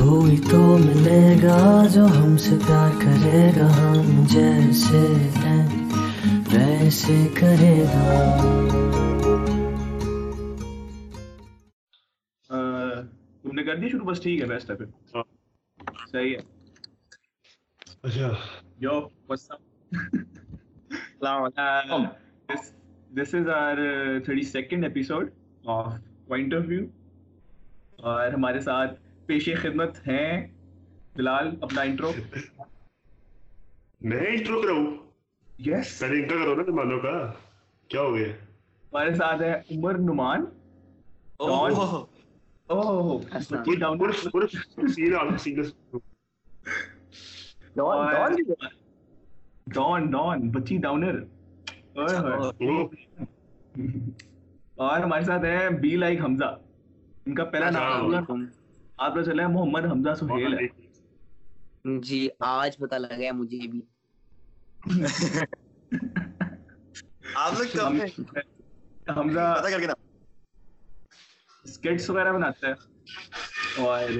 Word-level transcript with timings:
کوئی 0.00 0.36
تو 0.50 0.78
ملے 0.78 1.36
گا 1.42 1.86
جو 1.94 2.06
ہم 2.06 2.36
سے 2.36 2.54
پیار 2.66 2.90
کرے 3.00 3.50
گا 3.60 3.66
ہم 3.76 4.24
جیسے 4.26 5.30
ہیں 5.36 5.90
ویسے 6.52 7.28
کرے 7.40 7.84
گا۔ 7.94 8.36
تم 13.42 13.52
نے 13.52 13.62
کر 13.62 13.76
دی 13.76 13.88
شروع 13.88 14.06
بس 14.06 14.20
ٹھیک 14.20 14.40
ہے 14.40 14.46
بیسٹ 14.46 14.70
ہے 14.70 14.76
پھر۔ 14.76 14.86
ہاں۔ 15.14 15.22
صحیح 16.12 16.36
ہے۔ 16.36 16.40
اچھا۔ 18.02 18.28
یو 18.78 19.00
واٹس 19.28 19.50
اپ 19.50 21.24
علیکم۔ 21.58 22.04
This 22.48 22.72
this 23.10 23.34
is 23.34 23.48
our 23.48 23.76
32nd 24.28 24.82
episode 24.82 25.30
point 26.26 26.54
of 26.54 26.62
view 26.66 26.84
اور 27.96 28.32
ہمارے 28.32 28.60
ساتھ 28.60 29.09
پیش 29.30 29.48
خدمت 29.62 30.08
ہیں۔ 30.08 30.46
بلال 31.16 31.54
اپنا 31.60 31.82
انٹرو 31.82 32.12
میں 34.00 34.26
انٹرو 34.26 34.62
کراؤں؟ 34.62 34.86
یس 35.58 36.00
پہلے 36.00 36.22
انٹرو 36.22 36.38
کرو 36.38 36.54
نا 36.54 36.62
مہمانوں 36.62 37.00
کا۔ 37.00 37.32
کیا 37.88 38.00
ہو 38.00 38.14
گیا؟ 38.14 38.26
ہمارے 38.26 39.14
ساتھ 39.14 39.42
ہے 39.42 39.52
عمر 39.70 39.98
نمان 39.98 40.44
اور 54.78 55.00
ہمارے 55.00 55.24
ساتھ 55.24 55.44
ہے 55.44 55.70
بی 55.80 55.96
لائک 55.96 56.20
حمزہ۔ 56.20 56.56
ان 57.26 57.34
کا 57.34 57.44
پہلا 57.44 57.70
نام 57.70 58.10
آپ 59.00 59.14
چلا 59.24 59.42
ہے 59.42 59.48
محمد 59.48 59.84
حمزہ 59.84 60.14
سہیل 60.14 60.54
جی 62.00 62.28
آج 62.40 62.76
پتہ 62.76 62.94
لگا 62.94 63.16
ہے 63.18 63.32
مجھے 63.32 63.58
بھی۔ 63.68 63.80
آپ 67.34 67.52
لوگ 67.58 67.76
کم 67.76 68.00
ہیں؟ 68.00 68.08
حمزہ 69.08 69.54
کر 69.70 69.80
کے 69.80 69.86
نا۔ 69.86 69.92
وغیرہ 72.10 72.32
بناتا 72.32 72.68
ہے 72.68 72.72
اور 73.82 74.10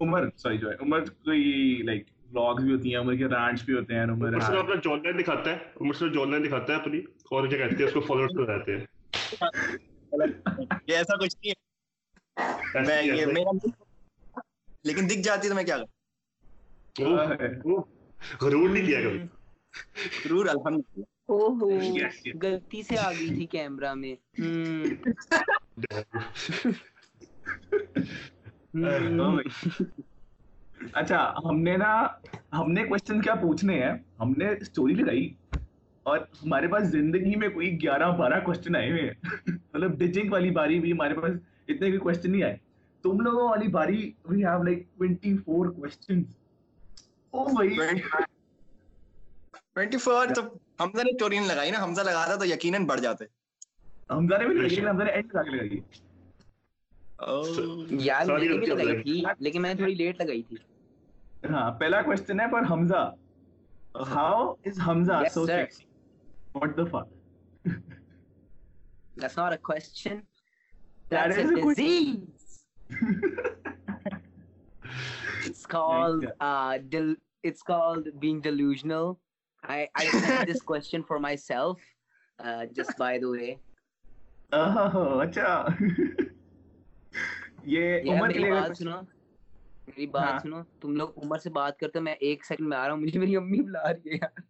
عمر 0.00 0.28
سوری 0.36 0.58
جو 0.58 0.70
ہے 0.70 0.74
عمر 0.80 1.00
کوئی 1.04 1.76
لائک 1.84 2.04
بلاگز 2.30 2.64
بھی 2.64 2.72
ہوتی 2.74 2.94
ہیں 2.94 3.00
عمر 3.00 3.16
کے 3.16 3.28
بھی 3.64 3.74
ہوتے 3.74 3.94
ہیں 3.94 4.04
عمر 4.04 4.32
اپنا 4.34 4.74
جون 4.74 5.02
لائن 5.02 5.18
دکھاتا 5.18 5.50
ہے 5.50 5.56
عمر 5.80 5.92
سے 5.92 6.08
جون 6.08 6.30
لائن 6.30 6.44
دکھاتا 6.44 6.72
ہے 6.72 6.78
اپنی 6.78 6.98
اور 7.30 7.48
کیا 7.48 7.58
کہتے 7.58 7.76
ہیں 7.76 7.84
اس 7.84 7.92
کو 7.92 8.00
فالوورز 8.00 8.38
ہو 8.38 8.46
ہیں۔ 8.72 8.84
یہ 10.86 10.96
ایسا 10.96 11.16
کچھ 11.16 11.36
نہیں 11.36 11.50
ہے۔ 11.50 11.65
لیکن 14.84 15.06
دکھ 15.06 15.18
جاتی 15.18 15.48
تو 15.48 15.54
میں 15.54 15.64
کیا 15.64 15.76
کروں؟ 15.76 15.86
غرور 18.40 18.68
نہیں 18.68 18.86
کبھی؟ 18.86 19.22
غرور 20.24 20.46
غلطی 22.42 22.82
سے 22.82 22.98
آ 22.98 23.12
گئی 23.12 23.28
تھی 23.28 23.46
میں۔ 23.94 24.14
اچھا 30.92 31.34
ہم 31.44 31.62
نے 31.62 31.76
نا 31.76 32.06
ہم 32.52 32.72
نے 32.72 32.84
کوشچن 32.84 33.20
کیا 33.20 33.34
پوچھنے 33.34 33.82
ہیں؟ 33.82 33.92
ہم 34.20 34.34
نے 34.36 34.48
اسٹوری 34.48 34.94
لگائی 34.94 35.34
اور 36.02 36.18
ہمارے 36.18 36.68
پاس 36.68 36.88
زندگی 36.88 37.36
میں 37.36 37.48
کوئی 37.48 37.82
گیارہ 37.82 38.10
بارہ 38.10 38.40
کوشچن 38.40 38.76
آئے 38.76 38.90
ہوئے 38.90 39.02
ہیں۔ 39.02 39.12
مطلب 39.74 39.98
ڈچنگ 39.98 40.32
والی 40.32 40.50
باری 40.50 40.80
بھی 40.80 40.92
ہمارے 40.92 41.14
پاس 41.14 41.32
اتنے 41.68 41.90
بھی 41.90 41.98
کوشچن 41.98 42.30
نہیں 42.30 42.42
آئے۔ 42.42 42.56
تم 43.04 43.20
لوگوں 43.20 43.48
والی 43.48 43.68
باری 43.68 44.12
وی 44.24 44.44
ہیو 44.44 44.62
لائک 44.62 44.86
24 45.00 45.70
کوشچنز 45.76 46.24
او 47.30 47.44
بھائی 47.44 47.76
24 49.76 50.34
تو 50.34 50.42
حمزہ 50.80 51.02
نے 51.02 51.18
چورین 51.18 51.46
لگائی 51.48 51.70
نا 51.70 51.82
حمزہ 51.84 52.00
لگاتا 52.00 52.34
تو 52.36 52.46
یقینا 52.46 52.78
بڑھ 52.86 53.00
جاتے۔ 53.00 53.24
حمزہ 54.10 54.38
نے 54.38 54.46
بھی 54.46 54.54
لگائی 54.54 54.86
حمزہ 54.86 55.04
نے 55.04 55.10
اینڈ 55.10 55.34
لگا 55.34 55.42
لگائی۔ 55.42 55.80
oh. 57.22 57.86
یار 57.90 58.26
میں 58.26 58.38
نے 58.38 58.58
بھی 58.58 58.66
لگائی 58.66 59.02
تھی 59.02 59.22
لیکن 59.38 59.62
میں 59.62 59.70
نے 59.70 59.76
تھوڑی 59.76 59.94
لیٹ 59.94 60.20
لگائی 60.20 60.42
تھی۔ 60.42 60.56
ہاں 61.50 61.70
پہلا 61.70 62.02
کوشچن 62.02 62.40
ہے 62.40 62.46
پر 62.52 62.62
Hamza. 62.70 63.02
oh. 63.94 64.08
How 64.08 64.52
is 64.64 64.80
Hamza 64.86 65.22
so 65.34 65.46
sexy 65.46 65.84
what 66.54 66.76
the 66.76 66.84
fuck 66.90 67.14
That's 69.16 69.36
not 69.36 69.52
a 69.52 69.58
question. 69.68 70.16
That, 71.10 71.30
that 71.30 71.38
is 71.38 71.50
a, 71.50 71.54
a 71.54 71.74
disease. 71.74 72.64
it's 75.46 75.64
called 75.64 76.26
uh, 76.40 76.78
del- 76.88 77.14
it's 77.44 77.62
called 77.62 78.08
being 78.18 78.40
delusional. 78.40 79.20
I 79.62 79.88
I 79.94 80.04
had 80.04 80.46
this 80.48 80.62
question 80.62 81.04
for 81.04 81.18
myself, 81.20 81.80
uh, 82.38 82.66
just 82.74 82.98
by 82.98 83.18
the 83.18 83.30
way. 83.30 83.58
Oh, 84.52 85.20
اچھا 85.22 85.66
یہ 87.62 88.02
عمر 88.10 88.32
کے 88.32 88.38
لیے 88.38 88.50
بات 88.50 88.76
سنو 88.78 89.00
میری 89.86 90.06
بات 90.06 90.42
سنو 90.42 90.62
تم 90.80 90.96
لوگ 90.96 91.08
عمر 91.22 91.38
سے 91.38 91.50
بات 91.50 91.78
کرتے 91.78 91.98
ہو 91.98 92.02
میں 92.04 92.14
ایک 92.28 92.44
سیکنڈ 92.44 92.68
میں 92.68 92.76
آ 92.76 92.86
رہا 92.86 92.94
ہوں 92.94 93.00
مجھے 93.00 93.18
میری 93.20 93.36
امی 93.36 93.60
بلا 93.60 93.92
رہی 93.92 94.10
ہے 94.10 94.16
یار 94.16 94.40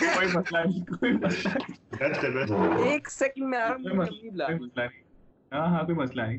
کوئی 0.00 0.28
مسئلہ 0.34 0.58
نہیں 0.66 0.84
کوئی 0.98 1.12
مسئلہ 1.12 2.88
ایک 2.90 3.10
سیکنڈ 3.10 3.48
میں 3.48 3.58
آ 3.58 3.68
رہا 3.68 3.74
ہوں 4.52 4.68
ہاں 5.52 5.66
ہاں 5.66 5.82
کوئی 5.82 5.96
مسئلہ 5.98 6.22
نہیں۔ 6.22 6.38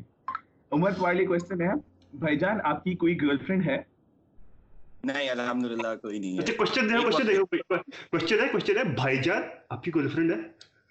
عمر 0.72 0.92
تمہارے 0.92 1.16
لیے 1.16 1.26
کوشچن 1.26 1.60
ہے۔ 1.60 1.72
بھائی 2.12 2.38
جان 2.38 2.58
آپ 2.64 2.84
کی 2.84 2.94
کوئی 2.94 3.20
گرل 3.20 3.38
فرینڈ 3.38 3.68
ہے؟ 3.68 3.76
نہیں 5.04 5.30
الحمدللہ 5.30 5.94
کوئی 6.02 6.18
نہیں 6.18 6.34
ہے۔ 6.34 6.42
اچھا، 6.42 6.52
کوشچن 6.56 6.90
ہے 6.90 7.02
کوشچن 7.02 7.28
ہے 7.30 7.36
کوشچن 8.10 8.40
ہے 8.40 8.48
کوشچن 8.48 8.78
ہے۔ 8.78 8.84
بھائی 8.84 9.22
جان 9.22 9.42
آپ 9.70 9.82
کی 9.82 9.90
گرل 9.94 10.08
فرینڈ 10.08 10.32
ہے؟ 10.32 10.38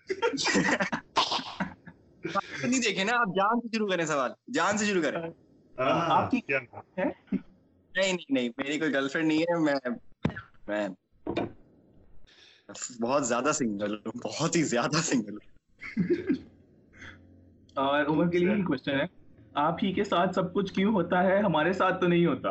نہیں 2.63 2.81
دیکھیں 2.81 3.03
نا 3.03 3.11
آپ 3.19 3.35
جان 3.35 3.61
سے 3.61 3.67
شروع 3.75 3.88
کریں 3.88 4.05
سوال۔ 4.05 4.31
جان 4.53 4.78
سے 4.78 4.85
شروع 4.85 5.01
کریں۔ 5.01 5.22
ہاں، 5.79 6.07
ہاں، 6.07 6.23
آپ 6.23 6.31
کی 6.31 6.39
نہیں 7.95 8.17
نہیں 8.29 8.49
میری 8.57 8.79
کوئی 8.79 8.94
گرل 8.94 9.09
فرینڈ 9.09 9.28
نہیں 9.28 9.41
ہے 9.41 9.59
میں 9.59 9.75
میں 10.67 10.88
بہت 13.01 13.28
زیادہ 13.28 13.51
سنگل 13.53 13.95
ہوں 13.95 14.11
بہت 14.23 14.55
ہی 14.55 14.63
زیادہ 14.63 14.97
سنگل 14.97 15.34
ہوں۔ 15.34 15.55
اور 17.78 18.06
عمر 18.06 18.30
کے 18.30 18.38
لیے 18.38 18.64
کوشچن 18.64 19.00
ہے۔ 19.00 19.06
آپ 19.56 19.76
ہی 19.84 19.94
کے 19.94 20.04
ساتھ 20.04 20.36
سب 20.36 20.54
کچھ 20.54 20.74
کیوں 20.74 20.94
ہوتا 20.94 21.24
ہے؟ 21.24 21.40
ہمارے 21.40 21.74
ساتھ 21.74 22.02
تو 22.02 22.08
نہیں 22.08 22.26
ہوتا۔ 22.26 22.50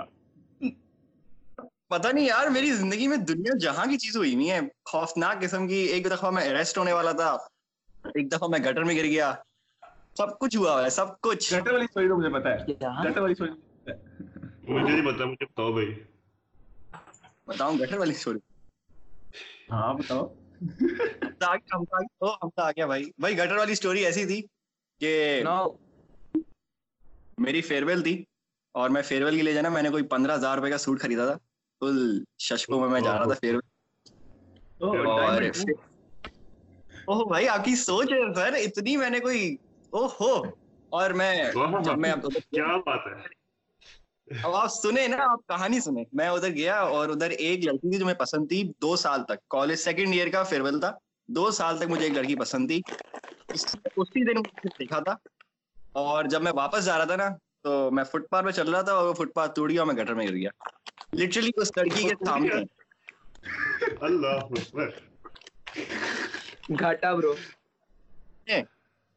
پتہ 1.91 2.09
نہیں 2.09 2.27
یار 2.27 2.47
میری 2.47 2.71
زندگی 2.73 3.09
میں 3.09 3.17
دنیا 3.29 3.57
جہاں 3.59 3.87
کی 3.87 3.99
چیز 3.99 4.17
ہوئی 4.17 4.35
نہیں 4.35 4.51
ہے۔ 4.51 4.61
خوفناک 4.85 5.41
قسم 5.41 5.69
کی 5.69 5.79
ایک 5.93 6.11
دفعہ 6.11 6.31
میں 6.31 6.49
اریسٹ 6.49 6.79
ہونے 6.79 6.93
والا 6.93 7.13
تھا۔ 7.13 7.31
ایک 8.15 8.33
دفعہ 8.33 8.49
میں 8.49 8.59
گٹر 8.59 8.85
میں 8.85 8.97
گر 8.97 9.05
گیا۔ 9.05 9.33
سب 10.19 10.39
کچھ 10.39 10.57
ہوا 10.57 10.73
ہوا 10.73 10.85
ہے 10.85 10.91
سب 10.91 11.21
کچھ۔ 11.21 11.55
گٹر 11.55 11.73
والی 11.73 11.87
سوئی 11.95 12.09
تو 12.09 12.17
مجھے 12.17 12.31
پتا 12.31 12.51
ہے۔ 12.51 12.57
گٹر 13.05 13.21
والی 13.21 13.35
مجھے 14.69 14.93
نہیں 14.93 15.07
پتہ 15.07 15.25
مجھے 15.25 15.45
بتاؤ 15.45 15.73
بھائی۔ 15.73 15.95
بتاؤں 17.47 17.79
گٹر 17.79 17.99
والی 17.99 18.15
ہاں 19.71 19.95
بتاؤ۔ 19.95 20.27
ہم 21.73 21.85
تو 22.51 22.63
آ 22.63 22.71
گیا 22.71 22.87
بھائی۔ 22.87 23.05
بھائی 23.19 23.39
گٹر 23.39 23.57
والی 23.57 23.75
سٹوری 23.75 24.05
ایسی 24.05 24.25
تھی۔ 24.25 24.41
میری 27.39 27.61
فیئر 27.61 27.83
ویل 27.83 28.03
تھی 28.03 28.25
اور 28.73 28.91
میں 28.91 29.03
فیئر 29.03 29.23
ویل 29.25 29.37
کے 29.37 29.43
لیے 29.43 29.53
جانا 29.53 29.69
میں 29.69 29.83
نے 29.83 29.91
کوئی 29.91 30.03
پندرہ 30.03 30.35
ہزار 30.35 30.57
روپے 30.59 30.71
کا 30.71 30.79
سوٹ 30.79 31.01
خریدا 31.01 31.27
تھا 31.27 31.35
فل 31.81 32.25
ششکوں 32.39 32.81
میں 32.81 32.89
میں 32.89 33.01
جا 33.01 33.17
رہا 33.19 33.25
تھا 33.25 33.35
فیئر 33.41 33.55
ویل 33.55 35.07
اور 35.07 35.43
اوہ 37.07 37.25
بھائی 37.25 37.49
آپ 37.49 37.65
کی 37.65 37.75
سوچ 37.77 38.13
ہے 38.13 38.35
سر 38.35 38.53
اتنی 38.55 38.97
میں 38.97 39.11
نے 39.11 39.21
کوئی 39.21 39.57
اوہ 39.91 40.09
ہو 40.21 40.43
اور 40.89 41.11
میں 41.11 41.45
oh, 41.57 41.83
جب 41.83 41.99
میں 41.99 42.13
کیا 42.51 42.77
بات 42.77 43.01
ہے؟ 43.07 43.37
اب 44.43 44.55
آپ 44.55 44.69
سنیں 44.69 45.09
نا 45.09 45.17
آپ 45.33 45.47
کہانی 45.47 45.81
سنیں۔ 45.81 46.05
میں 46.13 46.29
ادھر 46.29 46.49
گیا 46.49 46.81
اور 46.81 47.09
ادھر 47.09 47.31
ایک 47.31 47.65
لڑکی 47.65 47.91
تھی 47.91 47.99
جو 47.99 48.07
میں 48.07 48.15
پسند 48.15 48.49
تھی 48.49 48.73
دو 48.83 48.97
سال 48.97 49.25
تک۔ 49.25 49.49
کالج 49.49 49.75
سیکنڈ 49.75 50.09
ایئر 50.13 50.29
کا 50.29 50.43
فیئر 50.43 50.61
ویل 50.61 50.81
تھا۔ 50.81 50.93
دو 51.29 51.51
سال 51.51 51.79
تک 51.79 51.89
مجھے 51.89 52.05
ایک 52.05 52.15
لڑکی 52.15 52.37
پسند 52.37 52.69
تھی۔ 52.69 52.81
اسی 53.97 54.25
دن 54.25 54.43
دیکھا 54.65 55.01
تھا۔ 55.01 55.15
اور 55.93 56.25
جب 56.25 56.43
میں 56.43 56.53
واپس 56.57 56.85
جا 56.85 56.99
رہا 56.99 57.05
تھا 57.05 57.17
نا 57.17 57.29
تو 57.63 57.91
میں 57.91 58.05
فٹ 58.05 58.31
پاتھ 58.31 58.47
پہ 58.47 58.51
چل 58.51 58.71
رہا 58.71 58.83
تھا 58.83 58.93
اور 58.93 59.07
وہ 59.09 59.15
فٹ 59.15 59.35
پاتھ 59.35 59.55
توڑ 59.55 59.71
گیا 59.71 59.83
اور 59.83 59.93
میں 59.93 60.05
گٹر 60.05 60.15
میں 60.15 60.27
گر 60.27 60.35
گیا۔ 60.35 60.51
لٹرلی 61.13 61.51
اس 61.57 61.69
لڑکی 61.77 62.09
کے 62.09 62.25
سامنے۔ 62.25 62.55
اللہ 64.01 64.47
گھاٹا 66.81 67.13
برو 67.13 67.35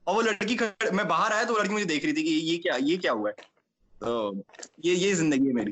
اور 0.04 0.16
وہ 0.16 0.22
لڑکی 0.22 0.58
میں 0.92 1.04
باہر 1.04 1.32
آیا 1.32 1.44
تو 1.44 1.54
وہ 1.54 1.60
لڑکی 1.60 1.74
مجھے 1.74 1.86
دیکھ 1.86 2.06
رہی 2.06 2.14
تھی 2.14 2.24
کہ 2.24 2.30
یہ 2.30 2.62
کیا 2.62 2.74
یہ 2.80 2.98
کیا 3.02 3.12
ہوا 3.12 3.30
ہے۔ 3.30 3.36
تو 4.00 4.32
یہ 4.78 4.94
یہ 4.94 5.14
زندگی 5.14 5.48
ہے 5.48 5.54
میری۔ 5.54 5.72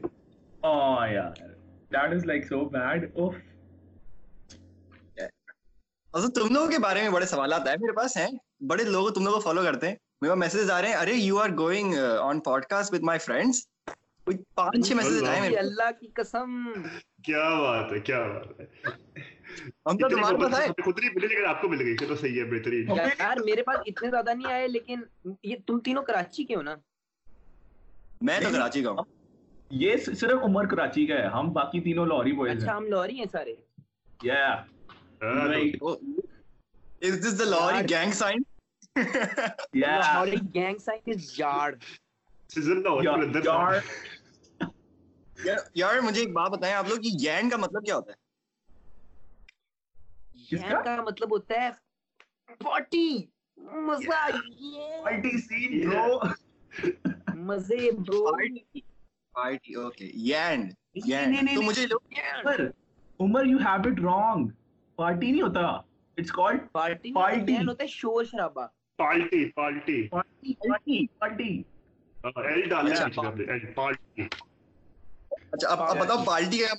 او 0.63 0.73
یار 1.11 1.31
that 1.91 2.13
is 2.13 2.25
like 2.25 2.45
so 2.45 2.65
bad 2.69 3.11
oof. 3.15 3.35
اصل 6.13 6.29
تم 6.29 6.53
لوگوں 6.53 6.67
کے 6.67 6.79
بارے 6.79 7.01
میں 7.01 7.09
بڑے 7.09 7.25
سوالات 7.25 7.67
آئے 7.67 7.75
میرے 7.81 7.91
پاس 7.91 8.17
ہیں۔ 8.17 8.27
بڑے 8.67 8.83
لوگ 8.83 9.09
تم 9.09 9.23
لوگوں 9.23 9.39
کو 9.39 9.49
فالو 9.49 9.63
کرتے 9.63 9.87
ہیں۔ 9.87 9.95
میرے 10.21 10.31
پاس 10.31 10.39
میسجز 10.39 10.71
آ 10.71 10.81
رہے 10.81 10.87
ہیں 10.89 10.95
ارے 10.95 11.13
you 11.13 11.39
are 11.39 11.49
going 11.57 11.93
on 12.21 12.39
podcast 12.65 12.93
with 12.93 13.01
my 13.01 13.19
friends 13.19 13.65
پانچ 14.55 14.87
چھ 14.87 14.93
میسج 14.93 15.27
آئے 15.27 15.41
میرے 15.41 15.55
اللہ 15.55 15.91
کی 15.99 16.07
قسم۔ 16.07 16.71
کیا 17.23 17.49
بات 17.59 17.91
ہے 17.91 17.99
کیا 17.99 18.19
بات 18.27 18.59
ہے۔ 18.59 18.65
ہم 19.85 19.97
تو 19.97 20.09
خود 20.83 20.99
نہیں 20.99 21.11
ملے 21.15 21.27
لیکن 21.27 21.45
آپ 21.45 21.61
کو 21.61 21.69
مل 21.69 21.81
گئی 21.81 21.95
تو 21.97 22.15
صحیح 22.15 22.39
ہے 22.39 22.45
بہترین۔ 22.45 22.89
یار 22.95 23.37
میرے 23.45 23.63
پاس 23.63 23.77
اتنے 23.85 24.09
زیادہ 24.09 24.33
نہیں 24.33 24.51
آئے 24.51 24.67
لیکن 24.67 25.01
یہ 25.43 25.55
تم 25.67 25.79
تینوں 25.79 26.03
کراچی 26.03 26.43
کے 26.45 26.55
ہو 26.55 26.61
نا؟ 26.61 26.75
میں 28.21 28.39
تو 28.39 28.49
کراچی 28.53 28.83
کا 28.83 28.89
ہوں۔ 28.89 29.03
یہ 29.69 29.97
صرف 29.97 30.43
عمر 30.43 30.65
کراچی 30.65 31.05
کا 31.05 31.15
ہے 31.15 31.27
ہم 31.27 31.53
باقی 31.53 31.81
تینوں 31.81 32.05
لاہوری 32.05 32.31
بوائز 32.31 32.55
ہیں۔ 32.55 32.63
اچھا 32.63 32.77
ہم 32.77 32.85
لاہوری 32.85 33.17
ہیں 33.19 33.25
سارے۔ 33.31 33.55
یا 34.23 34.55
Like, 35.21 35.79
oh, 35.81 35.99
is 37.01 37.21
this 37.21 37.33
the 37.33 37.45
lorry 37.45 37.75
yard. 37.75 37.87
gang 37.87 38.11
sign? 38.11 38.45
yeah. 38.95 39.03
The 39.73 40.19
lorry 40.19 40.37
gang 40.53 40.79
sign 40.79 40.99
is 41.05 41.37
yard. 41.37 41.81
Season 42.49 42.83
no, 42.83 43.01
yard. 43.01 43.33
yard. 43.43 43.83
یار 45.75 45.99
مجھے 46.01 46.21
ایک 46.21 46.31
بات 46.33 46.51
بتائیں 46.51 46.73
آپ 46.75 46.87
لوگ 46.89 46.97
کہ 46.97 47.09
یین 47.21 47.49
کا 47.49 47.57
مطلب 47.57 47.85
کیا 47.85 47.95
ہوتا 47.95 48.11
ہے 48.11 48.17
یین 50.51 50.83
کا 50.85 50.95
مطلب 51.01 51.31
ہوتا 51.31 51.61
ہے 51.61 51.69
پارٹی 52.63 53.09
مزہ 53.87 54.25
پارٹی 55.03 55.37
سین 55.41 55.89
برو 55.89 56.19
مزے 57.45 57.91
برو 57.91 58.25
پارٹی 59.35 59.73
اوکے 59.73 60.09
یین 60.13 60.69
یین 61.05 61.45
تو 61.55 61.61
مجھے 61.61 61.85
لوگ 61.85 62.01
Umar 63.19 63.45
you 63.45 63.57
have 63.57 63.89
it 63.91 63.99
wrong 64.03 64.49
party 64.97 65.31
نہیں 65.31 65.41
ہوتا۔ 65.41 65.65
It's 66.17 66.31
called 66.31 66.61
party 66.71 67.13
party. 67.13 67.55
ہوتا 67.67 67.83
ہے 67.83 67.87
شور 67.89 68.23
شرابا 68.23 68.65
party 68.99 69.49
party. 69.51 70.01
Party 70.11 70.53
party 71.19 71.49
L 72.45 72.61
ڈالنا 72.69 72.95
اچھا، 72.95 73.21
ایل 73.47 73.65
پارٹی۔ 73.75 74.23
اچھا 75.51 75.69
اب 75.69 75.81
اب 75.81 75.97
بتاؤ 75.99 76.23
پارٹی 76.25 76.57
کا 76.59 76.73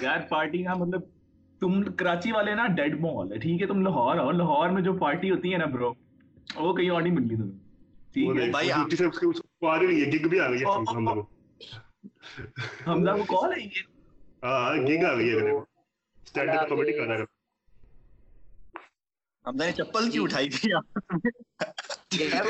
یار 0.00 0.20
پارٹی 0.28 0.62
کا 0.62 0.74
مطلب 0.74 1.00
تم 1.60 1.82
کراچی 1.96 2.32
والے 2.32 2.54
نا 2.54 2.66
ڈیڈ 2.76 3.00
مال 3.00 3.32
ہے 3.32 3.38
ٹھیک 3.38 3.62
ہے 3.62 3.66
تم 3.66 3.82
لاہور 3.82 4.16
آؤ۔ 4.16 4.30
لاہور 4.32 4.68
میں 4.68 4.82
جو 4.82 4.92
پارٹی 4.98 5.30
ہوتی 5.30 5.52
ہے 5.52 5.58
نا 5.58 5.66
برو 5.66 5.92
وہ 6.56 6.72
کہیں 6.74 6.90
اور 6.90 7.02
نہیں 7.02 7.12
ملتی 7.12 7.36
تمہیں۔ 7.36 7.58
رہی 8.14 10.02
ہے 10.02 10.10
بھی 10.28 10.40
ہم 12.86 13.04
کو 13.04 13.24
کال 13.24 13.52
ہاں 14.42 14.58
آ 14.66 14.74
گئی 14.74 15.30
ہے۔ 15.30 15.52
اسٹینڈ 16.24 16.50
اپ 16.50 16.68
کامیڈی 16.68 16.92
کر 16.92 17.06
رہا 17.06 17.24
ہم 19.46 19.56
نے 19.56 19.72
چپل 19.72 20.10
کی 20.10 20.18
اٹھائی 20.18 20.50
تھی 20.50 20.70
یار 20.70 22.46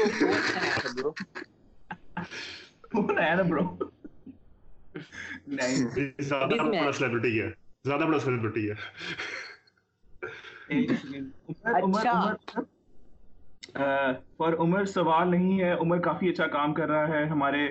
وہ 2.94 3.02
کون 3.02 3.18
ہے 3.18 3.42
برو 3.42 3.62
زیادہ 6.18 8.04
بڑا 8.04 8.18
ہے 8.18 8.72
پر 14.36 14.56
عمر 14.58 14.84
سوال 14.84 15.30
نہیں 15.30 15.60
ہے 15.60 15.72
عمر 15.72 15.98
کافی 15.98 16.28
اچھا 16.28 16.46
کام 16.46 16.74
کر 16.74 16.88
رہا 16.88 17.08
ہے 17.08 17.24
ہمارے 17.24 17.68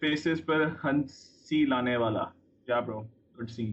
فیسز 0.00 0.44
پر 0.46 0.66
ہنسی 0.84 1.64
لانے 1.64 1.96
والا 1.96 2.24
کیا 2.66 2.80
برو 2.80 3.02
گڈ 3.40 3.50
سین 3.50 3.72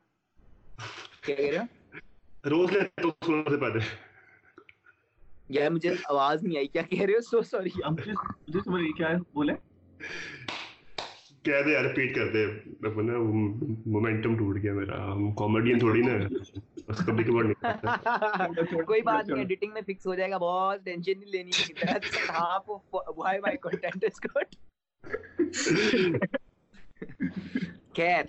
کیا 1.25 1.35
کہہ 1.35 1.51
رہے 1.51 2.49
روز 2.49 2.71
لیتا 2.71 3.01
ہوں 3.03 3.11
سونے 3.25 3.49
سے 3.49 3.57
پہلے۔ 3.57 3.79
یار 5.49 5.69
مجھے 5.71 5.89
آواز 6.09 6.43
نہیں 6.43 6.57
آئی 6.57 6.67
کیا 6.67 6.81
کہہ 6.81 7.01
رہے 7.01 7.13
ہو؟ 7.13 7.21
سو 7.21 7.41
سوری 7.41 7.69
مجھے 7.91 8.59
سمجھ 8.59 8.97
کیا 8.97 9.07
بولے 9.33 9.53
کہہ 11.43 11.61
دے 11.65 11.71
یار 11.71 11.83
ریپیٹ 11.83 12.15
کر 12.15 12.31
دے۔ 12.31 12.45
اپنا 12.87 13.17
مومنٹم 13.85 14.35
ٹوٹ 14.37 14.57
گیا 14.63 14.73
میرا۔ 14.73 15.11
ہم 15.13 15.31
کامیڈین 15.31 15.79
تھوڑی 15.79 16.01
نا۔ 16.01 16.17
بس 16.87 17.05
کبھی 17.05 17.23
کبھار 17.23 17.43
نہیں 17.43 18.81
کوئی 18.81 19.01
بات 19.01 19.27
نہیں 19.27 19.39
ایڈیٹنگ 19.39 19.73
میں 19.73 19.81
فکس 19.81 20.07
ہو 20.07 20.15
جائے 20.15 20.31
گا۔ 20.31 20.37
بہت 20.37 20.85
ٹینشن 20.85 21.19
نہیں 21.19 21.31
لینی 21.31 21.73
آپ 22.27 22.69
وائی 23.17 23.39
وائی 23.39 23.57
کنٹینٹ 23.57 24.03
اس 24.03 24.19
کو 24.19 24.39
خیر 27.95 28.23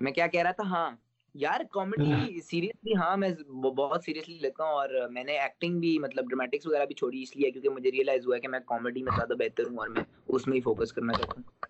میں 0.00 0.12
کیا 0.12 0.26
کہہ 0.26 0.42
رہا 0.42 0.50
تھا؟ 0.50 0.68
ہاں۔ 0.68 0.90
یار 1.34 1.60
کامیڈی 1.72 2.10
ہاں۔ 2.12 2.26
سیریسلی 2.42 2.94
ہاں 2.96 3.16
میں 3.16 3.28
بہت 3.76 4.04
سیریسلی 4.04 4.38
لیتا 4.38 4.64
ہوں 4.64 4.72
اور 4.72 4.88
میں 5.10 5.24
نے 5.24 5.38
ایکٹنگ 5.38 5.78
بھی 5.80 5.98
مطلب 5.98 6.28
ڈرامیٹکس 6.28 6.66
وغیرہ 6.66 6.84
بھی 6.86 6.94
چھوڑی 6.94 7.22
اس 7.22 7.36
لیے 7.36 7.50
کیونکہ 7.50 7.68
مجھے 7.70 7.90
ریئلائز 7.90 8.26
ہوا 8.26 8.36
ہے 8.36 8.40
کہ 8.40 8.48
میں 8.48 8.60
کامیڈی 8.66 9.02
میں 9.02 9.12
زیادہ 9.12 9.34
بہتر 9.38 9.66
ہوں 9.66 9.78
اور 9.78 9.88
میں 9.88 10.02
اس 10.28 10.46
میں 10.46 10.56
ہی 10.56 10.62
فوکس 10.62 10.92
کرنا 10.92 11.12
چاہتا 11.14 11.34
ہوں۔ 11.36 11.68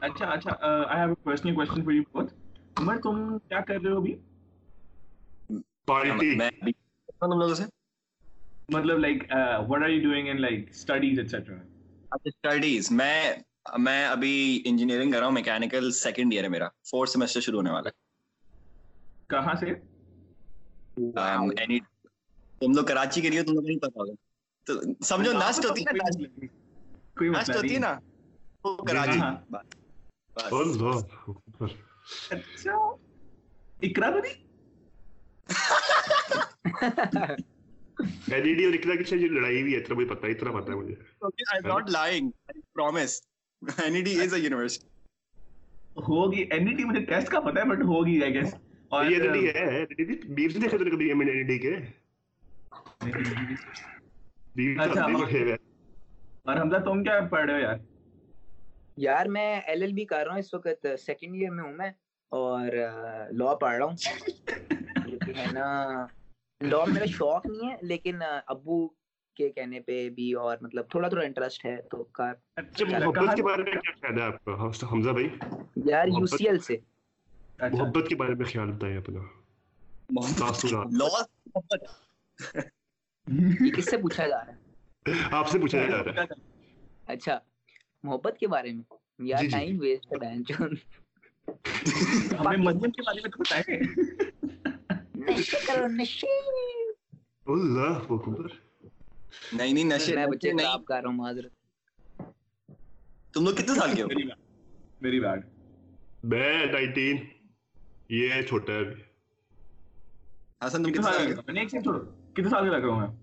اچھا 0.00 0.26
اچھا 0.26 0.52
I 0.60 1.00
have 1.00 1.08
a 1.08 1.14
personal 1.24 1.54
question 1.54 1.84
for 1.84 1.92
you 1.92 2.02
بہت 2.12 2.32
عمر 2.76 2.96
تم 3.02 3.16
کیا 3.40 3.60
کر 3.62 3.80
رہے 3.80 3.90
ہو 3.90 3.96
ابھی؟ 3.96 4.14
پارٹی 5.88 6.34
میں 6.36 6.48
ہم 7.22 7.32
لوگوں 7.32 7.54
سے؟ 7.54 7.64
مطلب 8.68 8.98
like 8.98 9.22
what 9.68 9.82
are 9.82 9.88
you 9.88 10.00
doing 10.02 10.28
in 10.28 10.40
like 10.40 10.68
studies 10.70 11.18
etcetera 11.18 11.56
اچھا 12.12 12.28
اسٹڈیز 12.28 12.90
میں 12.92 13.16
میں 13.78 14.04
ابھی 14.06 14.34
انجینئرنگ 14.64 15.12
کر 15.12 15.18
رہا 15.18 15.26
ہوں 15.26 15.34
میکینیکل 15.34 15.90
سیکنڈ 15.94 16.32
ایئر 16.32 16.44
ہے 16.44 16.48
میرا۔ 16.48 16.68
فورتھ 16.84 17.10
سیمیسٹر 17.10 17.40
شروع 17.40 17.58
ہونے 17.58 17.70
والا 17.70 17.88
ہے۔ 17.88 18.00
کہاں 19.32 19.54
سے؟ 19.54 19.66
um, 21.20 21.50
تم 22.60 22.72
لوگ 22.72 22.84
کراچی 22.84 23.20
کے 23.20 23.30
لیے 23.30 23.42
تم 23.42 23.54
لوگ 23.54 23.64
نہیں 23.66 23.78
پتا 23.78 24.00
ہوگا 24.00 24.14
تو 24.66 24.72
سمجھو 25.04 25.32
نسٹ 25.32 25.64
ہوتی 25.64 25.82
ہے 25.82 25.92
نا 25.92 26.08
نسٹ 27.30 27.56
ہوتی 27.56 27.74
ہے 27.74 27.78
نا 27.78 27.92
کراچی۔ 28.84 29.18
ہاں۔ 29.18 29.34
بول 30.50 30.78
دو 30.78 30.90
اچھا۔ 32.30 32.76
تو 33.82 34.20
نہیں؟ 34.20 34.38
اور 38.28 39.04
شاید 39.04 39.32
لڑائی 39.32 39.56
ہے 39.56 39.78
اتنا 39.78 39.94
مجھے 39.94 40.08
ہے 40.26 40.32
اتنا 40.32 40.50
ہے 40.72 40.76
مجھے۔ 40.76 40.94
I 40.94 41.42
am 41.54 41.66
not 41.66 41.90
lying 41.90 42.30
I 42.48 42.60
promise 42.74 43.20
is 44.20 44.34
a 44.34 44.40
university 44.40 44.86
ہوگی 46.08 46.44
مجھے 46.84 47.04
ٹیسٹ 47.04 47.28
کا 47.28 47.40
ہے 47.60 47.64
بٹ 47.64 47.82
ہوگی 47.84 48.22
آئی 48.22 48.34
گیس 48.34 48.54
اور 48.92 49.06
حمزہ 56.56 56.78
تم 56.84 57.02
کیا 57.04 57.18
پڑھ 57.30 57.46
رہے 57.46 57.54
ہو 57.54 57.60
یار 57.60 57.76
یار 58.96 59.26
میں 59.26 59.44
ایل 59.56 59.82
ایل 59.82 59.92
بی 59.92 60.04
کر 60.04 60.24
رہا 60.24 60.32
ہوں 60.32 60.38
اس 60.38 60.54
وقت 60.54 60.86
سیکنڈ 61.00 61.34
ایئر 61.34 61.50
میں 61.50 61.64
ہوں 61.64 61.72
میں 61.72 61.90
اور 62.32 62.76
لا 63.32 63.54
پڑھ 63.54 63.76
رہا 63.76 63.84
ہوں 63.84 65.52
نا 65.52 66.06
لا 66.60 66.84
میرا 66.84 67.06
شوق 67.08 67.46
نہیں 67.46 67.70
ہے 67.70 67.76
لیکن 67.82 68.22
ابو 68.46 68.86
کے 69.36 69.48
کہنے 69.48 69.80
پہ 69.80 70.08
بھی 70.08 70.32
اور 70.34 70.56
مطلب 70.60 70.90
تھوڑا 70.90 71.08
تھوڑا 71.08 71.24
انٹرسٹ 71.24 71.64
ہے 71.64 71.76
تو 71.90 72.04
کار 72.12 72.34
اچھا 72.56 72.86
محبت 72.88 73.36
کے 73.36 73.42
بارے 73.42 73.62
میں 73.62 73.72
کیا 73.72 74.08
ہے 74.08 74.22
آپ 74.22 74.44
کا 74.44 74.92
حمزہ 74.92 75.10
بھائی 75.10 75.28
یار 75.86 76.06
یو 76.08 76.26
سی 76.26 76.48
ایل 76.48 76.58
سے 76.58 76.76
اچھا۔ 77.62 77.84
محبت 77.84 78.08
کے 78.08 78.16
بارے 78.16 78.34
میں 78.34 78.46
خیال 78.46 78.72
بتائیں 78.72 78.96
اپنا۔ 78.96 79.20
کس 83.76 83.90
سے 83.90 83.96
پوچھا 83.96 84.28
جا 84.28 84.44
رہا 84.46 84.52
ہے؟ 84.52 84.58
آپ 85.30 85.48
سے 85.48 85.58
پوچھا 85.58 85.78
جا 85.78 86.04
رہا 86.04 86.22
ہے۔ 86.22 86.26
اچھا۔ 87.06 87.38
محبت 88.02 88.36
کے 88.40 88.46
بارے 88.48 88.72
میں۔ 88.72 88.82
ٹائم 89.50 89.80
ویسٹ 89.80 90.04
جی، 90.04 90.18
جی، 90.18 90.18
جی۔ 90.18 90.26
ہے 90.26 90.34
بہن 90.34 90.44
چون 90.44 90.74
ہمیں 92.38 92.56
کے 92.90 93.02
بارے 93.02 93.20
میں 93.20 93.30
تو 93.30 93.38
بتائیں 93.38 93.80
نشے 95.14 95.56
کرو 95.66 95.86
نشے۔ 95.86 96.26
اللہ 97.46 98.12
اکبر۔ 98.12 98.46
نہیں 99.52 99.72
نہیں 99.72 99.84
نشے۔ 99.84 100.14
میں 100.14 100.26
بچے 100.26 100.50
کر 100.84 101.00
رہا 101.00 101.08
ہوں 101.08 101.16
معذرت۔ 101.16 101.52
تم 103.34 103.44
لوگ 103.44 103.54
کتنے 103.54 103.74
سال 103.74 103.94
کے 103.96 104.02
ہو؟ 104.02 104.08
میری 105.00 105.20
بیڈ 105.20 105.46
میں 106.24 106.66
19 106.66 107.14
یہ 108.12 108.42
چھوٹا 108.42 108.72
ہے 108.72 108.78
ابھی۔ 108.78 108.94
حسن 110.66 110.84
تم 110.84 110.90
کتنے 110.90 111.02
سال 111.02 111.26
میں 111.52 111.60
ایک 111.60 111.70
سیکنڈ 111.70 111.82
چھوڑو۔ 111.82 111.98
کتنے 112.32 112.48
سال 112.48 112.70
کا 112.70 112.78
لگ 112.78 112.84
رہا 112.84 112.94
ہوں 112.94 113.00
میں 113.00 113.16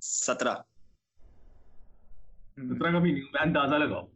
سترہ 0.00 0.54
سترہ 2.56 2.92
کا 2.92 2.98
نہیں 2.98 3.12
میں 3.12 3.42
اندازہ 3.42 3.74
لگاؤ۔ 3.74 4.06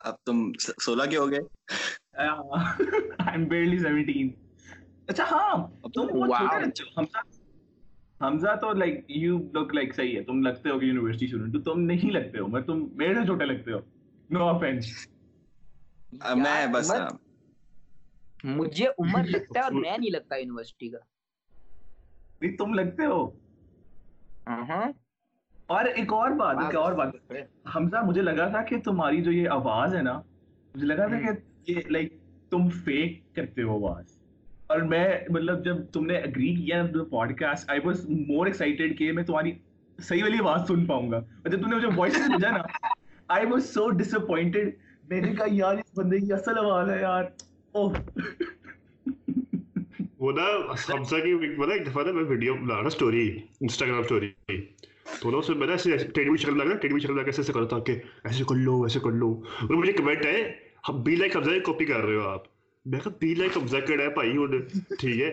اب 0.00 0.14
تم 0.26 0.52
سولہ 0.58 1.10
کے 1.10 1.16
ہو 1.16 1.30
گئے۔ 1.30 1.38
اچھا، 5.08 5.24
ہاں، 5.24 5.56
اچھا، 6.66 6.84
لگتے 10.42 10.70
ہو 10.70 10.80
ہو 12.38 12.48
چھوٹے 13.26 13.44
لگتے 13.44 13.72
ہو۔ 13.72 13.78
نو 14.30 14.48
آفینس 14.48 15.08
میں 16.36 16.66
بس 16.66 16.90
مجھے 18.44 18.86
عمر 18.86 19.24
لگتا 19.28 19.58
ہے 19.58 19.64
اور 19.64 19.72
میں 19.72 19.98
نہیں 19.98 20.10
لگتا 20.10 20.36
یونیورسٹی 20.36 20.88
کا۔ 20.88 20.98
نہیں 22.40 22.56
تم 22.56 22.74
لگتے 22.74 23.06
ہو۔ 23.06 23.30
ہاں 24.46 24.92
اور 25.66 25.84
ایک 25.84 26.12
اور 26.12 26.30
بات 26.30 26.56
ایک 26.56 26.76
اور 26.76 26.92
بات۔ 26.92 27.32
حمزہ 27.76 27.96
مجھے 28.06 28.22
لگا 28.22 28.48
تھا 28.48 28.62
کہ 28.62 28.80
تمہاری 28.80 29.22
جو 29.22 29.32
یہ 29.32 29.48
آواز 29.48 29.94
ہے 29.94 30.02
نا 30.02 30.20
مجھے 30.74 30.86
لگا 30.86 31.06
تھا 31.06 31.18
کہ 31.18 31.26
یہ 31.70 31.80
لائک 31.90 32.14
تم 32.50 32.68
فیک 32.68 33.34
کرتے 33.34 33.62
ہو 33.62 33.86
آواز۔ 33.86 34.18
اور 34.66 34.78
میں 34.80 35.18
مطلب 35.30 35.64
جب 35.64 35.86
تم 35.86 36.06
نے 36.06 36.16
اگری 36.16 36.54
کیا 36.54 36.82
podcast 37.38 37.70
I 37.70 37.80
was 37.84 38.08
more 38.08 38.46
excited 38.46 38.98
کہ 38.98 39.12
میں 39.12 39.22
تمہاری 39.24 39.52
صحیح 39.98 40.22
والی 40.22 40.36
آواز 40.40 40.68
سن 40.68 40.86
پاؤں 40.86 41.10
گا۔ 41.10 41.16
اور 41.16 41.48
جب 41.48 41.62
تم 41.62 41.68
نے 41.68 41.76
مجھے 41.76 41.88
وائس 41.96 42.16
بھیجا 42.16 42.50
نا 42.50 42.62
I 43.28 43.46
was 43.46 43.64
so 43.64 43.90
dish 43.90 44.14
appointed 44.14 44.76
میں 45.08 45.20
نے 45.20 45.34
کہا 45.34 45.46
یار 45.50 45.74
اس 45.74 45.98
بندے 45.98 46.18
کی 46.18 46.32
اصل 46.32 46.58
آواز 46.58 46.90
ہے 46.90 47.00
یار۔ 47.00 47.24
وہ 50.18 50.32
نا 50.32 50.44
حمزہ 50.88 51.16
کی 51.16 51.34
پتا 51.56 51.72
ایک 51.72 51.86
دفعہ 51.86 52.04
نا 52.04 52.12
میں 52.12 52.24
ویڈیو 52.24 52.54
بنا 52.54 52.74
رہا 52.74 52.86
اسٹوری 52.86 53.26
انسٹاگرام 53.60 53.98
اسٹوری 53.98 54.30
تو 55.20 55.38
اس 55.38 55.48
میں 55.50 55.66
نے 55.66 55.72
ایسے 55.72 55.96
ٹیڈی 55.96 56.30
بھی 56.30 56.38
شکل 56.38 56.58
لگا 56.58 56.74
ٹیڈی 56.74 56.94
بھی 56.94 57.00
شکل 57.00 57.14
لگا 57.16 57.24
ایسے 57.24 57.42
ایسے 57.42 57.52
کرا 57.52 57.78
کہ 57.78 57.92
ایسے 58.24 58.44
کر 58.44 58.54
لو 58.54 58.82
ایسے 58.82 59.00
کر 59.00 59.12
لو 59.12 59.30
اور 59.60 59.74
مجھے 59.74 59.92
کمنٹ 59.92 60.26
آئے 60.26 60.42
بی 61.02 61.16
لائک 61.16 61.36
حمزہ 61.36 61.50
کی 61.50 61.60
کاپی 61.60 61.84
کر 61.84 62.00
رہے 62.00 62.14
ہو 62.14 62.28
آپ 62.28 62.42
میں 62.86 63.00
کہا 63.00 63.12
بی 63.20 63.34
لائک 63.34 63.56
حمزہ 63.56 63.76
کر 63.76 64.00
ہے 64.00 64.08
بھائی 64.08 64.36
ہوں 64.36 64.58
ٹھیک 64.98 65.20
ہے 65.20 65.32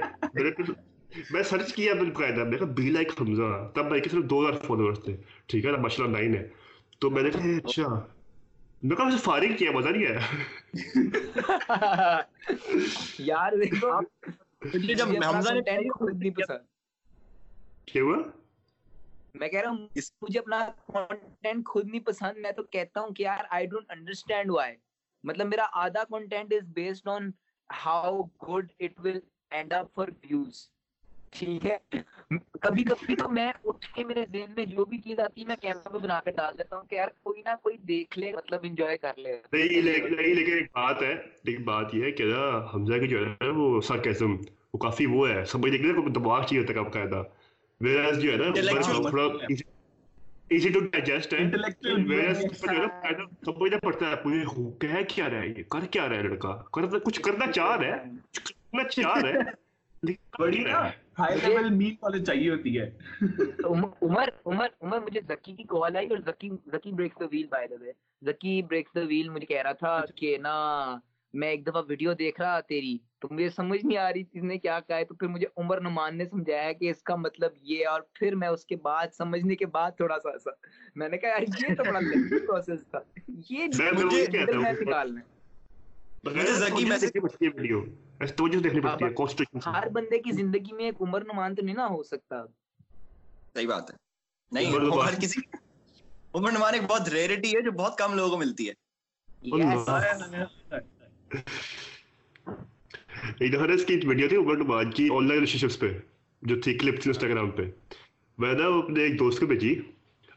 میں 1.31 1.43
سرچ 1.43 1.73
کیا 1.73 1.93
میں 1.93 2.03
نے 2.03 2.43
میں 2.43 2.57
کہا 2.57 2.67
بی 2.67 2.89
لائک 2.89 3.21
حمزہ 3.21 3.51
تب 3.75 3.87
بھائی 3.87 4.01
کے 4.01 4.09
صرف 4.09 4.23
دو 4.23 4.41
ہزار 4.41 4.59
فالوورس 4.67 5.03
تھے 5.03 5.15
ٹھیک 5.47 5.65
ہے 5.65 5.71
نا 5.71 5.77
ماشاء 5.77 6.03
اللہ 6.03 6.17
نائن 6.17 6.35
ہے 6.35 6.47
تو 6.99 7.09
میں 7.09 7.23
نے 7.23 7.29
کہا 7.29 7.55
اچھا 7.65 7.87
میرے 8.83 8.95
کو 8.95 9.17
فارغ 9.17 9.57
کیا 9.57 9.71
پتا 9.71 9.89
نہیں 9.89 10.05
ہے۔ 10.05 10.17
یار 13.19 13.51
دیکھو 13.51 13.99
میں 19.35 19.49
کہہ 19.49 19.61
رہا 19.61 19.69
ہوں 19.69 19.87
اس 19.95 20.11
مجھے 20.21 20.39
اپنا 20.39 20.69
کانٹینٹ 20.93 21.67
خود 21.67 21.87
نہیں 21.87 21.99
پسند 21.99 22.37
میں 22.37 22.51
تو 22.51 22.63
کہتا 22.63 22.99
ہوں 22.99 23.09
کہ 23.09 23.23
یار 23.23 23.43
آئی 23.49 23.65
ڈونٹ 23.65 23.85
انڈرسٹینڈ 23.89 24.51
وائی 24.51 24.75
مطلب 25.23 25.47
میرا 25.47 25.65
آدھا 25.73 26.03
content 26.03 26.53
is 26.53 26.67
based 26.67 27.07
on 27.07 27.31
how 27.69 28.21
good 28.21 28.71
it 28.79 28.99
will 28.99 29.19
end 29.49 29.73
up 29.73 29.93
for 29.93 30.07
views 30.07 30.69
ٹھیک 31.39 31.65
ہے۔ 31.65 31.77
کبھی 32.61 32.83
کبھی 32.83 33.15
تو 33.15 33.29
میں 33.29 33.51
اٹھ 33.65 33.93
کے 33.95 34.03
میرے 34.03 34.25
ذہن 34.31 34.51
میں 34.55 34.65
جو 34.65 34.85
بھی 34.85 34.97
چیز 34.97 35.19
آتی 35.19 35.41
ہے 35.41 35.45
میں 35.45 35.55
کیمرہ 35.55 35.89
پہ 35.89 35.97
بنا 35.97 36.19
کے 36.25 36.31
ڈال 36.31 36.57
دیتا 36.57 36.75
ہوں 36.75 36.83
کہ 36.89 36.95
یار 36.95 37.07
کوئی 37.23 37.41
نہ 37.45 37.49
کوئی 37.61 37.77
دیکھ 37.77 38.19
لے 38.19 38.31
مطلب 38.33 38.59
انجوائے 38.63 38.97
کر 38.97 39.11
لے۔ 39.17 39.33
نہیں 39.51 39.81
لیکن 39.81 40.53
ایک 40.53 40.67
بات 40.75 41.01
ہے 41.01 41.11
ایک 41.43 41.63
بات 41.63 41.95
یہ 41.95 42.03
ہے 42.03 42.11
کہ 42.11 42.23
نا 42.23 42.65
حمزہ 42.73 42.93
کی 42.93 43.07
جو 43.07 43.17
ہے 43.19 43.25
نا 43.25 43.51
وہ 43.55 43.81
سارکیزم 43.81 44.31
وہ 44.73 44.77
کافی 44.77 45.05
وہ 45.05 45.29
ہے۔ 45.29 45.45
سب 45.45 45.51
سمجھ 45.51 45.71
دیکھ 45.71 45.83
لیں 45.83 45.93
دماغ 45.93 46.41
چاہیے 46.41 46.59
ہوتا 46.59 46.73
ہے 46.73 46.77
کب 46.77 46.83
باقاعدہ 46.83 47.23
ویراز 47.81 48.19
جو 48.21 48.31
ہے 48.31 48.37
نا 48.37 48.51
تھوڑا 48.81 49.23
ایزی 50.49 50.69
ٹو 50.69 50.79
ڈائجسٹ 50.79 51.33
ہے۔ 51.33 51.39
ویراز 52.07 52.41
جو 52.41 52.71
ہے 52.71 52.77
نا 52.77 53.09
سمجھنا 53.45 53.77
پڑتا 53.83 54.09
ہے 54.09 54.15
مجھے 54.25 54.43
کہہ 54.79 55.01
کیا 55.07 55.29
رہا 55.29 55.41
ہے 55.41 55.47
یہ؟ 55.47 55.63
کر 55.63 55.85
کیا 55.85 56.09
رہا 56.09 56.15
ہے 56.15 56.21
لڑکا؟ 56.21 56.51
کچھ 56.71 57.21
کرنا 57.21 57.51
چاہ 57.51 57.75
رہا 57.75 57.95
ہے۔ 57.95 58.03
کچھ 58.31 58.53
کرنا 58.53 58.83
چاہ 58.83 59.21
رہا 59.21 59.29
ہے۔ 59.29 59.65
بڑی 60.39 60.63
نا 60.63 60.89
میں 71.33 71.49
ایک 71.49 71.67
دفعہ 71.67 71.81
ویڈیو 71.87 72.13
دیکھ 72.13 72.41
رہا 72.41 72.59
تیری 72.59 72.97
تو 73.19 73.27
مجھے 73.31 73.49
سمجھ 73.49 73.85
نہیں 73.85 73.97
آ 73.97 74.13
رہی 74.13 74.39
نے 74.39 74.57
کیا 74.57 74.79
کہا 74.79 74.97
ہے 74.97 75.05
تو 75.05 75.15
پھر 75.15 75.27
مجھے 75.27 75.47
عمر 75.57 75.81
نمان 75.81 76.17
نے 76.17 76.25
سمجھایا 76.25 76.71
کہ 76.71 76.89
اس 76.89 77.03
کا 77.03 77.15
مطلب 77.15 77.51
یہ 77.61 77.87
اور 77.87 78.01
پھر 78.13 78.35
میں 78.35 78.47
اس 78.47 78.65
کے 78.65 78.75
بعد 78.75 79.07
سمجھنے 79.17 79.55
کے 79.55 79.65
بعد 79.65 79.91
تھوڑا 79.91 80.19
سا 80.23 80.29
ایسا۔ 80.29 80.49
میں 80.95 81.09
نے 81.09 81.17
کہا 81.17 81.37
یہ 81.69 81.75
تو 81.75 81.83
بڑا 81.83 81.99
پروسیس 82.47 82.87
تھا۔ 82.91 82.99
یہ 83.49 83.67
نکالنا 84.81 85.21
ویڈیو 87.39 87.81
توجہ 88.19 88.59
دیکھنی 88.59 88.81
پڑتی 88.81 89.05
ہے 89.05 89.09
کانسٹیٹیوشن 89.09 89.69
ہر 89.69 89.89
بندے 89.89 90.19
کی 90.21 90.31
زندگی 90.31 90.73
میں 90.73 90.85
ایک 90.85 91.01
عمر 91.01 91.21
نمان 91.21 91.55
تو 91.55 91.61
نہیں 91.65 91.75
نہ 91.75 91.81
ہو 91.81 92.03
سکتا۔ 92.03 92.43
صحیح 93.53 93.67
بات 93.67 93.91
ہے۔ 93.91 93.95
نہیں 94.51 94.75
عمر 94.75 95.15
کسی 95.21 95.41
عمر 96.33 96.51
نمان 96.51 96.73
ایک 96.73 96.83
بہت 96.83 97.09
ریئرٹی 97.09 97.49
ہے 97.49 97.61
جو 97.61 97.71
بہت 97.71 97.97
کم 97.97 98.13
لوگوں 98.13 98.29
کو 98.29 98.37
ملتی 98.37 98.69
ہے۔ 98.69 98.73
ایک 103.39 103.55
اس 103.55 103.85
کی 103.85 103.99
ویڈیو 104.07 104.27
تھی 104.27 104.37
عمر 104.37 104.57
نمان 104.57 104.91
کی 104.91 105.07
آن 105.11 105.27
لائن 105.27 105.39
ریلیشن 105.39 105.67
پہ 105.79 105.99
جو 106.41 106.61
تھی 106.61 106.77
کلپ 106.77 107.01
تھی 107.01 107.09
انسٹاگرام 107.09 107.51
پہ۔ 107.51 107.69
میں 108.37 108.53
نے 108.53 108.63
اپنے 108.79 109.03
ایک 109.03 109.19
دوست 109.19 109.39
کو 109.39 109.45
بھیجی 109.45 109.81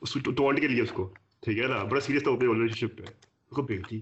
اس 0.00 0.14
کو 0.14 0.30
ٹونٹ 0.30 0.60
کے 0.60 0.68
لیے 0.68 0.82
اس 0.82 0.92
کو۔ 0.92 1.12
ٹھیک 1.40 1.58
ہے 1.58 1.66
نا؟ 1.66 1.82
بڑا 1.84 2.00
سیریس 2.00 2.22
تھا 2.22 2.30
اپنے 2.30 2.48
آن 2.48 2.58
لائن 2.58 2.68
ریلیشن 2.68 2.88
پہ۔ 2.88 3.02
اس 3.02 3.56
کو 3.56 3.62
بھیجی 3.62 4.00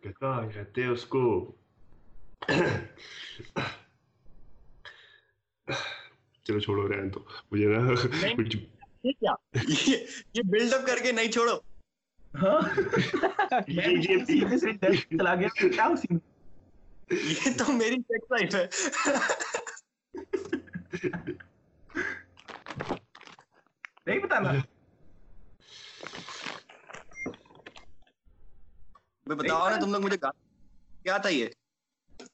کہتا 0.00 0.48
کہتے 0.54 0.86
اس 0.86 1.04
کو 1.04 1.52
چلو 6.46 6.60
چھوڑو 6.60 6.88
رہے 6.88 7.10
تو 7.10 7.20
مجھے 7.52 7.66
نا 7.66 7.78
یہ 10.32 10.42
بلڈ 10.42 10.74
اپ 10.74 10.86
کر 10.86 10.98
کے 11.02 11.12
نہیں 11.12 11.32
چھوڑو 11.32 11.58
یہ 13.68 13.96
تو 17.58 17.72
میری 17.72 17.96
سیکس 17.96 18.30
لائف 18.30 18.54
ہے 18.54 18.66
نہیں 24.06 24.18
بتانا 24.18 24.52
بتاؤ 29.26 29.70
نا 29.70 29.76
تم 29.80 29.92
لوگ 29.92 30.02
مجھے 30.02 30.16
کیا 30.16 31.18
تھا 31.18 31.28
یہ 31.28 31.48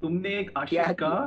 تم 0.00 0.20
نے 0.20 0.28
ایک 0.28 0.50
عاشق 0.54 0.98
کا 0.98 1.26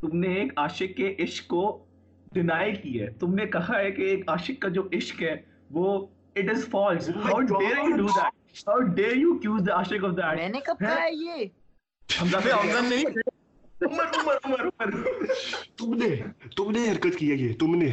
تم 0.00 0.18
نے 0.18 0.34
ایک 0.34 0.52
عاشق 0.56 0.96
کے 0.96 1.14
عشق 1.18 1.46
کو 1.46 1.84
ڈینائی 2.32 2.76
کی 2.76 3.00
ہے۔ 3.02 3.10
تم 3.10 3.34
نے 3.34 3.46
کہا 3.46 3.78
ہے 3.78 3.90
کہ 3.90 4.02
ایک 4.02 4.28
عاشق 4.28 4.62
کا 4.62 4.68
جو 4.68 4.88
عشق 4.92 5.22
ہے 5.22 5.36
وہ 5.70 6.06
it 6.36 6.50
is 6.50 6.68
false 6.70 7.08
how 7.08 7.40
dare 7.40 7.78
you 7.78 7.96
do 7.96 8.06
that 8.06 8.68
how 8.68 8.78
dare 8.80 9.16
you 9.16 9.38
cause 9.38 9.62
the 9.68 9.74
عاشق 9.74 10.04
آف 10.04 10.16
دیٹ 10.16 10.36
میں 10.36 10.48
نے 10.48 10.60
کب 10.60 10.78
کہا 10.78 10.94
ہے 11.02 11.12
یہ؟ 11.12 11.44
حمزہ 12.22 12.36
سے 12.42 12.52
حمزہ 12.52 12.94
نہیں۔ 12.94 13.04
عمر 13.82 14.04
عمر 14.04 14.34
عمر 14.44 14.60
عمر۔ 14.60 14.90
تم 15.76 15.94
نے 15.94 16.16
تم 16.56 16.70
نے 16.70 16.90
حرکت 16.92 17.18
کی 17.18 17.30
ہے 17.30 17.36
یہ 17.36 17.52
تم 17.58 17.74
نے۔ 17.74 17.88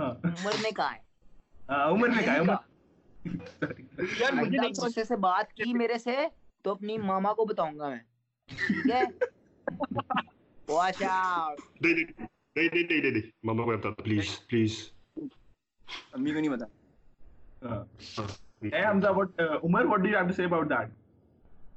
ہاں۔ 0.00 0.10
عمر 0.24 0.52
نے 0.62 0.70
کہا 0.70 0.92
ہے۔ 0.92 0.98
ہاں، 1.68 1.90
عمر 1.90 2.08
نے 2.08 2.22
کہا 2.22 2.34
ہے 2.34 2.38
عمر۔ 2.38 2.54
یار 4.20 4.32
مجھے 4.32 4.58
نہیں 4.58 5.02
سے 5.04 5.16
بات 5.16 5.52
کی 5.52 5.74
میرے 5.74 5.98
سے 5.98 6.16
تو 6.62 6.70
اپنی 6.70 6.98
ماما 6.98 7.32
کو 7.32 7.44
بتاؤں 7.44 7.78
گا 7.78 7.88
میں۔ 7.88 8.11
ٹھیک 8.56 8.90
ہے 8.90 9.02
واش 10.68 11.02
آؤٹ 11.08 11.60
نہیں 11.80 11.94
نہیں 11.94 12.68
نہیں 12.68 12.82
نہیں 12.84 13.10
نہیں 13.10 13.30
ماما 13.44 13.64
کو 13.64 13.70
بتاتا 13.70 14.02
پلیز 14.02 14.38
پلیز 14.46 14.78
امی 16.12 16.32
کو 16.32 16.40
نہیں 16.40 16.50
بتا 16.50 16.66
Hey 18.64 18.80
Hamza, 18.80 19.12
what 19.12 19.40
uh, 19.40 19.58
Umar, 19.60 19.86
what 19.88 20.02
do 20.02 20.08
you 20.08 20.16
have 20.16 20.28
to 20.28 20.34
say 20.34 20.44
about 20.44 20.68
that? 20.68 20.90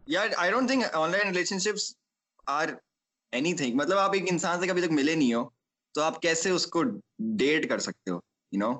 Yeah, 0.07 0.33
I 0.37 0.51
don't 0.51 0.67
think 0.67 0.85
online 0.95 1.27
relationships 1.27 1.85
are 2.47 2.79
anything. 3.33 3.75
مطلب 3.75 3.97
آپ 3.97 4.13
ایک 4.13 4.31
انسان 4.31 4.59
سے 4.61 4.67
کبھی 4.67 4.81
تک 4.81 4.91
ملے 4.91 5.15
نہیں 5.15 5.33
ہو 5.33 5.43
تو 5.95 6.01
آپ 6.01 6.21
کیسے 6.21 6.49
اس 6.49 6.65
کو 6.67 6.83
ڈیٹ 7.39 7.67
کر 7.69 7.79
سکتے 7.79 8.11
ہو 8.11 8.19
یو 8.51 8.59
نو 8.59 8.71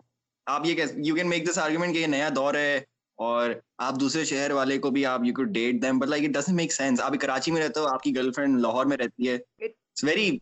آپ 0.48 0.66
یہ 0.66 0.84
you 0.98 1.16
can 1.16 1.30
make 1.30 1.50
this 1.50 1.58
argument 1.58 1.94
کہ 1.94 2.00
یہ 2.00 2.08
نیا 2.08 2.30
دور 2.36 2.54
ہے 2.54 2.80
اور 3.16 3.50
آپ 3.78 4.00
دوسرے 4.00 4.26
شہر 4.26 4.52
والے 4.52 4.78
کو 4.78 4.90
بھی 4.92 5.06
آپ 5.06 5.22
you 5.24 5.34
could 5.34 5.50
date 5.50 5.82
them 5.82 6.00
but 6.00 6.08
like 6.08 6.24
it 6.24 6.30
doesn't 6.30 6.56
make 6.56 6.74
sense 6.74 7.02
آپ 7.02 7.14
کراچی 7.22 7.52
میں 7.52 7.62
رہتے 7.62 7.80
ہو 7.80 7.88
آپ 7.88 8.04
کی 8.04 8.16
گرل 8.16 8.32
فرینڈ 8.32 8.60
لاہور 8.60 8.86
میں 8.86 8.98
رہتی 8.98 9.30
ہے. 9.30 9.36
اٹس 9.36 10.04
ویری 10.04 10.38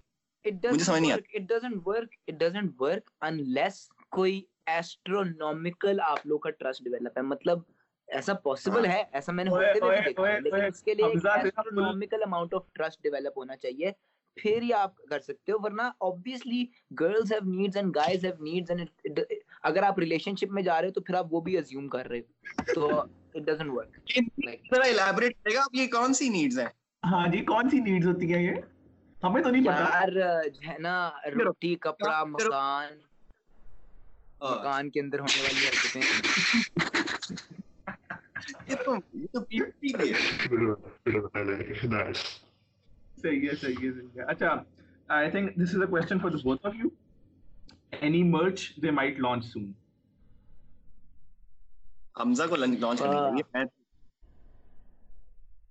مجھے 0.46 0.84
سمجھ 0.84 1.02
نہیں 1.02 1.14
it 1.14 1.50
doesn't 1.50 1.82
work 1.86 2.16
it 2.28 2.34
doesn't 2.34 2.82
work 2.82 3.12
unless 3.22 3.88
کوئی 4.10 4.42
ایسٹرونومیکل 4.66 6.00
آپ 6.00 6.26
لوگ 6.26 6.40
کا 6.40 6.50
ٹرسٹ 6.50 6.84
ڈیولپ 6.84 7.18
ہے. 7.18 7.24
مطلب 7.24 7.60
ایسا 8.08 8.34
پاسبل 8.34 8.86
ہے 8.86 9.04
ایسا 9.12 9.32
میں 9.32 9.44
نے 9.44 9.50
ہوتے 9.50 9.80
ہوئے 9.82 10.02
دیکھا 10.06 10.40
لیکن 10.40 10.66
اس 10.66 10.82
کے 10.84 10.94
لیے 10.94 11.06
ایسٹرونومیکل 11.06 12.24
اماؤنٹ 12.26 12.54
ٹرسٹ 12.74 13.04
ڈیولپ 13.04 13.38
ہونا 13.38 13.56
چاہیے 13.56 13.92
پھر 14.36 14.62
ہی 14.62 14.74
آپ 14.74 14.98
کر 14.98 15.20
سکتے 15.20 15.52
ہو 15.52 15.58
ورنہ 15.62 15.82
obviously 15.82 16.66
girls 17.04 17.10
have 17.10 17.56
needs 17.56 17.82
and 17.82 17.84
guys 17.84 18.24
have 18.24 18.42
needs 18.42 18.72
and 18.72 18.80
it, 18.80 18.88
it, 19.12 19.20
اگر 19.64 19.84
آپ 19.84 20.00
relationship 20.00 20.54
میں 20.54 20.64
جا 20.64 20.82
رہے 20.82 20.88
ہو 20.88 20.94
تو 20.94 21.02
پھر 21.02 21.16
آپ 21.16 21.34
وہ 21.34 21.42
بھی 21.42 21.58
assume 21.58 21.90
کر 21.90 22.08
رہے 22.08 22.20
ہو۔ 22.20 22.62
تو 22.76 23.04
it 23.38 23.54
doesn't 23.54 23.76
work. 23.76 23.90
ذرا 24.76 24.86
elaborate 24.86 25.18
کرے 25.18 25.54
گا 25.54 25.62
آپ 25.62 25.76
یہ 25.76 25.88
کون 25.88 26.14
سی 26.14 26.30
needs 26.30 26.60
ہیں؟ 26.60 26.68
ہاں 27.04 27.28
جی 27.28 27.46
کون 27.46 27.70
سی 27.70 27.78
needs 27.78 28.06
ہوتی 28.06 28.34
ہیں 28.34 28.44
یہ؟ 28.44 28.52
ہمیں 29.24 29.44
تو 29.44 29.50
نہیں 29.50 29.64
پتا۔ 29.64 29.72
یار 29.72 30.08
ہے 30.68 30.80
نا 30.80 31.12
روٹی 31.26 31.76
کپڑا 31.76 32.24
مکان۔ 32.24 32.88
مکان 34.42 34.90
کے 34.90 35.00
اندر 35.00 35.20
ہونے 35.20 35.42
والی 35.42 35.68
حرکتیں۔ 35.68 36.02
یہ 38.70 38.76
تو 38.86 38.96
یہ 39.14 39.26
تو 39.34 39.42
پیپی 39.42 39.94
ہے۔ 39.94 40.14
صحیح 43.24 43.50
ہے 43.50 43.56
صحیح 43.56 43.76
ہے 43.82 43.92
صحیح 43.94 44.20
ہے۔ 44.20 44.24
اچھا 44.32 44.54
I 45.10 45.32
think 45.32 45.56
this 45.56 45.76
is 45.76 45.82
a 45.82 45.88
question 45.88 46.20
for 46.20 46.32
the 46.32 46.38
both 46.44 46.66
of 46.68 46.76
you 46.76 46.90
any 48.02 48.24
merch 48.30 48.72
they 48.84 48.92
might 48.92 49.20
launch 49.20 49.46
سون 49.46 49.72
حمزہ 52.16 52.44
کو 52.50 52.56
لنچ 52.56 52.80
لانچ 52.80 53.00
کرنی 53.00 53.18
چاہیے 53.18 53.64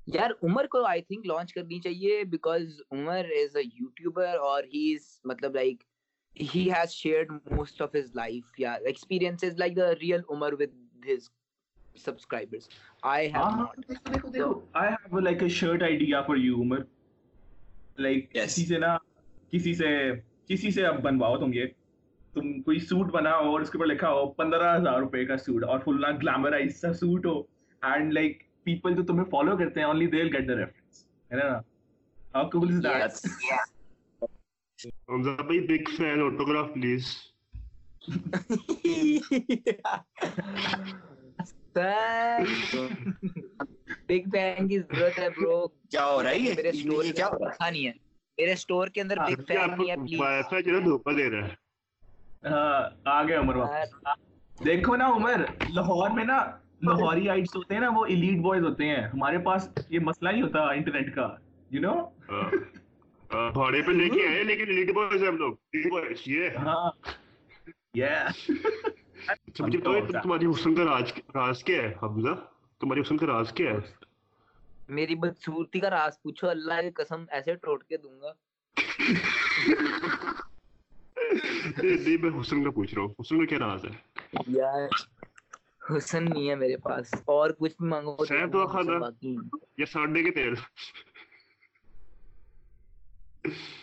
یار 0.07 0.31
عمر 0.43 0.67
کو 0.67 0.85
آئی 0.87 1.03
تھنک 1.03 1.27
لانچ 1.27 1.53
کرنی 1.55 1.81
چاہیے 1.81 2.23
because 2.31 2.81
Umar 2.91 3.27
is 3.41 3.57
a 3.57 3.63
YouTuber 3.65 4.39
اور 4.49 4.65
ہی 4.65 4.93
از 4.95 5.05
مطلب 5.25 5.55
like 5.55 5.83
he 6.37 6.71
has 6.73 6.91
shared 6.93 7.33
most 7.51 7.83
of 7.83 7.95
his 7.97 8.15
life 8.15 8.61
یا 8.61 8.73
experience 8.73 9.45
is 9.45 9.59
like 9.59 9.77
the 9.77 9.91
real 10.01 10.21
Umar 10.29 10.53
with 10.53 10.75
his 11.09 11.29
subscribers 11.97 12.69
I 13.13 13.29
have 13.35 13.65
I 14.75 14.93
have 14.93 15.21
like 15.21 15.43
a 15.43 15.49
shirt 15.59 15.83
idea 15.83 16.23
for 16.23 16.37
you 16.37 16.61
Umar. 16.63 16.83
Like 17.99 18.33
کسی 18.33 18.65
سے 18.67 18.79
نا 18.79 18.97
کسی 19.51 19.75
سے 19.75 19.89
کسی 20.49 20.71
سے 20.71 20.87
اب 20.87 21.03
بنواؤ 21.03 21.37
تم 21.39 21.53
یہ۔ 21.53 21.67
تم 22.35 22.63
کوئی 22.63 22.79
سوٹ 22.79 23.11
بنا 23.13 23.31
ہو 23.37 23.51
اور 23.51 23.61
اس 23.61 23.71
کے 23.71 23.79
اوپر 23.79 23.87
لکھا 23.87 24.11
ہو 24.13 24.27
پندرہ 24.33 24.77
ہزار 24.77 24.99
روپے 25.01 25.25
کا 25.25 25.37
سوٹ 25.37 25.65
اور 25.65 25.79
فل 25.85 26.01
نہ 26.01 26.07
گلیمرائز 26.23 26.81
سا 26.81 26.93
سوٹ 26.93 27.27
ہو۔ 27.27 27.39
اینڈ 27.83 28.13
لائک 28.13 28.43
پیپل 28.65 28.95
جو 28.95 29.03
تمہیں 29.03 29.25
فالو 29.31 29.57
کرتے 29.57 29.81
ہیں 29.81 29.87
only 29.87 30.07
they'll 30.07 30.37
get 30.37 30.49
the 30.49 30.55
reference 30.55 31.05
ہے 31.31 31.37
نا؟ 31.37 31.59
How 32.35 32.49
cool 32.51 32.73
is 32.73 32.83
that 32.85 33.03
yes 34.79 34.95
Hamza 35.09 35.43
بھائی 35.43 35.61
big 35.67 35.91
fan 35.97 36.21
autograph 36.21 36.73
please 36.75 37.07
sir 41.75 42.45
اب 43.59 43.67
بگ 44.09 44.29
فین 44.33 44.69
کی 44.69 44.79
ضرورت 44.79 45.19
ہے 45.19 45.29
برو 45.31 45.67
کیا 45.91 46.05
ہو 46.07 46.23
رہا 46.23 46.31
ہے 46.31 46.39
یہ 46.39 46.55
میرے 46.57 46.73
سٹور 46.73 47.05
کیا 47.15 47.27
ہو 47.27 47.39
رہا 47.39 47.69
نہیں 47.71 47.87
ہے 47.87 47.93
میرے 48.39 48.55
سٹور 48.57 48.89
کے 48.89 49.01
اندر 49.01 49.19
بگ 49.21 49.43
فین 49.49 49.71
نہیں 49.71 49.91
ہے 49.91 49.97
پلیز 49.97 50.23
ایسا 50.23 50.61
جو 50.61 50.81
دھوکا 50.81 51.17
دے 51.17 51.31
رہا 51.31 51.49
ہے 51.49 51.61
ہاں 52.45 52.83
آ 53.07 53.23
گئے 53.23 53.37
عمر 53.37 53.57
واپس 53.57 54.65
دیکھو 54.65 54.97
نا 54.97 55.07
عمر 55.07 55.45
لاہور 55.75 56.11
میں 56.11 56.25
نا 56.25 56.39
لاہوری 56.83 57.29
آئٹس 57.29 57.57
ہوتے 57.57 57.75
ہیں 57.75 57.81
نا 57.81 57.89
وہ 57.95 58.05
ایلیٹ 58.07 58.39
بوائز 58.39 58.65
ہوتے 58.65 58.87
ہیں 58.87 59.03
ہمارے 59.05 59.39
پاس 59.39 59.69
یہ 59.89 59.99
مسئلہ 60.01 60.29
نہیں 60.29 60.43
ہوتا 60.43 60.63
انٹرنیٹ 60.71 61.15
کا 61.15 61.29
یو 61.71 61.81
نو 61.81 61.95
بھاڑے 63.53 63.83
پہ 63.83 63.93
لے 63.93 64.09
کے 64.09 64.27
آئے 64.29 64.43
لیکن 64.45 64.69
ایلیٹ 64.69 64.95
بوائز 64.95 65.23
ہم 65.23 65.37
لوگ 65.37 65.53
ایلیٹ 65.73 65.91
بوائز 65.91 66.29
یہ 66.29 66.57
ہاں 66.59 66.91
یہ 67.95 68.29
سمجھے 69.57 69.79
تو 69.79 69.93
تمہاری 70.13 70.47
حسن 70.47 70.75
کا 70.75 70.85
راز 71.35 71.65
کیا 71.65 71.83
ہے 71.83 71.93
حمزہ 72.03 72.35
تمہاری 72.83 73.01
حسن 73.01 73.17
کا 73.17 73.27
راز 73.27 73.53
کیا 73.53 73.71
ہے؟ 73.71 73.79
میری 74.89 75.15
بدصورتی 75.15 75.81
کا 75.81 75.91
راز 75.91 76.23
پوچھو 76.23 76.49
اللہ 76.49 76.81
کی 76.83 76.91
قسم 76.91 77.25
ایسے 77.31 77.55
ٹوٹ 77.55 77.85
کے 77.85 77.97
دوں 77.97 78.21
گا۔ 78.21 78.33
نہیں 81.83 82.23
میں 82.23 82.41
حسن 82.41 82.65
کا 82.65 82.71
پوچھ 82.71 82.95
رہا 82.95 83.03
ہوں۔ 83.03 83.09
حسن 83.21 83.39
کا 83.39 83.45
کیا 83.45 83.59
راز 83.59 83.85
ہے؟ 83.85 83.91
یار 84.47 84.89
حسن 85.97 86.25
نہیں 86.25 86.51
ہے 86.51 86.55
میرے 86.55 86.77
پاس۔ 86.77 87.15
اور 87.25 87.51
کچھ 87.51 87.73
بھی 87.79 87.89
مانگو 87.89 88.25
سیر 88.25 88.47
تو 88.47 88.67
خدا 88.67 89.27
یا 89.79 89.87
سانڈے 89.87 90.23
کے 90.23 90.31
تیل۔ 90.31 90.55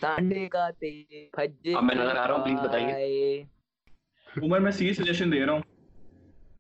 سانڈے 0.02 0.50
کا 0.50 0.70
تیل 0.80 1.26
پھجے 1.32 1.76
اب 1.76 1.84
میں 1.84 1.96
نظر 1.96 2.16
آ 2.16 2.28
رہا 2.28 2.36
ہوں 2.36 2.44
پلیز 2.44 2.60
بتائیے۔ 2.60 3.44
عمر 4.42 4.60
میں 4.60 4.72
سی 4.72 4.94
سجیشن 4.94 5.32
دے 5.32 5.46
رہا 5.46 5.54
ہوں۔ 5.54 5.62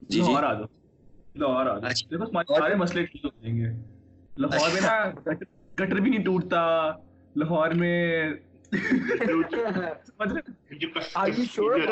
جی 0.02 0.21
جی۔ 0.21 0.36
اور 0.36 0.43
آ 0.43 0.54
جاؤ۔ 0.54 0.79
لاہور 1.36 1.65
آ 1.65 1.80
جاؤ 1.80 1.89
اچھا۔ 1.89 2.08
دیکھو 2.12 2.26
سارے 2.60 2.76
مسئلے 2.76 3.06
ٹھیک 3.06 3.26
ہو 3.26 3.30
جائیں 3.30 3.58
گے۔ 3.58 3.65
لاہور 4.38 4.70
میں 4.74 4.82
نا 4.82 5.10
گٹر 5.80 6.00
بھی 6.00 6.10
نہیں 6.12 6.24
ٹوٹتا۔ 6.24 6.92
لاہور 7.36 7.70
میں 7.72 8.30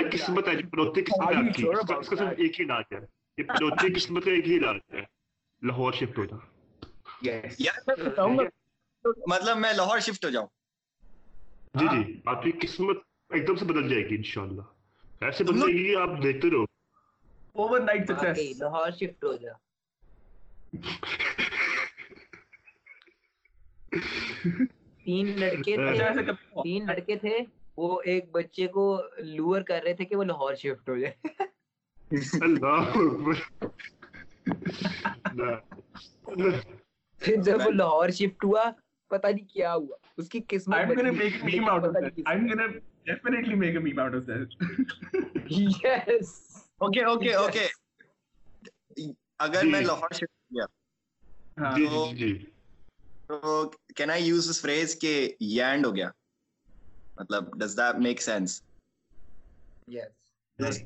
قسمت 0.07 0.45
کا 4.25 4.31
ایک 4.31 4.49
ہی 4.49 4.59
مطلب 9.27 9.57
میں 9.57 9.73
لاہور 9.73 9.99
شفٹ 9.99 10.25
ہو 10.25 10.29
جاؤں۔ 10.29 10.47
جی 11.73 11.85
جی۔ 11.91 12.19
آپ 12.25 12.43
کی 12.43 12.51
قسمت 12.51 12.97
ایک 13.29 13.47
دم 13.47 13.55
سے 13.55 13.65
بدل 13.65 13.89
جائے 13.89 14.09
گی 14.09 14.15
ان 14.15 14.23
شاء 14.23 14.41
اللہ 14.41 14.61
ایسے 15.21 15.43
بدلے 15.43 15.73
گی 15.73 15.95
ہاں۔ 15.95 16.01
آپ 16.01 16.23
دیکھتے 16.23 16.49
رہو۔ 16.49 16.76
اوور 17.57 17.79
نائٹ 17.79 18.09
لاہور 18.09 18.91
شفٹ 18.91 19.23
ہو 19.23 19.33
جا 19.33 19.53
تین 25.05 25.31
لڑکے 25.39 25.75
تھے 25.75 26.33
تین 26.63 26.85
لڑکے 26.85 27.15
تھے 27.15 27.37
وہ 27.77 27.99
ایک 28.05 28.29
بچے 28.31 28.67
کو 28.67 28.85
لور 29.17 29.61
کر 29.61 29.81
رہے 29.83 29.93
تھے 29.93 30.05
کہ 30.05 30.15
وہ 30.15 30.23
لاہور 30.23 30.55
شفٹ 30.55 30.89
ہو 30.89 30.97
جائے 30.97 31.13
پھر 37.21 37.41
جب 37.41 37.65
وہ 37.65 37.71
لاہور 37.71 38.09
شفٹ 38.09 38.43
ہوا 38.43 38.69
پتا 39.11 39.29
نہیں 39.29 39.47
کیا 39.47 39.73
ہوا 39.73 39.97
اس 40.17 40.29
کی 40.29 40.39
قسمت 40.47 40.75
اوکے 46.81 47.03
اوکے 47.03 47.33
اوکے 47.33 47.67
اگر 49.39 49.65
میں 49.65 49.81
لاہور 49.81 50.13
شفٹ 50.13 50.53
گیا 50.53 50.65
تو 53.27 53.69
can 53.95 54.09
I 54.09 54.23
use 54.23 54.49
this 54.49 54.61
phrase 54.61 54.95
کہ 54.99 55.13
یانڈ 55.39 55.85
ہو 55.85 55.95
گیا 55.95 56.09
مطلب 57.17 57.57
does 57.59 57.77
that 57.77 57.99
make 57.99 58.21
sense 58.21 58.61
yes 59.87 60.83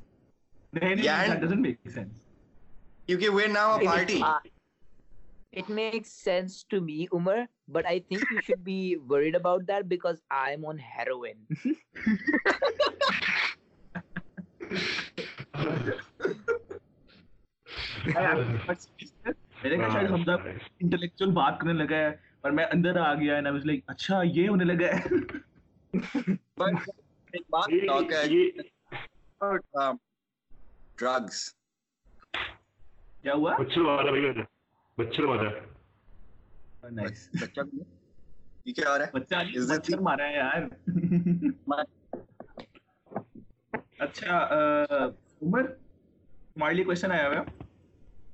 میں 18.06 19.70
نے 19.70 19.78
کہا 19.78 19.90
شاید 19.94 20.12
حمزہ 20.12 20.32
انٹلیکچوئل 20.32 21.32
بات 21.32 21.60
کرنے 21.60 21.74
لگا 21.74 21.98
ہے 21.98 22.12
پر 22.42 22.52
میں 22.52 22.66
اندر 22.72 22.98
آ 23.00 23.14
گیا 23.14 23.36
اینڈ 23.36 23.48
آئی 23.48 23.54
واز 23.54 23.66
لائک 23.66 23.84
اچھا 23.88 24.22
یہ 24.26 24.48
ہونے 24.50 24.66
لگا 24.66 24.88
ہے 24.88 25.02
پر 26.56 26.74
ایک 27.34 27.44
بات 27.50 27.70
بتاؤ 27.74 28.02
کہ 28.04 28.26
ڈرگز 30.98 31.44
کیا 33.22 33.34
ہوا 33.34 33.56
بچر 33.60 33.82
والا 33.82 34.12
بھائی 34.12 34.32
بچر 34.98 35.24
والا 35.24 35.50
نائس 36.92 37.28
بچہ 37.42 37.62
یہ 38.66 38.74
کیا 38.74 38.90
ہو 38.90 38.98
رہا 38.98 39.06
ہے 39.06 39.12
بچہ 39.14 39.36
عزت 39.58 39.90
ہی 39.90 40.00
مارا 40.04 40.28
ہے 40.28 40.36
یار 40.36 40.68
اچھا 44.00 44.38
عمر 45.42 45.66
ہمارے 46.56 46.74
لیے 46.74 46.84
کوشچن 46.84 47.12
آیا 47.12 47.28
ہوا 47.28 47.38
ہے 47.38 47.70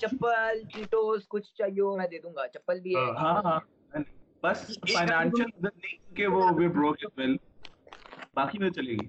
چپل 0.00 0.62
چیٹوز 0.72 1.28
کچھ 1.28 1.54
چاہیے 1.54 1.96
میں 1.96 2.08
دے 2.08 2.18
دوں 2.18 2.34
گا۔ 2.36 2.46
چپل 2.48 2.80
بھی 2.80 2.94
ہے۔ 2.96 3.00
ہاں، 3.00 3.32
ہاں، 3.34 3.42
ہاں۔ 3.42 3.60
بس 4.42 4.58
فائنانشیل 4.92 5.50
نہیں 5.62 6.16
کہ 6.16 6.26
وہ 6.26 6.50
وی 6.56 6.68
بروکن 6.68 7.20
ویل 7.20 7.36
باقی 8.36 8.58
میں 8.58 8.70
چلے 8.70 8.92
گی۔ 8.92 9.06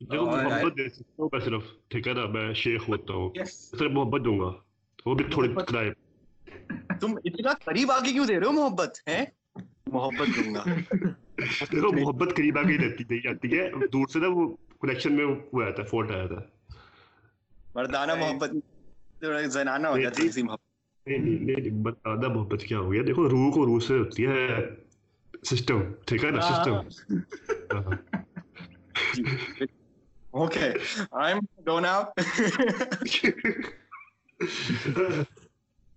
دیکھو 0.00 0.26
محبت 0.26 0.76
دے 0.76 0.88
سکتا 0.88 1.22
ہوں 1.22 1.28
میں 1.32 1.40
صرف۔ 1.40 1.62
ٹھیک 1.88 2.08
ہے 2.08 2.12
نا 2.12 2.24
میں 2.26 2.54
شیخ 2.54 2.88
ہوتا 2.88 3.12
ہوں۔ 3.14 3.30
صرف 3.78 3.90
محبت 3.90 4.24
دوں 4.24 4.38
گا۔ 4.40 4.50
وہ 5.06 5.14
بھی 5.14 5.24
تھوڑے 5.24 5.48
کرائے۔ 5.68 5.90
تم 7.00 7.16
اتنا 7.24 7.52
قریب 7.64 7.92
آگے 7.92 8.12
کیوں 8.12 8.26
دے 8.26 8.40
رہے 8.40 8.46
ہو 8.46 8.52
محبت 8.52 9.08
ہے 9.08 9.24
محبت 9.86 10.28
دوں 10.36 10.54
گا۔ 10.54 10.64
دیکھو 11.72 11.92
محبت 11.92 12.36
قریب 12.36 12.58
آگے 12.58 12.76
رہتی 12.78 13.04
نہیں 13.10 13.22
جاتی 13.22 13.58
ہے۔ 13.58 13.86
دور 13.92 14.06
سے 14.06 14.18
نا 14.18 14.28
وہ 14.28 14.44
کنیکشن 14.84 15.12
میں 15.12 15.24
وہ 15.52 15.62
آیا 15.62 15.70
تھا 15.70 15.82
فورٹ 15.82 16.10
آیا 16.10 16.26
تھا 16.26 16.40
مردانہ 17.74 18.14
محبت 18.14 18.50
زنانہ 19.48 19.86
ہو 19.86 19.96
محبت۔ 20.44 20.60
محبت 22.28 22.62
کیا 22.62 22.78
ہو 22.78 22.92
گیا؟ 22.92 23.02
دیکھو 23.06 23.28
روح 23.28 23.50
کو 23.52 23.66
روح 23.66 23.80
سے 23.80 23.98
ہوتی 23.98 24.26
ہے 24.26 24.46
سسٹم 25.42 25.80
ٹھیک 26.06 26.24
ہے 26.24 26.30
نا؟ 26.30 26.40
ہاں، 26.40 26.48
سسٹم 26.48 26.74
ہاں۔ 27.72 27.82
ہاں۔ 27.82 27.96
جی، 29.12 29.22
اوکے۔ 30.34 30.68
آئی 31.12 31.34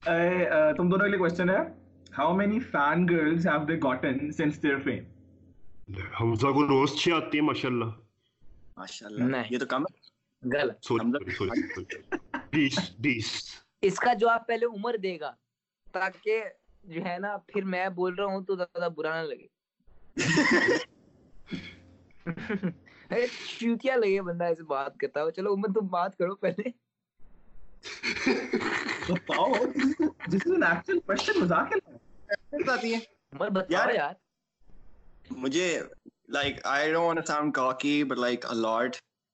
ایم 0.04 0.68
تم 0.76 0.90
دونوں 0.90 1.06
کے 1.06 1.10
لیے 1.10 1.18
کوسچن 1.18 1.50
ہے۔ 1.50 1.62
How 2.18 2.36
many 2.36 2.60
fan 2.72 3.08
girls 3.10 3.48
have 3.48 3.64
they 3.66 3.76
gotten 3.84 4.32
since 4.32 4.62
their 4.64 4.80
fame 4.80 5.04
Hamza 6.20 6.48
کو 6.48 6.68
روز 6.68 6.96
چھ 6.96 7.10
آتی 7.14 7.38
ہیں 7.38 7.46
ماشاءاللہ۔ 7.46 7.86
ماشاء 8.78 9.06
اللہ 9.06 9.26
یہ 9.50 9.60
تو 9.60 9.66
کم 9.66 9.84
ہے۔ 9.84 10.08
اس 13.82 13.96
کا 13.96 14.14
جواب 14.14 14.48
پہلے 14.48 14.66
عمر 14.66 14.96
دے 15.04 15.20
گا 15.20 15.36
تاکہ 15.94 16.44
جو 16.84 17.06
ہے 17.06 17.18
نا 17.20 17.38
پھر 17.38 17.64
میں 17.64 17.90
بول 17.90 18.16
رہا 18.16 18.26
ہوں 18.26 18.42
تو 18.42 18.56
زیادہ 18.56 18.90
برا 18.96 19.22
نہ 19.22 19.28
لگے۔ 19.28 19.48
چوتیا 23.60 23.96
لگے 23.96 24.22
بندہ 24.22 24.44
ایسے 24.44 24.64
بات 24.64 24.98
کرتا 24.98 25.24
ہو۔ 25.24 25.30
چلو 25.30 25.54
عمر 25.54 25.68
تم 25.68 25.88
بات 25.88 26.18
کرو 26.18 26.36
پہلے۔ 26.36 26.70
مجھے 35.30 35.82
like 36.30 36.66
I 36.66 36.92
don't 36.92 37.06
want 37.06 37.20
to 37.20 37.26
sound 37.26 37.54
cocky, 37.54 38.04
but 38.04 38.18
like 38.18 38.46
a 38.50 38.56
lot, 38.56 39.00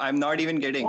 I'm 0.00 0.18
not 0.18 0.40
even 0.40 0.60
kidding. 0.60 0.88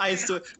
I 0.00 0.14
swear 0.14 0.40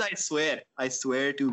I 0.00 0.14
swear 0.14 0.62
I 0.78 0.88
swear 0.88 1.32
to 1.40 1.52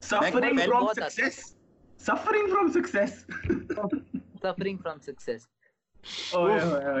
suffering 0.00 0.58
from 0.58 0.88
success 0.98 1.54
suffering 1.98 2.48
from 2.52 2.70
success 2.76 3.24
suffering 4.42 4.78
from 4.78 5.00
success. 5.00 5.46
Oh 6.34 6.46
yeah, 6.48 7.00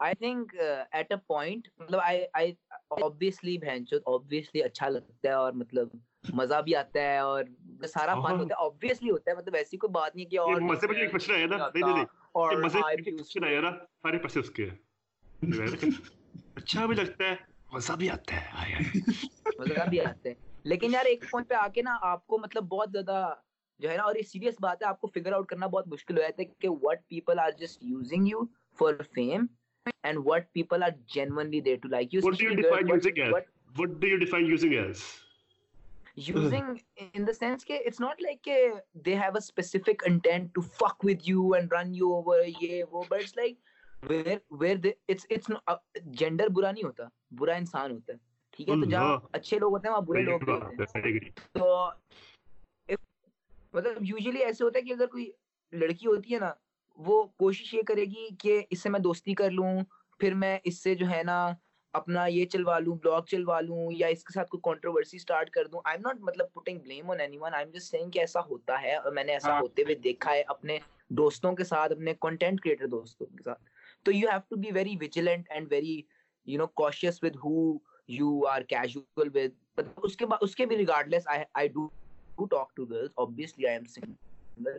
I 0.00 0.14
think 0.14 0.54
at 0.90 1.12
a 1.12 1.16
point 1.26 1.68
مطلب 1.78 2.00
obviously 3.02 3.56
بہن 3.58 3.86
چود 3.86 4.02
obviously 4.06 4.62
اچھا 4.62 4.88
لگتا 4.88 5.28
ہے 5.28 5.34
اور 5.34 5.52
مطلب 5.52 5.88
مزہ 6.34 6.60
بھی 6.60 6.74
آتا 6.76 7.00
ہے 7.00 7.18
اور 7.18 7.44
سارا 7.88 8.12
ہاں، 8.12 8.22
فن 8.22 8.26
ہاں۔ 8.26 8.38
ہوتا 8.38 8.54
ہے 8.54 8.64
آبویسلی 8.64 9.10
ہوتا 9.10 9.30
ہے 9.30 9.36
مطلب 9.36 9.54
ایسی 9.54 9.76
کوئی 9.76 9.90
بات 9.92 10.16
نہیں 10.16 10.26
کہ 10.26 10.38
اور 10.38 10.60
مزے 10.62 10.86
پہ 10.86 10.94
ایک 10.94 11.10
کوشچن 11.12 11.34
آیا 11.34 11.46
نا۔ 11.46 11.56
نہیں 11.74 11.92
نہیں 11.92 12.04
اور 12.34 12.56
مزے 12.56 12.80
پہ 12.80 12.90
ایک 12.90 13.18
کوشچن 13.18 13.44
آیا 13.44 13.60
نا 13.60 13.70
سارے 14.02 14.18
پیسے 14.18 14.40
اس 14.40 14.50
کے 14.50 14.68
اچھا 16.56 16.86
بھی 16.86 16.94
لگتا 16.96 17.24
ہے 17.24 17.34
مزہ 17.72 17.92
بھی 17.92 18.10
آتا 18.10 18.36
ہے۔ 18.60 18.74
مزہ 19.58 19.88
بھی 19.90 20.00
آتا 20.00 20.28
ہے۔ 20.28 20.34
لیکن 20.64 20.92
یار 20.92 21.04
ایک 21.04 21.24
پوائنٹ 21.30 21.48
پہ 21.48 21.54
آ 21.54 21.66
کے 21.68 21.82
نا 21.82 21.96
آپ 22.02 22.26
کو 22.26 22.38
مطلب 22.38 22.64
بہت 22.68 22.92
زیادہ 22.92 23.32
جو 23.80 23.90
ہے 23.90 23.96
نا 23.96 24.02
اور 24.02 24.16
یہ 24.16 24.22
سیریس 24.22 24.54
بات 24.60 24.82
ہے 24.82 24.88
آپ 24.88 25.00
کو 25.00 25.06
فگر 25.14 25.32
آؤٹ 25.32 25.48
کرنا 25.48 25.66
بہت 25.66 25.88
مشکل 25.88 26.16
ہو 26.16 26.22
جاتا 26.22 26.42
ہے 26.42 26.46
کہ 26.58 26.68
what 26.82 27.06
people 27.08 27.38
are 27.38 27.50
just 27.58 27.82
using 27.82 28.28
you 28.28 28.44
for 28.78 29.02
fame 29.14 29.46
جینڈ 29.86 30.18
برا 46.52 46.70
نہیں 46.70 46.84
ہوتا 46.84 47.04
برا 47.30 47.54
انسان 47.54 47.90
ہوتا 47.90 48.12
ہے 48.12 48.66
تو 48.66 48.84
جہاں 48.84 49.18
اچھے 49.32 49.58
لوگ 49.58 49.72
ہوتے 49.72 49.88
ہیں 49.88 49.94
وہ 51.60 51.90
لڑکی 55.72 56.06
ہوتی 56.06 56.34
ہے 56.34 56.38
نا 56.38 56.52
وہ 56.98 57.22
کوشش 57.38 57.74
یہ 57.74 57.82
کرے 57.82 58.04
گی 58.04 58.28
کہ 58.38 58.62
اس 58.70 58.82
سے 58.82 58.88
میں 58.88 59.00
دوستی 59.00 59.34
کر 59.34 59.50
لوں 59.50 59.80
پھر 60.20 60.34
میں 60.34 60.58
اس 60.64 60.82
سے 60.82 60.94
جو 60.94 61.06
ہے 61.10 61.22
نا 61.22 61.52
اپنا 61.92 62.26
یہ 62.26 62.46
چلوا 62.46 62.78
لوں 62.78 62.96
بلاگ 62.96 63.22
چلوا 63.22 63.60
لوں 63.60 63.92
یا 63.92 64.06
اس 64.06 64.24
کے 64.24 64.32
ساتھ 64.32 64.48
کوئی 64.48 64.60
کانٹروورسی 64.64 65.18
سٹارٹ 65.18 65.50
کر 65.50 65.66
دوں۔ 65.66 65.80
آئی 65.84 65.96
ایم 65.96 66.06
ناٹ 66.06 66.20
مطلب 66.20 66.46
putting 66.52 66.78
blame 66.78 67.10
on 67.10 67.20
any 67.20 67.38
one 67.38 67.54
I 67.54 67.64
am 67.64 67.72
just 67.72 67.90
saying 67.90 68.10
کہ 68.10 68.18
ایسا 68.18 68.40
ہوتا 68.40 68.82
ہے 68.82 68.94
اور 68.96 69.12
میں 69.12 69.24
نے 69.24 69.32
ایسا 69.32 69.52
ہاں۔ 69.52 69.60
ہوتے 69.60 69.82
ہوئے 69.82 69.94
دیکھا 69.94 70.30
ہے 70.30 70.42
اپنے 70.46 70.78
دوستوں 71.08 71.52
کے 71.52 71.64
ساتھ 71.64 71.92
اپنے 71.92 72.14
کنٹینٹ 72.20 72.60
کریٹر 72.60 72.86
دوستوں 72.86 73.26
کے 73.26 73.42
ساتھ۔ 73.44 73.62
تو 74.02 74.12
you 74.12 74.28
have 74.28 74.40
to 74.48 74.56
be 74.56 74.70
very 74.72 74.96
vigilant 75.00 75.50
and 75.50 75.66
very 75.70 76.00
you 76.46 76.58
know 76.58 76.66
cautious 76.66 77.22
with 77.22 77.36
who 77.36 77.78
you 78.08 78.46
are 78.46 78.62
casual 78.62 79.28
with 79.34 79.80
اس 80.02 80.16
کے 80.16 80.26
بعد 80.26 80.38
اس 80.40 80.56
کے 80.56 80.66
بھی 80.66 80.76
regardless 81.08 81.28
I 81.28 81.68
do 81.68 81.86
talk 82.46 82.76
to 82.76 82.84
girls 82.84 83.10
obviously 83.16 83.68
i 83.68 83.76
am 83.76 83.86
single. 83.86 84.78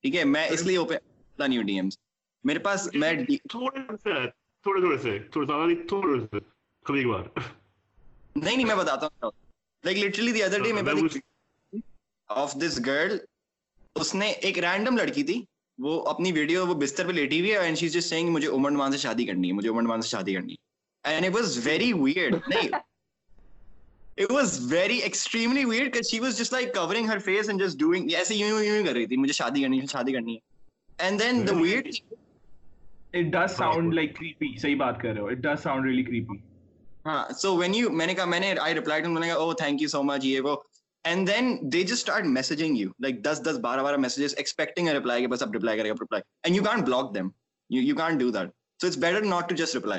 ٹھیک 0.00 0.16
ہے 0.16 0.24
میں 0.24 0.48
اس 0.48 0.62
لیے 0.62 0.76
اوپن 0.76 0.94
نہیں 1.38 1.62
ڈی 1.62 1.74
ایم 1.74 1.88
میرے 2.44 2.58
پاس 2.58 2.88
میں 2.94 3.12
نہیں 8.36 8.56
نہیں 8.56 8.64
میں 8.64 8.74
بتاتا 8.74 9.06
ہوں۔ 9.06 9.30
Like 9.84 9.98
literally 9.98 10.32
the 10.32 10.42
other 10.42 10.62
day 10.62 10.72
میرے 10.72 11.18
آف 12.28 12.54
دس 12.54 12.80
گرل 12.86 13.18
اس 13.94 14.14
نے 14.14 14.26
ایک 14.26 14.58
رینڈم 14.58 14.96
لڑکی 14.96 15.22
تھی 15.22 15.44
وہ 15.78 16.08
اپنی 16.08 16.32
ویڈیو 16.32 16.66
وہ 16.66 16.74
بستر 16.74 17.06
پہ 17.06 17.12
لیٹی 17.12 17.40
ہوئی 17.40 17.52
ہے 17.52 17.58
and 17.58 17.78
she 17.78 17.86
is 17.86 17.92
just 17.92 18.08
seeing 18.08 18.28
مجھے 18.28 18.48
عمر 18.48 18.90
سے 18.90 18.98
شادی 18.98 19.24
کرنی 19.24 19.48
ہے 19.48 19.52
مجھے 19.52 19.68
عمر 19.68 20.00
سے 20.00 20.08
شادی 20.08 20.34
کرنی 20.34 20.52
ہے۔ 20.52 21.12
And 21.12 21.26
it 21.26 21.34
was 21.34 21.66
very 21.66 21.92
weird 21.92 22.34
نہیں 22.46 22.68
it 24.20 24.30
was 24.30 24.58
very 24.58 25.02
extremely 25.02 25.64
weird 25.64 25.90
because 25.90 26.08
she 26.10 26.20
was 26.20 26.36
just 26.36 26.52
like 26.52 26.74
covering 26.74 27.06
her 27.10 27.18
face 27.26 27.48
and 27.48 27.58
just 27.58 27.78
doing 27.82 28.08
yes 28.14 28.30
you 28.38 28.48
you 28.68 28.80
kar 28.86 28.94
rahi 28.96 29.10
thi 29.12 29.18
mujhe 29.20 29.36
shaadi 29.36 29.62
karni 29.66 29.78
hai 29.82 29.90
shaadi 29.92 30.14
karni 30.16 30.34
hai 30.38 31.06
and 31.06 31.22
then 31.24 31.38
the 31.50 31.54
weird 31.60 31.86
it 33.20 33.30
does 33.36 33.54
sound 33.60 33.96
like 33.98 34.12
creepy 34.18 34.50
sahi 34.64 34.74
baat 34.82 34.98
kar 35.04 35.12
rahe 35.18 35.22
ho 35.26 35.30
it 35.36 35.40
does 35.46 35.62
sound 35.68 35.88
really 35.90 36.04
creepy 36.08 36.36
ha 37.10 37.14
so 37.44 37.52
when 37.60 37.78
you 37.78 37.92
maine 38.00 38.12
kaha 38.18 38.32
maine 38.34 38.60
i 38.66 38.74
replied 38.80 39.08
and 39.10 39.22
like 39.24 39.38
oh 39.44 39.48
thank 39.62 39.86
you 39.86 39.90
so 39.94 40.02
much 40.10 40.28
ye 40.32 40.42
wo 40.48 40.58
and 41.12 41.32
then 41.32 41.48
they 41.74 41.82
just 41.92 42.06
start 42.06 42.28
messaging 42.36 42.76
you 42.82 42.92
like 43.06 43.22
10 43.30 43.42
10 43.48 43.62
12 43.62 43.84
12 43.84 44.02
messages 44.06 44.36
expecting 44.44 44.92
a 44.92 44.96
reply 44.98 45.18
ke 45.24 45.32
bas 45.34 45.46
ab 45.46 45.58
reply 45.58 45.76
karega 45.80 46.04
reply 46.04 46.22
and 46.44 46.60
you 46.60 46.66
can't 46.68 46.90
block 46.90 47.08
them 47.16 47.32
you 47.76 47.86
you 47.88 47.96
can't 48.02 48.22
do 48.24 48.28
that 48.38 48.54
so 48.82 48.92
it's 48.92 49.00
better 49.06 49.24
not 49.32 49.50
to 49.54 49.58
just 49.62 49.80
reply 49.80 49.98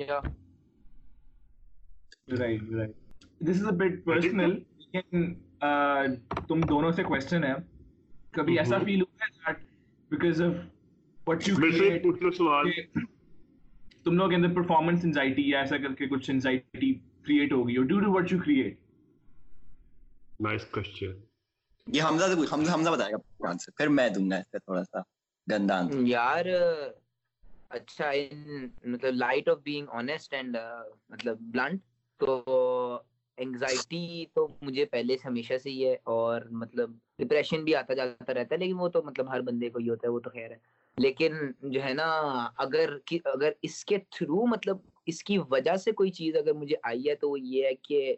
yeah 0.00 0.28
right, 2.30 2.60
right. 2.70 2.94
This 3.40 3.56
is 3.56 3.64
a 3.64 3.72
bit 3.72 4.04
personal. 4.04 4.56
Can, 4.92 5.36
تم 6.48 6.60
دونوں 6.68 6.90
سے 6.92 7.02
question 7.02 7.44
ہے 7.44 7.52
کبھی 8.32 8.58
ایسا 8.58 8.78
فیل 8.84 9.00
ہوا 9.00 9.48
ہے 9.48 9.52
because 10.10 10.42
of 10.42 10.54
what 11.26 11.48
you 11.48 11.54
پوچھ 12.02 12.42
لو 12.42 12.62
تم 14.04 14.16
لوگ 14.16 14.34
اندر 14.34 14.54
پرفارمنس 14.54 15.04
انزائٹی 15.04 15.48
یا 15.48 15.58
ایسا 15.60 15.76
کر 15.76 15.94
کے 15.94 16.06
کچھ 16.08 16.30
انزائٹی 16.30 16.92
کریٹ 17.22 17.52
ہوگی 17.52 17.76
اور 17.76 17.86
due 17.86 18.00
to 18.00 18.12
what 18.12 18.32
you 18.32 18.38
create 18.44 18.78
nice 20.40 20.66
question 20.70 21.18
یہ 21.86 22.02
حمزہ 22.02 22.28
سے 22.28 22.36
پوچھ 22.36 22.54
حمزہ 22.54 22.74
حمزہ 22.74 22.90
بتائے 22.90 23.12
گا 23.12 23.48
آنسر 23.48 23.72
پھر 23.76 23.88
میں 23.88 24.08
دوں 24.08 24.30
گا 24.30 24.36
اس 24.36 24.50
کا 24.50 24.58
تھوڑا 24.58 24.84
سا 24.84 25.00
گندا 25.46 25.80
یار 26.06 26.46
اچھا 27.70 28.10
ان 28.10 28.66
مطلب 28.84 29.14
light 29.14 29.48
of 29.48 29.58
being 29.64 29.86
honest 29.92 30.34
and 30.34 30.56
مطلب 31.10 31.40
بلنٹ 31.40 31.82
تو 32.18 33.02
انگزائٹی 33.38 34.24
تو 34.34 34.46
مجھے 34.62 34.84
پہلے 34.84 35.16
سے 35.16 35.28
ہمیشہ 35.28 35.58
سے 35.62 35.70
ہی 35.70 35.86
ہے 35.86 35.96
اور 36.04 36.42
مطلب 36.50 36.90
ڈپریشن 37.18 37.64
بھی 37.64 37.74
آتا 37.74 37.94
جاتا 37.94 38.34
رہتا 38.34 38.54
ہے، 38.54 38.58
لیکن 38.58 38.80
وہ 38.80 38.88
تو 38.88 39.02
مطلب 39.02 39.30
ہر 39.32 39.40
بندے 39.40 39.70
کو 39.70 39.78
ہی 39.78 39.88
ہوتا 39.88 40.06
ہے، 40.06 40.12
وہ 40.12 40.20
تو 40.20 40.30
خیر 40.30 40.50
ہے۔ 40.50 40.56
لیکن 40.98 41.34
جو 41.62 41.82
ہے 41.82 41.92
نا، 41.94 42.06
اگر 42.56 42.96
اگر 43.24 43.52
اس 43.62 43.84
کے 43.84 43.98
تھرو 44.10 44.46
مطلب 44.46 44.76
اس 45.06 45.22
کی 45.24 45.38
وجہ 45.50 45.76
سے 45.76 45.92
کوئی 45.92 46.10
چیز 46.10 46.36
اگر 46.36 46.52
مجھے 46.52 46.76
آئی 46.82 47.08
ہے 47.08 47.14
تو 47.14 47.30
وہ 47.30 47.40
یہ 47.40 47.66
ہے 47.66 47.74
کہ 47.74 48.16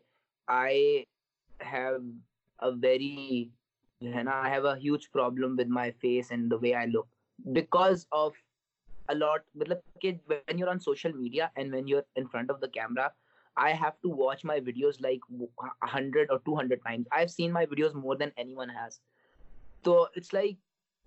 آئی 0.48 1.02
ہیو 1.50 1.96
اے 2.58 2.70
ویری 2.82 3.44
جو 4.00 4.14
ہے 4.14 4.22
نا 4.22 4.40
I 4.40 4.52
have 4.52 4.66
a 4.66 4.78
huge 4.80 5.10
problem 5.10 5.56
with 5.58 5.68
my 5.68 5.90
face 5.92 6.30
and 6.30 6.50
the 6.50 6.56
way 6.62 6.74
I 6.74 6.86
look 6.86 7.06
because 7.38 8.06
of 8.10 8.32
a lot 9.08 9.44
مطلب 9.54 9.78
کہ 10.00 10.12
when 10.28 10.58
you 10.58 10.66
are 10.66 10.70
on 10.70 10.78
social 10.78 11.12
media 11.12 11.48
and 11.54 11.74
when 11.74 11.88
you 11.88 11.96
are 11.96 12.02
in 12.14 12.26
front 12.26 12.50
of 12.50 12.60
the 12.62 12.66
camera 12.66 13.08
I 13.56 13.70
have 13.72 14.00
to 14.00 14.08
watch 14.10 14.44
my 14.44 14.60
videos 14.60 15.00
like 15.00 15.20
100 15.28 16.30
or 16.30 16.40
200 16.40 16.80
times. 16.82 17.06
I've 17.12 17.30
seen 17.30 17.52
my 17.52 17.66
videos 17.66 17.94
more 17.94 18.16
than 18.16 18.32
anyone 18.36 18.68
has. 18.70 19.00
So 19.84 20.08
it's 20.14 20.32
like 20.32 20.56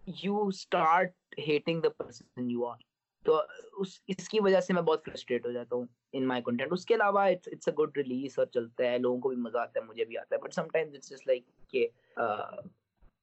you 0.04 0.52
start 0.52 1.14
hating 1.38 1.82
the 1.82 1.92
person 1.92 2.50
you 2.50 2.66
are. 2.66 2.78
تو 3.26 3.38
اس 3.80 3.90
اس 4.08 4.28
کی 4.30 4.40
وجہ 4.40 4.60
سے 4.62 4.74
میں 4.74 4.82
بہت 4.82 5.06
frustrate 5.06 5.46
ہو 5.46 5.52
جاتا 5.52 5.76
ہوں 5.76 5.86
ان 6.14 6.28
مائی 6.28 6.42
content 6.42 6.72
اس 6.74 6.86
کے 6.86 6.94
علاوہ 6.94 7.22
اٹس 7.26 7.68
اے 7.68 7.74
گڈ 7.76 7.98
ریلیز 7.98 8.38
اور 8.40 8.46
چلتا 8.54 8.84
ہے 8.84 8.98
لوگوں 9.00 9.20
کو 9.22 9.30
بھی 9.30 9.38
مزہ 9.42 9.58
آتا 9.58 9.80
ہے 9.80 9.86
مجھے 9.86 10.06
بھی 10.06 10.18
آتا 10.18 10.36
ہے 10.36 10.42
but 10.42 10.54
sometimes 10.74 10.96
it's 10.96 11.10
just 11.10 11.28
like 11.28 11.44
کہ 11.70 11.88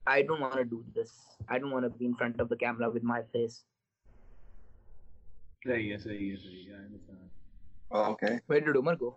I 0.03 0.23
don't 0.23 0.41
want 0.41 0.71
to 0.71 0.77
do 0.77 1.01
this 1.01 1.13
I 1.49 1.61
don't 1.61 1.73
want 1.73 1.87
to 1.87 1.99
be 1.99 2.07
in 2.07 2.15
front 2.19 2.41
of 2.41 2.51
the 2.51 2.57
camera 2.61 2.89
with 2.95 3.05
my 3.05 3.23
face 3.33 3.63
صحیح 5.65 5.93
ہے 5.93 5.99
صحیح 5.99 6.31
ہے 6.31 6.37
صحیح 6.39 6.71
ہے 6.71 7.40
Okay. 7.91 8.39
Where 8.47 8.61
did 8.61 8.77
Umar 8.77 8.97
go? 8.97 9.17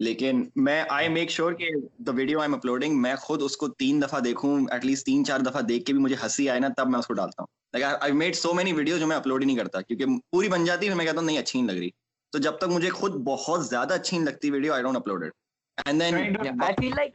لیکن 0.00 0.42
میں 0.56 0.82
آئی 0.88 1.08
میک 1.08 1.30
شیور 1.30 1.52
کہ 1.52 1.68
the 1.98 2.12
video 2.12 2.38
I 2.40 2.48
am 2.48 2.54
uploading 2.54 3.00
میں 3.02 3.14
خود 3.16 3.42
اس 3.42 3.56
کو 3.56 3.68
تین 3.68 4.02
دفعہ 4.02 4.20
دیکھوں 4.20 4.58
ایٹ 4.70 4.84
لیسٹ 4.84 5.06
تین 5.06 5.24
چار 5.24 5.40
دفعہ 5.40 5.60
دیکھ 5.60 5.84
کے 5.84 5.92
بھی 5.92 6.00
مجھے 6.00 6.16
ہنسی 6.22 6.48
آئے 6.50 6.60
نا 6.60 6.68
تب 6.76 6.88
میں 6.88 6.98
اس 6.98 7.06
کو 7.06 7.14
ڈالتا 7.14 7.42
ہوں 7.42 7.46
like 7.74 7.84
I 8.00 8.12
made 8.12 8.36
so 8.36 8.52
many 8.54 8.72
video 8.72 8.98
جو 8.98 9.06
میں 9.06 9.16
اپلوڈ 9.16 9.40
ہی 9.40 9.46
نہیں 9.46 9.56
کرتا 9.56 9.80
کیونکہ 9.80 10.18
پوری 10.30 10.48
بن 10.48 10.64
جاتی 10.64 10.88
ہے 10.88 10.94
میں 10.94 11.04
کہتا 11.04 11.18
ہوں 11.18 11.26
نہیں 11.26 11.38
اچھی 11.38 11.60
نہیں 11.60 11.72
لگ 11.72 11.78
رہی 11.78 11.90
تو 12.32 12.38
جب 12.38 12.58
تک 12.58 12.68
مجھے 12.68 12.90
خود 12.90 13.14
بہت 13.24 13.66
زیادہ 13.66 13.94
اچھی 13.94 14.16
نہیں 14.16 14.26
لگتی 14.26 14.50
video 14.50 14.72
I 14.72 14.82
don't 14.82 14.96
upload 14.96 15.24
and 15.86 16.00
then 16.00 16.14
I 16.14 16.74
feel 16.80 16.92
like 16.96 17.14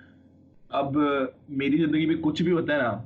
اب 0.71 0.97
میری 1.49 1.77
زندگی 1.77 2.05
میں 2.05 2.15
کچھ 2.21 2.41
بھی 2.43 2.51
ہوتا 2.51 2.73
ہے 2.73 2.81
نا 2.81 3.01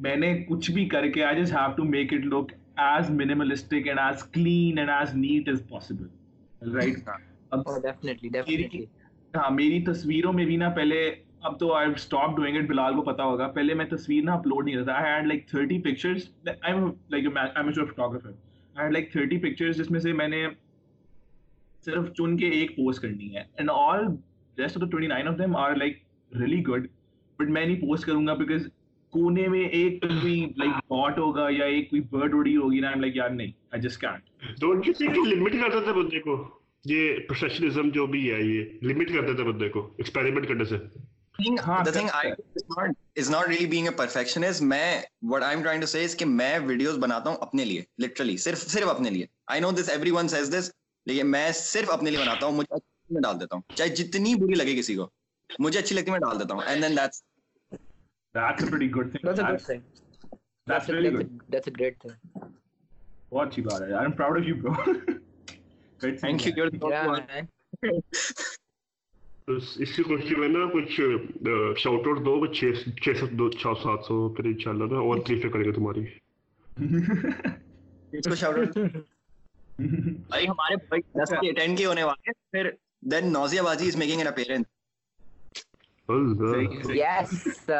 میں 0.00 0.16
نے 0.16 0.44
کچھ 0.48 0.70
بھی 0.70 0.88
کر 0.88 1.08
کے 1.08 1.24
I 1.24 1.42
just 1.42 1.52
have 1.52 1.72
to 1.76 1.84
make 1.84 2.12
it 2.12 2.24
look 2.24 2.52
as 2.76 3.10
minimalistic 3.10 3.88
and 3.88 3.98
as 3.98 4.22
clean 4.24 4.78
and 4.78 4.90
as 4.90 5.14
neat 5.14 5.48
as 5.48 5.62
possible 5.68 6.06
right 6.74 7.08
ہاں 9.36 9.50
میری 9.50 9.82
تصویروں 9.84 10.32
میں 10.32 10.44
بھی 10.44 10.56
نا 10.56 10.68
پہلے 10.68 11.10
اب 11.40 11.58
تو 11.58 11.72
I 11.74 11.90
stop 11.94 12.36
doing 12.36 12.56
it 12.56 12.68
Bilal 12.68 12.94
کو 12.94 13.02
پتا 13.02 13.24
ہوگا۔ 13.24 13.46
پہلے 13.48 13.74
میں 13.74 13.84
تصویر 13.84 14.24
نا 14.24 14.32
اپلوڈ 14.32 14.64
نہیں 14.64 14.76
کرتا۔ 14.76 14.92
I 14.92 15.12
had 15.12 15.26
like 15.26 15.46
thirty 15.48 15.78
pictures 15.78 16.28
photographer 17.86 18.28
I 18.28 18.84
had 18.84 18.92
like 18.92 19.12
thirty 19.12 19.38
pictures 19.38 19.76
جس 19.76 19.90
میں 19.90 20.00
سے 20.00 20.12
میں 20.12 20.28
نے 20.28 20.46
صرف 21.86 22.12
چن 22.12 22.36
کے 22.36 22.48
ایک 22.48 22.76
پوسٹ 22.76 23.02
کرنی 23.02 23.34
ہے۔ 23.34 23.42
And 23.56 23.70
all 23.74 24.04
rest 24.58 24.76
of 24.76 24.82
the 24.82 24.88
twenty 24.88 25.08
nine 25.08 25.28
of 25.28 25.38
them 25.38 25.56
are 25.56 25.74
like 25.74 25.98
really 26.32 26.62
good 26.62 26.86
but 27.38 27.48
میں 27.48 27.66
نہیں 27.66 27.80
پوسٹ 27.80 28.06
کروں 28.06 28.26
گا 28.26 28.34
بیکاز 28.34 28.66
کونے 29.10 29.48
میں 29.48 29.64
ایک 29.68 30.02
کوئی 30.02 30.46
لائک 30.56 30.72
باٹ 30.88 31.18
ہوگا 31.18 31.46
یا 31.50 31.64
ایک 31.64 31.90
کوئی 31.90 32.02
برڈ 32.02 32.34
اڑی 32.34 32.56
ہوگی 32.56 32.80
نا 32.80 32.94
لائک 32.94 33.16
یار 33.16 33.30
نہیں 33.30 33.52
I 33.70 33.82
just 33.82 34.00
can't 34.00 34.60
don't 34.60 34.86
you 34.86 34.92
think 34.98 35.26
limit 35.26 35.52
کرتا 35.52 35.80
تھا 35.80 35.92
بندے 35.92 36.20
کو? 36.20 36.60
یہ 36.84 37.18
پروفیشنلزم 37.18 37.88
جو 37.88 38.06
بھی 38.06 38.32
ہے 38.32 38.42
یہ 38.42 38.64
لمٹ 38.82 39.12
کرتا 39.12 39.32
تھا 39.32 39.42
بندے 39.42 39.68
کو 39.68 39.90
ایکسپیریمنٹ 39.98 40.48
کرنے 40.48 40.64
سے. 40.64 40.76
ہاں، 41.66 41.84
اپنے 47.40 47.64
لیے 47.64 47.82
literally 47.98 48.36
no 49.60 49.70
this 49.70 49.88
everyone 50.10 50.28
says 50.28 50.52
this 50.52 50.70
لیکن 51.06 51.30
میں 51.30 51.52
صرف 51.52 51.90
اپنے 51.90 52.10
لیے 52.10 52.20
بناتا 52.20 52.46
ہوں 52.46 52.62
ڈال 53.22 53.40
دیتا 53.40 53.56
ہوں 53.56 53.62
چاہے 53.76 53.88
جتنی 53.88 54.34
بری 54.34 54.54
لگے 54.54 54.76
کسی 54.76 54.94
کو. 54.94 55.08
مجھے 55.58 55.78
اچھی 55.78 55.96
لگتی 55.96 56.10
میں 56.10 56.18
ڈال 56.18 56.38
دیتا 56.40 56.54
ہوں. 56.54 56.62
And 56.62 56.82
then 56.82 56.96
that's 56.96 57.22
that's 58.34 58.64
a 58.64 58.70
pretty 58.70 58.90
good 58.90 59.12
thing 59.12 59.26
that's 59.26 59.40
a 59.40 59.52
good 59.52 59.60
thing 59.62 59.80
that's 60.66 60.90
really 60.90 61.10
good 61.10 61.28
that's 61.52 61.68
a 61.68 61.72
great 61.78 61.98
thing 61.98 62.38
what 63.32 63.58
you 63.58 63.64
got 63.64 63.82
I'm 63.94 64.12
proud 64.12 64.38
of 64.38 64.48
you 64.48 64.56
bro 64.56 64.92
great 66.00 66.20
thank 66.20 66.46
you 66.46 66.52
your 66.56 66.68
اس 69.48 69.94
کی 69.96 70.02
کوشش 70.02 70.32
میں 70.38 70.48
نا 70.48 70.66
کچھ 70.72 71.00
shout 71.78 72.06
out 72.06 72.18
دو 72.24 72.46
چھ 72.48 72.74
سات 73.16 73.30
دو 73.38 73.50
چھ 73.50 73.80
سات 73.82 74.04
سو 74.06 74.28
پھر 74.34 74.44
ان 74.44 74.58
شاء 74.58 74.72
نا 74.72 74.98
اور 74.98 75.18
تعریفیں 75.18 75.50
کریں 75.50 75.64
گے 75.64 75.72
تمہاری. 75.72 76.04
بھائی 80.30 80.46
ہمارے 80.48 80.76
بھائی 80.88 81.02
10 81.18 81.32
کے 81.40 81.52
10 81.58 81.76
کے 81.76 81.84
ہونے 81.86 82.02
والے 82.02 82.32
پھر 82.50 82.70
دین 83.02 83.32
نوزیا 83.32 83.62
باجی 83.62 83.86
is 83.88 83.96
making 83.96 84.18
an 84.18 84.28
appearance 84.28 84.66
yes 86.10 87.70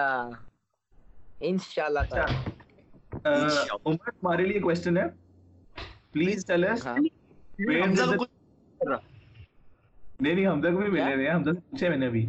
انشاء 1.41 1.85
اللہ 1.85 2.15
عمر 3.85 4.11
تمہارے 4.11 4.45
لیے 4.45 4.61
کوشچن 4.61 4.97
ہے 4.97 5.05
پلیز 6.13 6.47
ٹیل 6.47 6.65
اس 6.65 6.87
نہیں 10.21 10.35
نہیں 10.35 10.47
ہم 10.47 10.61
تک 10.61 10.77
بھی 10.77 10.91
ملے 10.91 11.15
نہیں 11.17 11.29
ہم 11.29 11.43
تک 11.43 11.71
پوچھے 11.71 11.89
میں 11.89 11.97
نے 11.97 12.07
ابھی 12.07 12.27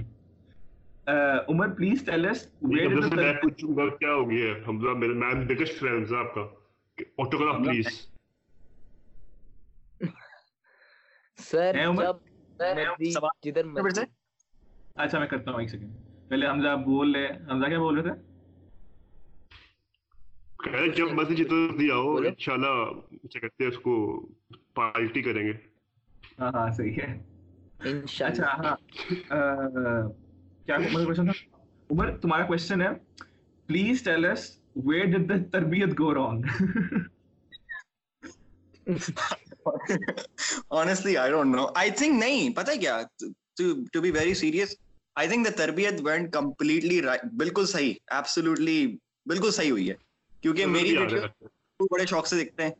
عمر 1.48 1.70
پلیز 1.70 2.06
ٹیل 2.06 2.26
اس 2.30 2.48
میں 2.64 2.88
پوچھوں 3.42 3.76
گا 3.78 3.90
کیا 3.96 4.14
ہو 4.14 4.30
گیا 4.30 4.54
حمزہ 4.68 4.94
میرے 4.98 5.14
میں 5.14 5.34
بگیسٹ 5.46 5.80
فرینڈ 5.80 6.12
ہے 6.12 6.18
آپ 6.18 6.34
کا 6.36 6.42
اوٹوگراف 7.18 7.56
پلیز 7.66 7.88
سر 11.40 11.84
جب 11.96 13.24
جدھر 13.44 13.64
مرضی 13.66 14.02
اچھا 14.96 15.20
میں 15.20 15.28
کرتا 15.28 15.52
ہوں 15.52 15.60
ایک 15.60 15.70
سیکنڈ 15.70 15.92
پہلے 16.30 16.48
حمزہ 16.48 16.76
بول 16.86 17.12
لے 17.12 17.28
حمزہ 17.28 17.68
کیا 17.68 17.80
بول 17.80 18.00
رہے 18.00 18.14
تھے؟ 18.14 18.32
جب 20.96 21.08
دیا 21.80 21.96
ہو 21.96 22.16
انشاءاللہ 22.18 23.02
کیا 23.28 23.40
کہتے 23.42 23.64
ہیں 23.64 23.72
اس 23.72 23.78
کو 23.78 24.26
پارٹی 24.74 25.22
کریں 25.22 25.48
گے۔ 25.48 25.54
ہاں 26.40 26.52
ہاں 26.54 26.72
صحیح 26.72 26.92
ہے۔ 26.92 27.24
انشاءاللہ۔ 27.84 28.44
اچھا 28.44 28.54
ہاں۔ 28.58 28.76
کیا 30.66 30.78
تھا؟ 30.78 31.32
عمر 31.90 32.18
تمہارا 32.18 32.46
ہے۔ 32.82 32.88
Please 33.66 34.04
tell 34.04 34.26
us 34.26 34.62
where 34.76 35.06
did 35.06 35.52
تربیت 35.52 35.90
گو 36.00 36.14
رانگ 36.14 36.42
نہیں 42.08 42.56
پتہ 42.56 42.72
کیا؟ 42.80 43.02
to, 43.58 43.86
to 43.88 44.02
be 44.02 44.12
very 44.12 44.34
serious, 44.36 44.76
I 45.16 45.28
think 45.28 45.46
the 45.46 45.52
تربیت 45.54 46.02
went 46.02 46.32
completely 46.32 47.02
right. 47.02 47.26
بالکل 47.34 47.66
صحیح 47.68 47.94
absolutely 48.14 48.80
بالکل 49.26 49.52
صحیح 49.52 49.72
ہوئی 49.72 49.90
ہے 49.90 49.96
کیونکہ 50.44 50.66
میری 50.68 50.96
ویڈیو 50.98 51.88
بڑے 51.92 52.06
شوق 52.06 52.28
سے 52.28 52.36
دیکھتے 52.36 52.64
ہیں 52.64 52.72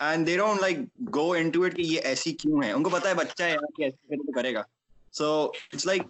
and 0.00 0.26
they 0.26 0.36
don't 0.36 0.60
like 0.60 0.78
go 1.14 1.32
into 1.50 1.62
it 1.64 1.76
کہ 1.76 1.82
یہ 1.82 2.00
ایسی 2.04 2.32
کیوں 2.32 2.62
ہے 2.62 2.70
ان 2.72 2.82
کو 2.82 2.90
پتا 2.90 3.08
ہے 3.08 3.14
بچہ 3.14 3.42
ہے 3.42 3.56
کہ 3.76 3.82
ایسے 3.82 4.16
تو 4.16 4.32
کرے 4.32 4.54
گا 4.54 4.62
so 5.14 5.30
it's 5.72 5.86
like 5.86 6.02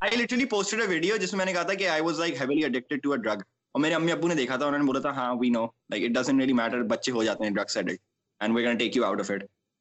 I 0.00 0.16
literally 0.16 0.44
posted 0.44 0.80
a 0.80 0.86
video 0.86 1.16
جس 1.16 1.32
میں 1.32 1.38
میں 1.38 1.46
نے 1.46 1.52
کہا 1.52 1.62
تھا 1.62 1.74
کہ 1.74 1.88
I 1.88 2.02
was 2.02 2.20
like 2.20 2.40
heavily 2.40 2.64
addicted 2.64 3.02
to 3.02 3.12
a 3.12 3.18
drug 3.18 3.42
اور 3.74 3.80
میرے 3.80 3.94
امی 3.94 4.12
ابو 4.12 4.28
نے 4.28 4.34
دیکھا 4.34 4.56
تھا 4.56 4.66
انہوں 4.66 4.80
نے 4.80 4.86
بولا 4.86 5.00
تھا 5.00 5.10
ہاں 5.10 5.34
we 5.34 5.50
know 5.50 5.64
like 5.90 6.04
it 6.04 6.14
doesn't 6.14 6.40
really 6.40 6.52
matter 6.52 6.82
بچے 6.90 7.12
ہو 7.12 7.24
جاتے 7.24 7.44
ہیں 7.44 7.50
drugs 7.50 7.76
addict 7.76 8.00
and 8.40 8.56
we 8.56 8.62
can 8.62 8.76
take 8.76 8.96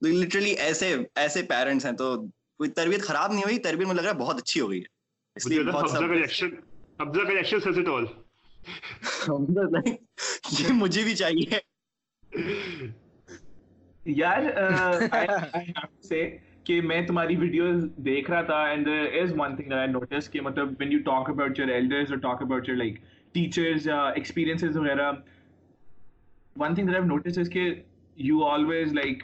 literally 0.02 0.50
ایسے 0.50 0.96
ایسے 1.16 1.42
پیرنٹس 1.44 1.86
ہیں 1.86 1.92
تو 1.92 2.22
کوئی 2.60 2.70
تربیت 2.70 3.02
خراب 3.02 3.32
نہیں 3.32 3.44
ہوئی 3.44 3.58
تربیت 3.60 3.88
مجھے 3.88 4.02
لگ 4.02 4.08
رہا 4.08 4.12
ہے 4.12 4.18
بہت 4.18 4.38
اچھی 4.38 4.62
ہو 4.62 4.70
گئی 4.70 4.80
ہے۔ 4.80 4.86
اس 5.36 5.48
لیے 5.48 5.64
بہت 5.64 5.90
سب 5.90 6.00
کا 6.00 7.60
سیز 7.60 7.78
اٹ 7.78 7.88
آل 7.88 8.06
یہ 10.60 10.74
مجھے 10.74 11.04
بھی 11.04 11.16
چاہیے۔ 11.16 11.60
یار 14.06 14.42
آئی 15.12 15.68
ہیو 15.68 16.08
سے 16.08 16.38
کہ 16.64 16.82
میں 16.82 17.02
تمہاری 17.08 17.36
ویڈیوز 17.36 17.84
دیکھ 17.98 18.32
رہا 18.32 18.42
تھا 18.42 18.64
and 18.64 18.86
there 18.86 19.22
is 19.22 19.34
one 19.38 19.56
thing 19.56 19.72
I 19.72 19.88
notice 19.88 20.30
کہ 20.30 20.42
مطلب 20.42 20.74
when 20.80 20.92
you 20.92 21.00
talk 21.00 21.30
about 21.30 21.60
your 21.60 21.68
elders 21.68 22.12
اور 22.12 22.20
talk 22.20 22.42
about 22.42 22.70
your 22.70 22.78
like 22.78 23.00
teachers 23.32 23.88
یا 23.88 24.02
ایکسپیرینسز 24.08 24.78
وغیرہ 24.78 25.12
one 26.56 26.76
thing 26.76 26.90
I 26.90 27.06
notice 27.06 27.38
is 27.38 27.50
کہ 27.50 27.74
یو 28.18 28.44
آلویز 28.44 28.94
لائک 28.94 29.24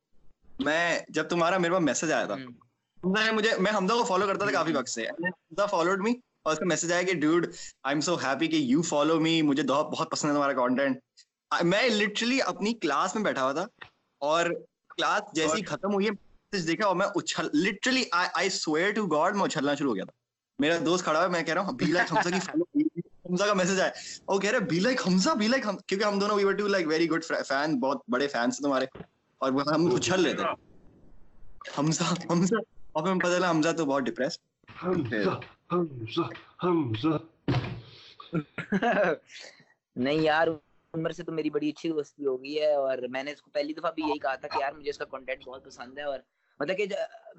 میں 0.63 0.99
جب 1.09 1.29
تمہارا 1.29 1.57
میرے 1.57 1.73
پاس 1.73 1.81
میسج 1.81 2.11
آیا 2.11 2.25
تھا 2.25 2.35
میں 3.59 3.71
کو 3.89 4.03
فالو 4.03 4.27
کرتا 4.27 4.45
تھا 4.45 4.51
کافی 4.51 4.73
وقت 4.73 4.89
سے 4.89 5.05
فالوڈ 5.69 6.01
می 6.01 6.11
اور 6.43 6.53
اس 6.53 6.59
کا 6.59 6.65
میسج 6.65 6.91
آیا 6.91 7.01
کہ 7.01 7.13
David 7.13 7.45
I 7.83 7.93
am 7.93 8.01
so 8.01 8.15
happy 8.15 8.47
کہ 8.47 8.55
یو 8.55 8.81
فالو 8.81 9.19
می 9.19 9.41
مجھے 9.41 9.63
بہت 9.63 10.11
پسند 10.11 10.29
ہے 10.29 10.35
تمہارا 10.35 10.53
کانٹینٹ 10.53 10.97
میں 11.63 11.89
لٹرلی 11.89 12.41
اپنی 12.41 12.73
کلاس 12.73 13.15
میں 13.15 13.23
بیٹھا 13.23 13.43
ہوا 13.43 13.51
تھا 13.51 13.65
اور 14.21 14.45
کلاس 14.89 15.33
جیسی 15.33 15.63
ختم 15.63 15.93
ہوئی 15.93 16.09
میسج 16.09 16.67
دیکھا 16.67 16.87
اور 16.87 16.95
میں 16.95 17.07
اچھل 17.15 17.49
literally 17.53 18.03
I 18.11 18.49
swear 18.49 18.91
to 18.91 19.05
God 19.05 19.35
میں 19.35 19.43
اچھلنا 19.43 19.75
شروع 19.75 19.89
ہو 19.89 19.95
گیا 19.95 20.03
تھا۔ 20.03 20.19
میرا 20.59 20.77
دوست 20.85 21.03
کھڑا 21.03 21.19
ہوا 21.19 21.27
میں 21.27 21.43
کہہ 21.43 21.53
رہا 21.53 21.61
ہوں 21.61 21.77
لائک 21.87 22.11
حمزہ 22.13 22.29
کی 22.29 22.39
فالو 22.39 22.63
حمزہ 23.29 23.43
کا 23.43 23.53
میسج 23.53 23.79
آیا۔ 23.81 23.91
کہہ 24.37 24.49
رہے 24.49 24.79
لائک 24.79 25.07
حمزہ 25.07 25.29
لائک 25.47 25.63
کیونکہ 25.87 26.03
ہم 26.05 26.19
دونوں 26.19 26.35
we 26.35 26.43
were 26.43 26.53
two 26.53 26.67
like 26.67 26.87
very 26.87 27.09
good 27.09 27.25
fan 27.47 27.79
بہت 27.79 28.01
بڑے 28.07 28.27
فینس 28.27 28.57
تمہارے۔ 28.57 28.85
اور 29.41 29.51
وہ 29.51 29.61
ہم 29.67 29.85
اچھل 29.95 30.21
لیتے 30.21 30.43
حمزہ 31.77 32.03
حمزہ۔ 32.29 32.55
اور 32.95 33.07
ہمیں 33.07 33.19
پتہ 33.21 33.35
چلا 33.37 33.49
حمزہ 33.49 33.69
تو 33.77 33.85
بہت 33.85 34.03
ڈپریس 34.03 34.37
نہیں 39.95 40.19
یار 40.19 40.47
عمر 40.93 41.11
سے 41.11 41.23
تو 41.23 41.31
میری 41.31 41.49
بڑی 41.49 41.69
اچھی 41.69 41.89
دوستی 41.89 42.25
ہو 42.25 42.43
گئی 42.43 42.59
ہے 42.61 42.73
اور 42.73 42.97
میں 43.09 43.23
نے 43.23 43.31
اس 43.31 43.41
کو 43.41 43.51
پہلی 43.51 43.73
دفعہ 43.73 43.91
بھی 43.91 44.03
یہی 44.03 44.19
کہا 44.19 44.35
تھا 44.35 44.47
کہ 44.47 44.57
یار 44.57 44.73
مجھے 44.73 44.89
اس 44.89 44.97
کا 44.97 45.05
کانٹینٹ 45.05 45.43
بہت 45.45 45.65
پسند 45.65 45.97
ہے 45.97 46.03
اور 46.03 46.19
مطلب 46.59 46.77
کہ 46.77 46.85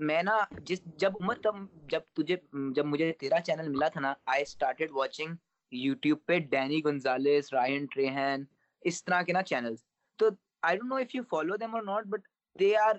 میں 0.00 0.22
نا 0.22 0.38
جس 0.58 0.80
جب 0.96 1.12
عمر 1.20 1.34
تب 1.42 1.56
جب 1.90 2.00
تجھے 2.12 2.36
جب 2.74 2.86
مجھے 2.86 3.12
تیرا 3.12 3.40
چینل 3.40 3.68
ملا 3.68 3.88
تھا 3.88 4.00
نا 4.00 4.14
آئی 4.26 4.42
اسٹارٹیڈ 4.42 4.90
واچنگ 4.92 5.34
یوٹیوب 5.72 6.18
پہ 6.26 6.38
ڈینی 6.50 6.84
گنزالس 6.84 7.52
رائن 7.52 7.86
ٹریہن 7.86 8.42
اس 8.82 9.04
طرح 9.04 9.22
کے 9.22 9.32
نا 9.32 9.42
چینلس 9.42 9.84
تو 10.18 10.28
I 10.62 10.76
don't 10.76 10.90
know 10.90 10.96
if 10.96 11.14
you 11.14 11.22
follow 11.30 11.56
them 11.56 11.74
اور 11.74 11.82
ناٹ 11.84 12.06
بٹ 12.06 12.26
دے 12.56 12.76
آر 12.78 12.94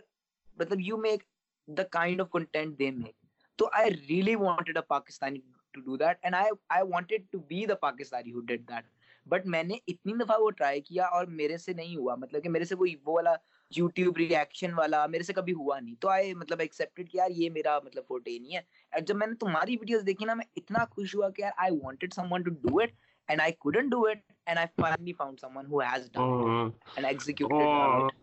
مطلب 0.57 0.81
you 0.81 0.97
make 0.99 1.23
the 1.67 1.83
kind 1.91 2.21
of 2.21 2.29
content 2.31 2.79
they 2.79 2.91
make 2.91 3.15
تو 3.59 3.69
I 3.73 3.91
really 4.09 4.35
wanted 4.35 4.77
a 4.77 4.83
Pakistani 4.87 5.39
to 5.73 5.81
do 5.81 5.97
that 5.97 6.17
and 6.21 6.35
I 6.35 6.49
I 6.69 6.83
wanted 6.89 7.25
to 7.31 7.39
be 7.39 7.65
the 7.65 7.75
Pakistani 7.81 8.33
who 8.33 8.39
did 8.41 8.67
that 8.69 8.85
but 9.25 9.45
میں 9.45 9.63
نے 9.63 9.75
اتنی 9.87 10.13
دفعہ 10.23 10.39
وہ 10.39 10.49
try 10.49 10.81
کیا 10.81 11.05
اور 11.07 11.25
میرے 11.31 11.57
سے 11.57 11.73
نہیں 11.73 11.95
ہوا 11.95 12.15
مطلب 12.15 12.43
کہ 12.43 12.49
میرے 12.49 12.65
سے 12.65 12.75
وہ 12.75 12.87
وہ 13.05 13.13
والا 13.13 13.33
یوٹیوب 13.71 14.17
ریئیکشن 14.17 14.73
والا 14.73 15.05
میرے 15.07 15.23
سے 15.23 15.33
کبھی 15.33 15.53
ہوا 15.53 15.79
نہیں 15.79 15.95
تو 15.99 16.09
آئی 16.09 16.33
مطلب 16.33 16.59
ایکسیپٹیڈ 16.59 17.09
کہ 17.11 17.17
یار 17.17 17.29
یہ 17.31 17.49
میرا 17.49 17.77
مطلب 17.85 18.03
فورٹے 18.07 18.37
نہیں 18.39 18.55
ہے 18.55 18.61
اور 18.93 19.01
جب 19.01 19.15
میں 19.15 19.27
نے 19.27 19.35
تمہاری 19.35 19.75
ویڈیوز 19.75 20.05
دیکھی 20.05 20.25
نا 20.25 20.33
میں 20.33 20.45
اتنا 20.57 20.85
خوش 20.85 21.15
ہوا 21.15 21.29
کہ 21.29 21.41
یار 21.41 21.51
I 21.57 21.77
wanted 21.83 22.13
someone 22.33 22.43
to 22.43 22.51
do 22.61 22.79
it 22.79 22.91
and 23.29 23.41
I 23.41 23.51
couldn't 23.59 23.89
do 23.89 24.05
it, 24.05 24.21
and 24.47 24.59
I 24.59 24.69
finally 24.77 25.13
found 25.13 25.39
someone 25.39 25.65
who 25.65 25.79
has 25.81 26.09
done 26.09 26.23
oh. 26.23 26.67
it 26.67 26.73
and 26.97 27.05
executed 27.05 27.53
oh. 27.53 28.07
it. 28.07 28.13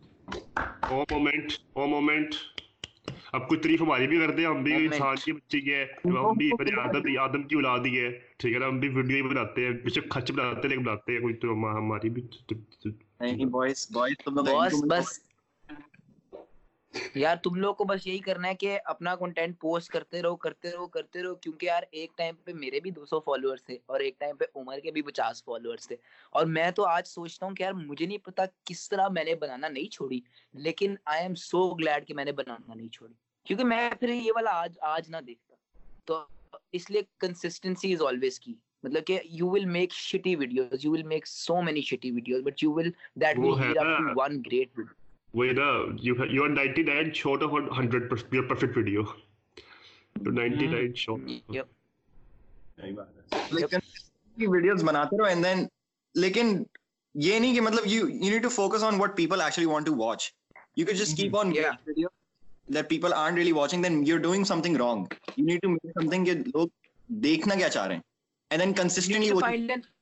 Oh 0.83 1.05
moment, 1.11 1.59
oh 1.75 1.87
moment. 1.87 2.35
اب 3.33 3.47
کوئی 3.47 3.59
تریف 3.61 3.81
ہماری 3.81 4.07
بھی 4.07 4.17
کرتے 4.19 4.41
ہیں 4.41 4.47
ہم 4.47 4.63
بھی 4.63 4.73
انسان 4.75 5.15
کی 5.23 5.31
بچی 5.31 5.59
ہے 5.71 5.83
ہم 6.05 6.33
بھی 6.37 6.49
بنی 6.59 6.71
آدم 6.79 7.07
آدم 7.19 7.43
کی 7.43 7.55
اولاد 7.55 7.85
ہی 7.85 7.99
ہے 7.99 8.09
ٹھیک 8.39 8.53
ہے 8.53 8.63
ہم 8.63 8.79
بھی 8.79 8.89
ویڈیو 8.95 9.15
ہی 9.15 9.29
بناتے 9.29 9.65
ہیں 9.65 9.71
بے 9.83 9.89
شک 9.89 10.09
خرچ 10.11 10.31
بناتے 10.31 10.61
ہیں 10.61 10.69
لیکن 10.69 10.83
بناتے 10.83 11.13
ہیں 11.13 11.19
کوئی 11.21 11.33
تو 11.43 11.53
ہماری 11.77 12.09
بھی 12.09 12.21
نہیں 13.19 13.45
بوائز 13.45 13.87
بوائز 13.93 14.27
بس 14.27 14.83
بس 14.89 15.19
یار 17.15 17.35
تم 17.35 17.55
لوگ 17.55 17.75
کو 17.75 17.83
بس 17.83 18.07
یہی 18.07 18.19
کرنا 18.19 18.47
ہے 18.47 18.55
کہ 18.55 18.79
اپنا 18.85 19.15
کنٹینٹ 19.15 19.59
پوسٹ 19.59 19.91
کرتے 19.91 20.21
رہو 20.21 20.35
کرتے 20.35 20.71
رہو 20.71 20.87
کرتے 20.87 21.23
رہو 21.23 21.35
کیونکہ 21.35 21.65
یار 21.65 21.83
ایک 21.91 22.17
ٹائم 22.17 22.35
پہ 22.43 22.53
میرے 22.53 22.79
بھی 22.79 22.91
دو 22.91 23.05
سو 23.05 23.19
فالوورس 23.19 23.63
تھے 23.63 23.77
اور 23.85 23.99
ایک 23.99 24.19
ٹائم 24.19 24.37
پہ 24.37 24.45
عمر 24.55 24.79
کے 24.79 24.91
بھی 24.91 25.01
پچاس 25.01 25.43
فالوورس 25.43 25.87
تھے۔ 25.87 25.95
اور 26.29 26.45
میں 26.45 26.71
تو 26.71 26.85
آج 26.85 27.07
سوچتا 27.07 27.45
ہوں 27.45 27.55
کہ 27.55 27.63
یار 27.63 27.73
مجھے 27.73 28.05
نہیں 28.05 28.17
پتا 28.17 28.43
کس 28.65 28.89
طرح 28.89 29.07
میں 29.07 29.23
نے 29.23 29.35
بنانا 29.35 29.67
نہیں 29.67 29.89
چھوڑی 29.91 30.19
لیکن 30.53 30.95
آئی 31.05 31.21
ایم 31.21 31.35
سو 31.35 31.69
گلیڈ 31.75 32.07
کہ 32.07 32.13
میں 32.13 32.25
نے 32.25 32.31
بنانا 32.31 32.73
نہیں 32.73 32.89
چھوڑی۔ 32.89 33.13
کیونکہ 33.45 33.65
میں 33.65 33.89
پھر 33.99 34.09
یہ 34.09 34.31
والا 34.35 34.51
آج 34.51 34.77
آج 34.81 35.09
نہ 35.09 35.17
دیکھتا۔ 35.17 35.55
تو 36.07 36.23
اس 36.71 36.89
لیے 36.91 37.01
کنسسٹنسی 37.19 37.93
از 37.93 38.01
آلویز 38.01 38.39
کی 38.39 38.53
مطلب 38.83 39.05
کہ 39.05 39.19
you 39.31 39.49
will 39.49 39.65
make 39.65 39.93
shitty 39.93 40.35
videos 40.35 40.85
you 40.85 40.91
will 40.91 41.03
make 41.03 41.27
so 41.27 41.61
many 41.61 41.81
shitty 41.81 42.11
videos 42.11 42.41
but 42.43 42.63
you 42.63 42.71
will 42.71 42.89
that 43.15 43.39
will 43.39 43.77
one 44.15 44.41
great 44.45 44.77
video 44.77 45.00
وہی 45.33 45.51
نا 45.53 45.67
you 46.01 46.13
you 46.29 46.43
are 46.43 46.49
ninety 46.49 46.83
nine 46.83 47.11
short 47.13 47.43
of 47.43 47.53
hundred 47.77 48.13
your 48.31 48.43
perfect 48.45 48.77
video 48.77 49.03
تو 50.15 50.31
videos 54.37 54.83
بناتے 54.83 55.17
رہو 55.17 55.25
and 55.25 55.45
then 55.45 55.65
لیکن 56.15 56.63
یہ 57.15 57.39
نہیں 57.39 57.53
کہ 57.55 57.61
مطلب 57.61 57.87
you 57.87 58.07
you 58.09 58.29
need 58.29 58.43
to 58.43 58.49
focus 58.49 58.83
what 58.83 59.15
people 59.17 59.41
actually 59.41 59.67
want 59.67 59.85
to 59.87 59.95
watch 59.95 60.31
you 60.77 60.85
can 60.85 60.95
just 60.95 61.17
keep 61.17 61.35
video 61.35 62.07
that 62.73 62.89
people 62.89 63.13
aren't 63.13 63.37
really 63.37 63.51
watching 63.51 63.83
then 63.83 64.03
you 64.07 64.17
doing 64.17 64.43
something 64.61 64.77
wrong 64.77 65.13
you 65.37 65.45
need 65.45 65.61
to 65.61 65.69
make 65.69 65.99
something 66.09 66.25
کہ 66.25 66.33
لوگ 66.45 66.67
دیکھنا 67.09 67.55
کیا 67.55 67.69
چاہ 67.69 67.87
رہے 67.87 67.95
ہیں 67.95 68.01
and 68.51 68.63
then 68.63 68.73
consistently 68.73 69.29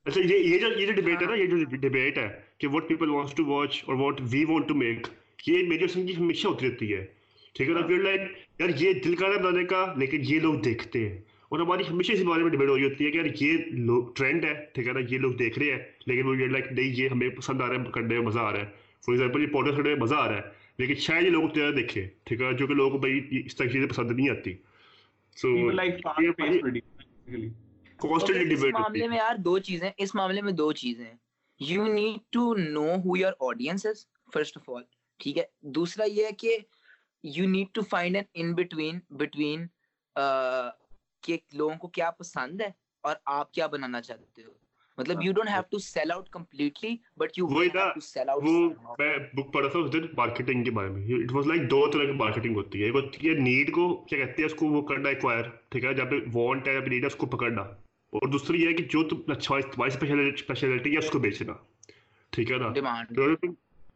اچھا 0.06 0.22
یہ 0.22 0.36
یہ 0.36 0.60
جو 0.60 0.68
یہ 0.72 0.86
جو 0.86 0.94
ڈیبیٹ 0.94 1.22
ہے 1.22 1.28
نا 1.28 1.36
یہ 1.36 1.48
جو 1.48 1.78
ڈیبیٹ 1.78 2.18
ہے 2.18 2.28
کہ 2.60 2.68
what 2.68 2.88
people 2.88 3.10
wants 3.10 3.34
to 3.34 3.46
watch 3.46 3.84
اور 3.86 3.96
what 3.96 4.22
we 4.32 4.46
want 4.46 4.68
to 4.68 4.76
make 4.76 5.08
یہ 5.48 5.68
میڈیوسن 5.68 6.08
کی 6.08 6.16
ہمیشہ 6.16 6.48
ہوتی 6.48 6.70
رہتی 6.70 6.94
ہے۔ 6.94 7.06
ٹھیک 7.54 7.70
ہے 7.70 7.74
نا 7.74 7.82
پھر 7.82 7.98
لائک 7.98 8.22
یار 8.60 8.70
یہ 8.80 8.94
دل 8.94 9.16
کا 9.16 9.28
رہا 9.28 9.42
بنانے 9.42 9.66
کا 9.66 9.94
لیکن 9.98 10.22
یہ 10.24 10.40
لوگ 10.40 10.54
دیکھتے 10.54 11.10
ہیں۔ 11.10 11.18
اور 11.50 11.60
ہماری 11.60 11.84
ہمیشہ 11.92 12.12
اس 12.12 12.22
بارے 12.22 12.44
میں 12.44 12.52
ڈبیٹ 12.52 12.70
ہو 12.70 12.78
رہی 12.78 12.84
ہوتی 12.84 13.06
ہے 13.06 13.12
کہ 13.12 13.18
یار 13.18 13.26
یہ 13.42 13.58
لوگ 13.72 14.04
ٹرینڈ 14.16 14.46
ہے 14.46 14.66
ٹھیک 14.74 14.88
ہے 14.88 14.94
نا 14.94 15.00
یہ 15.10 15.18
لوگ 15.18 15.32
دیکھ 15.32 15.60
رہے 15.60 15.72
ہیں 15.72 15.80
لیکن 16.06 16.28
وہ 16.28 16.38
یہ 16.38 16.48
لائک 16.48 16.72
نہیں 16.72 16.86
یہ 16.86 17.10
ہمیں 17.10 17.30
پسند 17.30 17.62
آ 17.62 17.68
رہا 17.68 17.76
ہے 17.76 17.92
کرنے 17.92 18.08
میں 18.08 18.26
مزہ 18.26 18.40
آ 18.40 18.52
رہا 18.52 18.60
ہے۔ 18.60 18.66
فار 19.06 19.14
ایگزامپل 19.14 19.42
یہ 19.42 19.48
کرنے 19.48 19.90
میں 19.90 19.96
مزہ 19.96 20.16
آ 20.16 20.28
رہا 20.28 20.36
ہے 20.36 20.42
لیکن 20.78 20.96
شاید 20.96 21.26
یہ 21.26 21.30
لوگوں 21.30 21.48
دیکھے 21.72 22.08
ٹھیک 22.24 22.42
ہے 22.42 22.54
جو 22.54 22.68
کہ 22.68 22.74
لوگوں 22.74 22.92
کو 22.92 22.98
بھائی 22.98 23.42
اس 23.46 23.56
طرح 23.56 23.68
کی 23.68 23.74
چیزیں 23.74 23.88
پسند 23.88 24.12
نہیں 24.12 24.30
آتی۔ 24.30 24.54
سو 25.36 25.70
کانسٹنٹلی 27.98 28.44
ڈبیٹ 28.44 28.66
اس 28.66 28.74
معاملے 28.74 29.08
میں 29.08 29.18
یار 29.18 29.36
دو 29.36 29.60
چیزیں 29.60 29.92
اس 29.98 30.16
معاملے 30.16 30.42
میں 30.42 30.52
دو 30.52 30.74
چیزیں 30.74 31.06
ہیں۔ 31.06 31.29
You 31.60 31.86
need 31.86 32.20
to 32.30 32.54
know 32.56 32.86
who 32.96 33.18
your 33.18 33.34
audience 33.40 33.86
first 34.34 34.58
of 34.58 34.70
all 34.70 34.82
ٹھیک 35.20 35.38
ہے؟ 35.38 35.44
دوسرا 35.76 36.06
یہ 36.08 36.26
ہے 36.26 36.32
کہ 36.32 36.58
you 37.24 37.48
need 37.50 37.68
to 37.74 37.82
find 37.82 38.16
an 38.16 38.26
in 38.34 38.54
between 38.56 39.00
between 39.10 39.66
کہ 41.24 41.38
لوگوں 41.54 41.76
کو 41.76 41.88
کیا 41.88 42.10
پسند 42.12 42.62
ہے 42.62 42.70
اور 43.04 43.16
آپ 43.26 43.52
کیا 43.54 43.68
بنانا 43.68 44.02
چاہتے 44.02 44.44
ہو۔ 44.44 44.52
مطلب 44.98 45.24
you 45.24 45.32
don't 45.34 45.50
have 45.50 45.62
to 45.70 45.78
sell 45.80 46.12
out 46.12 46.30
completely 46.30 46.96
but 47.18 47.38
you 47.38 47.48
have 47.48 47.70
to 47.94 48.00
sell 48.00 48.30
out 48.30 48.44
وہ 48.46 48.70
میں 49.00 49.18
بک 49.34 49.54
پڑھا 49.54 49.70
تھا 49.70 49.80
اس 49.80 49.92
دن 49.94 50.06
مارکیٹنگ 50.18 50.64
کے 50.64 50.72
بارے 50.72 50.90
میں۔ 50.90 51.04
اٹ 51.16 51.32
واز 51.34 51.48
لائک 51.48 51.70
دو 51.72 51.86
طرح 51.92 52.06
کی 52.06 52.12
مارکیٹنگ 52.18 52.56
ہوتی 52.56 52.80
ہے۔ 52.80 52.86
ایک 52.86 52.96
ہوتی 52.96 53.28
ہے 53.28 53.34
نیڈ 53.40 53.72
کو 53.72 53.96
کیا 54.06 54.20
کہتے 54.20 54.42
ہیں 54.42 54.50
اس 54.50 54.56
کو 54.56 54.68
وہ 54.68 54.82
کرنا 54.88 55.10
ایکوائر 55.10 55.50
ٹھیک 55.70 55.86
ہے؟ 55.86 55.94
جب 55.94 56.14
وانٹ 56.34 56.68
ہے 56.68 56.74
جب 56.74 56.88
نیڈ 56.88 57.02
ہے 57.02 57.08
اس 57.08 57.16
کو 57.16 57.26
پکڑنا۔ 57.26 57.64
اور 58.14 58.28
دوسری 58.28 58.62
یہ 58.62 58.68
ہے 58.68 58.74
کہ 58.74 58.84
جو 58.84 59.04
تم 59.08 59.32
اچھا 59.32 59.60
تمہاری 59.74 59.92
اسپیشلٹی 60.28 60.94
ہے 60.94 60.98
اس 60.98 61.10
کو 61.10 61.20
بیچنا۔ 61.20 61.54
ٹھیک 62.34 62.52
ہے 62.52 62.58
نا؟ 62.58 62.68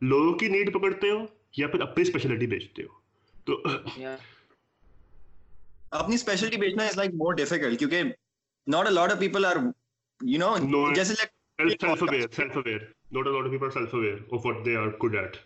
لوگوں 0.01 0.33
کی 0.33 0.47
نیڈ 0.47 0.73
پکڑتے 0.73 1.09
ہو 1.09 1.19
یا 1.57 1.67
پھر 1.67 1.81
اپنی 1.81 2.01
اسپیشلٹی 2.01 2.47
بیچتے 2.47 2.83
ہو۔ 2.83 3.01
تو 3.45 3.61
اپنی 5.91 6.15
اسپیشلٹی 6.15 6.57
بیچنا 6.57 6.85
از 6.85 6.97
لائک 6.97 7.11
مور 7.13 7.33
ڈیفیکلٹ 7.33 7.79
کیونکہ 7.79 8.03
not 8.67 8.87
a 8.87 8.93
lot 8.93 9.11
of 9.11 9.19
people 9.19 9.45
are 9.45 9.55
you 10.21 10.39
know 10.65 10.93
جیسے 10.93 11.13
like 11.13 11.29
self 11.81 12.03
aware 12.03 12.27
self 12.31 12.57
aware 12.57 12.79
not 13.11 13.27
a 13.27 13.33
lot 13.33 13.45
of 13.45 13.51
people 13.51 13.65
are 13.65 13.71
self 13.71 13.93
aware 13.95 14.17
of 14.31 14.45
what 14.45 14.65
they 14.65 14.75
are 14.75 14.87
good 15.03 15.15
at 15.15 15.37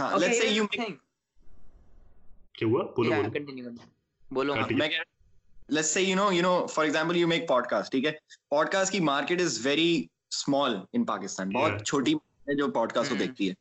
ہاں 0.00 0.18
let's 0.18 0.38
say 0.38 0.48
you 0.48 0.66
کیا 0.66 0.84
ہوا؟ 2.62 2.82
بولو 2.96 3.10
بولو۔ 4.22 4.54
میں 4.54 4.88
کہہ 4.88 5.02
let's 5.68 5.94
say 5.94 6.02
you 6.02 6.16
know 6.16 6.32
you 6.32 6.42
know 6.42 6.66
for 6.66 6.84
example 6.84 7.16
you 7.16 7.28
make 7.28 7.48
podcast 7.66 7.90
ٹھیک 7.90 8.06
ہے 8.06 8.12
pod 8.50 8.68
cost 8.68 8.92
کی 8.92 9.00
market 9.02 9.40
is 9.40 9.58
very 9.64 9.90
small 10.32 10.76
in 10.92 11.04
Pakistan 11.04 11.50
بہت 11.50 11.84
چھوٹی 11.84 12.14
ہے 12.14 12.54
جو 12.54 12.70
پوڈ 12.70 12.92
کاسٹ 12.92 13.10
کو 13.10 13.16
دیکھتی 13.16 13.48
ہے 13.48 13.54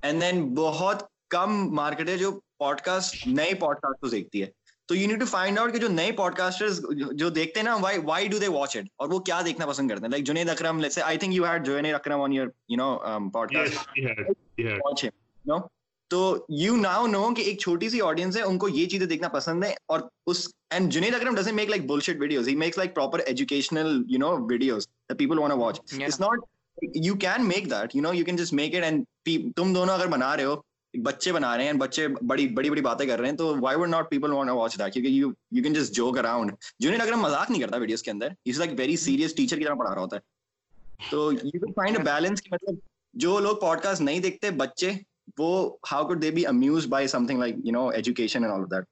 اینڈ 0.00 0.22
دین 0.22 0.48
بہت 0.54 1.02
کم 1.30 1.58
مارکیٹ 1.74 2.08
ہے 2.08 2.16
جو 2.16 2.38
پوڈ 2.58 2.80
کاسٹ 2.80 3.26
نئے 3.26 3.54
پوڈ 3.54 3.76
کاسٹ 3.76 4.00
کو 4.00 4.08
دیکھتی 4.08 4.42
ہے 4.42 4.46
تو 4.88 4.96
you 4.96 5.08
need 5.08 5.20
to 5.20 5.26
find 5.26 5.58
out 5.58 5.72
کہ 5.72 5.78
جو 5.78 5.88
نئے 5.88 6.12
پوڈ 6.12 6.34
کاسٹر 6.34 6.68
جو 7.14 7.28
دیکھتے 7.30 7.60
ہیں 7.60 7.64
نا 7.64 7.74
why 7.80 7.98
why 8.04 8.28
do 8.28 8.38
they 8.38 8.48
watch 8.48 8.76
it 8.76 8.84
اور 8.96 9.08
وہ 9.08 9.18
کیا 9.20 9.40
دیکھنا 9.44 9.66
پسند 9.66 9.90
کرتے 9.90 10.04
ہیں 10.04 10.10
like 10.10 10.24
Junaid 10.24 10.48
Akram 10.50 10.80
let's 10.80 10.94
say 10.94 11.02
I 11.02 11.18
think 11.18 11.34
you 11.34 11.44
head 11.44 11.66
جو 11.66 11.76
Akram 11.94 12.20
on 12.20 12.32
your 12.32 12.46
you 12.68 12.76
know 12.76 13.28
podcast 13.54 15.04
no 15.44 15.58
تو 16.10 16.46
یو 16.50 16.76
ناؤ 16.76 17.06
نو 17.06 17.22
کہ 17.34 17.42
ایک 17.42 17.58
چھوٹی 17.60 17.88
سی 17.88 18.00
آڈینس 18.00 18.36
ہے 18.36 18.42
ان 18.42 18.58
کو 18.58 18.68
یہ 18.68 18.86
چیزیں 18.88 19.06
دیکھنا 19.06 19.28
پسند 19.28 19.64
ہے 19.64 19.72
اور 19.86 20.00
اس 20.26 20.46
and 20.70 20.92
Junaid 20.92 21.14
Akram 21.14 21.34
doesn't 21.34 21.54
make 21.54 21.68
like 21.68 21.86
bullshit 21.86 22.20
videos 22.20 22.48
he 22.48 22.54
makes 22.56 22.78
like 22.78 22.94
proper 22.94 23.18
educational 23.26 24.02
you 24.08 24.18
know 24.18 24.36
videos 24.46 24.88
the 25.08 25.14
people 25.14 25.38
want 25.38 25.54
watch 25.54 25.80
it's 25.92 26.20
not 26.20 26.44
you 26.96 27.14
can 27.16 27.46
make 27.48 27.70
that 27.70 27.94
you 27.96 28.02
know 28.02 28.14
you 28.14 28.24
can 28.24 28.36
just 28.36 28.52
make 28.52 28.74
it 28.74 28.84
and 28.84 29.04
تم 29.56 29.72
دونوں 29.72 29.94
اگر 29.94 30.06
بنا 30.06 30.36
رہے 30.36 30.44
ہو 30.44 30.56
بچے 30.94 31.32
بنا 31.32 31.56
رہے 31.56 31.64
ہیں 31.64 31.72
بچے 31.72 32.06
بڑی 32.22 32.46
بڑی 32.48 32.70
بڑی 32.70 32.80
باتیں 32.80 33.06
کر 33.06 33.20
رہے 33.20 33.28
ہیں 33.28 33.36
تو 33.36 33.54
why 33.60 33.78
would 33.78 33.88
not 33.88 34.10
people 34.10 34.32
want 34.32 34.50
watch 34.50 34.78
that 34.78 34.92
کیونکہ 34.92 35.08
you 35.08 35.30
you 35.50 35.62
can 35.62 35.74
just 35.74 35.92
joke 35.92 36.18
around 36.18 36.52
Junaid 36.78 37.00
Akram 37.00 37.20
مذاق 37.20 37.50
نہیں 37.50 37.62
کرتا 37.62 37.76
ویڈیوز 37.76 38.02
کے 38.02 38.10
اندر 38.10 38.28
اس 38.44 38.58
لائک 38.58 38.70
ویری 38.78 38.96
سیریس 38.96 39.34
ٹیچر 39.34 39.58
کی 39.58 39.64
طرح 39.64 39.74
پڑھا 39.74 39.94
رہا 39.94 40.02
ہوتا 40.02 40.16
ہے 40.16 41.10
تو 41.10 41.32
you 41.32 41.60
can 41.60 41.72
find 41.72 41.98
a 41.98 42.02
balance 42.04 42.42
کہ 42.42 42.54
مطلب 42.54 42.78
جو 43.14 43.38
لوگ 43.40 43.56
پوڈ 43.56 43.80
کاسٹ 43.80 44.00
نہیں 44.00 44.20
دیکھتے 44.20 44.50
بچے 44.50 44.90
وہ 45.38 45.76
how 45.92 46.06
could 46.06 46.22
they 46.22 46.30
be 46.30 46.46
amuse 46.46 46.86
by 46.86 47.06
something 47.26 47.38
like 47.38 47.54
you 47.64 47.72
know 47.72 47.88
education 47.88 48.44
and 48.44 48.54
all 48.54 48.60
of 48.60 48.66
that 48.66 48.84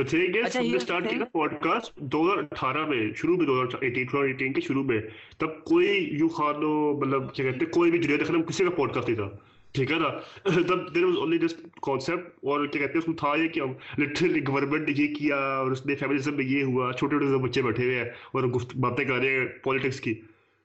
So 0.00 0.04
today 0.04 0.34
guys 0.36 0.56
ہم 0.56 0.72
نے 0.72 0.78
سٹارٹ 0.78 1.10
کیا 1.10 1.24
پوڈکاسٹ 1.24 1.98
2018 2.16 2.86
میں 2.88 3.14
شروع 3.14 3.36
میں 3.36 3.46
2018 3.46 4.22
18 4.22 4.52
کے 4.52 4.60
شروع 4.60 4.84
میں۔ 4.84 5.00
تب 5.38 5.64
کوئی 5.64 6.08
یو 6.12 6.28
خانو 6.28 6.98
مطلب 7.00 7.34
کیا 7.34 7.44
کہتے 7.44 7.64
ہیں 7.64 7.72
کوئی 7.72 7.90
بھی 7.90 7.98
جنید 7.98 8.26
خانم 8.26 8.42
کسی 8.42 8.64
کا 8.64 8.70
پوڈکاسٹ 8.70 9.08
نہیں 9.08 9.28
تھا۔ 9.28 9.36
ٹھیک 9.72 9.92
ہے 9.92 9.98
نا؟ 9.98 10.08
تب 10.44 10.94
there 10.94 11.04
was 11.04 11.16
only 11.16 11.38
just 11.38 11.60
concept 11.82 12.44
اور 12.44 12.66
کیا 12.66 12.80
کہتے 12.80 12.92
ہیں 12.92 12.98
اس 12.98 13.08
میں 13.08 13.16
تھا 13.16 13.34
یہ 13.36 13.48
کہ 13.48 13.60
ہم 13.60 13.72
لٹرلی 13.98 14.40
گورنمنٹ 14.48 14.88
نے 14.88 14.94
یہ 15.02 15.14
کیا 15.14 15.36
اور 15.36 15.70
اس 15.70 15.86
نے 15.86 15.94
فیملیزم 15.94 16.36
میں 16.36 16.44
یہ 16.44 16.62
ہوا۔ 16.64 16.92
چھوٹے 16.92 17.16
چھوٹے 17.16 17.26
سے 17.26 17.42
بچے 17.42 17.62
بیٹھے 17.62 17.84
ہوئے 17.84 17.96
ہیں 17.96 18.04
اور 18.04 18.42
باتیں 18.76 19.04
کر 19.04 19.14
رہے 19.14 19.30
ہیں 19.30 19.46
پالیٹکس 19.62 20.00
کی۔ 20.00 20.14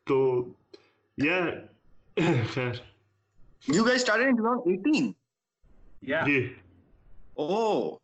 تو 0.04 0.46
یہ 1.18 1.34
خیر۔ 2.54 2.91
یو 3.68 3.84
گائز 3.84 4.02
اسٹارٹڈ 4.02 4.28
ان 4.28 4.36
2018 4.38 5.12
یا 6.04 6.22
جی۔ 6.26 6.38
او 7.34 7.96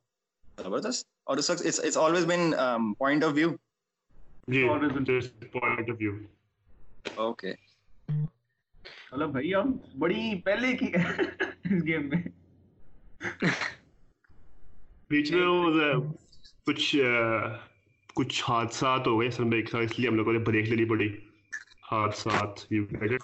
زبردست. 0.57 1.07
اور 1.23 1.37
اس 1.37 1.49
it's 1.51 1.79
it's 1.79 1.97
always 1.97 2.25
been 2.25 2.53
point 2.97 3.23
of 3.23 3.31
view 3.33 3.49
G. 4.47 4.67
Always 4.69 4.91
been 4.91 5.03
just 5.03 5.51
point 5.51 5.89
of 5.89 5.95
view 5.99 6.13
okay 7.15 7.53
چلو 9.09 9.27
بھائی 9.27 9.53
ہم 9.55 9.71
بڑی 9.99 10.41
پہلے 10.41 10.71
کی 10.77 10.91
اس 10.95 11.83
گیم 11.85 12.07
میں۔ 12.09 12.21
بیچ 15.09 15.31
میں 15.31 15.45
وہ 15.47 15.91
کچھ 16.65 16.95
کچھ 18.15 18.43
حادثات 18.47 19.07
ہو 19.07 19.19
گئے 19.19 19.29
سر 19.29 19.43
میں 19.43 19.57
ایک 19.57 19.69
سال 19.69 19.83
اس 19.83 19.99
لیے 19.99 20.07
ہم 20.09 20.15
لوگوں 20.15 20.33
نے 20.33 20.39
بریک 20.39 20.69
لینی 20.69 20.85
پڑی۔ 20.85 21.07
حادثات 21.91 22.71
یو 22.71 22.83
گیٹ 22.91 23.11
اٹ 23.13 23.23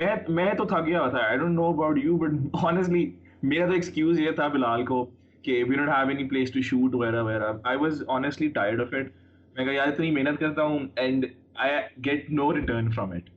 میں 0.00 0.14
میں 0.28 0.52
تو 0.54 0.64
تھک 0.64 0.86
گیا 0.86 1.06
تھا 1.08 1.18
I 1.18 1.38
don't 1.38 1.54
know 1.54 1.68
about 1.68 1.98
you 1.98 2.16
but 2.18 2.64
honestly 2.64 3.10
میرا 3.42 3.66
تو 3.66 3.72
ایکسکیوز 3.72 4.20
یہ 4.20 4.30
تھا 4.30 4.46
بلال 4.48 4.84
کو 4.86 5.04
کہ 5.44 5.62
we 5.68 5.74
don't 5.76 5.88
have 5.88 6.08
any 6.08 6.28
place 6.28 6.52
to 6.52 6.60
shoot 6.62 6.94
وغیرہ 6.94 7.22
وغیرہ. 7.22 7.52
I 7.64 7.78
was 7.78 8.02
honestly 8.08 8.48
tired 8.48 8.80
of 8.80 8.94
it 8.94 9.10
میں 9.56 9.64
کہا، 9.64 9.72
یار، 9.72 9.88
اتنی 9.88 10.10
محنت 10.10 10.40
کرتا 10.40 10.62
ہوں 10.62 10.86
and 10.96 11.26
I 11.54 11.72
get 12.04 12.30
no 12.30 12.52
return 12.56 12.90
from 12.90 13.12
it 13.12 13.30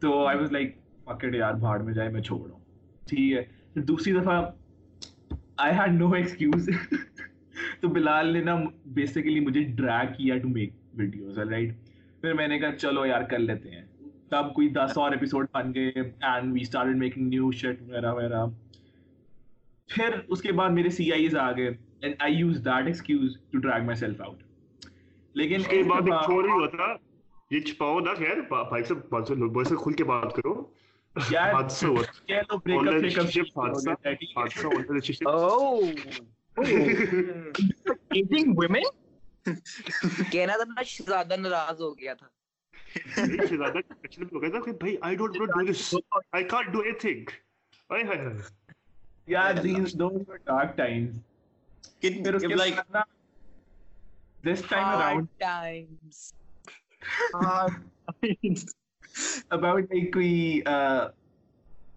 تو 0.00 0.26
آئی 0.26 0.38
واز 0.38 0.52
لائک 0.52 0.76
پکڑ 1.04 1.34
یار، 1.34 1.54
بھاڑ 1.54 1.80
میں 1.82 1.94
جائے، 1.94 2.08
میں 2.08 2.22
چھوڑ 2.22 2.40
رہا 2.40 2.54
ہوں 2.54 3.08
ٹھیک 3.08 3.32
ہے. 3.32 3.44
دوسری 3.82 4.12
دفعہ 4.12 4.42
آئی 5.56 5.74
ہیڈ 5.74 5.94
نو 5.94 6.12
ایکسکیوز 6.12 6.68
تو 7.80 7.88
بلال 7.88 8.32
نے 8.32 8.40
نا 8.40 8.56
بیسیکلی 8.94 9.40
مجھے 9.40 9.62
ڈرا 9.76 10.02
کیا 10.16 10.38
ٹو 10.38 10.48
میک 10.48 10.72
ویڈیوز 10.94 11.38
رائٹ 11.38 11.74
پھر 12.20 12.32
میں 12.32 12.48
نے 12.48 12.58
کہا، 12.58 12.76
چلو 12.76 13.06
یار، 13.06 13.22
کر 13.22 13.38
لیتے 13.38 13.70
ہیں. 13.70 13.82
تب 14.34 14.54
کوئی 14.54 14.68
دس 14.68 14.98
اور 14.98 15.12
ایپیسوڈ 15.12 15.46
بن 15.52 15.74
گئے 15.74 15.90
and 16.22 16.52
we 16.52 16.60
start 16.60 16.96
making 16.96 17.28
new 17.28 17.50
shit 17.52 17.82
وغیرہ 17.82 18.12
وغیرہ۔ 18.12 18.44
پھر 19.88 20.18
اس 20.28 20.42
کے 20.42 20.52
بعد 20.52 20.70
میرے 20.70 20.90
سی 20.90 21.12
آئیز 21.12 21.36
آ 21.36 21.52
گئے 21.52 21.68
and 22.00 22.14
I 22.18 22.34
use 22.34 22.64
that 22.64 22.86
excuse 22.86 23.36
to 23.50 23.58
drag 23.58 23.84
myself 23.96 24.20
out 24.20 24.42
لیکن 25.34 25.56
اس 25.56 25.66
کے 25.66 25.82
بعد 25.82 26.08
ایک 26.12 26.30
ہی 26.30 26.50
ہوتا 26.52 26.94
یہ 27.50 27.60
چھپاؤ 27.60 28.00
خیر 28.16 28.40
بھائی 28.50 28.84
سے 28.84 28.94
سے 29.64 29.74
کھل 29.76 29.92
کے 29.92 30.04
بات 30.04 30.34
کرو۔ 30.34 30.54
یار 31.30 31.52
کہہ 32.26 32.40
لو 32.48 32.56
break 32.58 32.88
up 32.88 33.00
break 33.00 33.18
up 33.18 33.30
ship 33.30 33.58
اون 33.58 33.88
او 35.26 35.78
ایٹنگ 38.10 38.54
کہنا 40.32 40.56
تھا 40.56 40.64
نا 40.68 40.82
زیادہ 41.00 41.36
ناراض 41.36 41.80
ہو 41.80 41.98
گیا 41.98 42.14
تھا 42.14 42.26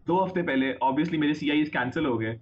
دو 0.08 0.26
ہفتے 0.26 0.41
پہلے 0.41 0.74
میرے 1.18 1.34
سی 1.34 1.52
آئی 1.52 1.66
کینسل 1.66 2.06
ہو 2.06 2.22
گئے 2.22 2.38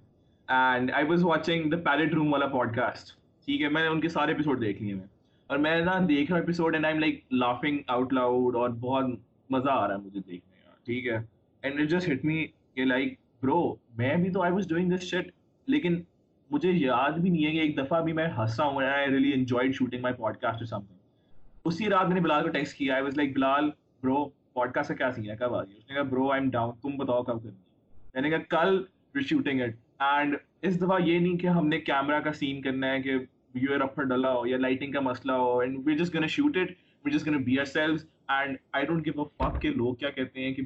and 0.48 0.92
I 0.92 1.06
was 1.06 1.24
watching 1.24 1.70
the 1.70 1.78
parrot 1.78 2.14
room 2.14 2.34
والا 2.34 2.48
پوڈ 2.48 2.76
کاسٹ 2.76 3.18
ٹھیک 3.46 3.62
ہے 3.62 3.70
میں 3.70 3.82
نے 3.82 3.88
ان 3.88 4.02
کے 4.02 4.10
سارے 4.10 4.34
دیکھ 4.34 4.84
لیے 4.84 4.94
میں 4.94 5.15
اور 5.50 5.58
میں 5.58 5.80
نا 5.82 5.98
دیکھ 6.10 6.32
رہا 6.32 6.38
ہوں 6.38 6.44
episode 6.44 6.74
and 6.76 6.86
I'm 6.94 7.02
like 7.02 7.24
laughing 7.32 7.80
out 7.88 8.14
loud 8.14 8.56
اور 8.56 8.70
بہت 8.80 9.06
مزہ 9.50 9.70
آ 9.70 9.88
رہا 9.88 9.96
ہے 9.96 10.00
مجھے 10.00 10.20
دیکھنے 10.20 10.56
کا، 10.64 10.76
ٹھیک 10.86 11.08
ہے؟ 11.08 11.18
And 11.64 11.80
it 11.80 11.90
just 11.90 12.10
hit 12.10 12.26
me 12.26 12.46
کہ 12.76 12.86
لائک 12.86 13.14
برو 13.42 13.62
میں 13.98 14.16
بھی 14.16 14.32
تو 14.32 14.42
I 14.42 14.54
was 14.54 14.68
doing 14.68 14.92
this 14.92 15.04
shit 15.04 15.32
لیکن 15.68 16.02
مجھے 16.52 16.72
یاد 16.72 17.12
بھی 17.12 17.30
نہیں 17.30 17.46
ہے 17.46 17.52
کہ 17.52 17.60
ایک 17.60 17.78
دفعہ 17.78 18.02
بھی 18.02 18.14
میں 18.14 18.28
ہنسا 18.38 18.66
ہوں 18.66 18.84
I 18.84 19.10
really 19.12 19.34
enjoyed 19.34 19.76
shooting 19.76 20.02
my 20.02 20.16
podcast 20.38 20.64
something 20.82 20.98
اسی 21.66 21.90
رات 21.90 22.08
میں 22.08 22.16
نے 22.16 22.22
بلال 22.22 22.44
کو 22.44 22.50
ٹیکس 22.50 22.74
کیا 22.74 22.94
آئی 22.94 23.04
واز 23.04 23.18
لائک 23.18 23.34
بلال 23.36 23.70
برو 24.04 24.26
پوڈ 24.54 24.72
کاسٹ 24.72 24.88
کا 24.88 24.96
کیا 24.96 25.12
سین 25.12 25.30
ہے؟ 25.30 25.36
کب 25.36 25.56
آ 25.56 25.64
گئی 25.64 25.78
اس 25.78 25.90
نے 25.90 25.96
کہا 25.96 26.04
برو 26.04 26.30
آئی 26.32 26.42
ایم 26.42 26.50
ڈاؤن 26.50 26.76
تم 26.82 26.98
بتاؤ 26.98 27.24
کب 27.24 27.44
کرنی 27.44 27.58
میں 28.14 28.22
نے 28.22 28.30
کہا، 28.30 28.38
کل 28.50 28.84
شوٹنگ 29.22 29.62
اٹ 29.62 29.76
اینڈ 30.00 30.36
اس 30.62 30.82
دفعہ 30.82 31.00
یہ 31.02 31.20
نہیں 31.20 31.38
کہ 31.38 31.48
ہم 31.48 31.68
نے 31.68 31.80
کیمرہ 31.80 32.20
کا 32.20 32.32
سین 32.34 32.62
کرنا 32.62 32.92
ہے 32.92 33.02
کہ 33.02 33.18
یو 33.56 33.72
ایئر 33.72 33.82
اپ 33.82 34.00
ڈلا 34.04 34.34
ہو 34.34 34.46
یا 34.48 34.58
لائٹنگ 34.58 34.92
کا 34.92 35.00
مسئلہ 35.02 35.32
ہو 35.34 35.58
and 35.60 35.78
we 35.86 35.96
just 35.96 36.14
gun 36.16 36.28
shoot 36.28 36.58
it 36.58 36.72
we 37.06 37.12
just 37.12 37.26
gonna 37.28 37.44
be 37.44 37.60
ourselves 37.68 38.06
and 38.30 38.58
I 38.72 38.86
don't 38.86 39.06
give 39.06 39.22
a 39.22 39.28
fuck 39.40 39.62
کہ 39.62 39.70
لوگ 39.76 39.94
کیا 39.96 40.10
کہتے 40.12 40.46
ہیں 40.46 40.54
کہ 40.54 40.64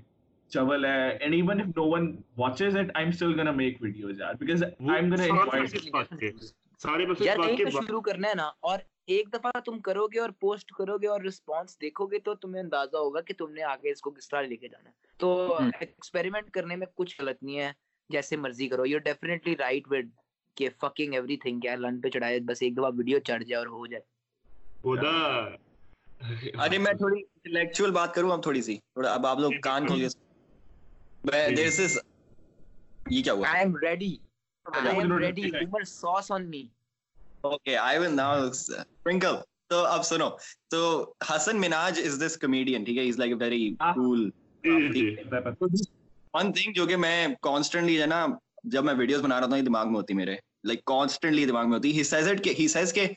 چول 0.52 0.86
ہے 0.86 1.10
and 1.10 1.34
even 1.34 1.62
if 1.62 1.76
no 1.78 1.90
one 1.90 2.16
watches 2.38 2.78
it 2.78 2.92
I'm 3.06 3.12
still 3.12 3.40
gonna 3.40 3.56
make 3.58 3.82
videos 3.82 4.22
یار 4.22 4.34
because 4.40 4.64
I 4.64 4.96
am 4.96 5.14
gonna 5.14 5.24
invite 5.24 6.44
سارے 6.82 7.06
message 7.06 7.28
پاک 7.38 7.58
کے 7.58 7.70
شروع 7.72 8.02
کرنا 8.02 8.28
ہے 8.28 8.34
نا 8.36 8.50
اور 8.62 8.80
ایک 9.08 9.34
دفعہ 9.34 9.60
تم 9.66 9.80
کرو 9.80 10.08
گے 10.08 10.20
اور 10.20 10.30
پوسٹ 10.40 10.72
کرو 10.72 10.98
گے 10.98 11.08
اور 11.08 11.22
رسپانس 11.22 11.80
دیکھو 11.82 12.06
گے 12.06 12.20
تو 12.20 12.36
تمہیں 12.36 12.62
اندازہ 12.64 12.98
ہوگا 12.98 13.22
کہ 13.22 13.34
تم 13.38 13.52
نے 13.52 13.64
آگے 13.64 13.92
اس 13.92 14.02
کو 14.02 14.12
کس 14.12 14.30
طرح 14.30 14.42
لے 14.42 14.56
کے 14.56 14.68
جانا 14.68 14.90
ہے 14.90 15.18
تو 15.20 15.58
ایکسپیریمنٹ 15.80 16.52
کرنے 16.52 16.76
میں 16.76 16.88
کچھ 16.96 17.16
غلط 17.22 17.44
نہیں 17.44 17.60
ہے 17.60 17.72
جیسے 18.10 18.38
مرضی 18.38 18.68
کرو 18.68 18.86
یو 18.86 19.00
ڈیفینیٹلی 19.00 19.56
رائٹ 19.58 19.88
ود 19.88 20.10
کہ 20.60 20.70
فکنگ 20.80 21.14
ایوری 21.14 21.38
تھنگ 21.39 21.60
کیا 21.60 21.76
لن 21.78 22.01
پہ 22.01 22.10
چڑھائے 22.10 22.39
بس 22.47 22.62
ایک 22.62 22.78
دفعہ 22.78 22.91
ویڈیو 22.97 23.20
چڑھ 23.22 23.43
جائے 23.43 23.60
اور 23.60 23.68
ہو 23.70 23.86
جائے۔ 23.88 24.03
خدا۔ 24.84 25.16
ارے 26.64 26.78
میں 26.80 26.93
تھوڑی 26.93 27.20
انٹلیکچوئل 27.22 27.91
بات 27.91 28.14
کروں 28.16 28.32
اب 28.32 28.41
تھوڑی 28.43 28.62
سی۔ 28.62 28.76
تھوڑا 28.88 29.14
اب 29.14 29.26
آپ 29.28 29.38
لوگ 29.39 29.53
کان 29.62 29.88
کھولیں 29.88 30.10
میں 31.24 31.43
دس 31.51 31.80
از 31.80 31.93
یہ 33.05 33.24
کیا 33.24 33.34
ہوا؟ 33.34 33.47
I'm 33.60 33.76
ready 33.78 34.14
I'm 34.97 35.18
ready 35.18 35.47
humour 35.51 35.84
sauce 35.91 36.32
on 36.32 36.49
me 36.49 36.64
okay 37.43 37.76
I 37.80 37.97
will 37.99 38.14
now 38.14 38.34
سپرنکل 38.55 39.36
تو 39.70 39.78
اب 39.86 40.01
سنو 40.05 40.30
تو 40.72 40.80
حسن 41.30 41.55
مناج 41.62 41.99
از 41.99 42.24
دس 42.24 42.38
کمیڈین 42.38 42.84
ٹھیک 42.84 42.97
ہے؟ 42.97 43.07
Is 43.07 43.18
like 43.18 43.32
a 43.34 43.39
very 43.39 43.64
cool 43.93 44.20
one 46.34 46.51
thing 46.53 46.74
جو 46.74 46.86
کہ 46.88 46.95
میں 46.97 47.18
کانسٹنٹلی 47.41 47.99
ہے 48.01 48.05
نا 48.07 48.26
جب 48.66 48.84
میں 48.86 48.93
ویڈیوز 48.95 49.22
بنا 49.22 49.39
رہا 49.39 49.47
تھا 49.47 49.60
دماغ 49.66 49.88
میں 49.88 49.95
ہوتی 49.95 50.14
میرے۔ 50.16 50.36
لائک 50.64 50.84
کانسٹنٹلی 50.86 51.45
دماغ 51.45 51.70
میں 51.70 51.78
ہوتی 51.78 51.99
ہے۔ 51.99 53.07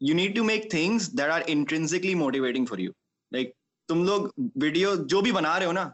You 0.00 0.14
need 0.14 0.34
to 0.36 0.44
make 0.44 0.70
things 0.70 1.10
that 1.18 1.30
are 1.30 1.40
intrinsically 1.46 2.14
motivating 2.14 2.66
for 2.66 2.78
you 2.78 2.90
like 3.32 3.52
تم 3.88 4.02
لوگ 4.04 4.26
ویڈیو 4.62 4.94
جو 5.04 5.20
بھی 5.20 5.32
بنا 5.32 5.58
رہے 5.58 5.66
ہو 5.66 5.72
نا، 5.72 5.88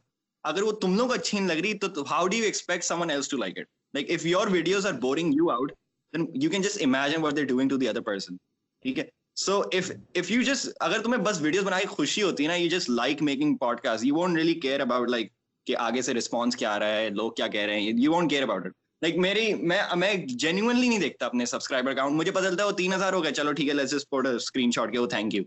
اگر 0.44 0.62
وہ 0.62 0.72
تم 0.80 0.94
لوگ 0.96 1.12
اچھی 1.12 1.38
نہیں 1.38 1.48
لگ 1.48 1.60
رہی، 1.60 1.78
تو 1.78 2.02
how 2.10 2.26
do 2.26 2.36
you 2.36 2.44
expect 2.44 2.84
someone 3.00 3.10
else 3.10 3.28
to 3.28 3.36
like 3.36 3.58
it 3.58 3.66
like 3.94 4.10
if 4.10 4.26
your 4.26 4.48
videos 4.48 4.86
are 4.86 4.92
boring 5.00 5.34
you 5.34 5.50
out 5.50 5.72
then 6.12 6.26
you 6.42 6.50
can 6.50 6.62
just 6.62 6.82
imagine 6.84 7.22
what 7.22 7.36
they 7.36 7.44
doing 7.44 7.68
to 7.68 7.76
the 7.76 7.88
other 7.88 8.00
person 8.00 8.36
ٹھیک 8.84 8.98
ہے؟ 8.98 9.04
So 9.36 9.60
if 9.72 9.90
if 10.14 10.30
you 10.30 10.42
just 10.42 10.68
اگر 10.80 11.02
تمہیں 11.02 11.22
بس 11.22 11.40
videos 11.42 11.64
بنا 11.64 11.78
کے 11.80 11.86
خوشی 11.86 12.22
ہوتی 12.22 12.42
ہے 12.42 12.48
نا 12.48 12.54
you 12.54 12.68
just 12.68 12.90
like 12.90 13.22
making 13.22 13.56
podcast 13.80 14.04
you 14.04 14.14
won't 14.14 14.36
really 14.36 14.54
care 14.60 14.80
about 14.80 15.08
like 15.10 15.32
کہ 15.66 15.76
آگے 15.78 16.02
سے 16.02 16.14
رسپانس 16.14 16.56
کیا 16.56 16.74
آ 16.74 16.78
رہا 16.78 16.96
ہے، 16.96 17.08
لوگ 17.10 17.32
کیا 17.32 17.46
کہہ 17.46 17.60
رہے 17.60 17.80
ہیں 17.80 17.92
you 17.98 18.12
won't 18.12 18.30
care 18.30 18.42
about 18.42 18.66
it 18.66 18.72
like 19.02 19.16
میری 19.18 19.52
میں 19.54 19.78
میں 19.96 20.14
جینیونلی 20.28 20.88
نہیں 20.88 20.98
دیکھتا 20.98 21.26
اپنے 21.26 21.46
سبسکرائبر 21.46 21.90
اکاؤنٹ 21.90 22.16
مجھے 22.16 22.30
پتا 22.30 22.42
چلتا 22.42 22.62
ہے 22.62 22.68
وہ 22.68 22.76
تین 22.76 22.94
ہزار 22.94 23.12
ہو 23.12 23.22
گیا 23.22 23.32
چلو 23.32 23.52
ٹھیک 23.52 23.68
ہے 23.68 23.74
let's 23.74 23.90
just 23.90 24.10
put 24.10 24.26
screen 24.26 24.70
shot 24.70 24.92
کے 24.92 24.98
وہ 24.98 25.06
thank 25.06 25.34
you 25.34 25.42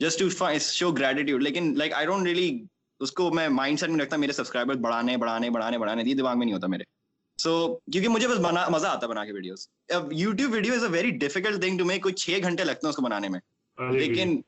just 0.00 0.18
to 0.18 0.28
show 0.60 0.90
gratitude 0.92 1.42
لیکن 1.42 1.74
لائک 1.78 1.92
آئی 1.92 2.06
ڈونٹ 2.06 2.26
ریلی 2.26 2.50
اس 3.00 3.12
کو 3.12 3.30
میں 3.30 3.48
مائنڈ 3.48 3.80
سیٹ 3.80 3.90
میں 3.90 4.00
رکھتا 4.00 4.16
میرے 4.16 4.32
سبسکرائبر 4.32 4.74
بڑھانے 4.76 5.16
بڑھانے 5.16 5.50
بڑھانے 5.50 5.78
بڑھانے 5.78 6.04
دی 6.04 6.14
دماغ 6.14 6.38
میں 6.38 6.46
نہیں 6.46 6.54
ہوتا 6.54 6.66
میرے 6.66 6.84
سو 7.38 7.52
کیونکہ 7.92 8.08
مجھے 8.08 8.28
بس 8.28 8.38
مزہ 8.70 8.86
آتا 8.86 9.06
بنا 9.06 9.24
کے 9.24 9.32
ویڈیوز 9.32 9.68
اب 9.88 10.12
YouTube 10.12 10.52
video 10.52 10.74
is 10.74 10.84
a 10.84 10.90
very 10.90 11.10
difficult 11.18 11.60
thing 11.60 11.78
to 11.78 11.84
make 11.84 12.02
کوئی 12.02 12.14
چھ 12.14 12.38
گھنٹے 12.42 12.64
لگتے 12.64 12.86
ہیں 12.86 12.90
اس 12.90 12.96
کو 12.96 13.02
بنانے 13.02 13.28
میں 13.28 13.40
لیکن 13.78 14.40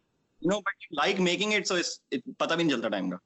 you 0.42 0.50
know 0.50 0.59
but 0.61 0.92
like 0.92 1.20
making 1.20 1.53
it 1.53 1.66
so 1.66 1.74
پتہ 2.38 2.55
بھی 2.55 2.64
نہیں 2.64 2.74
چلتا 2.74 2.88
ٹائم 2.88 3.11
کا 3.11 3.16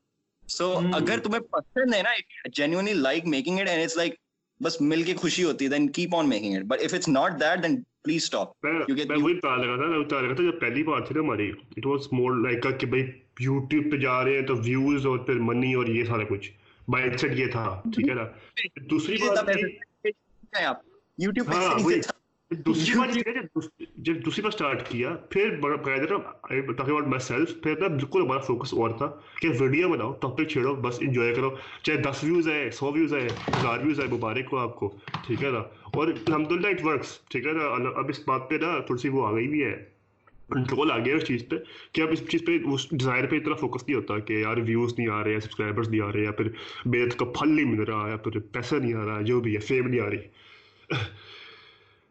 سو 0.49 0.72
اگر 0.95 1.18
تمہیں 1.18 1.41
پسند 1.51 1.95
ہے 1.95 2.03
نا 2.03 2.11
genuinely 2.55 2.93
like 2.93 3.27
making 3.27 3.59
it 3.59 3.68
and 3.68 3.83
it's 3.83 3.97
like 3.97 4.14
بس 4.61 4.81
مل 4.81 5.03
کے 5.03 5.15
خوشی 5.15 5.45
ہوتی 5.45 5.65
ہے 5.65 5.71
then 5.71 5.89
keep 5.89 6.15
on 6.15 6.29
making 6.29 6.57
it 6.57 6.65
but 6.65 6.83
if 6.83 6.95
it's 6.95 7.09
not 7.09 7.41
that 7.41 7.63
then 7.63 7.81
please 8.03 8.25
stop 8.25 8.67
you 8.89 8.97
get 8.97 9.07
میں 9.07 9.17
وہی 9.17 9.35
بتا 9.35 9.57
رہا 9.57 9.77
تھا 9.77 9.87
میں 9.87 9.99
بتا 9.99 10.23
رہا 10.23 10.35
تھا 10.35 10.45
جب 10.45 10.61
پہلی 10.61 10.83
بار 10.83 11.01
تھی 11.01 11.15
نا 11.15 11.21
ہماری 11.21 11.51
اٹ 11.77 11.87
واز 11.87 12.07
مور 12.13 12.37
لائک 12.37 12.67
کہ 12.81 12.87
بھائی 12.87 13.03
یوٹیوب 13.41 13.91
پہ 13.93 13.97
جا 13.97 14.23
رہے 14.25 14.35
ہیں 14.35 14.47
تو 14.47 14.55
ویوز 14.57 15.07
اور 15.07 15.19
پھر 15.19 15.39
منی 15.41 15.73
اور 15.75 15.87
یہ 15.87 16.05
سارا 16.05 16.25
کچھ۔ 16.25 16.51
مائنڈ 16.89 17.21
سیٹ 17.21 17.33
یہ 17.33 17.47
تھا 17.47 17.65
ٹھیک 17.95 18.09
ہے 18.09 18.15
نا؟ 18.15 18.25
دوسری 18.91 19.17
بات 19.17 19.49
یوٹیوب 21.19 21.49
ہاں 21.49 21.75
وہی 21.83 22.01
دوسری 22.51 22.99
بار 22.99 23.09
جب 23.97 24.25
دوسری 24.25 24.43
بار 24.43 24.49
اسٹارٹ 24.49 24.89
کیا 24.89 25.17
پھر 25.31 25.61
میرا 25.61 27.89
بالکل 27.89 28.23
ہمارا 28.23 28.41
فوکس 28.41 28.75
اور 28.75 28.91
تھا 28.91 29.17
کہ 29.41 29.49
ویڈیو 29.61 29.89
بناؤ 29.89 30.13
ٹاپک 30.13 30.49
چھیڑو 30.49 30.75
بس 30.75 30.99
انجوائے 31.01 31.35
کرو۔ 31.35 31.57
چاہے 31.83 31.99
دس 31.99 32.25
ویوز 32.25 32.49
آئے 32.49 32.71
سو 32.71 32.93
ویوز 32.93 33.15
آئے 33.15 33.29
ہزار 33.49 33.79
ویوز 33.79 34.01
آئے 34.01 34.15
مبارک 34.15 34.45
ہو 34.53 34.57
آپ 34.57 34.77
کو 34.77 34.99
ٹھیک 35.27 35.45
ہے 35.45 35.51
نا؟ 35.51 35.63
اور 35.85 36.09
الحمد 36.09 36.53
للہ 36.53 36.67
اٹ 36.67 36.85
ورکس 36.85 37.21
ٹھیک 37.31 37.47
ہے 37.47 37.53
نا؟ 37.53 37.91
اب 37.97 38.05
اس 38.09 38.23
بات 38.27 38.51
پہ 38.51 38.55
نا 38.55 38.79
تھوڑی 38.79 39.03
سی 39.03 39.09
وہ 39.09 39.27
آ 39.27 39.33
گئی 39.33 39.49
بھی 39.49 39.65
ہے 39.65 39.85
کنٹرول 40.51 40.91
آ 40.91 40.99
گیا 40.99 41.17
اس 41.17 41.25
چیز 41.25 41.49
پہ 41.49 41.57
کہ 41.93 42.01
اب 42.01 42.09
اس 42.11 42.29
چیز 42.29 42.41
پہ 42.47 42.59
اس 42.65 42.91
ڈیزائر 42.91 43.27
پہ 43.27 43.37
اتنا 43.37 43.55
فوکس 43.55 43.89
نہیں 43.89 43.97
ہوتا 43.97 44.19
کہ 44.19 44.33
یار 44.33 44.57
ویوز 44.57 44.99
نہیں 44.99 45.09
آ 45.09 45.25
رہے 45.25 45.33
یا 45.33 45.41
سبسکرائبرز 45.41 45.89
نہیں 45.89 46.01
آ 46.01 46.13
رہے 46.13 46.21
یا 46.21 46.33
پھر 46.33 46.49
محنت 46.85 47.19
کا 47.19 47.25
پھل 47.25 47.49
نہیں 47.49 47.65
مل 47.65 47.83
رہا 47.83 48.09
یا 48.09 48.17
پھر 48.17 48.39
پیسہ 48.39 48.75
نہیں 48.75 48.95
آ 48.95 49.07
رہا 49.07 49.21
جو 49.21 49.41
بھی 49.41 49.55
ہے 49.55 49.61
فیم 49.61 49.89
نہیں 49.89 50.01
آ 50.01 50.11
رہی۔ 50.11 50.19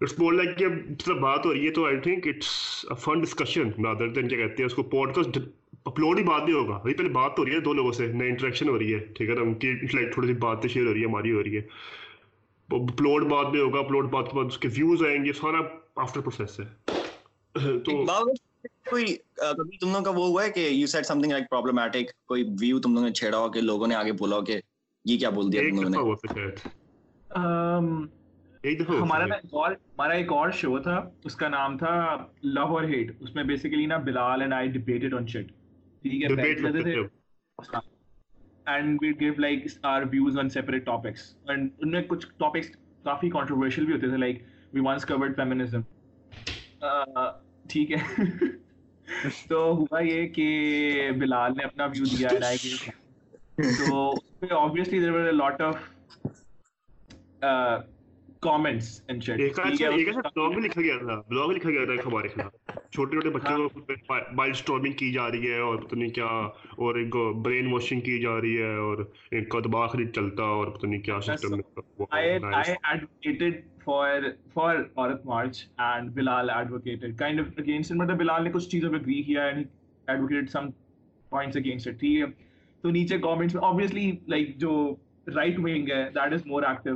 بات 0.01 1.45
ہو 1.45 1.53
رہی 1.53 1.65
ہے 1.65 1.71
تو 1.71 1.85
I 1.85 1.99
think 1.99 2.27
it's 2.27 2.85
fun 2.99 3.19
discussion 3.19 3.69
rather 3.83 4.07
than 4.07 4.27
کیا 4.27 4.37
کہتے 4.37 4.55
ہیں 4.59 4.65
اس 4.65 4.73
کو 4.73 4.83
پوڈ 4.83 5.15
کاسٹ 5.15 5.37
اپلوڈ 5.85 6.19
ہی 6.19 6.23
بات 6.23 6.43
نہیں 6.43 6.55
ہوگا۔ 6.55 6.75
ابھی 6.75 6.93
پہلے 6.93 7.09
بات 7.09 7.39
ہو 7.39 7.45
رہی 7.45 7.53
ہے 7.53 7.59
دو 7.59 7.73
لوگوں 7.73 7.91
سے 7.91 8.07
نئی 8.07 8.29
انٹریکشن 8.29 8.69
ہو 8.69 8.79
رہی 8.79 8.93
ہے 8.93 8.99
ٹھیک 8.99 9.29
ہے 9.29 9.35
نا؟ 9.35 9.41
ان 9.41 9.53
کی 9.53 9.75
تھوڑی 10.13 10.27
سی 10.27 10.33
باتیں 10.33 10.69
شیئر 10.69 10.87
ہو 10.87 10.93
رہی 10.93 11.01
ہے 11.01 11.05
ہماری 11.05 11.31
ہو 11.31 11.43
رہی 11.43 11.57
ہے 11.57 11.61
اپلوڈ 12.69 13.23
بعد 13.23 13.45
میں 13.45 13.61
ہوگا 13.61 13.79
اپلوڈ 13.79 14.09
بعد 14.09 14.23
کے 14.23 14.35
بعد 14.35 14.45
اس 14.45 14.57
کے 14.57 14.67
ویوز 14.67 15.03
آئیں 15.03 15.25
گے 15.25 15.33
سارا 15.33 15.59
آفٹر 15.95 16.21
پروسیس 16.21 16.59
ہے۔ 16.59 16.65
تو 17.79 18.05
کوئی 18.89 19.05
تم 19.79 19.89
لوگوں 19.89 20.01
کا 20.01 20.09
وہ 20.09 20.27
ہوا 20.27 20.43
ہے 20.43 20.51
کہ 20.51 20.59
you 20.59 20.87
set 20.87 21.05
something 21.21 21.31
like 21.31 21.49
problematic 21.49 22.25
کوئی 22.27 22.43
ویو 22.59 22.79
تم 22.79 22.93
لوگوں 22.93 23.07
نے 23.07 23.13
چھیڑا 23.13 23.37
ہو 23.37 23.51
کہ 23.51 23.61
لوگوں 23.61 23.87
نے 23.87 23.95
آگے 23.95 24.11
بولا 24.11 24.35
ہو 24.35 24.41
کہ 24.41 24.59
یہ 25.05 25.19
کیا 25.19 25.29
بول 25.29 25.53
دیا 25.53 25.61
تم 25.61 25.75
لوگوں 25.75 26.15
نے؟ 26.29 26.45
ہمارا 28.65 29.23
ایک 29.23 29.53
اور 29.53 29.71
ہمارا 29.71 30.13
ایک 30.13 30.31
اور 30.31 30.51
شو 30.51 30.79
تھا 30.79 31.09
اس 31.23 31.35
کا 31.35 31.47
نام 31.47 31.77
تھا 31.77 32.17
لو 32.43 32.65
اور 32.65 32.83
ہیٹ 32.83 33.11
اس 33.19 33.35
میں 33.35 33.43
بیسیکلی 33.43 33.85
نا 33.85 33.97
Bilal 33.97 34.41
and 34.41 34.53
I 34.53 34.67
debated 34.67 35.13
on 35.13 35.27
shit 35.27 35.51
ٹھیک 36.03 36.23
ہے 36.23 36.43
and 38.65 38.97
we 39.01 39.11
gave 39.19 39.33
like 39.37 39.65
our 39.83 40.01
views 40.11 40.39
on 40.39 40.49
separate 40.49 40.85
topics 40.85 41.35
and 41.47 41.69
in 41.79 41.91
میں 41.91 42.01
کچھ 42.01 42.27
ٹاپکس 42.37 42.69
کافی 43.03 43.29
کنٹروورشل 43.29 43.85
بھی 43.85 43.93
ہوتے 43.93 44.07
تھے 44.07 44.17
like 44.17 44.41
we 44.73 44.81
once 44.81 45.05
covered 45.05 45.35
feminism 45.35 45.81
ٹھیک 47.69 47.91
ہے۔ 47.91 47.97
تو 49.47 49.75
ہوا 49.75 49.99
یہ 49.99 50.27
کہ 50.27 51.11
بلال 51.17 51.51
نے 51.57 51.63
اپنا 51.63 51.85
ویو 51.85 52.05
دیا 52.05 52.29
تو 53.77 54.11
اس 54.11 54.39
پہ 54.39 54.53
obviously 54.53 54.99
there 54.99 55.11
were 55.11 55.31
lot 55.31 55.61
of 55.61 55.75
comments 58.45 59.01
chat 59.25 59.39
ایک 59.39 59.59
اچھا 59.59 59.89
بلاگ 59.89 60.17
اچھا 60.17 60.47
بھی 60.47 60.61
لکھا 60.61 60.81
گیا 60.81 60.97
تھا 60.97 61.21
بلاگ 61.29 61.49
لکھا 61.49 61.69
گیا 61.69 61.85
تھا 61.85 61.93
ہمارے 62.05 62.27
خلاف 62.27 62.51
چھوٹے 62.91 63.11
چھوٹے 63.11 63.29
بچوں 63.29 63.69
کو 63.69 63.81
سٹارمنگ 64.53 64.93
کی 64.93 65.11
جا 65.11 65.31
رہی 65.31 65.51
ہے 65.51 65.59
اور 65.59 65.77
پتہ 65.77 65.95
نہیں 65.95 66.09
کیا 66.09 66.25
اور 66.77 66.95
برین 67.33 67.73
واشنگ 67.73 67.99
کی 67.99 68.19
جا 68.19 68.41
رہی 68.41 68.57
ہے 68.61 68.75
اور 68.75 69.03
چلتا 70.15 70.43
اور 70.43 70.67
پتہ 70.67 70.85
نہیں 70.85 71.01
کیا 71.01 71.21
سسٹم 71.21 71.55
مطلب 77.91 78.17
بلال 78.17 78.43
نے 78.43 78.51
کچھ 78.51 78.69
چیزوں 78.69 78.91
پہ 78.91 78.97
کیا 78.97 79.51
ٹھیک 81.99 82.21
ہے 82.21 82.25
تو 82.81 82.89
نیچے 82.89 83.17
کامنٹس 83.17 83.55
میں 83.55 83.63
obviously 83.63 84.07
like 84.33 84.49
جو 84.57 84.95
رائٹ 85.35 85.59
ونگ 85.59 85.89
ہے 85.89 86.09
دیٹ 86.15 86.33
از 86.33 86.45
مور 86.45 86.63
ایکٹیو 86.63 86.95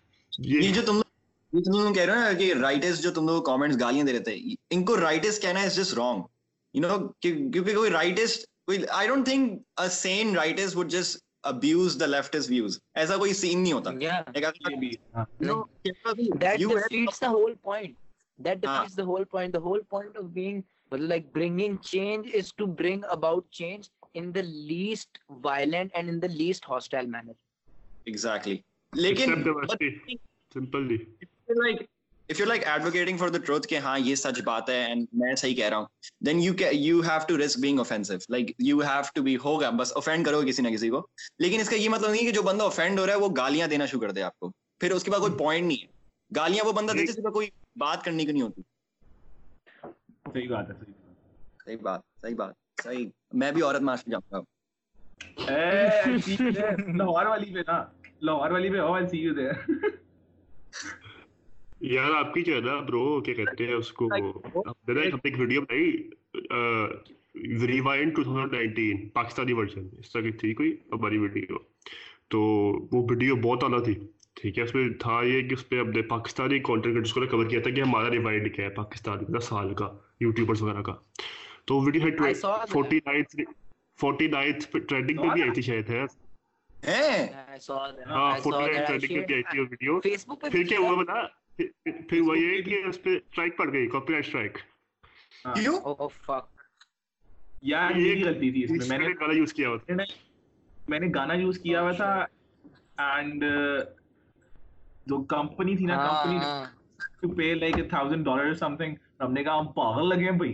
جی۔ 0.39 0.65
یہ 0.65 0.73
جو 0.73 0.81
تم 0.81 0.95
لوگ 0.95 1.03
یہ 1.53 1.61
تم 1.63 1.71
لوگ 1.71 1.93
کہہ 1.93 2.03
رہے 2.03 2.13
ہو 2.13 2.19
نا 2.19 2.31
کہ 2.33 2.53
رائٹرز 2.53 3.01
جو 3.01 3.11
تم 3.11 3.27
لوگ 3.27 3.43
کامنٹس 3.43 3.79
گالیاں 3.79 4.05
دے 4.05 4.13
رہے 4.13 4.19
تھے 4.19 4.35
ان 4.69 4.85
کو 4.85 4.99
رائٹرز 4.99 5.39
کہنا 5.41 5.59
is 5.59 5.75
just 5.75 5.93
wrong 5.93 6.21
you 6.73 6.81
know 6.81 6.97
کیونکہ 7.19 7.75
کوئی 7.75 7.91
رائٹرز 7.91 8.37
کوئی 8.65 8.77
I 8.89 9.07
don't 9.07 9.25
think 9.25 9.61
a 9.77 9.87
sane 9.89 10.35
writers 10.35 10.75
would 10.75 10.89
just 10.89 11.19
abuse 11.43 11.99
the 11.99 12.05
left 12.05 12.35
is 12.35 12.49
views 12.49 12.79
ایسا 12.95 13.17
کوئی 13.17 13.33
سین 13.33 13.59
نہیں 13.59 13.73
ہوتا۔ 13.73 13.91
Least 24.41 25.17
violent 25.43 25.91
and 25.93 26.09
in 26.09 26.21
the 26.21 26.27
least 26.27 26.69
hostile 26.69 27.05
لوگوں 27.05 27.23
نے 27.23 27.33
لیکن 28.93 29.43
فار 33.17 33.29
دا 33.29 33.37
ٹروتھ 33.45 33.67
کہ 33.67 33.77
ہاں 33.77 33.99
یہ 33.99 34.15
سچ 34.15 34.41
بات 34.41 34.69
ہے 34.69 34.85
اینڈ 34.85 35.05
میں 35.13 35.35
صحیح 35.35 35.55
کہہ 35.55 35.69
رہا 35.69 35.77
ہوں 35.77 35.85
then 36.25 36.39
you 36.39 36.53
you 36.71 37.01
have 37.01 37.19
to 37.27 37.37
risk 37.37 37.59
being 37.59 37.77
offensive 37.77 38.13
like 38.29 38.51
you 38.59 38.79
have 38.79 39.01
to 39.15 39.21
be 39.21 39.37
ہوگا 39.37 39.69
بس 39.69 39.91
اوفینڈ 39.93 40.25
کرو 40.25 40.41
کسی 40.47 40.61
نہ 40.61 40.69
کسی 40.69 40.89
کو۔ 40.89 41.07
لیکن 41.39 41.59
اس 41.59 41.69
کا 41.69 41.75
یہ 41.75 41.89
مطلب 41.89 42.11
نہیں 42.11 42.21
کہ 42.21 42.31
جو 42.31 42.41
بندہ 42.41 42.63
اوفینڈ 42.63 42.99
ہو 42.99 43.05
رہا 43.05 43.13
ہے 43.13 43.19
وہ 43.19 43.29
گالیاں 43.37 43.67
دینا 43.67 43.85
شروع 43.85 44.01
کر 44.01 44.11
دے 44.11 44.21
آپ 44.21 44.39
کو۔ 44.39 44.51
پھر 44.79 44.91
اس 44.91 45.03
کے 45.03 45.11
بعد 45.11 45.19
کوئی 45.19 45.33
پوائنٹ 45.37 45.67
نہیں 45.67 45.77
ہے۔ 45.81 45.87
گالیاں 46.35 46.65
وہ 46.65 46.71
بندہ 46.71 46.91
دے 46.91 47.05
جس 47.05 47.15
کا 47.15 47.29
کوئی 47.29 47.49
بات 47.75 48.03
کرنے 48.03 48.25
کی 48.25 48.31
نہیں 48.31 48.43
ہوتی۔ 48.43 48.61
صحیح 50.33 50.49
بات 50.49 50.69
ہے 50.69 50.75
صحیح 51.65 51.77
بات۔ 51.81 52.01
صحیح 52.21 52.35
بات 52.35 52.53
صحیح 52.83 53.05
میں 53.33 53.51
بھی 53.51 53.61
عورت 53.61 53.81
معاش 53.81 53.99
جاؤں 54.11 54.31
گا۔ 54.31 54.39
لاہور 56.97 57.23
جی، 57.23 57.29
والی 57.29 57.53
پہ 57.53 57.59
نا۔ 57.59 58.00
لاہور 58.21 58.51
والی 58.51 58.69
پہ 58.69 58.77
اور 58.77 59.01
سی 59.11 59.17
یو 59.17 59.33
دے 59.33 59.47
یار 61.81 62.11
آپ 62.15 62.33
کی 62.33 62.41
جو 62.41 62.55
ہے 62.55 62.59
نا 62.59 62.79
برو 62.79 63.21
کیا 63.21 63.33
کہتے 63.33 63.67
ہیں 63.67 63.73
اس 63.73 63.91
کو؟ 63.91 64.05
ہم 64.05 64.93
نے 64.93 65.01
ایک 65.01 65.15
ایک 65.23 65.39
ویڈیو 65.39 65.61
بنائی 65.61 65.91
ریوائنڈ 67.67 68.19
2019 68.19 69.09
پاکستانی 69.13 69.53
ورژن 69.53 69.87
اس 69.99 70.11
طرح 70.11 70.21
کی 70.21 70.31
تھی 70.31 70.53
کوئی 70.53 70.75
ہماری 70.91 71.17
ویڈیو 71.17 71.57
تو 72.27 72.41
وہ 72.91 73.07
ویڈیو 73.09 73.35
بہت 73.35 73.63
اعلیٰ 73.63 73.83
تھی 73.83 73.93
ٹھیک 74.41 74.57
ہے؟ 74.57 74.63
اس 74.63 74.75
میں 74.75 74.89
تھا 74.99 75.21
یہ 75.23 75.41
کہ 75.47 75.53
اس 75.53 75.69
پہ 75.69 75.79
اپنے 75.79 76.01
پاکستانی 76.01 76.59
کانٹینٹ 76.59 77.13
کو 77.13 77.25
کور 77.31 77.45
کیا 77.45 77.61
تھا 77.61 77.71
کہ 77.71 77.81
ہمارا 77.81 78.09
ریوائنڈ 78.11 78.55
کیا 78.55 78.65
ہے 78.65 78.69
پاکستانی 78.69 79.33
کا 79.33 79.39
سال 79.39 79.73
کا 79.73 79.97
یوٹیوبرس 80.19 80.61
وغیرہ 80.61 80.81
کا۔ 80.81 80.95
تو 81.65 81.79
ویڈیو 81.79 82.01
ہے 82.05 82.33
forty 82.69 82.99
ninth 83.05 83.35
forty 83.99 84.27
ninth 84.27 84.77
trending 84.77 85.17
پہ 85.17 85.27
بھی 85.33 85.41
آئی 85.41 85.51
تھی 85.51 85.61
شاید 85.61 85.89
ہے؟ 85.89 86.03
پھر 90.41 90.63
کیا 90.63 90.79
ہوا 90.79 90.95
بتا؟ 90.95 91.21
پھر 92.09 92.21
وہ 92.21 92.37
یہ 92.37 92.61
کہ 92.61 92.81
اس 92.87 93.01
پہ 93.03 93.09
اسٹرائک 93.09 93.57
پڑ 93.57 93.71
گئی 93.73 93.87
کاپی 93.87 94.13
رائٹ 94.13 94.25
اسٹرائک 94.25 94.57
کیوں؟ 95.55 95.75
یار 97.61 97.91
میری 97.91 98.23
غلطی 98.23 98.51
تھی 98.51 98.63
اس 98.63 98.71
میں۔ 98.71 98.87
میں 98.89 98.97
نے 98.99 99.13
گانا 99.19 99.33
یوز 99.33 99.53
کیا 99.53 99.69
ہوا 99.69 99.77
میں 100.89 100.99
نے 100.99 101.07
گانا 101.15 101.33
یوز 101.33 101.59
کیا 101.59 101.81
ہوا 101.81 101.91
تھا۔ 101.91 102.13
اینڈ 102.97 103.43
جو 105.05 105.23
کمپنی 105.25 105.75
تھی 105.77 105.85
نا 105.85 105.95
company 106.07 106.37
to 107.21 107.35
pay 107.35 107.53
like 107.53 107.77
a 107.77 107.83
thousand 107.83 108.25
dollar 108.25 108.53
something 108.77 108.95
ہم 109.19 109.33
نے 109.33 109.43
کہا 109.43 109.59
ہم 109.59 109.67
پاگل 109.71 110.09
لگے 110.09 110.23
ہیں 110.23 110.37
بھائی۔ 110.37 110.53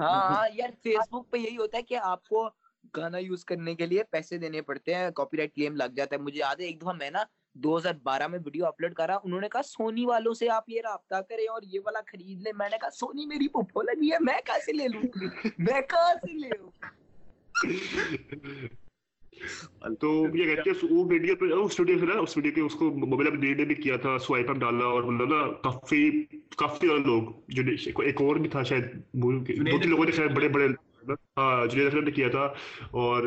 ہاں 0.00 0.46
یار 0.54 0.70
فیس 0.82 1.08
بک 1.10 1.30
پہ 1.30 1.36
یہی 1.36 1.56
ہوتا 1.56 1.78
ہے 1.78 1.82
کہ 1.82 1.96
آپ 2.02 2.28
کو 2.28 2.48
گانا 2.96 3.18
یوز 3.18 3.44
کرنے 3.44 3.74
کے 3.74 3.86
لیے 3.86 4.04
پیسے 4.10 4.38
دینے 4.38 4.62
پڑتے 4.62 4.94
ہیں 4.94 5.10
کاپی 5.10 5.36
رائٹ 5.36 5.54
کلیم 5.54 5.76
لگ 5.76 5.94
جاتا 5.96 6.16
ہے۔ 6.16 6.20
مجھے 6.20 6.38
یاد 6.38 6.60
ہے 6.60 6.64
ایک 6.64 6.80
دفعہ 6.82 6.92
میں 6.92 7.10
نا 7.10 7.22
دو 7.54 7.78
ہزار 7.78 7.94
بارہ 8.02 8.26
میں 8.26 8.38
ویڈیو 8.44 8.66
اپلوڈ 8.66 8.94
کرا 8.94 9.18
انہوں 9.24 9.40
نے 9.40 9.48
کہا 9.48 9.62
سونی 9.62 10.06
والوں 10.06 10.34
سے 10.34 10.48
آپ 10.48 10.70
یہ 10.70 10.80
رابطہ 10.84 11.20
کریں 11.28 11.46
اور 11.46 11.62
یہ 11.62 11.80
والا 11.84 12.00
خرید 12.06 12.42
لیں۔ 12.42 12.52
میں 12.58 12.68
نے 12.70 12.76
کہا 12.80 12.90
سونی 12.90 13.26
میری 13.26 13.48
پپو 13.48 13.82
لگی 13.82 14.12
ہے 14.12 14.16
میں 14.20 14.38
کہاں 14.46 14.58
سے 14.64 14.72
لے 14.72 14.88
لوں؟ 14.88 15.02
میں 15.58 15.80
کہاں 15.80 16.14
سے 16.14 16.32
لے 16.32 16.48
لوں؟ 16.58 16.70
تو 20.00 20.26
یہ 20.34 20.54
کہتے 20.54 20.70
ہیں 20.70 20.88
وہ 20.90 21.04
ویڈیو 21.10 21.36
پہ 21.36 21.44
اس 21.44 21.80
ویڈیو 21.80 21.98
سے 21.98 22.06
نا 22.06 22.18
اس 22.20 22.36
ویڈیو 22.36 22.52
کے 22.52 22.60
اس 22.60 22.74
کو 22.74 22.90
موبائل 22.90 23.26
اپ 23.26 23.34
نے 23.34 23.64
بھی 23.64 23.74
کیا 23.74 23.96
تھا 23.96 24.18
سوائپ 24.18 24.50
اپ 24.50 24.56
ڈالا 24.56 24.84
اور 24.84 25.02
مطلب 25.02 25.28
نا 25.28 25.52
کافی 25.52 26.24
کافی 26.56 26.86
زیادہ 26.86 27.00
لوگ 27.00 27.22
جو 27.48 27.62
ایک 28.02 28.20
اور 28.20 28.36
بھی 28.36 28.48
تھا 28.48 28.62
شاید 28.62 28.84
دو 29.12 29.44
تین 29.44 29.90
لوگوں 29.90 30.04
نے 30.04 30.12
شاید 30.12 30.30
بڑے 30.30 30.48
بڑے 30.48 30.68
جنید 31.06 31.86
اکرم 31.86 32.04
نے 32.04 32.10
کیا 32.10 32.28
تھا 32.28 32.52
اور، 32.90 33.24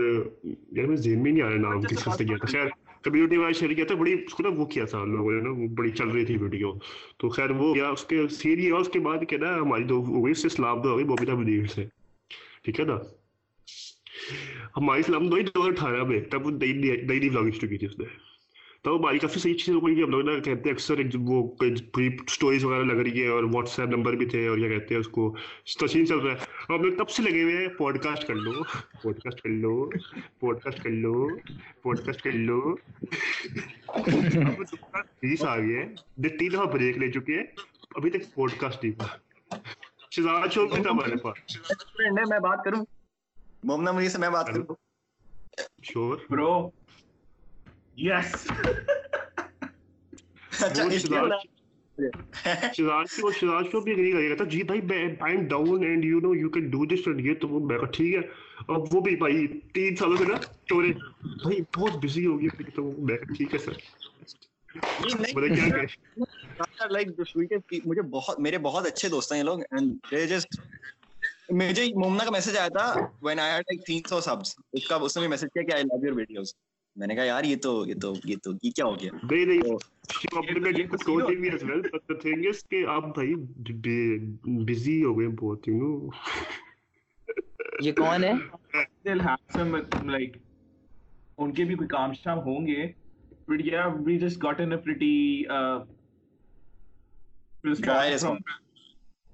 یار 0.72 0.86
میں 0.86 0.96
ذہن 0.96 1.24
میں 1.24 1.32
نہیں 1.32 1.44
آ 1.44 1.50
رہا 1.50 1.58
نام 1.58 1.82
کس 1.82 2.04
کس 2.04 2.20
نے 2.22 2.26
کیا 2.28 2.38
تھا۔ 2.38 2.52
خیر 2.52 2.68
کمیونٹی 3.02 3.38
وائز 3.38 3.56
شیئر 3.56 3.74
کیا 3.74 3.86
تھا، 3.86 3.96
بڑی، 3.96 4.14
اس 4.14 4.34
کو 4.34 4.44
نا 4.44 4.50
وہ 4.50 4.66
کیا 4.66 4.86
تھا 4.86 5.04
لوگوں 5.06 5.32
نے 5.32 5.42
نا 5.42 5.74
بڑی 5.78 5.92
چل 5.92 6.10
رہی 6.10 6.26
تھی 6.26 6.38
ویڈیو 6.38 6.72
تو 7.18 7.30
خیر، 7.30 7.52
وہ 7.52 7.74
کیا، 7.74 7.90
اس 7.90 8.04
کے 8.04 8.28
سیری 8.32 8.70
اور 8.70 8.82
اس 8.82 8.90
کے 8.90 9.00
بعد 9.00 9.26
کیا 9.30 9.40
نا، 9.40 9.56
ہماری 9.56 9.84
دو 9.84 10.04
ہو 10.06 10.26
گئی 10.26 10.34
سے 10.34 10.48
اسلام 10.48 10.82
دو 10.82 10.90
ہو 10.90 10.98
گئی 10.98 11.06
بوبیتا 11.06 11.34
ودیر 11.34 11.66
سے۔ 11.66 11.86
ٹھیک 12.64 12.80
ہے 12.80 12.86
نا؟ 12.86 12.98
ہماری 14.78 15.00
اسلام 15.00 15.28
دو 15.30 15.36
ہی 15.36 15.44
دو 15.44 15.60
ہزار 15.60 15.72
اٹھارہ 15.72 16.04
میں، 16.04 16.20
تب 16.22 16.46
وہ 16.46 16.52
نئی 16.52 16.74
نئی 16.74 17.02
نئی 17.02 17.30
بلاگنگ 17.30 17.52
شروع 17.52 17.70
کی 17.70 17.78
تھی 17.78 17.88
اس 17.88 18.00
نے۔ 18.00 18.06
تو 18.86 18.96
ہماری 18.98 19.20
کافی 19.20 19.40
صحیح 19.40 19.54
چیزیں 19.54 19.74
ہو 19.74 19.88
گئی 19.88 20.02
ہم 20.04 20.10
لوگ 20.10 20.22
نا 20.22 20.34
کہتے 20.40 20.70
ہیں 20.70 20.72
اکثر 20.72 21.00
وہ 21.28 21.38
اسٹوریز 21.62 22.64
وغیرہ 22.66 22.84
لگ 22.84 23.02
رہی 23.02 23.22
ہے 23.22 23.28
اور 23.28 23.44
واٹس 23.54 23.80
ایپ 23.80 23.90
نمبر 23.90 24.14
بھی 24.14 24.26
تھے 24.26 24.48
اور 24.48 24.58
کیا 24.58 24.70
کہتے 24.70 24.94
ہیں 24.94 25.00
اس 25.00 25.08
کو 25.18 25.24
تشین 25.80 26.06
چل 26.08 26.20
رہا 26.20 26.34
ہے۔ 26.34 26.38
ہم 26.70 26.84
لوگ 26.84 26.98
تب 26.98 27.10
سے 27.10 27.24
لگے 27.24 27.44
ہوئے 27.44 27.58
ہیں۔ 27.58 27.68
پوڈ 27.78 28.02
کاسٹ 28.04 28.28
کر 28.28 28.36
لو۔ 28.36 28.64
پوڈ 29.02 29.20
کاسٹ 29.20 29.42
کر 29.42 29.50
لو۔ 29.50 29.76
پوڈ 30.40 30.60
کاسٹ 30.64 30.80
کر 30.84 30.90
لو۔ 31.04 31.16
پوڈ 31.84 32.02
کاسٹ 32.06 32.22
کر 32.24 32.32
لو۔ 32.48 32.60
تیس 35.22 35.44
آ 35.44 35.58
گئی 35.58 35.76
ہے 35.76 35.86
تین 36.30 36.52
دفعہ 36.54 36.66
بریک 36.66 36.98
لے 36.98 37.12
چکے 37.12 37.36
ہیں۔ 37.36 37.46
ابھی 37.96 38.10
تک 38.12 38.34
پوڈ 38.34 38.52
کاسٹ 38.58 38.84
نہیں 38.84 38.94
تھا 38.94 39.08
شہزاد 40.12 40.48
شو 40.54 40.66
بھی 40.68 40.82
تھا 40.82 40.90
ہمارے 40.90 41.16
پاس۔ 41.18 41.38
میں 42.30 42.40
بات 42.40 42.64
کروں۔ 42.66 42.84
مومنا 43.64 43.92
منی 43.92 44.10
سے 44.10 44.18
میں 44.18 44.30
بات 44.30 44.48
کروں۔ 44.48 44.76
شور۔ 45.84 46.18
برو 46.30 46.52
یس 47.98 48.52
اچھا 50.64 50.84
شہزاد 52.74 53.06
کو 53.22 53.32
شہزاد 53.32 53.64
کو 53.72 53.82
بھی 53.82 53.92
اگری 53.92 54.12
کرے 54.12 54.30
گا 54.30 54.44
جی 54.44 54.64
بھائی 54.64 54.82
I 55.20 55.36
am 55.36 55.48
down 55.48 55.84
and 55.84 56.06
you 56.06 56.20
know 56.20 56.36
you 56.36 56.50
can 56.50 56.70
do 56.70 56.86
this 56.86 57.08
and 57.08 57.22
یہ 57.22 57.34
تو 57.34 57.48
وہ 57.48 57.60
میں 57.60 57.78
کہا 57.78 57.88
ٹھیک 57.88 58.16
ہے 58.16 58.22
اب 58.68 58.94
وہ 58.94 59.02
بھی 59.02 59.16
بھائی 59.16 59.48
تین 59.74 59.96
سالوں 59.96 60.18
سے 60.18 60.26
نا 60.26 60.38
چورے 60.66 60.92
بھائی 61.44 61.62
بہت 61.78 62.04
بزی 62.04 62.26
ہو 62.26 62.42
گیا 62.42 62.70
تو 62.76 62.92
میں 62.98 63.18
کہا 63.18 63.34
ٹھیک 63.34 63.54
ہے 63.54 63.60
سر 63.60 63.74
مجھے 67.86 68.02
بہت 68.02 68.40
میرے 68.40 68.58
بہت 68.58 68.86
اچھے 68.86 69.10
دوست 69.10 69.32
ہیں 69.32 69.40
یہ 69.40 69.44
لوگ 69.44 69.60
مجھے 71.50 71.86
مومنا 71.96 72.24
کا 72.24 72.32
میسج 72.32 72.58
آیا 72.58 72.68
تھا 72.68 72.94
when 73.22 73.40
I 73.40 73.52
had 73.52 73.64
like 73.68 74.14
300 74.14 74.22
subs 74.22 74.56
اس 74.74 74.88
کا 74.88 74.96
اس 74.96 75.18
نے 75.18 75.28
میسج 75.28 75.54
کیا 75.54 75.64
کہ 75.64 75.74
آئی 75.74 75.84
لو 75.84 76.06
یور 76.06 76.16
ویڈیوز 76.16 76.54
میں 76.96 77.08
نے 77.08 77.16
کہا 77.16 77.24
یار 77.24 77.44
یہ 77.44 77.56
تو 77.56 77.86
یہ 77.88 77.94
تو 78.02 78.14
یہ 78.26 78.36
تو 78.44 78.52
یہ 78.64 78.72
کیا 78.72 78.86
ہو 78.86 78.96
گیا? 79.00 79.12
نہیں 79.32 79.46
نہیں 79.46 79.62
کہ 82.70 82.86
آپ 82.86 83.04
بھائی 83.04 83.36
بزی 84.66 85.04
ہو 85.04 85.20
گئے 85.20 85.28
بہت 85.28 85.68
یو 85.68 85.76
نو 85.76 86.10
یہ 87.80 87.92
کون 87.92 88.24
ہے؟ 88.24 88.32
ان 91.38 91.54
کے 91.54 91.64
بھی 91.64 91.76
کوئی 91.76 91.88
کام 91.88 92.14
شام 92.14 92.40
ہوں 92.40 92.68
گے 92.68 92.88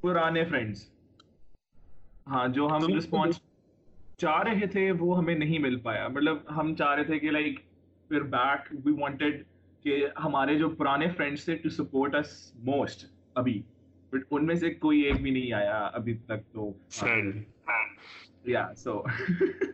پرانے 0.02 0.46
فرینڈس 0.46 0.90
ہاں 2.28 2.48
جو 2.48 2.68
ہم 2.68 2.98
رسپانس 2.98 3.42
چاہ 4.20 4.42
رہے 4.44 4.68
تھے 4.68 4.92
وہ 4.92 5.18
ہمیں 5.18 5.36
نہیں 5.36 5.60
مل 5.60 5.80
پایا۔ 5.80 6.08
مطلب 6.08 6.38
ہم 6.58 6.76
چاہ 6.76 6.94
رہے 6.96 7.04
تھے 7.04 7.20
کہ 7.20 7.32
لائک 7.32 7.60
پھر 8.10 8.22
بیک 8.30 8.74
وی 8.86 8.92
وانٹیڈ 9.00 9.44
کہ 9.86 10.06
ہمارے 10.24 10.56
جو 10.56 10.70
پرانے 10.70 11.08
فرینڈس 11.18 11.46
تھے 11.46 11.56
ٹو 11.56 11.70
سپورٹ 11.70 12.16
اس 12.16 12.32
موسٹ 12.64 13.06
ابھی۔ 13.36 13.62
بٹ 14.14 14.24
ان 14.32 14.46
میں 14.46 14.56
سے 14.56 14.70
کوئی 14.76 15.02
ایک 15.02 15.22
بھی 15.22 15.32
نہیں 15.32 15.54
آیا 15.54 15.78
ابھی 15.94 16.14
تک 16.26 16.54
تو۔ 16.54 16.72
یا 18.46 18.68
سو 18.78 19.02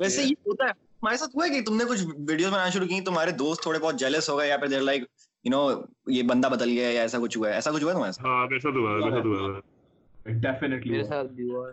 ویسے 0.00 0.22
یہ 0.22 0.34
ہوتا 0.46 0.64
ہے۔ 0.64 0.70
ہمارے 1.02 1.16
ساتھ 1.16 1.36
ہوا 1.36 1.44
ہے 1.44 1.50
کہ 1.50 1.64
تم 1.64 1.76
نے 1.76 1.84
کچھ 1.84 2.04
ویڈیوز 2.28 2.52
بنانا 2.52 2.68
شروع 2.68 2.86
کی 2.86 3.00
تمہارے 3.00 3.30
دوست 3.34 3.62
تھوڑے 3.62 3.78
بہت 3.78 3.98
جیلس 3.98 4.28
ہو 4.30 4.38
گئے 4.38 4.48
یا 4.48 4.56
پھر 4.56 4.68
دیر 4.68 4.80
لائک 4.80 5.02
یو 5.44 5.50
نو 5.50 5.60
یہ 6.06 6.22
بندہ 6.22 6.48
بدل 6.48 6.68
گیا 6.68 6.90
یا 6.90 7.00
ایسا 7.00 7.18
کچھ 7.22 7.38
ہوا 7.38 7.48
ہے؟ 7.48 7.54
ایسا 7.54 7.70
کچھ 7.70 7.84
ہوا 7.84 7.92
ہے 7.92 7.96
تمہارے 7.96 8.12
ساتھ؟ 8.12 8.26
ہاں 8.26 8.46
ویسا 8.50 8.70
تو 8.70 8.78
ہوا 8.78 8.92
ویسا 8.94 9.22
تو 9.22 9.28
ہوا 9.30 9.60
ڈیفینیٹلی 10.40 10.92
میرے 10.92 11.04
ساتھ 11.04 11.32
بھی 11.32 11.50
ہوا 11.50 11.68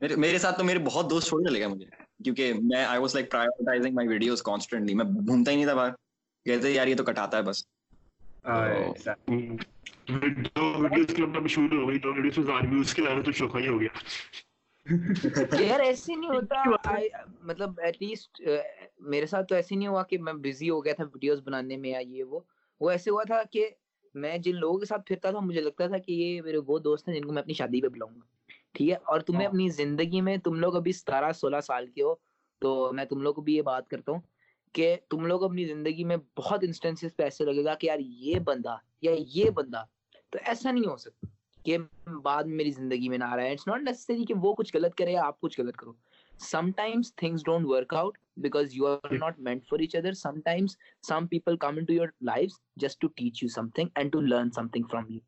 میرے 0.00 0.38
ساتھ 0.38 0.58
تو 0.58 0.64
میرے 0.64 0.78
بہت 0.78 1.10
دوست 1.10 1.28
چھوڑنے 1.28 1.50
لگے 1.50 1.66
مجھے 1.66 1.86
کیونکہ 2.24 2.52
میں 2.62 2.84
I 2.84 3.00
was 3.00 3.14
like 3.14 3.30
privatizing 3.30 3.94
my 3.94 4.08
videos 4.08 4.42
constantly 4.42 4.94
میں 4.94 5.04
گھومتا 5.26 5.50
ہی 5.50 5.56
نہیں 5.56 5.66
تھا 5.66 5.74
باہر۔ 5.74 5.92
کہتے 6.46 6.70
یار 6.70 6.86
یہ 6.86 6.96
تو 6.96 7.04
کٹاتا 7.04 7.36
ہے 7.36 7.42
بس۔ 7.42 7.62
ویڈیوز 10.08 11.14
کے 11.16 11.22
اپنا 11.22 11.46
شروع 11.46 11.80
ہو 11.82 11.88
گئی 11.88 11.98
تو 11.98 12.14
ویڈیوز 12.14 12.38
میں 12.38 12.46
زیادہ 12.46 12.68
ویوز 12.70 12.94
کے 12.94 13.02
علاوہ 13.02 13.22
تو 13.22 13.32
شوخا 13.32 13.58
ہی 13.58 13.68
ہو 13.68 13.80
گیا۔ 13.80 13.92
یار 15.60 15.80
ایسے 15.80 16.14
نہیں 16.16 16.30
ہوتا۔ 16.30 16.62
مطلب 17.42 17.80
ایٹ 17.80 18.02
لیسٹ 18.02 18.40
میرے 19.00 19.26
ساتھ 19.26 19.46
تو 19.46 19.54
ایسے 19.54 19.74
نہیں 19.74 19.88
ہوا 19.88 20.02
کہ 20.02 20.18
میں 20.18 20.32
بزی 20.32 20.70
ہو 20.70 20.84
گیا 20.84 20.92
تھا 20.92 21.04
ویڈیوز 21.04 21.40
بنانے 21.44 21.76
میں 21.76 21.90
یا 21.90 21.98
یہ 21.98 22.24
وہ۔ 22.24 22.40
وہ 22.80 22.90
ایسے 22.90 23.10
ہوا 23.10 23.22
تھا 23.26 23.42
کہ 23.50 23.68
میں 24.14 24.38
جن 24.38 24.56
لوگوں 24.56 24.78
کے 24.78 24.86
ساتھ 24.86 25.02
پھرتا 25.06 25.30
تھا 25.30 25.40
مجھے 25.40 25.60
لگتا 25.60 25.86
تھا 25.86 25.98
کہ 25.98 26.12
یہ 26.12 26.42
میرے 26.42 26.58
وہ 26.66 26.78
دوست 26.78 27.08
ہیں 27.08 27.14
جن 27.14 27.24
کو 27.24 27.32
میں 27.32 27.42
اپنی 27.42 27.54
شادی 27.54 27.80
پہ 27.80 27.88
بلاؤں 27.88 28.14
گا۔ 28.14 28.43
ٹھیک 28.74 28.90
ہے؟ 28.90 28.94
اور 28.94 29.20
تمہیں 29.20 29.40
ہاں۔ 29.40 29.48
اپنی 29.48 29.68
زندگی 29.68 30.20
میں 30.20 30.36
تم 30.36 30.54
لوگ 30.54 30.76
ابھی 30.76 30.92
ستارہ 30.92 31.32
سولہ 31.32 31.60
سال 31.60 31.86
کے 31.86 32.02
ہو 32.02 32.14
تو 32.62 32.92
میں 32.92 33.04
تم 33.04 33.22
لوگ 33.22 33.34
کو 33.34 33.40
بھی 33.40 33.54
یہ 33.54 33.62
بات 33.62 33.88
کرتا 33.88 34.12
ہوں 34.12 34.20
کہ 34.74 34.96
تم 35.08 35.26
لوگ 35.26 35.44
اپنی 35.44 35.64
زندگی 35.64 36.04
میں 36.04 36.16
بہت 36.36 36.64
انسٹنس 36.64 37.04
پہ 37.16 37.22
ایسے 37.22 37.44
لگے 37.44 37.64
گا 37.64 37.74
کہ 37.74 37.86
یار 37.86 37.98
یہ 37.98 38.38
بندہ 38.38 38.76
یا 39.02 39.12
یہ 39.34 39.50
بندہ 39.50 39.84
تو 40.30 40.38
ایسا 40.44 40.70
نہیں 40.70 40.86
ہو 40.86 40.96
سکتا 40.96 41.26
کہ 41.64 41.78
بعد 42.22 42.44
میں 42.44 42.56
میری 42.56 42.70
زندگی 42.70 43.08
میں 43.08 43.18
نہ 43.18 43.24
آ 43.24 43.36
رہا 43.36 43.42
ہے۔ 43.42 43.52
اٹس 43.52 43.66
ناٹ 43.66 43.82
نیسسری 43.82 44.24
کہ 44.24 44.34
وہ 44.34 44.54
کچھ 44.54 44.76
غلط 44.76 44.94
کرے 44.94 45.12
یا 45.12 45.24
آپ 45.24 45.40
کچھ 45.40 45.60
غلط 45.60 45.76
کرو۔ 45.76 45.92
Sometimes 46.76 47.14
things 47.16 47.44
don't 47.44 47.66
work 47.66 47.94
out 47.94 48.18
because 48.36 48.68
you 48.72 48.86
are 48.86 49.12
not 49.12 49.38
meant 49.38 49.64
for 49.64 49.78
each 49.78 49.96
other 49.96 50.12
sometimes 50.40 50.76
some 51.08 51.26
people 51.26 51.56
come 51.56 51.84
to 51.84 51.92
your 51.92 52.08
life 52.20 52.50
just 52.76 53.00
to 53.00 53.08
teach 53.08 53.42
you 53.42 53.48
something 53.68 53.88
and 53.94 54.12
to 54.12 54.20
learn 54.20 54.50
something 54.68 54.84
from 54.90 55.04
you 55.08 55.18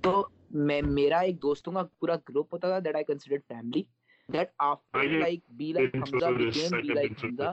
تو 0.00 0.26
میں 0.50 0.82
میرا 0.82 1.18
ایک 1.18 1.42
دوستوں 1.42 1.72
کا 1.72 1.82
پورا 1.98 2.16
group 2.28 2.54
ہوتا 2.54 2.68
تھا 2.68 2.78
that 2.78 2.94
I 2.94 3.04
consider 3.04 3.38
family 3.48 3.82
that 4.28 4.50
after 4.58 5.08
like 5.08 5.40
be 5.48 5.72
like 5.72 5.94
Hamza 5.94 6.26
became 6.26 6.80
be 6.82 6.88
like 6.88 7.24
Hamza 7.24 7.52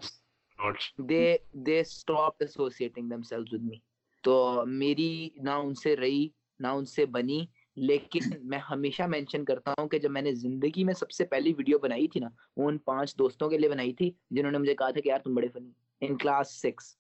they 1.00 1.38
they 1.54 1.84
stop 1.84 2.34
stopped 2.34 2.48
associating 2.48 3.24
selves 3.24 3.54
with 3.54 3.64
me 3.64 3.78
تو 4.24 4.64
میری 4.68 5.30
نہ 5.36 5.50
ان 5.50 5.74
سے 5.76 5.96
رہی 5.96 6.28
نہ 6.60 6.68
ان 6.68 6.86
سے 6.86 7.06
بنی 7.06 7.46
لیکن 7.76 8.20
میں 8.41 8.60
ہمیشہ 8.70 9.04
مینشن 9.04 9.46
کرتا 9.46 9.74
ہوں 9.78 9.88
کہ 9.88 10.00
جب 10.00 10.12
میں 10.12 10.22
نے 10.22 10.34
زندگی 10.34 10.84
میں 10.84 10.93
سب 10.93 11.12
سے 11.12 11.26
پہلی 11.26 11.54
ویڈیو 11.54 11.80
بنائی 11.80 12.08
تھی 12.08 12.20
نا 12.20 12.30
وہ 12.58 12.70
ان 12.70 12.78
پانچ 12.78 13.18
دوستوں 13.18 13.50
کے 13.50 13.58
لیے 13.58 13.70
بنائی 13.70 13.93
تھی 13.93 14.12
جنہوں 14.30 14.52
نے 14.52 14.58
مجھے 14.58 14.76
کہا 14.76 14.89
تھا 14.89 15.02
کہ 15.02 15.10
یار 15.10 15.20
تم 15.20 15.36
بڑے 15.36 15.48
فنی 15.48 15.72
ان 16.02 16.18
کلاس 16.18 16.62
سکس 16.62 16.96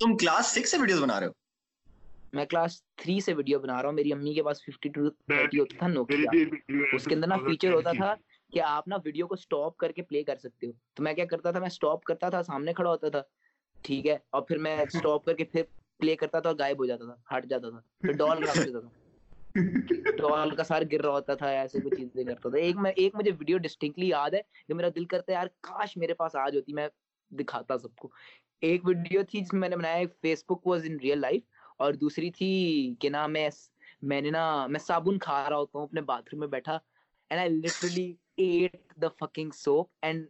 تم 0.00 0.16
کلاس 0.16 0.46
سکس 0.46 0.70
سے 0.70 0.78
ویڈیوز 0.78 1.02
بنا 1.02 1.20
رہے 1.20 1.26
ہو؟ 1.26 1.43
میں 2.34 2.44
کلاس 2.46 2.72
تھری 2.96 3.18
سے 3.20 3.32
ویڈیو 3.34 3.58
بنا 3.60 3.80
رہا 3.82 3.88
ہوں 3.88 3.96
میری 3.96 4.12
امی 4.12 4.34
کے 4.34 4.42
پاس 4.42 4.62
ففٹی 4.62 4.88
ٹو 4.88 5.08
تھرٹی 5.10 5.58
ہوتا 5.60 5.76
تھا 5.78 5.86
نوکیا 5.88 6.30
اس 6.92 7.04
کے 7.04 7.14
اندر 7.14 7.26
نا 7.26 7.36
فیچر 7.38 7.72
ہوتا 7.72 7.92
تھا 7.92 8.14
کہ 8.52 8.60
آپ 8.62 8.88
نا 8.88 8.96
ویڈیو 9.04 9.26
کو 9.26 9.36
سٹاپ 9.36 9.76
کر 9.76 9.92
کے 9.92 10.02
پلے 10.02 10.22
کر 10.24 10.36
سکتے 10.36 10.66
ہو۔ 10.66 10.72
تو 10.94 11.02
میں 11.02 11.12
کیا 11.14 11.24
کرتا 11.24 11.50
تھا 11.50 11.60
میں 11.60 11.68
سٹاپ 11.68 12.04
کرتا 12.04 12.28
تھا 12.30 12.42
سامنے 12.42 12.72
کھڑا 12.72 12.90
ہوتا 12.90 13.08
تھا 13.08 13.22
ٹھیک 13.84 14.06
ہے؟ 14.06 14.16
اور 14.30 14.42
پھر 14.42 14.58
میں 14.58 14.76
سٹاپ 14.90 15.24
کر 15.24 15.34
کے 15.34 15.44
پھر 15.44 15.62
پلے 16.00 16.16
کرتا 16.16 16.40
تھا 16.40 16.50
اور 16.50 16.58
غائب 16.58 16.78
ہو 16.78 16.86
جاتا 16.86 17.04
تھا 17.06 17.36
ہٹ 17.36 17.46
جاتا 17.46 17.70
تھا۔ 17.70 17.80
پھر 18.00 18.12
ڈال 18.14 18.42
کر 18.42 18.56
دیتا 18.56 18.80
تھا۔ 18.80 18.88
ڈال 20.18 20.50
کا 20.50 20.64
سار 20.64 20.82
گر 20.92 21.02
رہا 21.02 21.10
ہوتا 21.10 21.34
تھا 21.34 21.48
ایسے 21.50 21.78
کچھ 21.80 21.94
چیزیں 21.94 22.24
کرتا 22.24 22.48
تھا۔ 22.50 22.58
ایک 22.58 22.76
میں 22.76 22.92
ایک 22.92 23.14
مجھے 23.14 23.30
ویڈیو 23.30 23.58
ڈسٹنکٹلی 23.58 24.08
یاد 24.08 24.30
ہے 24.30 24.40
کہ 24.68 24.74
میرا 24.74 24.88
دل 24.96 25.04
کرتا 25.04 25.32
ہے 25.32 25.38
یار 25.38 25.46
کاش 25.62 25.96
میرے 25.96 26.14
پاس 26.14 26.36
آج 26.36 26.56
ہوتی 26.56 26.72
میں 26.72 26.88
دکھاتا 27.30 27.78
سب 27.78 27.94
کو۔ 27.96 28.08
ایک 28.62 28.84
ویڈیو 28.84 29.22
تھی 29.22 29.40
جس 29.40 29.52
میں 29.52 29.68
نے 29.68 29.76
بنایا 29.76 30.02
Facebook 30.44 30.66
was 30.66 30.84
in 30.84 30.96
real 31.00 31.20
life 31.20 31.42
اور 31.76 31.92
دوسری 31.92 32.30
تھی 32.30 32.94
کہ 33.00 33.10
نا 33.10 33.26
میں 33.26 33.48
میں 34.02 34.20
نے 34.20 34.30
نا 34.30 34.66
میں 34.66 34.80
صابن 34.80 35.18
کھا 35.18 35.50
رہا 35.50 35.56
ہوتا 35.56 35.78
ہوں 35.78 35.86
اپنے 35.86 36.00
باتھ 36.00 36.28
روم 36.32 36.40
میں 36.40 36.48
بیٹھا 36.48 36.78
and 37.30 37.40
I 37.40 37.48
literally 37.48 38.14
ate 38.36 38.76
the 39.02 39.08
fucking 39.08 39.50
soap 39.54 39.88
and 40.02 40.26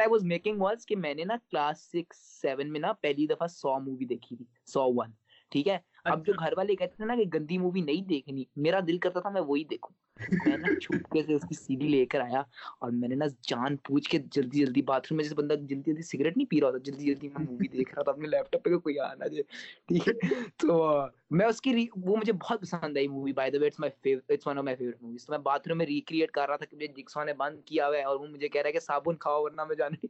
I 0.00 0.08
was 0.10 0.24
making 0.24 0.60
was 0.60 0.86
کہ 0.86 0.96
میں 0.96 1.14
نے 1.14 1.24
نا 1.24 1.36
کلاس 1.50 1.80
سکس 1.80 2.16
سیون 2.42 2.72
میں 2.72 2.80
نا 2.80 2.92
پہلی 2.92 3.26
دفعہ 3.26 3.46
سو 3.46 3.78
مووی 3.80 4.04
دیکھی 4.04 4.36
تھی 4.36 4.44
سو 4.66 4.84
ون 4.94 5.10
ٹھیک 5.50 5.68
ہے؟ 5.68 5.78
اب 6.04 6.26
جو 6.26 6.32
اچھا۔ 6.32 6.44
گھر 6.44 6.54
والے 6.56 6.76
کہتے 6.76 6.96
تھے 6.96 7.04
نا 7.04 7.14
کہ 7.16 7.24
گندی 7.34 7.58
مووی 7.58 7.80
نہیں 7.80 8.02
دیکھنی 8.02 8.44
میرا 8.56 8.80
دل 8.86 8.98
کرتا 8.98 9.20
تھا 9.20 9.28
میں 9.28 9.40
وہی 9.40 9.64
دیکھوں۔ 9.64 10.03
میں 10.16 10.56
نا 10.56 10.74
چھپکے 10.80 11.22
سے 11.22 11.34
اس 11.34 11.42
کی 11.48 11.54
سی 11.54 11.76
ڈی 11.76 11.88
لے 11.88 12.04
کر 12.06 12.20
آیا 12.20 12.42
اور 12.78 12.90
میں 12.90 13.08
نے 13.08 13.14
نا 13.14 13.24
جان 13.48 13.76
پوچھ 13.76 14.08
کے 14.10 14.18
جلدی 14.32 14.64
جلدی 14.64 14.82
باتھ 14.82 15.06
روم 15.10 15.16
میں 15.16 15.24
جیسے 15.24 15.34
بندہ 15.34 15.54
جلدی 15.54 15.90
جلدی 15.90 16.02
سگریٹ 16.02 16.36
نہیں 16.36 16.50
پی 16.50 16.60
رہا 16.60 16.68
ہوتا، 16.68 16.78
جلدی 16.84 17.04
جلدی 17.04 17.28
میں 17.28 17.44
مووی 17.44 17.68
دیکھ 17.68 17.94
رہا 17.94 18.02
تھا، 18.02 18.12
اپنے 18.12 18.28
لیپ 18.28 18.50
ٹاپ 18.52 18.64
پہ 18.64 18.76
کوئی 18.76 18.98
آ 18.98 19.12
جائے، 19.14 19.42
ٹھیک 19.88 20.08
ہے؟ 20.08 20.14
تو 20.56 21.06
میں 21.30 21.46
اس 21.46 21.60
کی 21.60 21.86
وہ 21.96 22.16
مجھے 22.16 22.32
بہت 22.32 22.60
پسند 22.60 22.96
آئی 22.96 23.08
movie 23.08 23.32
by 23.32 23.50
the 23.50 23.58
way 23.60 23.68
my 23.78 23.90
favourite 24.02 24.46
one 24.46 24.58
of 24.58 24.64
my 24.64 24.76
favourite 24.76 25.02
movies 25.02 25.24
تو 25.26 25.32
میں 25.32 25.38
باتھ 25.42 25.68
روم 25.68 25.78
میں 25.78 25.86
ریکریٹ 25.86 26.30
کر 26.30 26.48
رہا 26.48 26.56
تھا 26.56 26.66
کہ 26.66 26.76
مجھے 26.76 26.86
جکسوا 26.96 27.24
نے 27.24 27.32
بند 27.34 27.60
کیا 27.64 27.86
ہوا 27.86 27.96
ہے 27.96 28.02
اور 28.02 28.20
وہ 28.20 28.26
مجھے 28.26 28.48
کہہ 28.48 28.60
رہا 28.60 28.68
ہے 28.68 28.72
کہ 28.72 28.80
صابن 28.80 29.16
کھاؤ 29.16 29.42
ورنہ 29.42 29.64
میں 29.64 29.76
جانے 29.76 30.06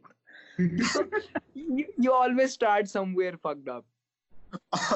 you 2.03 2.13
always 2.13 2.51
start 2.51 2.89
somewhere 3.17 3.35
fucked 3.35 3.69
up 3.69 3.83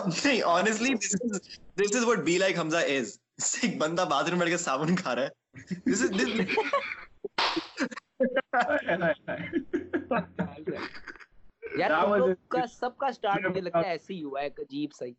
نہیں 0.06 0.42
honestly 0.42 0.94
this 0.96 1.16
is 1.16 1.40
this 1.82 1.96
is 1.96 2.04
what 2.06 2.20
be 2.26 2.38
like 2.38 2.60
Hamza 2.60 2.78
is 2.78 3.18
ایک 3.40 3.78
بندہ 3.78 4.06
باتھ 4.10 4.30
روم 4.30 4.40
بیٹھ 4.40 4.50
کے 4.50 4.58
صابن 4.58 4.96
کھا 4.96 5.16
رہا 5.16 5.24
ہے۔ 5.24 5.30
یار 11.80 12.66
سب 12.66 12.98
کا 12.98 13.12
سٹارٹ 13.12 13.46
مجھے 13.46 13.62
لگتا 13.62 13.80
ہے 13.80 13.90
ایسے 13.90 14.14
ہی 14.14 14.24
ہوا 14.24 14.42
ہے 14.42 14.48
عجیب 14.48 14.94
صحیح 14.94 15.14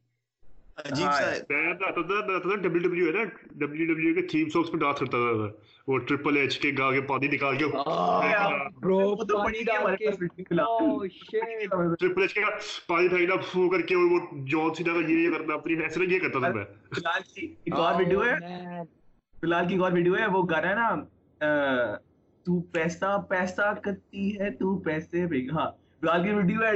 وہ 20.27 20.43
گانا 20.43 20.75
نا 20.75 20.97
پیسہ 22.73 23.23
پیسہ 23.29 23.75
کرتی 23.85 24.41
ہے 24.41 24.51
تو 24.51 24.79
پیسے 24.79 25.27
بلال 25.27 26.23
کی 26.23 26.31
ویڈیو 26.31 26.63
ہے 26.63 26.73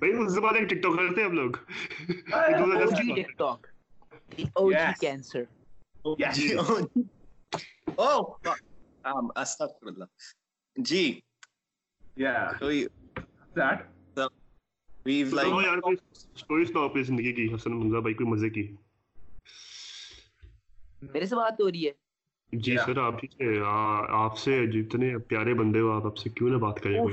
اس 0.00 0.32
زمانے 0.32 0.64
ٹک 0.64 0.82
ٹاک 0.82 0.96
کرتے 0.96 1.24
ہم 1.24 1.32
لوگ 1.32 1.50
میرے 21.02 21.26
سے 21.26 21.36
بات 21.36 21.60
ہو 21.60 21.70
رہی 21.70 21.86
ہے 21.86 22.05
جی 22.52 22.76
سر 22.78 22.98
آپ 22.98 23.14
ہی 23.16 23.28
سے 23.28 23.58
آپ 24.16 24.36
سے 24.38 24.54
جتنے 24.72 25.16
پیارے 25.28 25.54
بندے 25.54 25.80
ہو 25.80 25.90
آپ 25.92 26.06
آپ 26.06 26.16
سے 26.16 26.30
کیوں 26.30 26.50
نہ 26.50 26.58
بات 26.58 26.80
کریں 26.80 27.02
گے 27.02 27.12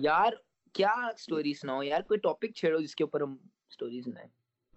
یار 0.00 0.32
کیا 0.74 0.92
سٹوری 1.18 1.52
سناؤ 1.54 1.82
یار 1.82 2.00
کوئی 2.04 2.20
ٹاپک 2.20 2.54
چھیڑو 2.56 2.80
جس 2.80 2.94
کے 2.94 3.04
اوپر 3.04 3.20
ہم 3.20 3.36
سٹوری 3.70 4.00
سنائیں 4.02 4.28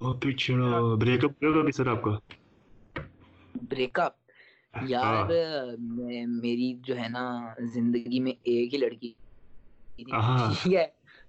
ٹاپک 0.01 0.31
چھیڑو 0.39 0.69
بریک 0.99 1.21
اپ 1.25 1.33
کرو 1.39 1.61
بھی 1.63 1.73
سر 1.73 1.87
آپ 1.87 2.01
کا۔ 2.03 2.13
بریک 3.63 3.99
اپ 3.99 4.13
یار 4.73 5.27
میری 6.37 6.67
جو 6.83 6.97
ہے 6.97 7.07
نا 7.09 7.23
زندگی 7.73 8.19
میں 8.19 8.31
ایک 8.43 8.73
ہی 8.73 8.79
لڑکی 8.79 9.13
ٹھیک 9.99 10.73
ہے 10.73 10.85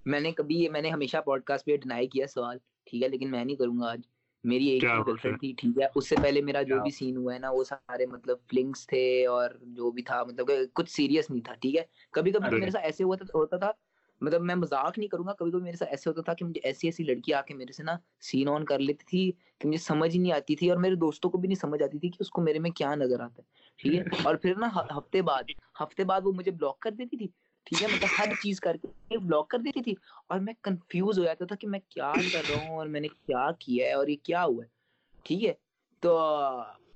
میں 0.07 0.21
نے 0.21 0.33
کبھی 0.35 0.68
میں 0.71 0.83
نے 0.83 0.91
ہمیشہ 0.91 1.16
پوڈ 1.25 1.43
کاسٹ 1.45 1.66
پہ 1.66 1.77
ڈینائی 1.77 2.07
کیا 2.09 2.27
سوال۔ 2.29 2.57
ٹھیک 2.87 3.03
ہے 3.03 3.09
لیکن 3.09 3.31
میں 3.31 3.45
نہیں 3.45 3.57
کروں 3.57 3.79
گا 3.79 3.91
آج۔ 3.91 4.01
میری 4.45 4.68
ایک 4.68 4.82
گرل 4.82 5.16
تھی 5.38 5.53
ٹھیک 5.53 5.78
ہے۔ 5.78 5.86
اس 5.95 6.09
سے 6.09 6.16
پہلے 6.22 6.41
میرا 6.41 6.62
جو 6.62 6.80
بھی 6.82 6.91
سین 6.91 7.16
ہوا 7.16 7.34
ہے 7.34 7.38
نا 7.38 7.51
وہ 7.51 7.64
سارے 7.64 8.07
مطلب 8.07 8.38
فلنگس 8.49 8.86
تھے 8.86 9.05
اور 9.26 9.51
جو 9.72 9.91
بھی 9.91 10.03
تھا 10.03 10.22
مطلب 10.24 10.51
کچھ 10.72 10.91
سیریس 10.91 11.30
نہیں 11.30 11.45
تھا 11.45 11.55
ٹھیک 11.55 11.76
ہے؟ 11.76 11.82
کبھی 12.11 12.32
کبھی 12.32 12.59
میرے 12.59 12.70
ساتھ 12.70 12.84
ایسے 12.84 13.05
ہوتا 13.05 13.57
تھا 13.57 13.70
مطلب 14.20 14.43
میں 14.43 14.55
مذاق 14.55 14.99
نہیں 14.99 15.09
کروں 15.09 15.26
گا 15.26 15.32
کبھی 15.32 15.51
کبھی 15.51 15.62
میرے 15.62 15.76
ساتھ 15.76 15.91
ایسے 15.91 16.11
ہوتا 16.11 16.22
تھا 16.22 16.34
کہ 16.34 16.45
مجھے 16.45 16.61
ایسی 16.62 16.86
ایسی 16.86 17.05
لڑکی 17.05 17.34
آ 17.34 17.41
کے 17.43 17.55
میرے 17.55 17.72
سے 17.72 17.82
نا 17.82 17.97
سین 18.20 18.49
آن 18.49 18.64
کر 18.64 18.78
لیتی 18.78 19.05
تھی 19.07 19.30
کہ 19.61 19.68
مجھے 19.68 19.78
سمجھ 19.78 20.11
ہی 20.14 20.18
نہیں 20.18 20.32
آتی 20.32 20.57
تھی 20.57 20.70
اور 20.70 20.78
میرے 20.78 20.95
دوستوں 20.97 21.30
کو 21.30 21.38
بھی 21.38 21.49
نہیں 21.49 21.61
سمجھ 21.61 21.82
آتی 21.82 21.99
تھی 21.99 22.09
کہ 22.09 22.16
اس 22.20 22.30
کو 22.30 22.43
میرے 22.43 22.59
میں 22.59 22.70
کیا 22.70 22.95
نظر 22.95 23.20
آتا 23.20 23.43
ہے 23.43 23.49
ٹھیک 23.78 23.95
ہے؟ 23.95 24.03
اور 24.28 24.34
پھر 24.36 24.57
نا 24.57 24.68
ہفتے 24.97 25.22
بعد 25.22 25.51
ہفتے 25.82 26.05
بعد 26.05 26.20
وہ 26.24 26.32
مجھے 26.32 26.51
بلاک 26.53 26.78
کر 26.80 26.91
دیتی 26.91 27.16
تھی 27.16 27.28
ٹھیک 27.64 27.82
ہے؟ 27.82 27.88
مطلب 27.88 28.08
ہر 28.18 28.24
چیز 28.42 28.61
کر 28.61 28.76
کے 28.76 29.18
بلاک 29.18 29.48
کر 29.48 29.58
دیتی 29.58 29.82
تھی 29.82 29.94
اور 30.26 30.40
میں 30.40 30.54
کنفیوز 30.62 31.18
ہو 31.18 31.24
جاتا 31.24 31.44
تھا 31.44 31.56
کہ 31.56 31.68
میں 31.68 31.80
کیا 31.88 32.12
کر 32.32 32.50
رہا 32.50 32.68
ہوں 32.68 32.76
اور 32.76 32.86
میں 32.86 33.00
نے 33.00 33.08
کیا 33.08 33.50
کیا 33.58 33.86
ہے 33.86 33.92
اور 33.92 34.06
یہ 34.06 34.16
کیا 34.22 34.44
ہوا 34.44 34.64
ہے؟ 34.64 34.68
ٹھیک 35.22 35.44
ہے؟ 35.44 35.52
تو 36.00 36.18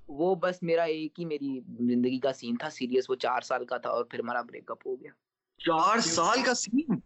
وہ 0.08 0.34
بس 0.34 0.62
میرا 0.62 0.82
ایک 0.82 1.20
ہی 1.20 1.24
میری 1.24 1.60
زندگی 1.78 2.18
کا 2.18 2.32
سین 2.32 2.56
تھا 2.56 2.70
سیریس 2.70 3.10
وہ 3.10 3.14
چار 3.14 3.40
سال 3.40 3.64
کا 3.64 3.76
تھا 3.76 3.90
اور 3.90 4.04
پھر 4.04 4.18
ہمارا 4.18 4.42
بریک 4.42 4.70
اپ 4.70 4.86
ہو 4.86 5.00
گیا۔ 5.00 5.10
چار 5.58 5.98
سال 5.98 6.42
کا 6.46 6.54
سین 6.54 7.00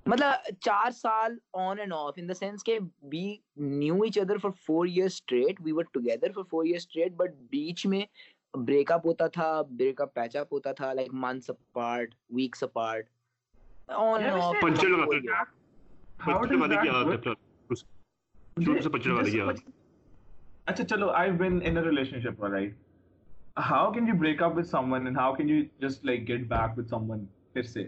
مطلب 0.05 0.55
چار 0.61 0.91
سال 0.91 1.37
on 1.53 1.79
and 1.79 1.93
off 1.93 2.13
in 2.17 2.27
the 2.29 2.33
sense 2.33 2.63
کہ 2.63 2.77
we 3.03 3.37
knew 3.57 4.01
each 4.01 4.17
other 4.17 4.37
for 4.37 4.51
four 4.65 4.85
year 4.87 5.05
straight 5.05 5.61
we 5.65 5.71
were 5.71 5.83
together 5.93 6.31
for 6.31 6.43
four 6.43 6.65
year 6.65 6.75
straight 6.75 7.13
but 7.13 7.35
بیچ 7.49 7.85
میں 7.85 8.01
بریک 8.53 8.91
اپ 8.91 9.05
ہوتا 9.05 9.27
تھا 9.27 9.61
بریک 9.69 10.01
اپ 10.01 10.13
پیچ 10.13 10.35
اپ 10.35 10.53
ہوتا 10.53 10.71
تھا 10.71 10.93
like 10.93 11.13
months 11.13 11.49
apart 11.49 12.13
weeks 12.29 12.63
apart 12.63 13.09
on 13.87 14.23
and 14.23 14.41
off 14.41 14.55
puncture 14.61 14.87
لگاتا 14.87 15.43
اچھا 20.65 20.83
چلو 20.83 21.09
I 21.09 21.31
been 21.31 21.59
in 21.63 21.77
relationship 22.21 22.43
right 22.45 22.73
how 23.59 23.91
can 23.91 24.07
you 24.07 24.15
break 24.15 24.43
up 24.43 24.57
with 24.57 24.67
someone 24.93 25.05
and 25.05 25.17
how 25.17 25.35
can 25.35 25.49
you 25.49 25.87
just 25.87 26.05
like 26.05 26.27
get 26.27 26.47
back 26.47 26.77
with 26.77 26.87
someone 27.11 27.25
پھر 27.53 27.63
سے؟ 27.63 27.87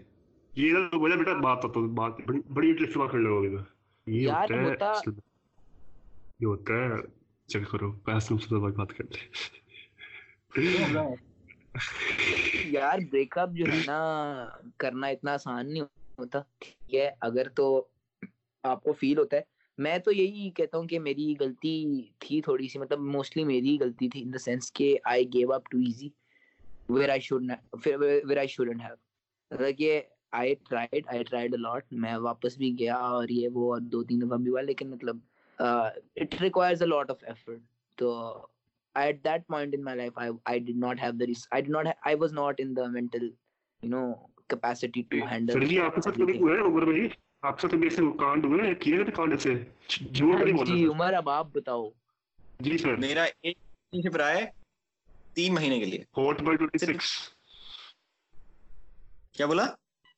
یہ 0.54 0.74
تو 0.90 0.98
بولا 0.98 1.16
بیٹا 1.16 1.32
بات 1.34 1.62
تو 1.62 1.88
بات 1.88 2.20
بڑی 2.52 2.72
کر 3.10 3.18
لو 3.18 3.42
گے 3.42 3.56
ہوتا 4.46 4.92
یہ 6.40 6.46
ہوتا 6.46 6.74
ہے 6.74 6.96
چل 7.48 7.64
کرو 7.64 7.92
پیسے 7.92 8.34
سے 8.38 8.54
بات 8.54 8.92
یار 12.64 12.98
بریک 13.10 13.38
اپ 13.38 13.50
جو 13.52 13.64
ہے 13.72 13.78
نا 13.86 13.98
کرنا 14.76 15.06
اتنا 15.06 15.32
آسان 15.32 15.72
نہیں 15.72 15.82
ہوتا 16.18 16.38
ٹھیک 16.58 16.94
ہے؟ 16.94 17.10
اگر 17.20 17.48
تو 17.48 17.86
آپ 18.62 18.82
کو 18.82 18.92
فیل 18.92 19.18
ہوتا 19.18 19.36
ہے۔ 19.36 19.42
میں 19.78 19.98
تو 19.98 20.12
یہی 20.12 20.50
کہتا 20.50 20.78
ہوں 20.78 20.86
کہ 20.86 20.98
میری 20.98 21.34
غلطی 21.40 22.02
تھی 22.18 22.40
تھوڑی 22.42 22.68
سی 22.68 22.78
مطلب 22.78 23.00
موسٹلی 23.00 23.44
میری 23.44 23.78
غلطی 23.80 24.08
تھی 24.08 24.22
ان 24.22 24.32
دا 24.32 24.38
سینس 24.38 24.72
کہ 24.72 24.96
I 25.04 25.24
gave 25.32 25.52
up 25.52 25.70
too 25.70 25.78
easy 25.78 26.08
where 26.88 27.08
I 27.08 27.20
should 27.20 27.42
where 27.96 28.36
I 28.36 28.48
shouldn't 28.48 28.82
have 28.82 29.72
کہ 29.78 30.02
I 30.32 30.54
tried 30.68 31.06
I 31.06 31.22
tried 31.24 31.54
a lot 31.54 31.92
میں 31.94 32.16
واپس 32.18 32.56
بھی 32.58 32.78
گیا 32.78 32.96
اور 32.96 33.28
یہ 33.28 33.48
وہ 33.52 33.72
اور 33.72 33.80
دو 33.82 34.02
تین 34.04 34.20
دفعہ 34.22 34.36
بھی 34.36 34.50
ہوا 34.50 34.60
لیکن 34.60 34.90
مطلب 34.90 35.18
it 35.58 36.40
requires 36.40 36.82
a 36.82 36.88
lot 36.88 37.10
of 37.10 37.22
effort 37.22 37.60
تو 37.98 38.16
at 38.96 39.24
that 39.24 39.46
point 39.46 39.74
in 39.74 39.84
my 39.84 39.96
life 39.96 40.18
I 40.18 40.58
did 40.58 40.76
not 40.76 41.02
have 41.02 41.12
the 41.12 41.24
I 41.50 41.62
did 41.62 41.70
not 41.70 41.86
I 42.00 42.16
was 42.16 42.32
not 42.32 42.60
in 42.60 42.76
the 42.76 42.86
mental 42.90 43.24
you 43.24 43.90
know 43.90 44.12
capacity 44.48 45.02
to 45.02 45.24
handle 45.30 45.52
sir 45.52 45.66
جی 45.66 45.78
آپ 45.78 45.94
کے 45.94 46.00
ساتھ 46.00 46.18
کبھی 46.18 46.38
ہوا 46.38 46.54
ہے 46.54 46.60
عمر 46.60 46.84
بھائی 46.84 47.08
آپ 47.42 47.56
کے 47.56 47.62
ساتھ 47.62 47.72
کبھی 47.72 47.88
ایسے 47.88 48.02
کانڈ 48.18 48.44
ہوئے 48.44 48.66
ہیں 48.66 48.74
کیے 48.74 48.96
ہیں 48.96 49.14
کانڈ 49.14 49.32
ایسے 49.32 49.54
جو 49.88 50.26
نہیں 50.26 50.52
بولا 50.52 50.74
جی 50.74 50.86
عمر 50.86 51.14
اب 51.14 51.28
آپ 51.30 51.54
بتاؤ 51.54 51.88
جی 52.60 52.78
سر 52.78 52.96
میرا 52.96 53.24
ایک 53.42 53.58
شپ 53.92 54.16
رہا 54.16 54.30
ہے 54.30 54.46
تین 55.34 55.54
مہینے 55.54 55.78
کے 55.78 55.84
لیے 55.84 56.02
ہوٹ 56.16 56.40
بائی 56.42 56.64
26 56.64 57.12
کیا 59.32 59.46
بولا 59.46 59.64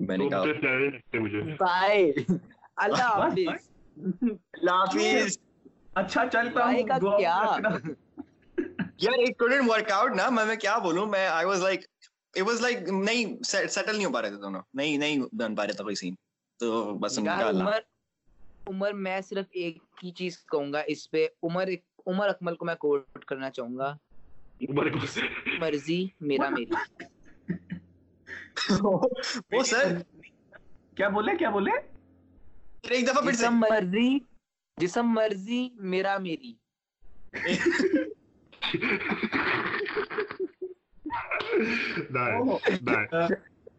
میں 0.00 0.16
نے 0.16 0.28
کہا 0.28 0.42
بائے 1.60 2.12
اللہ 2.76 3.02
حافظ 3.02 3.48
اللہ 4.54 4.70
حافظ 4.72 5.38
اچھا 5.94 6.24
چلتا 6.32 6.64
ہوں 6.64 7.18
کیا 7.18 7.36
یار 8.98 9.18
اٹ 9.18 9.38
کوڈنٹ 9.38 9.70
ورک 9.70 9.90
آؤٹ 9.92 10.14
نا 10.16 10.28
میں 10.30 10.56
کیا 10.56 10.76
بولوں 10.78 11.06
میں 11.06 11.26
I 11.26 11.46
was 11.46 11.62
like 11.62 11.84
it 12.34 12.42
was 12.42 12.60
like 12.60 12.88
نہیں 12.88 13.36
سیٹل 13.42 13.94
نہیں 13.96 14.04
ہو 14.06 14.12
پا 14.12 14.22
رہے 14.22 14.30
تھے 14.30 14.36
دونوں 14.36 14.62
نہیں 14.74 14.98
نہیں 14.98 15.22
بن 15.32 15.54
پا 15.54 15.66
رہا 15.66 15.72
تھا 15.72 15.84
کوئی 15.84 15.94
سین 15.94 16.14
تو 16.60 16.94
بس 16.98 17.18
عمر 17.18 17.78
عمر 18.68 18.92
میں 18.92 19.20
صرف 19.20 19.46
ایک 19.50 19.78
ہی 20.04 20.10
چیز 20.10 20.38
کہوں 20.44 20.72
گا 20.72 20.82
اس 20.86 21.10
پہ 21.10 21.26
عمر 21.42 21.68
عمر 22.06 22.28
اکمل 22.28 22.54
کو 22.54 22.64
میں 22.64 22.74
کوٹ 22.74 23.24
کرنا 23.24 23.50
چاہوں 23.50 23.76
گا 23.78 23.96
مرضی 25.60 26.06
میرا 26.20 26.48
میری 26.48 26.64
وہ 29.52 29.62
سر 29.62 29.96
کیا 30.96 31.08
بولے؟ 31.08 31.36
کیا 31.36 31.50
بولے؟ 31.50 31.70
ایک 32.90 33.06
دفعہ 33.08 33.22
پھر 33.22 33.32
جسم 33.32 33.54
مرضی 33.60 34.18
جسم 34.78 35.06
مرضی 35.06 35.68
میرا 35.90 36.16
میری۔ 36.18 36.52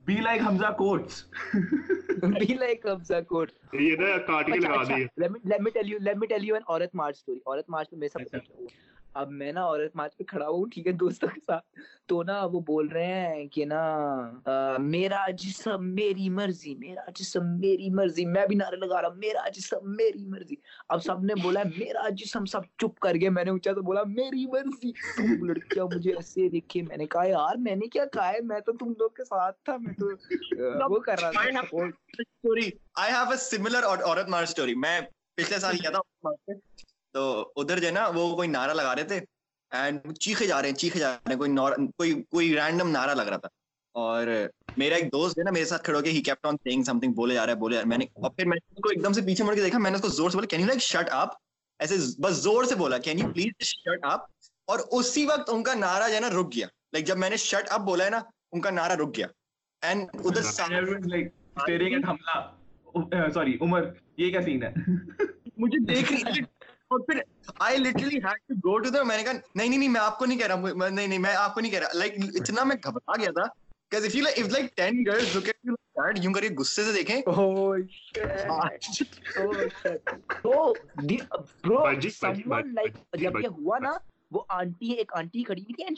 Be 0.05 0.15
like 0.21 0.41
Hamza 0.41 0.71
quotes 0.77 1.23
be 2.23 2.53
like 2.53 2.85
Hamza 2.85 3.19
quotes 3.27 3.73
یہ 3.73 3.95
نا 3.95 4.17
کاٹ 4.17 4.45
کے 4.45 4.59
لگا 4.59 4.83
دی 4.83 5.03
let 5.45 5.61
me 5.61 5.69
tell 5.69 5.91
you 5.91 5.99
let 5.99 6.17
me 6.17 6.27
tell 6.27 6.45
you 6.45 6.55
an 6.55 6.63
Aurat 6.67 6.95
March 6.95 7.17
story 7.17 7.39
عورت 7.45 7.69
مارچ 7.69 7.87
میں 7.91 7.99
میرے 7.99 8.09
سب 8.09 8.35
اب 9.15 9.31
میں 9.31 9.51
نا 9.51 9.61
عورت 9.65 9.95
مارچ 9.95 10.15
پہ 10.17 10.23
کھڑا 10.23 10.47
ہوں 10.47 10.65
ٹھیک 10.71 10.87
ہے 10.87 10.91
دوستوں 10.93 11.29
کے 11.29 11.39
ساتھ۔ 11.47 11.65
تو 12.07 12.21
نا 12.23 12.39
وہ 12.51 12.59
بول 12.67 12.87
رہے 12.87 13.05
ہیں 13.19 13.45
کہ 13.47 13.65
نا 13.65 13.79
میرا 14.81 15.25
جسم 15.37 15.85
میری 15.95 16.29
مرضی 16.29 16.75
میرا 16.75 17.01
جسم 17.15 17.47
میری 17.59 17.89
مرضی۔ 17.93 18.25
میں 18.25 18.45
بھی 18.47 18.55
نعرے 18.55 18.75
لگا 18.75 19.01
رہا 19.01 19.09
میرا 19.15 19.47
جسم 19.55 19.91
میری 19.95 20.25
مرضی۔ 20.25 20.55
اب 20.89 21.03
سب 21.03 21.23
نے 21.23 21.35
بولا 21.41 21.63
میرا 21.75 22.07
جسم 22.19 22.45
سب 22.45 22.65
چپ 22.77 22.99
کر 22.99 23.15
گئے 23.21 23.29
میں 23.29 23.43
نے 23.43 23.51
اونچا 23.51 23.73
تو 23.73 23.81
بولا 23.81 24.03
میری 24.07 24.45
مرضی۔ 24.51 24.91
تم 25.17 25.45
لڑکیاں 25.45 25.85
مجھے 25.95 26.13
ایسے 26.13 26.49
دیکھے 26.49 26.81
میں 26.81 26.97
نے 26.97 27.05
کہا 27.07 27.23
یار 27.27 27.55
میں 27.65 27.75
نے 27.75 27.87
کیا 27.87 28.05
کہا 28.13 28.29
ہے؟ 28.29 28.41
میں 28.43 28.59
تو 28.59 28.71
تم 28.73 28.93
لوگ 28.99 29.09
کے 29.09 29.23
ساتھ 29.25 29.57
تھا 29.65 29.75
میں 29.77 29.93
تو 29.93 30.09
وہ 30.89 30.99
کر 30.99 31.19
رہا 31.21 31.31
تھا۔ 31.31 31.87
Story 32.13 32.69
I 32.95 33.11
have 33.11 33.29
a 33.31 33.37
similar 33.39 33.83
Aurat 33.85 34.27
March 34.29 34.45
story 34.45 34.75
میں 34.75 34.99
پچھلے 35.37 35.59
سال 35.59 35.77
کیا 35.77 35.89
تھا۔ 35.89 35.99
تو 37.11 37.51
ادھر 37.55 37.79
جو 37.79 37.87
ہے 37.87 37.91
نا 37.91 38.07
وہ 38.07 38.35
کوئی 38.35 38.49
نعرہ 38.49 38.73
لگا 38.73 38.95
رہے 38.95 39.03
تھے 39.03 39.19
اینڈ 39.71 40.17
چیخے 40.17 40.47
جا 40.47 40.61
رہے 40.61 40.69
ہیں 40.69 40.75
چیخے 40.75 40.99
جا 40.99 41.11
رہے 41.11 41.31
ہیں 41.31 41.37
کوئی 41.37 41.51
نور, 41.51 41.71
کوئی 41.97 42.23
کوئی 42.23 42.55
رینڈم 42.55 42.89
نعرہ 42.91 43.13
لگ 43.13 43.21
رہا 43.21 43.37
تھا۔ 43.37 43.47
اور 43.91 44.27
میرا 44.77 44.95
ایک 44.95 45.11
دوست 45.11 45.37
ہے 45.37 45.43
نا 45.43 45.51
میرے 45.51 45.65
ساتھ 45.65 45.83
کھڑو 45.83 46.01
کے 46.01 46.09
he 46.09 46.21
kept 46.21 46.45
on 46.45 46.57
saying 46.57 46.83
some 46.83 46.99
thing 46.99 47.13
بولے 47.13 47.35
جا 47.35 47.45
رہا 47.45 47.53
ہے 47.53 47.57
بولے 47.57 47.83
میں 47.85 47.97
نے 47.97 48.05
اور 48.05 48.31
پھر 48.31 48.45
میں 48.45 48.57
نے 48.57 48.89
ایک 48.89 49.03
دم 49.03 49.13
سے 49.13 49.21
پیچھے 49.21 49.43
مڑ 49.43 49.55
کے 49.55 49.61
دیکھا 49.61 49.77
میں 49.77 49.91
نے 49.91 49.95
اس 49.95 50.01
کو 50.01 50.07
زور 50.07 50.29
سے 50.29 50.37
بولا 50.37 50.47
can 50.47 50.59
you 50.59 50.67
like 50.67 50.81
shut 50.81 51.09
up 51.11 51.29
ایسے 51.79 51.95
بس 52.19 52.33
زور 52.33 52.63
سے 52.63 52.75
بولا 52.75 52.97
can 52.97 53.19
you 53.19 53.33
please 53.33 53.65
shut 53.65 53.99
up 54.01 54.19
اور 54.65 54.79
اسی 54.91 55.25
وقت 55.25 55.49
ان 55.49 55.63
کا 55.63 55.73
نعرہ 55.73 56.09
جو 56.09 56.15
ہے 56.15 56.19
نا 56.19 56.29
رک 56.29 56.55
گیا۔ 56.55 56.67
لائک 56.93 57.07
جب 57.07 57.17
میں 57.17 57.29
نے 57.29 57.37
شٹ 57.37 57.71
اپ 57.71 57.81
بولا 57.81 58.05
ہے 58.05 58.09
نا 58.09 58.19
ان 58.51 58.61
کا 58.61 58.69
نعرہ 58.69 58.91
رک 58.91 59.17
گیا۔ 59.17 59.27
اینڈ 59.81 60.07
ادھر 60.13 60.41
ساری 60.41 60.75
سوری 63.33 63.51
oh, 63.51 63.61
عمر 63.61 63.83
یہ 64.17 64.31
کیا 64.31 64.41
سین 64.41 64.63
ہے؟ 64.63 64.73
مجھے 65.57 65.93
دیکھ 65.93 66.13
رہی 66.13 66.41
اور 66.89 66.99
پھر 66.99 67.19
I 67.59 67.77
had 67.77 68.39
to 68.47 68.55
go 68.55 68.79
to 68.79 69.05
میں 69.05 69.17
نے 69.17 69.23
کہا 69.23 69.31
نہیں 69.55 69.69
نہیں 69.69 69.89
میں 69.89 70.01
آپ 70.01 70.19
کو 70.19 70.25
نہیں 70.25 70.39
کہہ 70.39 70.47
رہا 70.47 70.89
نہیں 70.89 71.07
نہیں 71.07 71.19
میں 71.19 71.35
آپ 71.35 71.53
کو 71.53 71.61
نہیں 71.61 71.71
کہہ 71.71 71.79
رہا۔ 71.79 71.87
لائک 71.93 72.13
اتنا 72.35 72.63
میں 72.63 72.75
گھبرا 72.83 73.21
گیا 73.21 73.31
تھا 73.31 73.43
10 73.91 74.15
یوں 76.23 76.33
کر 76.33 76.41
کے 76.41 76.49
غصے 76.57 76.83
سے 76.83 76.93
دیکھیں۔ 76.93 77.21
جب 83.17 83.39
یہ 83.39 83.47
ہوا 83.47 83.79
نا 83.79 83.91
وہ 84.31 84.41
آنٹی 84.49 84.91
ایک 84.91 85.13
آنٹی 85.13 85.43
کھڑی 85.43 85.63
تھی 85.63 85.83
and 85.83 85.95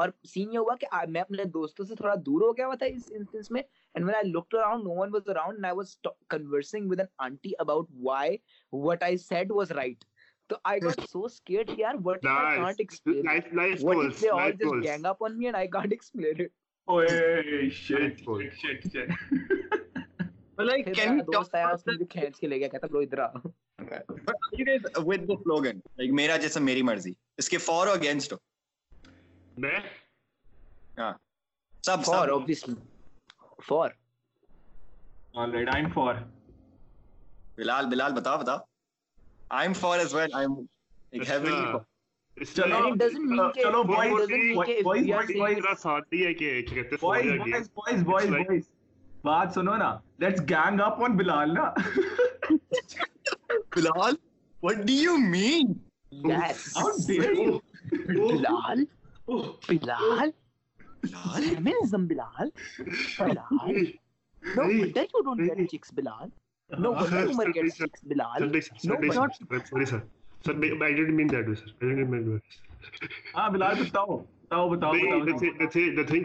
اور 0.00 0.08
سین 0.28 0.52
یہ 0.52 0.58
ہوا 0.58 0.74
کہ 0.80 1.04
میں 1.10 1.20
اپنے 1.20 1.44
دوستوں 1.52 1.84
سے 1.86 1.94
تھوڑا 1.94 2.14
دور 2.26 2.40
ہو 2.42 2.56
گیا 2.56 2.66
ہوا 2.66 2.74
تھا 2.74 2.86
اس 2.86 3.10
انسٹنس 3.16 3.50
میں 3.50 3.62
and 3.94 4.06
when 4.06 4.16
i 4.16 4.22
looked 4.28 4.56
around 4.58 4.84
no 4.88 4.96
one 4.96 5.14
was 5.14 5.30
around 5.34 5.60
and 5.60 5.66
i 5.66 5.72
was 5.78 5.92
conversing 6.34 6.90
with 6.92 7.02
an 7.04 7.08
auntie 7.26 7.54
about 7.64 7.94
why 8.08 8.26
what 8.72 9.06
i 9.08 9.14
said 9.22 9.54
was 9.60 9.72
right 9.78 10.04
تو 10.50 10.56
i 10.64 10.74
got 10.78 11.00
so 11.12 11.22
scared 11.36 11.72
yaar 11.78 11.94
what 12.08 12.28
nice. 12.28 12.34
if 12.34 12.50
i 12.50 12.64
can't 12.64 12.80
explain 12.80 13.22
nice, 13.22 13.48
nice 13.52 13.80
tools, 13.80 13.84
what 13.84 14.04
if 14.06 14.20
they 14.20 14.28
all 14.28 14.40
nice 14.40 14.58
just 14.58 14.70
tools. 14.70 14.84
gang 14.84 15.08
up 15.12 15.26
on 15.28 15.38
me 15.38 15.48
and 15.52 15.60
i 15.62 15.66
can't 15.76 15.96
explain 15.98 16.44
it 16.46 16.52
oh 16.88 17.00
hey, 17.00 17.16
hey, 17.18 17.42
hey, 17.50 17.70
shit, 17.70 18.20
shit 18.20 18.52
shit 18.60 18.84
shit 18.84 18.92
shit 18.92 19.74
میرا 26.10 26.36
جیسا 26.36 26.60
میری 26.60 26.82
مرضی 26.82 27.12
اس 27.38 27.48
کے 27.48 27.58
for 27.58 27.86
اور 27.86 27.96
against 27.96 28.32
ہو 28.32 28.38
Me? 29.56 29.70
Yeah. 30.98 31.14
Sub 31.82 32.04
four, 32.04 32.14
sub. 32.14 32.30
obviously. 32.30 32.76
Four. 33.62 33.92
All 35.34 35.50
right, 35.50 35.68
I'm 35.68 35.90
four. 35.90 36.18
Bilal, 37.56 37.88
Bilal, 37.88 38.12
batao, 38.12 38.42
batao. 38.42 38.60
I'm 39.50 39.72
four 39.72 39.96
as 39.96 40.12
well. 40.12 40.28
I'm 40.34 40.68
like 41.12 41.26
heavily. 41.26 41.80
Bilal 58.32 58.86
اگینسٹھنگ 75.88 76.24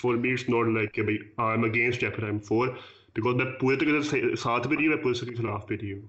four 0.00 0.16
bits 0.16 0.48
not 0.48 0.68
like 0.68 1.00
دیکھو 3.16 3.36
میں 3.36 3.44
پورے 3.60 3.76
طریقے 3.76 4.00
سے 4.00 4.36
ساتھ 4.36 4.68
بھی 4.68 4.76
نہیں 4.76 4.88
میں 4.88 4.96
پورے 4.96 5.18
طریقے 5.20 5.36
خلاف 5.36 5.66
بھی 5.68 5.76
نہیں 5.76 5.92
ہوں۔ 5.92 6.06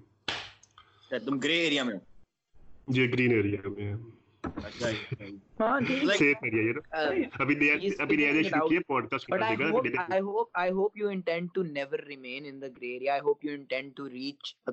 اچھا، 1.02 1.18
تم 1.18 1.38
گرے 1.38 1.60
ایریا 1.60 1.82
میں 1.84 1.94
جی 2.88 3.12
گرین 3.12 3.32
ایریا 3.32 3.68
میں 3.68 3.92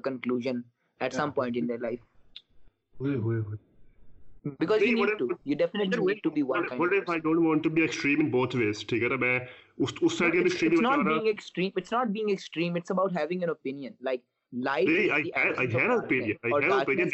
conclusion 0.04 0.62
at 1.00 1.14
some 1.14 1.32
point 1.32 1.58
in 1.58 1.68
life 1.82 2.00
because 4.60 4.84
you 4.84 4.96
need 4.96 5.18
to 5.20 5.28
you 5.46 5.56
definitely 5.58 6.06
need 6.06 6.22
to 6.24 6.30
be 6.30 6.42
one 6.42 6.68
kind 6.68 6.82
what 6.82 6.94
if 6.94 7.10
i 7.10 7.18
don't 7.18 7.44
want 7.46 7.64
to 7.64 7.70
be 7.70 7.84
extreme 7.84 8.22
in 8.22 8.30
both 8.32 8.56
ways 8.56 8.86
ٹھیک 8.88 9.04
ہے 9.04 9.08
نا؟ 9.08 9.16
میں 9.16 9.40
اس 9.82 9.94
اس 10.02 10.18
side 10.18 10.36
یعنی 10.36 10.46
street 10.46 10.74
بچا 10.74 10.96
رہا 10.98 11.16
ہے 11.16 11.30
it's 11.30 11.94
not 11.94 12.08
being 12.10 12.30
extreme 12.30 12.76
it's 12.76 12.92
about 12.92 13.12
having 13.12 13.40
an 13.40 13.50
opinion 13.50 13.94
like 14.02 14.22
life 14.54 14.90
I 15.12 15.30
have 15.68 15.92
opinion 15.92 16.34
I 16.44 16.64
have 16.64 16.74
opinion 16.74 17.10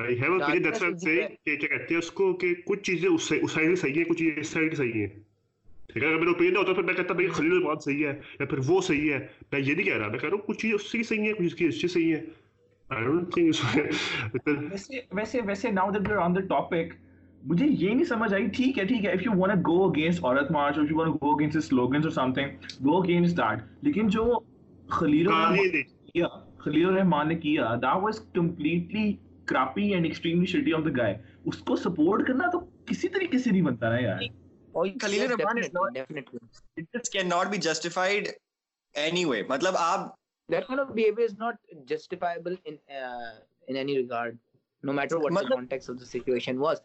I 0.00 0.20
have 0.20 0.32
opinion 0.32 0.64
that's 0.64 0.82
why 0.82 0.98
کہ 1.44 1.56
کیا 1.56 1.68
کہتے 1.68 1.94
ہیں 1.94 1.98
اس 1.98 2.10
کو 2.12 2.32
کہ 2.34 2.54
کچھ 2.64 2.82
چیزیں 2.82 3.08
اس 3.08 3.28
سائیڈ 3.28 3.78
صحیح 3.78 3.94
ہیں 3.94 4.04
کچھ 4.04 4.22
اس 4.36 4.48
سائیڈ 4.48 4.76
صحیح 4.76 4.92
ہیں 4.94 5.08
ٹھیک 5.88 6.02
ہے 6.02 6.08
اگر 6.08 6.18
میرا 6.18 6.30
اوپینین 6.30 6.56
ہوتا 6.56 6.72
تو 6.72 6.82
میں 6.82 6.94
کہتا 6.94 7.14
بھائی 7.14 7.28
خلیل 7.28 7.52
الباد 7.52 7.82
صحیح 7.84 8.06
ہے 8.06 8.12
یا 8.40 8.46
پھر 8.46 8.58
وہ 8.66 8.80
صحیح 8.80 9.12
ہے 9.12 9.18
میں 9.52 9.60
یہ 9.60 9.74
نہیں 9.74 9.86
کہہ 9.86 9.96
رہا 9.96 10.08
میں 10.08 10.18
کہہ 10.18 10.28
رہا 10.28 10.36
ہوں 10.36 10.46
کچھ 10.46 10.58
چیزیں 10.58 10.74
اس 10.74 10.92
کی 10.92 11.02
صحیح 11.02 11.22
ہیں 11.22 11.32
کچھ 11.32 11.46
اس 11.46 11.54
کی 11.54 11.64
اس 11.64 11.92
صحیح 11.92 12.14
ہیں 12.14 12.22
ویسے 14.70 15.00
ویسے 15.12 15.40
ویسے 15.46 15.70
now 15.70 15.90
that 15.90 16.08
we 16.08 16.14
are 16.14 16.20
on 16.20 16.34
the 16.34 16.40
topic 16.48 16.94
مجھے 17.42 17.66
یہ 17.66 17.94
نہیں 17.94 18.04
سمجھ 18.04 18.34
آئی۔ 18.34 18.46
ٹھیک 18.46 18.78
ہے 18.78 18.84
ٹھیک 18.84 19.04
ہے۔ 19.04 19.10
If 19.10 19.22
you 19.22 19.32
want 19.36 19.66
go 19.66 19.88
against 19.88 20.24
Aurat 20.24 20.50
March 20.50 20.78
you 20.90 20.96
want 20.96 21.14
go 21.14 21.34
against 21.34 21.58
slogans 21.68 22.04
اور 22.04 22.12
some 22.12 22.32
thing 22.32 22.48
go 22.86 23.00
against 23.02 23.36
that 23.36 23.62
لیکن 23.82 24.08
جو 24.08 24.40
خلیل 24.88 25.28
ہاں، 25.28 25.56
جی، 25.56 25.82
جی۔ 26.14 26.22
خلیل 26.58 26.86
الرحمان 26.86 27.28
نے 27.28 27.34
کیا 27.34 27.74
that 27.74 28.02
was 28.02 28.20
completely 28.34 29.16
crappy 29.44 29.92
and 29.92 30.04
extremely 30.04 30.46
shitty 30.46 30.72
of 30.72 30.80
the 30.84 30.90
guy 30.96 31.16
اس 31.44 31.58
کو 31.58 31.76
سپورٹ 31.76 32.26
کرنا 32.26 32.50
تو 32.50 32.60
کسی 32.84 33.08
طریقے 33.08 33.38
سے 33.38 33.50
نہیں 33.50 33.62
بنتا 33.62 33.88
نا 33.88 33.98
یار۔ 33.98 34.18
Khalil 35.00 35.22
Ur Rehman 35.22 35.62
can 37.12 37.28
not 37.28 37.46
be 37.48 37.58
any 38.94 39.24
way 39.24 39.42
مطلب 39.48 39.74
that 40.48 40.66
kind 40.66 40.92
behaviour 40.94 41.28
is 41.28 41.38
not 41.38 41.56
in 42.64 42.76
in 43.68 43.76
any 43.76 43.96
regard 43.96 44.36
no 44.84 44.92
matter 44.92 45.16
what 45.16 45.32
the 45.32 45.46
context 45.48 45.90
of 45.90 46.00
the 46.00 46.04
situation 46.04 46.58
was 46.58 46.80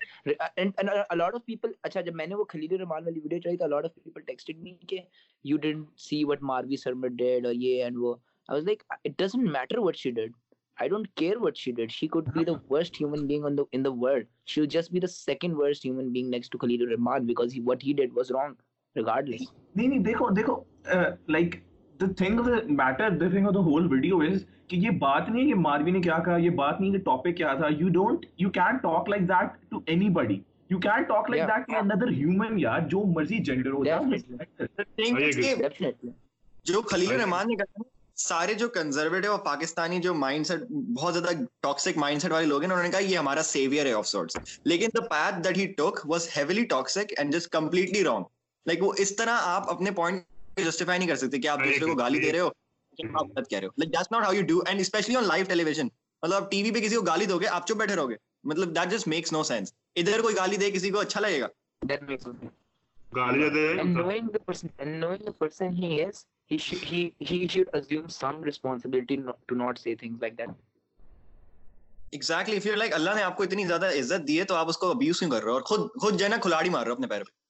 and 0.56 0.80
a 0.80 1.16
lot 1.16 1.36
of 1.36 1.46
people 1.46 1.72
اچھا 1.84 2.02
جب 2.02 2.16
میں 2.16 2.28
نے 2.28 2.36
وہ 2.36 2.46
خلیل 2.50 2.76
رحمان 2.80 3.04
والی 3.04 3.20
video 3.20 3.40
چڑی 3.40 3.58
تو 3.58 3.66
a 3.66 3.68
lot 3.68 3.86
of 3.86 4.04
people 4.04 4.22
texted 4.22 4.58
me 4.58 4.74
کہ 4.88 5.00
you 5.46 5.58
didn't 5.58 6.00
see 6.00 6.24
what 6.24 6.44
Marvi 6.44 6.78
Sirmed 6.94 7.08
did 7.08 7.46
اور 7.46 7.54
یہ 7.54 7.84
اینڈ 7.84 7.98
وہ. 7.98 8.16
I 8.50 8.56
was 8.56 8.66
like 8.66 8.84
it 8.90 9.12
doesn't 9.20 9.50
matter 9.50 9.78
what 9.78 9.96
she 9.96 10.12
did 10.12 10.32
I 10.78 10.90
don't 10.90 11.08
care 11.16 11.38
what 11.38 11.58
she 11.58 11.72
did 11.72 11.92
she 11.92 12.08
could 12.08 12.30
be 12.34 12.44
the 12.44 12.52
worst 12.70 13.02
human 13.02 13.26
being 13.28 13.46
in 13.46 13.58
the 13.58 13.64
in 13.72 13.86
the 13.86 13.90
world 14.00 14.28
she 14.46 14.62
will 14.62 14.68
just 14.68 14.92
be 14.92 15.00
the 15.00 15.08
second 15.08 15.56
worst 15.58 15.86
human 15.86 16.12
being 16.12 16.30
next 16.30 16.52
to 16.52 16.58
Khalil 16.58 16.82
ur Rehman 16.82 17.26
because 17.26 17.58
what 17.66 17.84
he 17.84 17.94
did 17.94 18.18
was 18.18 18.32
wrong 18.32 18.54
regardless 18.96 19.38
نہیں 19.76 19.88
نہیں 19.88 20.00
دیکھو 20.00 20.30
دیکھو 20.30 20.54
uh, 20.54 21.10
like 21.28 21.56
یہ 24.72 24.90
بات 24.90 25.30
نہیں 25.30 25.48
کہ 25.48 25.56
ماروی 25.56 25.92
نے 25.92 26.02
کیا 26.02 26.18
کہا 26.26 26.38
یہ 26.38 26.50
بات 26.50 26.82
نہیں 26.82 26.92
کہ 26.92 26.98
ٹاپک 26.98 27.38
کیا 27.38 27.54
تھا 27.54 27.68
you 27.70 27.90
don't 27.90 28.26
you 28.38 28.50
can 28.50 28.78
talk 28.78 29.10
like 29.10 29.22
that 29.22 29.70
to 29.70 29.80
anybody 30.10 30.40
you 30.70 30.80
can 30.80 31.04
talk 31.04 31.30
like 31.30 31.44
that 31.44 31.68
to 31.68 31.78
another 31.78 32.08
human 32.08 32.60
یار 32.60 32.80
جو 32.80 33.04
مرضی 33.06 33.38
جینڈر 33.38 33.72
ہو 33.72 33.84
جائے 33.84 34.02
جو 36.66 36.82
خلیل 36.82 37.12
رحمان 37.12 37.48
نے 37.48 37.56
کہا 37.56 37.84
سارے 38.18 38.54
جو 38.54 38.68
کنزرویٹو 38.70 39.32
اور 39.32 39.40
پاکستانی 39.40 40.00
جو 40.00 40.14
مائنڈ 40.14 40.48
سیٹ 40.48 40.62
بہت 40.70 41.14
زیادہ 41.14 41.30
ٹاکسک 41.62 41.98
مائنڈ 41.98 42.22
سیٹ 42.22 42.32
والے 42.32 42.46
لوگ 42.46 42.62
ہیں 42.62 42.70
انہوں 42.70 42.84
نے 42.84 42.90
کہا 42.90 43.00
یہ 43.00 43.18
ہمارا 43.18 43.44
سیویئر 43.44 43.86
ہے 43.86 43.94
آف 43.94 44.08
سارٹس 44.08 44.60
لیکن 44.66 44.88
the 44.98 45.02
path 45.02 45.44
that 45.44 45.58
he 45.58 45.66
talk 45.68 46.00
was 46.06 46.30
heavily 46.38 46.66
toxic 46.66 47.14
and 47.18 47.34
just 47.34 47.52
completely 47.52 48.04
wrong 48.04 48.24
like 48.66 48.84
وہ 48.84 48.94
اس 48.98 49.16
طرح 49.16 49.40
آپ 49.42 49.70
اپنے 49.70 49.92
پوائنٹ 49.92 50.24
جسٹیفائی 50.64 51.00
نہیں 51.00 51.10
کر 51.10 51.16
سکتے 51.16 51.38
کہ 51.40 51.48
آپ 51.48 51.60
دوسرے 51.60 51.86
کو 51.86 51.94
گالی 51.96 52.20
دے 52.20 52.32
رہے 52.32 52.40
ہو۔ 52.40 52.50
مطلب 56.24 56.52
ٹی 56.52 56.64
وی 56.64 56.72
پہ 56.72 56.80
کسی 56.80 56.96
کو 56.96 57.02
گالی 57.02 57.26
دو 57.26 57.40
گے 57.40 57.48
آپ 57.48 57.68
چپ 57.68 57.74
بیٹھے 57.74 57.96
رہو 57.96 58.10
گے۔ 58.10 58.16
مطلب 58.44 58.76
that 58.76 58.92
just 58.92 59.08
makes 59.08 59.34
no 59.34 59.44
sense 59.44 59.74
ادھر 59.96 60.22
کوئی 60.22 60.36
گالی 60.36 60.58
دے 60.58 60.72
کسی 60.72 60.90
کو 60.90 61.00
اچھا 61.00 61.20
لگے 61.20 61.42
گا۔ 61.42 61.48
اللہ 72.94 73.12
نے 73.16 73.22
آپ 73.22 73.38
کو 73.38 73.44
اتنی 73.44 73.68
زیادہ 73.68 73.86
عزت 73.86 74.28
دی 74.28 74.40
ہے 74.40 74.44
تو 74.44 74.56
آپ 74.56 74.70
اس 74.70 74.78
کو 74.78 74.92
ابیوز 74.92 75.20
کیوں 75.20 75.32
کر 75.32 75.44
رہے 75.44 75.50
ہو؟ 75.50 75.54
اور 75.54 75.62
خود 75.62 75.80
خود 76.02 76.20
جو 76.20 76.26
ہے 76.26 76.30
نا 76.30 76.38
کھلاڑی 76.38 76.70
مار 76.70 76.82
رہے 76.82 76.90
ہو 76.90 76.94
اپنے 76.94 77.08
پیر 77.08 77.24
پہ۔ 77.24 77.46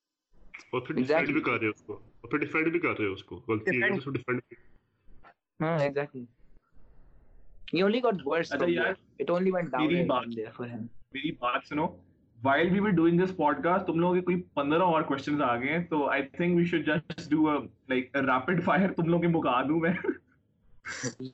اور 2.26 2.32
پھر 2.32 2.39
ڈیفینڈ 2.39 2.67
بھی 2.67 2.80
کر 2.80 2.99
رہے 2.99 3.07
ہو 3.07 3.13
اس 3.13 3.23
کو۔ 3.23 3.36
غلطی 3.47 3.84
ہے 3.84 3.99
تو 3.99 4.11
ڈیفینڈ 4.11 4.41
ہاں 5.61 5.80
exactly 5.80 6.26
He 7.76 7.82
only 7.82 8.03
got 8.03 8.13
worse 8.26 8.53
Achha, 8.53 8.67
yaar, 8.69 8.91
it 9.23 9.30
only 9.30 9.51
went 9.51 9.71
down 9.71 9.88
میری 9.88 10.05
بات 10.05 10.28
میری 10.28 11.32
بات 11.32 11.67
سنو 11.69 11.86
while 12.39 12.71
we 12.73 12.82
were 12.86 12.93
doing 12.97 13.19
this 13.21 13.32
podcast 13.41 13.86
تم 13.86 13.99
لوگوں 13.99 14.15
کے 14.15 14.21
کوئی 14.21 14.41
15 14.59 14.82
اور 14.82 15.01
questions 15.01 15.41
آ 15.41 15.55
گئے 15.57 15.67
ہیں 15.67 15.84
تو 15.86 16.09
I 16.09 16.19
think 16.39 16.59
we 16.59 16.65
should 16.65 16.86
just 16.89 17.30
do 17.30 17.47
a 17.47 17.55
like 17.93 18.19
a 18.21 18.26
rapid 18.26 18.63
fire 18.69 18.93
تم 18.93 19.05
لوگوں 19.05 19.21
کے 19.21 19.28
مکا 19.28 19.61
دوں 19.61 19.80
میں۔ 19.80 19.93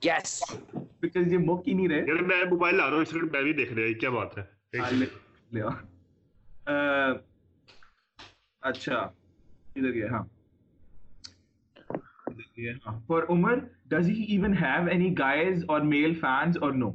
Yes. 0.08 0.56
Because 1.06 1.32
یہ 1.32 1.38
مک 1.38 1.68
ہی 1.68 1.74
نہیں 1.74 1.88
رہے۔ 1.88 1.98
یار 1.98 2.24
میں 2.24 2.44
موبائل 2.50 2.76
لا 2.76 2.89
رہا 2.89 2.96
ہوں 2.96 3.02
اس 3.02 3.14
لیے 3.14 3.22
میں 3.22 3.44
بھی 3.44 3.54
دیکھ 3.54 3.74
رہا 3.74 3.84
ہوں 3.84 4.00
کیا 4.00 4.10
بات 4.10 4.38
ہے؟ 4.38 4.44
ہاں، 6.68 7.14
اچھا 8.62 8.96
ادھر 9.76 9.92
گیا 9.94 10.08
ہاں۔ 10.12 10.24
For 13.08 13.24
Umar 13.30 13.60
does 13.86 14.08
he 14.08 14.24
even 14.24 14.54
have 14.54 14.89
any 14.89 15.14
guys 15.20 15.64
اور 15.68 15.82
میل 15.82 16.14
فینس 16.14 16.58
اور 16.62 16.74
نو 16.74 16.91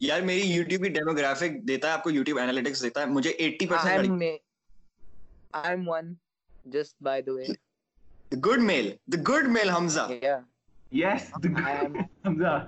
یار 0.00 0.20
میری 0.20 0.40
یوٹیوب 0.40 0.82
کی 0.82 0.88
ڈیموگرافک 0.88 1.68
دیتا 1.68 1.88
ہے 1.88 1.92
آپ 1.92 2.02
کو 2.02 2.10
یوٹیوب 2.10 2.38
اینالیٹکس 2.38 2.82
دیتا 2.82 3.00
ہے 3.00 3.06
مجھے 3.06 3.32
80 3.40 3.68
percent 3.68 3.88
I 3.88 4.08
am 4.08 4.22
I 5.52 5.74
am 5.74 5.88
one 5.88 6.14
just 6.66 7.02
by 7.02 7.22
the 7.22 7.30
way 7.30 7.46
the 8.32 8.36
good 8.36 8.62
male 8.62 8.90
the 9.06 9.18
good 9.18 9.48
male 9.48 9.70
Hamza 9.70 10.08
yes 10.92 11.30
the 11.42 11.48
good 11.48 11.96
Hamza 12.26 12.58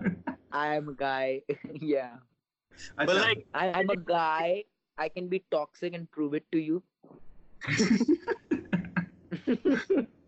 I 0.50 0.72
am 0.72 0.88
a 0.88 0.92
guy 1.00 1.40
yeah 1.82 2.14
but 2.98 3.08
like 3.08 3.46
I 3.52 3.72
am 3.74 3.90
a 3.90 4.00
guy 4.08 4.62
I 4.98 5.08
can 5.08 5.28
be 5.28 5.38
toxic 5.48 5.84
and 5.84 6.06
prove 6.14 6.30
it 6.32 6.50
to 6.50 6.58
you 6.58 6.78
تم 9.46 10.22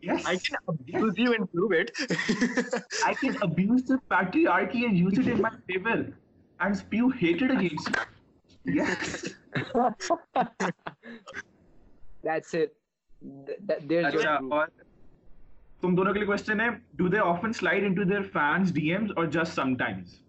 دونوں 15.95 16.13
کے 16.13 16.19
لیے 16.19 16.27
question 16.27 16.61
ہے 16.61 16.69
do 16.93 17.09
they 17.09 17.19
often 17.19 17.53
slide 17.53 18.01
in 18.01 18.75
D 18.75 18.93
M 18.93 19.07
اور 19.17 19.27
just 19.27 19.53
sometime 19.53 20.28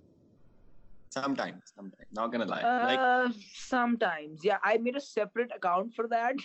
sometimes 1.10 1.74
sometimes 1.76 2.07
not 2.12 2.32
gonna 2.32 2.45
lie 2.45 2.62
uh, 2.62 2.84
like 2.89 3.34
sometimes 3.53 4.43
yeah 4.43 4.57
i 4.64 4.78
made 4.78 4.95
a 4.95 5.01
separate 5.01 5.51
account 5.55 5.93
for 5.93 6.07
that 6.07 6.36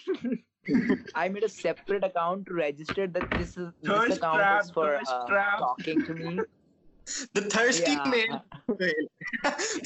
i 1.14 1.28
made 1.28 1.44
a 1.44 1.48
separate 1.48 2.04
account 2.04 2.46
to 2.46 2.54
register 2.54 3.06
that 3.06 3.24
this 3.36 3.56
is 3.56 3.68
thirst 3.84 4.08
this 4.08 4.18
account 4.18 4.38
trap, 4.38 4.62
is 4.62 4.70
for 4.70 4.96
uh, 4.96 5.58
talking 5.58 6.04
to 6.04 6.14
me 6.14 6.38
the 7.34 7.42
thirsty 7.42 7.92
yeah. 7.92 8.08
male 8.14 8.42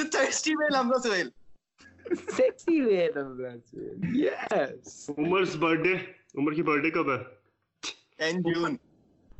the 0.01 0.09
thirsty 0.13 0.55
male 0.57 0.77
i'm 0.81 0.89
not 0.89 1.05
whale. 1.05 1.31
sexy 2.29 2.81
male 2.81 3.19
i'm 3.23 3.43
not 3.43 4.13
yes 4.13 5.11
umar's 5.19 5.57
birthday 5.57 5.97
umar 6.43 6.55
ki 6.61 6.69
birthday 6.71 6.95
kab 6.99 7.11
hai 7.15 7.25
10 8.29 8.47
june 8.51 8.79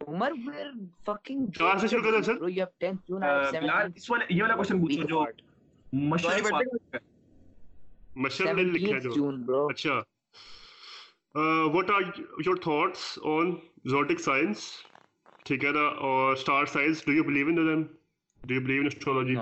Umar 0.00 0.32
where 0.44 0.70
fucking 1.06 1.46
جو 1.48 1.66
اس 1.66 1.90
شروع 1.90 2.02
کر 2.02 2.10
دو 2.12 2.22
sir 2.22 2.32
you 2.32 2.48
have 2.48 2.66
10 2.84 2.94
June 3.08 3.22
have 3.22 3.42
7 3.52 3.64
یار 3.64 3.88
اس 3.96 4.10
والا 4.10 4.24
یہ 4.30 4.42
والا 4.42 4.54
question 4.56 4.80
پوچھو 4.80 5.02
جو 5.04 5.24
مشرق 5.92 6.52
میں 6.52 7.00
مشرق 8.16 8.54
میں 8.54 8.64
لکھا 8.64 8.98
جو 9.00 9.66
اچھا 9.66 10.00
what 11.74 11.90
are 11.90 12.02
your 12.46 12.56
thoughts 12.62 13.18
on 13.26 13.54
zodiac 13.86 14.20
signs 14.20 14.64
ٹھیک 15.46 15.64
ہے 15.64 15.72
نا 15.72 15.86
اور 16.00 16.32
star 16.32 16.66
signs 16.68 17.04
do 17.06 17.12
you 17.12 17.24
believe 17.24 17.46
in 17.46 17.56
them 17.58 17.82
do 18.42 18.54
you 18.54 18.60
believe 18.60 18.80
in 18.80 18.86
astrology 18.86 19.36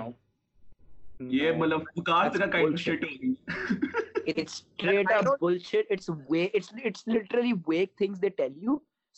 یہ 1.37 1.51
مطلب 1.53 2.03
کارز 2.05 2.39
کا 2.39 2.45
کائنڈ 2.47 2.79
شٹ 2.79 3.03
ہو 3.03 3.09
گئی 3.21 3.33
it's 4.27 4.53
straight 4.53 5.11
up 5.13 5.25
bullshit 5.39 5.91
it's 5.91 6.09
way 6.29 6.43
it's 6.45 6.73
it's 6.83 7.07
literally 7.07 7.51
weak 7.67 7.97
things 7.97 8.21
they 8.21 8.29
tell 8.31 8.63
you 8.63 8.77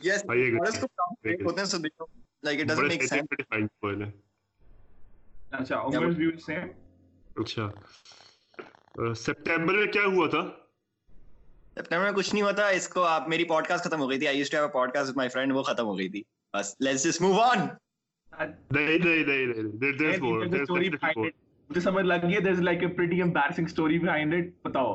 yes 0.00 0.24
ah, 0.28 0.32
yeah, 0.32 0.58
let's 0.60 0.78
go 0.78 0.88
down 0.94 1.10
okay. 1.18 1.90
like 2.42 2.58
it 2.58 2.68
doesn't 2.68 2.84
but 2.84 2.88
make 2.88 3.02
sense. 3.04 3.26
but 3.30 3.40
it's 3.40 3.48
fine 3.48 3.68
spoiler. 3.78 4.12
Acha 5.52 5.92
yeah, 5.92 6.00
but... 6.00 6.14
view 6.14 6.32
is 6.32 6.44
same? 6.44 6.70
Acha. 7.36 7.72
September 9.16 9.74
uh, 9.74 9.78
میں 9.78 9.92
کیا 9.92 10.02
ہوا 10.04 10.26
تھا 10.28 10.40
September 11.76 12.02
میں 12.02 12.12
کچھ 12.12 12.32
نہیں 12.34 12.42
ہوتا 12.42 12.66
اس 12.68 12.88
کو 12.88 13.02
آپ 13.06 13.28
میری 13.28 13.44
پوڈ 13.48 13.66
کاسٹ 13.66 13.84
ختم 13.84 14.00
ہو 14.00 14.08
گئی 14.10 14.18
تھی 14.18 14.26
I 14.26 14.38
used 14.38 14.52
to 14.52 14.58
have 14.58 14.66
a 14.66 14.72
podcast 14.92 15.08
with 15.08 15.16
my 15.16 15.28
friend 15.28 15.52
وہ 15.52 15.62
ختم 15.62 15.86
ہو 15.86 15.96
گئی 15.98 16.08
تھی 16.08 16.22
بس 16.54 16.74
لیٹس 16.80 17.04
جسٹ 17.04 17.22
موو 17.22 17.40
آن 17.40 17.58
نہیں 18.32 18.98
نہیں 18.98 19.24
نہیں 19.24 19.46
نہیں 19.46 19.70
دیر 19.80 19.96
دیر 19.98 20.20
مور 20.22 20.46
دیر 20.46 20.64
مور 20.68 20.80
مجھے 21.70 21.80
سمجھ 21.80 22.04
لگ 22.06 22.26
گیا 22.28 22.40
there 22.44 22.50
is 22.50 22.60
like 22.60 22.84
a 22.84 22.96
pretty 22.96 23.22
embarrassing 23.22 23.66
story 23.66 23.98
behind 23.98 24.34
it 24.34 24.66
بتاؤ 24.66 24.94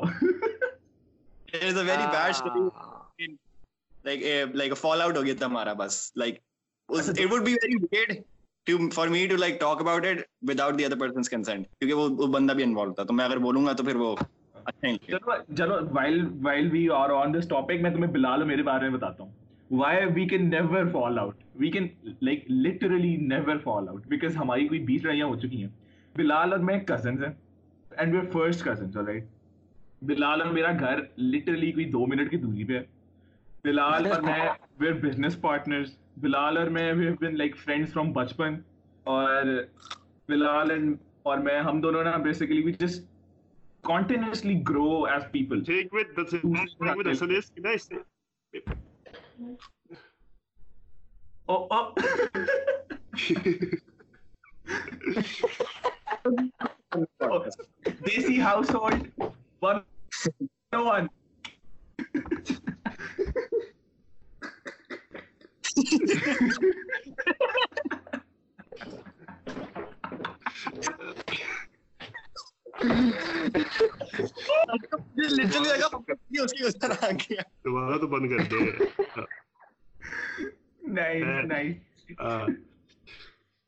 there 1.52 1.66
is 1.68 1.78
a 1.78 1.82
very 1.82 2.06
bad 2.12 2.34
story 2.34 2.68
like 4.06 4.76
fall 4.78 5.02
out 5.02 5.16
ہو 5.16 5.24
گیا 5.24 5.34
تمہارا 5.38 5.72
بس 5.72 6.00
like 6.16 6.38
it 6.88 7.20
would 7.32 7.44
be 7.44 7.52
very 7.52 7.76
weird 7.82 8.22
to 8.66 8.88
for 8.90 9.08
me 9.08 9.26
to 9.26 9.36
like 9.36 9.60
talk 9.60 9.80
about 9.80 10.06
it 10.06 10.20
without 10.60 10.78
the 10.78 10.84
other 10.84 10.98
persons 10.98 11.30
consent 11.30 11.66
کیونکہ 11.70 11.94
وہ 11.94 12.08
وہ 12.18 12.26
بندہ 12.26 12.52
بھی 12.52 12.62
involve 12.62 12.92
تھا 12.92 13.02
تو 13.02 13.12
میں 13.12 13.24
اگر 13.24 13.38
بولوں 13.38 13.64
گا 13.66 13.72
تو 13.72 13.84
پھر 13.84 13.96
وہ 13.96 14.14
چلو 14.82 15.54
چلو 15.56 15.78
while 15.92 16.20
while 16.42 16.70
we 16.72 16.88
are 16.90 17.10
on 17.10 17.34
this 17.34 17.48
topic 17.48 17.82
میں 17.82 17.90
تمہیں 17.90 18.10
بلال 18.12 18.44
میرے 18.44 18.62
بارے 18.62 18.88
میں 18.88 18.98
بتاتا 18.98 19.22
ہوں 19.22 19.30
why 19.70 20.04
we 20.14 20.26
can 20.28 20.50
never 20.50 20.90
fall 20.92 21.18
out 21.18 21.44
we 21.54 21.70
can 21.70 21.88
like 22.22 22.44
literally 22.50 23.16
never 23.26 23.58
fall 23.64 23.88
out 23.88 24.06
because 24.06 24.36
ہماری 24.36 24.66
کوئی 24.68 24.80
بیس 24.80 25.04
لڑائیاں 25.04 25.26
ہو 25.26 25.36
چکی 25.36 25.62
ہیں 25.62 25.68
بلال 26.14 26.52
اور 26.52 26.60
میں 26.60 26.78
کزنس 26.78 27.22
ہیں 27.22 27.32
and 27.90 28.14
we 28.14 28.20
are 28.20 28.30
first 28.32 28.64
cousins 28.64 28.96
right 28.96 29.24
Bilal 30.02 30.42
اور 30.42 30.52
میرا 30.52 30.72
گھر 30.72 31.00
لٹرلی 31.18 31.72
کوئی 31.72 31.84
دو 31.90 32.06
منٹ 32.06 32.30
کی 32.30 32.36
دوری 32.36 32.64
پہ 32.64 32.72
ہے 32.74 32.95
بلال 33.66 34.12
اور 34.12 34.20
میں 34.22 34.48
ویئر 34.78 34.92
بزنس 34.92 35.40
پارٹنرز 35.40 35.96
بلال 36.16 36.56
اور 36.56 36.66
میں 36.66 36.92
we 36.92 37.06
have 37.06 37.14
been 37.20 37.38
like 37.38 37.56
friends 37.56 37.92
from 37.92 38.12
بچپن. 38.12 38.60
اور 39.04 39.44
بلال 40.28 40.70
اینڈ 40.70 40.96
اور 41.22 41.38
میں 41.38 41.60
ہم 41.60 41.80
دونوں 41.80 42.04
نا 42.04 42.16
basically 42.16 42.62
we 42.62 42.72
just 42.72 43.04
continuously 43.84 44.60
grow 44.68 45.04
as 45.04 45.22
people 45.32 45.64
take 45.64 45.94
with 45.94 46.18
with 46.18 47.14
سلیس 47.14 47.50
کنا 47.50 47.70
او 51.48 51.56
او 51.64 51.82
دیسی 58.06 58.40
ہاؤس 58.40 58.74
ہولڈ 58.74 59.08
ون 59.62 59.76
ون 60.72 61.06
دوبارہ 77.64 77.98
تو 77.98 78.06
بند 78.06 78.30
کر 78.30 78.42
دے 78.42 78.70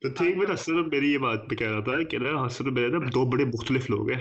تو 0.02 0.08
ٹھیک 0.08 0.36
میں 0.36 0.46
حسرت 0.54 0.86
میری 0.86 1.12
یہ 1.12 1.18
بات 1.18 1.48
پہ 1.50 1.54
کہہ 1.54 1.70
رہا 1.70 1.80
تھا 1.80 2.02
کہ 2.02 2.16
حسرت 2.46 2.72
میرے 2.72 2.88
نا 2.88 2.98
دو 3.14 3.24
بڑے 3.24 3.44
مختلف 3.44 3.90
لوگ 3.90 4.10
ہیں 4.10 4.20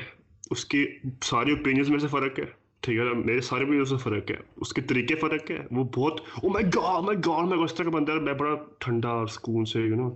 اس 0.51 0.65
کی 0.65 0.86
سارے 1.24 1.51
اوپینینس 1.51 1.89
میں 1.89 1.99
سے 1.99 2.07
فرق 2.07 2.39
ہے 2.39 2.66
ٹھیک 2.84 2.97
ہے 2.99 3.13
میرے 3.25 3.41
سارے 3.41 3.63
ویڈیوز 3.63 3.91
میں 3.91 3.99
فرق 3.99 4.32
ہے۔ 4.32 4.36
اس 4.55 4.73
کے 4.73 4.82
طریقے 4.82 5.15
فرق 5.15 5.51
ہے 5.51 5.57
وہ 5.71 5.84
بہت 5.95 6.19
او 6.43 6.49
مائی 6.49 6.65
گاڈ 6.65 7.03
مائی 7.03 7.17
گاڈ 7.17 7.47
میں 7.47 7.57
اس 7.57 7.73
طرح 7.75 7.86
کا 7.86 7.91
بندہ 7.91 8.13
میں 8.19 8.34
بڑا 8.34 8.53
ٹھنڈا 8.80 9.09
اور 9.09 9.28
سکون 9.28 9.65
سے 9.65 9.82
یو 9.82 9.95
نو 9.95 10.09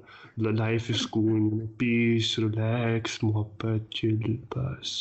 لائف 0.52 0.92
سکون 0.96 1.50
پیس 1.78 2.38
ریلیکس 2.40 3.24
محبت 3.24 3.90
چل 3.92 4.20
بس۔ 4.50 4.92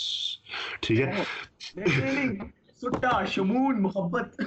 ٹھیک 0.81 1.01
ہے۔ 1.01 1.23
سٹا 2.83 3.25
شمون 3.25 3.83
محبت۔ 3.83 4.41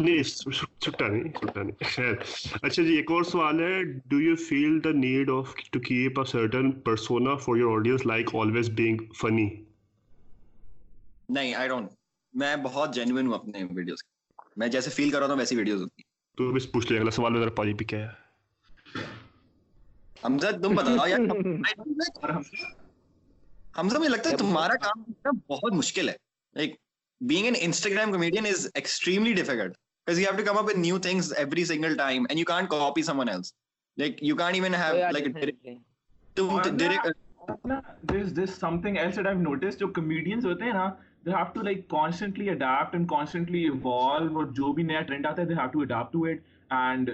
نہیں 0.00 0.22
سٹا 0.22 1.06
نہیں 1.08 1.32
سٹا 1.40 1.62
نہیں۔ 1.62 1.84
خیر۔ 1.84 2.14
اچھا 2.62 2.82
جی 2.82 2.96
ایک 2.96 3.10
اور 3.10 3.22
سوال 3.22 3.60
ہے۔ 3.60 3.82
Do 4.06 4.20
you 4.20 4.34
feel 4.48 4.84
the 4.84 4.90
need 4.94 5.30
of 5.30 5.54
to 5.72 5.80
keep 5.80 6.18
a 6.20 6.24
certain 6.30 6.70
persona 6.80 7.34
for 7.36 7.56
your 7.56 7.78
audience 7.78 8.06
like 8.06 8.34
always 8.34 8.70
being 8.70 9.12
funny 9.20 9.48
نہیں 11.28 11.54
آئی 11.54 11.68
ڈونٹ 11.68 11.88
میں 12.34 12.56
بہت 12.56 12.94
جینوئن 12.94 13.26
ہوں 13.26 13.34
اپنے 13.34 13.64
ویڈیوز 13.70 13.98
میں 14.56 14.68
جیسے 14.68 14.90
فیل 14.90 15.10
کر 15.10 15.18
رہا 15.18 15.26
ہوں 15.26 15.36
ویسی 15.36 15.56
ویڈیوز 15.56 15.82
ہوتی 15.82 16.02
تو 16.36 16.52
بس 16.52 16.72
پوچھ 16.72 16.92
لے 16.92 16.98
اگلا 16.98 17.10
سوال 17.10 17.38
ذرا 17.40 17.50
پاجی 17.50 17.74
پہ 17.74 17.84
کیا 17.84 17.98
ہے 17.98 19.02
حمزہ 20.24 20.46
تم 20.62 20.74
بتاؤ 20.74 21.06
یار 21.08 21.20
حمزہ 23.78 23.98
مجھے 23.98 24.08
لگتا 24.08 24.30
ہے 24.30 24.36
تمہارا 24.36 24.74
کام 24.74 25.02
بہت 25.48 25.72
مشکل 25.72 26.08
ہے۔ 26.08 26.14
Like 26.54 26.74
being 27.20 27.44
an 27.44 27.54
Instagram 27.58 28.12
comedian 28.12 28.46
is 28.46 28.68
extremely 28.74 29.32
difficult 29.32 29.76
because 30.06 30.20
you 30.20 30.26
have 30.26 30.38
to 30.38 30.44
come 30.44 30.58
up 30.58 30.68
with 30.68 30.78
new 30.78 30.98
things 30.98 31.26
every 31.32 31.64
single 31.64 31.96
time 31.96 32.26
and 32.30 32.38
you 32.38 32.44
can't 32.44 32.68
copy 32.68 33.02
someone 33.02 33.28
else. 33.28 33.52
Like 33.96 34.22
you 34.22 34.36
can't 34.36 34.56
even 34.56 34.72
have 34.72 34.94
oh, 34.94 34.98
yeah, 34.98 35.10
like 35.10 35.24
definitely. 35.24 35.74
a 35.76 36.40
direct, 36.40 36.64
to, 36.64 36.70
direct 36.76 37.10
there's 38.02 38.32
this 38.32 38.54
something 38.54 38.98
else 38.98 39.16
that 39.16 39.26
I've 39.26 39.42
noticed. 39.42 39.78
جو 39.78 39.88
comedians 39.98 40.44
ہوتے 40.44 40.64
ہیں 40.64 40.72
نا 40.72 40.88
they 41.24 41.30
have 41.30 41.52
to 41.54 41.62
like 41.62 41.88
constantly 41.88 42.50
adapt 42.50 42.94
and 42.94 43.08
constantly 43.08 43.62
evolve 43.64 44.38
اور 44.38 44.46
جو 44.52 44.72
بھی 44.72 44.82
نیا 44.82 45.00
trend 45.02 45.26
آتا 45.26 45.42
ہے 45.42 45.46
they 45.46 45.54
have 45.54 45.68
to 45.68 45.80
adapt 45.80 46.12
to 46.12 46.24
it 46.24 46.38
and 46.70 47.10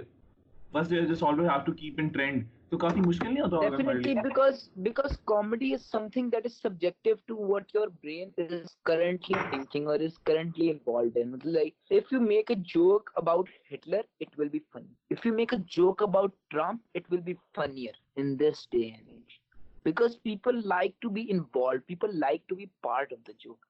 بس 0.73 0.91
they 0.91 0.99
always 0.99 1.49
have 1.49 1.65
to 1.67 1.73
keep 1.73 2.01
in 2.01 2.09
trend 2.09 2.45
تو 2.71 2.79
کافی 2.79 3.01
مشکل 3.01 3.27
نہیں 3.27 3.43
ہوتا 3.43 3.69
definitely 3.69 4.15
because 4.17 4.69
because 4.77 5.19
comedy 5.27 5.73
is 5.75 5.85
something 6.13 6.31
that 6.31 6.47
is 6.47 6.57
subjective 6.63 7.13
to 7.27 7.37
what 7.49 7.75
your 7.75 7.89
brain 8.03 8.31
is 8.39 8.75
currently 8.85 9.35
thinking 9.51 9.87
اور 9.87 10.01
is 10.01 10.19
currently 10.21 10.71
involved 10.71 11.19
in 11.19 11.31
مطلب 11.31 11.53
like 11.53 11.93
if 11.93 12.13
you 12.13 12.21
make 12.23 12.51
joke 12.75 13.11
about 13.17 13.51
Hitler 13.73 14.01
it 14.21 14.39
will 14.39 14.49
be 14.49 14.59
funny 14.73 15.15
if 15.15 15.27
you 15.27 15.35
make 15.35 15.55
joke 15.69 16.03
about 16.03 16.35
Trump 16.51 16.97
it 16.97 17.13
will 17.13 17.21
be 17.21 17.35
funnier 17.55 18.01
in 18.17 18.39
this 18.41 18.69
day 18.73 18.83
and 18.83 19.09
age 19.09 19.39
because 19.85 20.21
people 20.23 20.61
like 20.69 21.01
to 21.01 21.09
be 21.11 21.27
involved 21.31 21.87
people 21.87 22.19
like 22.19 22.49
to 22.49 22.57
be 22.57 22.67
part 22.83 23.13
of 23.13 23.27
the 23.27 23.33
joke 23.39 23.66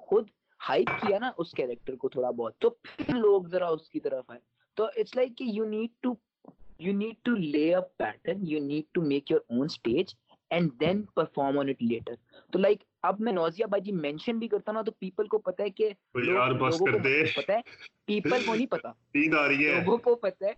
خود 0.00 0.28
ہائک 0.68 0.88
کیا 1.00 1.18
نا 1.18 1.30
stir 1.38 1.94
کونج 1.94 2.66
دین 10.80 11.04
آن 11.36 11.70
letter 11.80 12.14
اب 13.06 13.16
میں 13.20 13.32
نوزیا 13.32 13.66
باجی 13.66 13.92
mention 13.92 14.38
بھی 14.38 14.48
کرتا 14.48 14.72
نا 14.72 14.82
تو 14.82 14.92
پیپل 14.92 15.26
کو 15.26 15.38
پتا 15.38 15.62
ہے 15.62 15.70
کہ 15.70 15.90
یار 16.14 16.52
بس 16.52 16.78
کر 16.78 16.98
دے۔ 16.98 17.24
پتا 17.36 17.52
ہے 17.52 17.60
پیپل 18.04 18.42
کو 18.46 18.54
نہیں 18.54 18.66
پتا 18.66 18.88
نیند 18.88 19.34
آ 19.34 19.48
رہی 19.48 19.68
ہے۔ 19.68 19.74
لوگوں 19.74 19.98
کو 19.98 20.14
پتا 20.14 20.46
ہے۔ 20.46 20.52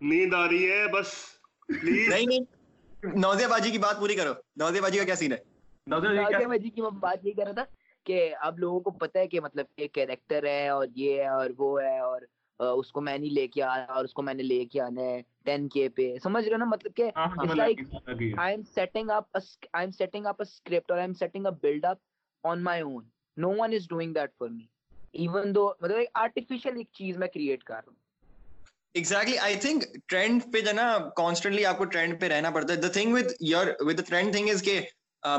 نیند 0.00 0.34
آ 0.34 0.48
رہی 0.48 0.70
ہے 0.70 0.86
بس 0.92 1.06
پلیز 1.66 2.08
نہیں 2.08 2.26
نہیں۔ 2.26 2.40
نوزیا 3.14 3.48
باجی 3.48 3.70
کی 3.70 3.78
بات 3.78 3.98
پوری 4.00 4.14
کرو۔ 4.14 4.32
نوزیا 4.56 4.82
باجی 4.82 4.98
کا 4.98 5.04
کیا 5.04 5.16
سین 5.16 5.32
ہے؟ 5.32 5.36
نوزیا 5.86 6.48
باجی 6.48 6.70
کی 6.70 6.80
میں 6.80 6.90
بات 6.90 7.26
یہ 7.26 7.32
کر 7.36 7.44
رہا 7.44 7.52
تھا 7.52 7.64
کہ 8.04 8.34
اب 8.40 8.58
لوگوں 8.58 8.80
کو 8.80 8.90
پتا 8.90 9.20
ہے 9.20 9.26
کہ 9.28 9.40
مطلب 9.40 9.66
یہ 9.78 9.86
کیریکٹر 9.86 10.46
ہے 10.46 10.68
اور 10.68 10.86
یہ 10.94 11.22
ہے 11.22 11.28
اور 11.28 11.50
وہ 11.58 11.82
ہے 11.82 11.98
اور 11.98 12.20
اس 12.58 12.90
کو 12.92 13.00
میں 13.00 13.16
نہیں 13.18 13.30
لے 13.30 13.46
کے 13.48 13.62
آیا 13.62 13.84
اور 13.84 14.04
اس 14.04 14.12
کو 14.14 14.22
میں 14.22 14.34
نے 14.34 14.42
لے 14.42 14.64
کے 14.64 14.80
آنا 14.80 15.02
ہے 15.02 15.20
ٹین 15.44 15.68
کے 15.68 15.88
پہ۔ 15.88 16.16
سمجھ 16.22 16.44
رہے 16.44 16.52
ہو 16.52 16.58
نا؟ 16.58 16.64
مطلب 16.64 16.94
کہ 16.96 17.10
it's 17.14 17.54
like 17.56 17.80
I'm 18.54 18.62
setting 18.74 19.10
up 19.10 19.36
I'm 19.84 19.90
setting 19.90 20.26
up 20.26 20.42
script 20.42 20.90
اور 20.90 20.98
I'm 21.06 21.14
setting 21.14 21.46
up 21.46 21.62
build 21.62 21.84
up 21.84 21.98
on 22.44 22.62
my 22.64 22.82
own 22.82 23.04
no 23.36 23.50
one 23.58 23.74
is 23.74 23.88
doing 23.88 24.14
that 24.14 24.30
for 24.38 24.48
me 24.48 24.66
even 25.12 25.54
though 25.54 25.72
مطلب 25.80 25.96
ایک 25.96 26.08
آرٹیفیشل 26.14 26.76
ایک 26.76 26.88
چیز 26.92 27.16
میں 27.18 27.28
کریٹ 27.28 27.64
کر 27.64 27.74
رہا 27.74 27.88
ہوں۔ 27.88 28.02
ایگزیکٹلی 28.94 29.38
آئی 29.38 29.56
تھنک 29.56 29.84
ٹرینڈ 30.08 30.42
پہ 30.52 30.60
جو 30.60 30.68
ہے 30.68 30.72
نا 30.72 30.98
کانسٹنٹلی 31.16 31.64
آپ 31.66 31.78
کو 31.78 31.84
ٹرینڈ 31.84 32.20
پہ 32.20 32.28
رہنا 32.28 32.50
پڑتا 32.50 32.72
ہے۔ 32.74 32.80
The 32.80 32.88
thing 32.88 33.16
your 33.40 33.66
trend 34.08 34.32
thing 34.32 34.48
is 34.50 34.62
کہ 34.62 34.80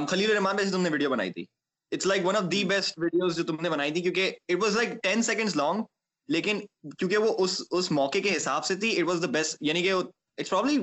خلیل 0.10 0.38
تم 0.72 0.82
نے 0.82 0.90
ویڈیو 0.90 1.10
بنائی 1.10 1.32
تھی۔ 1.32 1.46
It's 1.92 2.06
like 2.06 2.26
one 2.26 2.36
of 2.36 2.52
the 2.52 2.64
best 2.66 3.00
videos 3.00 3.36
جو 3.38 3.44
تم 3.44 3.62
نے 3.62 3.70
بنائی 3.70 3.92
تھی 3.92 4.02
کیونکہ 4.02 4.32
it 4.50 4.64
was 4.64 4.76
like 4.76 4.90
ten 5.04 5.22
seconds 5.22 5.56
long 5.56 5.84
لیکن 6.30 6.60
کیونکہ 6.98 7.18
وہ 7.18 7.36
اس 7.40 7.62
اس 7.72 7.92
موقع 7.92 8.18
کے 8.24 8.36
حساب 8.38 8.66
سے 8.66 8.76
تھی 8.76 9.02
اٹ 9.02 9.08
واز 9.08 9.22
دا 9.22 9.28
بیسٹ 9.28 9.58
یعنی 9.62 9.82
کہ 9.84 9.92
اٹس 9.92 10.50
پرابلی 10.50 10.78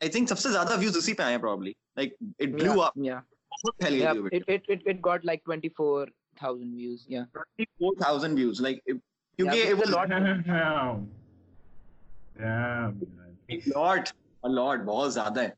آئی 0.00 0.10
تھنک 0.10 0.28
سب 0.28 0.38
سے 0.38 0.48
زیادہ 0.48 0.78
ویوز 0.78 0.96
اسی 0.96 1.12
پہ 1.12 1.22
آئے 1.22 1.34
ہیں 1.34 1.40
پرابلی 1.42 1.72
لائک 1.96 2.14
اٹ 2.38 2.68
اپ 2.68 2.98
یا 2.98 3.20
بہت 3.52 3.78
پھیل 3.78 3.94
گئی 3.94 4.38
it 4.38 4.50
it 4.70 4.86
it 4.86 5.04
got 5.06 5.24
like 5.24 5.50
24000 5.50 6.74
views 6.74 7.04
یا 7.08 7.24
24000 7.62 8.34
ویوز 8.34 8.60
لائک 8.60 8.84
کیونکہ 8.84 9.70
it 9.70 9.78
was 9.78 9.90
lot 9.90 10.10
lot 13.66 14.08
a 14.42 14.48
lot 14.48 14.84
بہت 14.84 15.12
زیادہ 15.14 15.42
ہے 15.42 15.50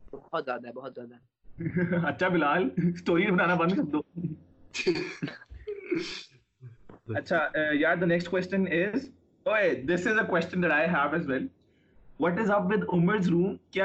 بہت 0.00 0.44
زیادہ 0.44 0.66
ہے 0.66 0.72
بہت 0.72 0.94
زیادہ 0.94 1.14
ہے 1.14 2.06
اچھا 2.06 2.28
بلال 2.28 2.68
سٹوری 2.96 3.30
بنانا 3.30 3.54
بند 3.54 3.72
کر 3.72 3.82
دو 3.82 4.00
اچھا 7.16 7.48
یار 7.72 7.96
دا 7.96 8.06
از 12.38 12.50
اپ 12.50 12.62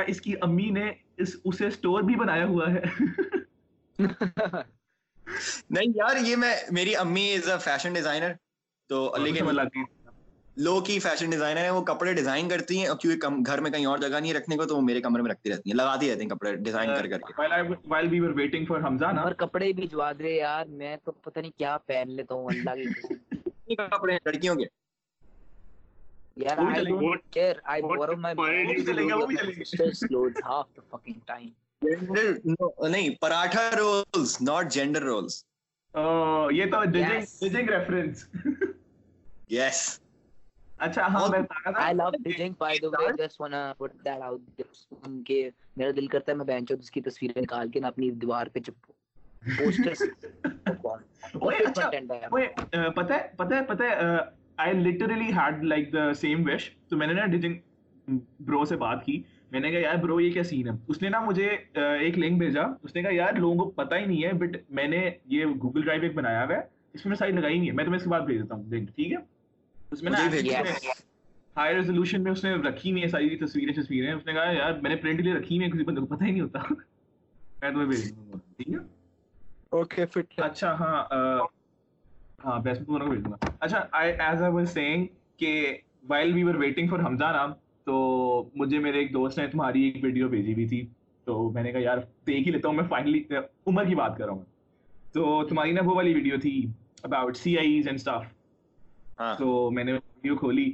اس 0.07 0.21
کی 0.21 0.35
امی 0.41 0.69
نے 0.69 0.91
اس 1.17 1.35
بھی 2.01 2.15
بنایا 2.15 2.45
ہوا 2.45 2.73
ہے 2.73 2.81
نہیں 5.69 5.91
یار 5.95 6.15
یہ 6.21 6.35
میں 6.35 6.55
میری 6.71 6.95
امی 6.95 7.33
از 7.35 7.49
اے 7.49 7.57
فیشن 7.59 7.93
ڈیزائنر 7.93 8.31
تو 8.89 9.15
لیکن 9.17 9.45
لو 10.57 10.79
کی 10.81 10.97
فیشن 10.99 11.29
ڈیزائنر 11.29 11.61
ہیں 11.61 11.69
وہ 11.69 11.81
کپڑے 11.85 12.13
ڈیزائن 12.13 12.47
کرتی 12.49 12.77
ہیں 12.79 12.87
اور 12.87 12.97
کیونکہ 12.97 13.27
گھر 13.45 13.59
میں 13.61 13.71
کہیں 13.71 13.85
اور 13.85 13.97
جگہ 13.97 14.19
نہیں 14.19 14.33
رکھنے 14.33 14.55
کو 14.57 14.65
تو 14.65 14.75
وہ 14.75 14.81
میرے 14.81 15.01
کمرے 15.01 15.21
میں 15.21 15.31
رکھتی 15.31 15.49
رہتی 15.49 15.69
ہیں 15.69 15.75
لگاتی 15.77 16.09
رہتی 16.11 16.21
ہیں 16.21 16.29
کپڑے 16.29 16.55
ڈیزائن 16.55 16.93
کر 16.95 17.07
کر 17.07 17.19
کے۔ 17.19 17.33
While 17.87 18.09
we 18.09 18.21
were 18.21 19.19
اور 19.19 19.31
کپڑے 19.37 19.71
بھجوا 19.73 20.11
دے 20.11 20.31
یار 20.31 20.65
میں 20.71 20.95
تو 21.03 21.11
پتہ 21.11 21.39
نہیں 21.39 21.51
کیا 21.57 21.77
پہن 21.85 22.11
لیتا 22.11 22.33
ہوں 22.33 22.49
اللہ 22.49 22.83
کی 23.67 23.75
کپڑے 23.75 24.13
ہیں؟ 24.13 24.19
لڑکیوں 24.25 24.55
کے۔ 24.55 24.65
نہیں 32.89 33.09
paratha 33.21 33.69
rolls 33.77 34.37
not 34.41 34.73
gender 34.77 35.03
roles 35.03 35.37
یہ 36.51 36.65
تو 36.65 36.83
judging 36.87 37.69
reference 37.69 38.25
yes 39.51 39.79
اچھا، 40.77 41.07
ہاں، 41.07 41.27
میرا 45.77 45.91
دل 45.95 46.07
کرتا 46.07 46.31
ہے 46.31 46.37
میں 46.37 46.45
بینچ 46.45 46.71
اس 46.71 46.91
کی 46.91 47.01
تصویریں 47.01 47.41
نکال 47.41 47.69
کے 47.69 47.79
نا 47.79 47.87
اپنی 47.87 48.11
دیوار 48.11 48.47
پہ 48.47 48.59
چپکوں 48.59 48.97
برو 51.35 51.49
اچھا، 51.49 51.89
سے 58.65 58.75
بات 58.75 59.05
کی۔ 59.05 59.21
میں 59.51 59.59
نے 59.59 59.71
کہا 59.71 59.79
یار 59.79 59.95
برو 59.95 60.21
یہ 60.21 60.31
کیا 60.31 60.43
سین 60.43 60.67
ہے؟ 60.67 60.73
اس 60.87 61.01
نے 61.01 61.09
نا 61.09 61.19
مجھے 61.19 61.57
کہا 63.01 63.13
یار 63.13 63.33
لوگوں 63.33 63.55
کو 63.55 63.71
پتہ 63.71 63.95
ہی 63.95 64.05
نہیں 64.05 64.23
ہے 64.23 64.33
بٹ 64.33 64.57
میں 64.69 64.87
نے 64.87 65.09
یہ 65.25 65.45
گوگل 65.45 65.81
ڈرائیو 65.81 66.03
ایک 66.03 66.13
بنایا 66.13 66.45
ہوا 66.45 66.55
ہے۔ 66.55 66.61
اس 66.93 67.05
میں 67.05 67.15
ساری 67.15 67.31
لگائی 67.31 67.57
نہیں 67.59 67.67
ہے۔ 67.67 67.73
میں 67.73 67.83
تمہیں 67.83 67.97
اس 67.97 68.03
کے 68.03 68.09
بعد 68.09 68.21
بھیج 68.21 68.41
دیتا 68.41 68.55
ہوں۔ 68.55 68.63
لنک 68.63 68.95
ٹھیک 68.95 69.11
ہے؟ 69.11 69.36
اس 69.91 70.03
میں 70.03 70.11
نا 70.11 70.17
ہائی 71.55 71.75
ریزولوشن 71.75 72.23
میں 72.23 72.31
اس 72.31 72.43
نے 72.43 72.53
رکھی 72.63 72.91
ہوئی 72.91 73.03
ہے 73.03 73.07
ساری 73.07 73.37
تصویریں 73.37 73.73
تصویریں 73.73 74.13
اس 74.13 74.25
نے 74.25 74.33
کہا 74.33 74.51
یار 74.51 74.73
میں 74.81 74.89
نے 74.89 74.95
پرنٹ 74.95 75.21
لیے 75.21 75.33
رکھی 75.33 75.57
ہوئی 75.57 75.67
ہے 75.67 75.71
کسی 75.71 75.83
بندے 75.83 76.01
کو 76.01 76.07
پتہ 76.07 76.23
ہی 76.23 76.31
نہیں 76.31 76.41
ہوتا۔ 76.41 76.59
میں 77.61 77.71
تمہیں 77.71 77.87
بھیج 77.87 78.09
دوں 78.09 78.31
گا۔ 78.31 78.37
ٹھیک 78.57 78.69
ہے؟ 78.69 78.79
اوکے 79.71 80.05
فٹ 80.05 80.39
اچھا 80.39 80.71
ہاں 80.73 80.95
ہاں 82.39 82.59
بیسٹ 82.59 82.81
میں 82.81 82.99
کو 82.99 83.09
بھیج 83.09 83.23
دوں 83.25 83.31
گا۔ 83.31 83.37
اچھا 83.59 83.85
I 83.91 84.11
as 84.19 84.41
I 84.41 84.51
was 84.53 84.69
saying 84.69 85.05
کہ 85.39 85.51
while 86.09 86.33
we 86.33 86.43
were 86.43 86.55
waiting 86.55 86.87
for 86.87 86.99
Hamza 86.99 87.31
نام 87.31 87.51
تو 87.87 87.95
مجھے 88.55 88.79
میرے 88.79 88.99
ایک 88.99 89.13
دوست 89.13 89.39
نے 89.39 89.47
تمہاری 89.47 89.83
ایک 89.83 90.03
ویڈیو 90.03 90.29
بھیجی 90.29 90.53
ہوئی 90.53 90.67
تھی۔ 90.67 90.85
تو 91.27 91.49
میں 91.51 91.63
نے 91.63 91.71
کہا 91.71 91.79
یار 91.81 91.97
دیکھ 92.27 92.47
ہی 92.47 92.51
لیتا 92.51 92.67
ہوں 92.67 92.75
میں 92.75 92.83
فائنلی 92.89 93.23
عمر 93.67 93.85
کی 93.85 93.95
بات 93.95 94.17
کر 94.17 94.25
رہا 94.25 94.33
ہوں۔ 94.33 94.43
تو 95.13 95.47
تمہاری 95.49 95.71
نا 95.71 95.81
وہ 95.85 95.95
والی 95.95 96.13
ویڈیو 96.13 96.39
تھی 96.41 96.53
about 97.03 97.37
C 97.37 97.57
eyes 97.57 97.87
and 97.87 97.99
stuff 97.99 98.25
ہاں۔ 99.19 99.35
سو 99.37 99.69
میں 99.71 99.83
نے 99.83 99.93
ویڈیو 99.93 100.35
کھولی۔ 100.35 100.69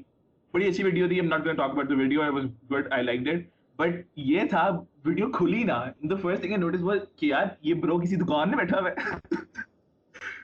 بڑی 0.54 0.68
اچھی 0.68 0.84
ویڈیو 0.84 1.08
تھی 1.08 1.16
am 1.16 1.28
not 1.28 1.44
going 1.46 1.58
talk 1.58 1.70
about 1.70 1.90
the 1.90 1.96
video 1.96 2.22
I 2.22 2.32
was 2.32 2.46
good 2.72 2.92
I 2.92 3.04
like 3.04 3.26
that 3.26 3.48
but 3.80 3.96
یہ 4.16 4.46
تھا 4.50 4.68
ویڈیو 5.06 5.32
کھلی 5.32 5.64
نا۔ 5.64 5.78
The 6.02 6.16
first 6.16 6.42
thing 6.42 6.52
I 6.52 6.60
notice 6.60 6.82
was 6.82 7.00
کہ 7.16 7.26
یار 7.26 7.46
یہ 7.62 7.74
برو 7.74 8.00
کسی 8.00 8.16
دکان 8.16 8.50
میں 8.50 8.58
بیٹھا 8.58 8.80
ہوا 8.80 8.90
ہے۔ 8.90 9.36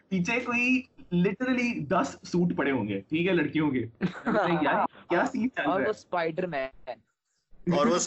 پیچھے 0.09 0.39
کوئی 0.39 0.81
لٹرلی 1.13 1.71
دس 1.89 2.15
سوٹ 2.23 2.55
پڑے 2.57 2.71
ہوں 2.71 2.87
گے۔ 2.87 2.99
ٹھیک 3.01 3.27
ہے 3.27 3.33
لڑکیوں 3.33 3.69
کے۔ 3.71 3.85
یار 4.63 4.75
کیا 5.09 5.25
سین 5.25 5.49
چل 5.49 5.61
رہا 5.61 5.71
ہے? 5.71 5.71
اور 5.71 5.81
وہ 5.81 5.89
اسپائڈر 5.89 6.47
مین 6.47 6.99
اور 7.73 7.87
وہ 7.87 7.95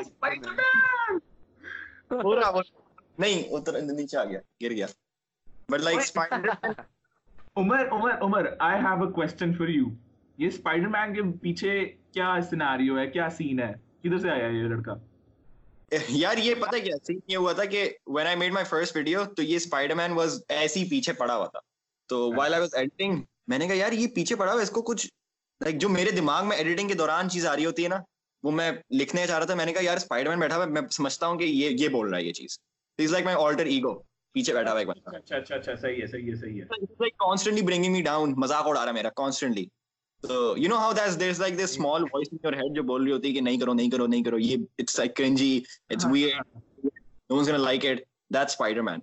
اسپائڈر 0.00 0.50
مین 0.50 1.18
پورا 2.12 2.50
نہیں 3.18 3.42
اتر 3.50 3.80
نیچے 3.82 4.16
آ 4.16 4.24
گیا 4.24 4.40
گر 4.62 4.70
گیا۔ 4.70 4.86
But 5.68 5.80
like 5.80 5.98
spider 5.98 6.48
Umar 7.56 7.88
Umar 7.90 8.10
Umar 8.20 8.46
I 8.58 8.80
have 8.80 9.04
a 9.04 9.12
question 9.12 9.54
for 9.54 9.68
you 9.68 9.84
یہ 10.36 10.46
اسپائڈر 10.46 10.86
مین 10.86 11.14
کے 11.14 11.38
پیچھے 11.38 11.84
کیا 11.84 12.36
سیناریو 12.50 12.98
ہے؟ 12.98 13.06
کیا 13.06 13.30
سین 13.30 13.60
ہے؟ 13.60 13.72
کدھر 14.02 14.18
سے 14.18 14.30
آیا 14.30 14.46
یہ 14.46 14.62
لڑکا؟ 14.62 14.94
یار 16.08 16.36
یہ 16.36 16.54
پتہ 16.54 16.76
کیا 16.76 16.94
سین 17.06 17.18
یہ 17.28 17.36
ہوا 17.36 17.52
تھا 17.52 17.64
کہ 17.64 17.90
when 18.06 18.26
I 18.26 18.36
made 18.36 18.52
my 18.52 18.64
first 18.64 18.96
video 18.96 19.24
تو 19.24 19.42
یہ 19.42 19.56
اسپائڈر 19.56 19.94
مین 19.94 20.12
واز 20.12 20.42
ایسے 20.48 20.84
پیچھے 20.90 21.12
پڑا 21.12 21.36
ہوا 21.36 21.46
تھا۔ 21.46 21.60
تو 22.08 22.32
while 22.32 22.54
I 22.54 22.58
was 22.58 22.78
editing 22.78 23.20
میں 23.46 23.58
نے 23.58 23.66
کہا 23.66 23.74
یار 23.74 23.92
یہ 23.92 24.06
پیچھے 24.06 24.36
پڑا 24.36 24.52
ہوا 24.52 24.62
اس 24.62 24.70
کو 24.70 24.82
کچھ 24.82 25.06
لائک 25.60 25.78
جو 25.78 25.88
میرے 25.88 26.10
دماغ 26.10 26.48
میں 26.48 26.56
ایڈیٹنگ 26.56 26.88
کے 26.88 26.94
دوران 26.94 27.30
چیز 27.30 27.46
آ 27.46 27.56
رہی 27.56 27.66
ہوتی 27.66 27.84
ہے 27.84 27.88
نا، 27.88 27.98
وہ 28.42 28.50
میں 28.50 28.72
لکھنے 28.90 29.26
چاہ 29.26 29.38
رہا 29.38 29.46
تھا۔ 29.46 29.54
میں 29.54 29.66
نے 29.66 29.72
کہا 29.72 29.84
یار 29.84 29.96
اسپائڈر 29.96 30.30
مین 30.30 30.38
بیٹھا 30.38 30.64
میں 30.64 30.82
سمجھتا 30.90 31.26
ہوں 31.26 31.38
کہ 31.38 31.44
یہ 31.44 31.70
یہ 31.70 31.88
بول 31.88 32.08
رہا 32.08 32.18
ہے 32.18 32.24
یہ 32.24 32.32
چیز۔ 32.32 32.58
لائک 33.10 33.24
مائی 33.24 33.36
آلٹر 33.40 33.66
ایگو 33.66 34.09
پیچھے 34.34 34.54
بیٹھا 34.54 34.70
ہوا 34.72 34.78
ایک 34.78 34.88
بندہ۔ 34.88 35.16
اچھا 35.16 35.36
اچھا 35.36 35.54
اچھا 35.56 35.74
صحیح 35.76 36.02
ہے 36.02 36.06
صحیح 36.06 36.30
ہے 36.30 36.36
صحیح 36.36 36.60
ہے۔ 36.60 36.66
Like 37.00 37.16
constantly 37.16 37.62
bringing 37.62 37.92
me 37.92 38.02
down 38.02 38.34
مذاق 38.36 38.68
اڑا 38.68 38.84
رہا 38.84 38.92
میرا 38.92 39.10
کانسٹنٹلی 39.16 39.64
تو 40.22 40.54
you 40.58 40.68
know 40.68 40.76
how 40.76 40.92
that's 40.92 41.20
there 41.20 41.30
is 41.30 41.40
like 41.40 41.58
this 41.58 41.74
small 41.74 42.02
voice 42.12 42.28
in 42.32 42.38
your 42.44 42.52
head 42.52 42.76
جو 42.76 42.82
بول 42.82 43.02
رہی 43.04 43.12
ہوتی 43.12 43.28
ہے 43.28 43.34
کہ 43.34 43.40
نہیں 43.40 43.60
کرو 43.60 43.74
نہیں 43.74 43.90
کرو 43.90 44.06
نہیں 44.06 44.24
کرو 44.24 44.38
یہ 44.38 44.56
it's 44.78 44.98
like 44.98 45.16
cringey 45.16 45.60
it's 45.90 46.06
weird 46.10 46.56
no 47.30 47.36
one's 47.36 47.48
gonna 47.48 47.58
like 47.58 47.86
it 47.86 48.00
that's 48.34 48.52
spider 48.52 48.82
man 48.82 49.00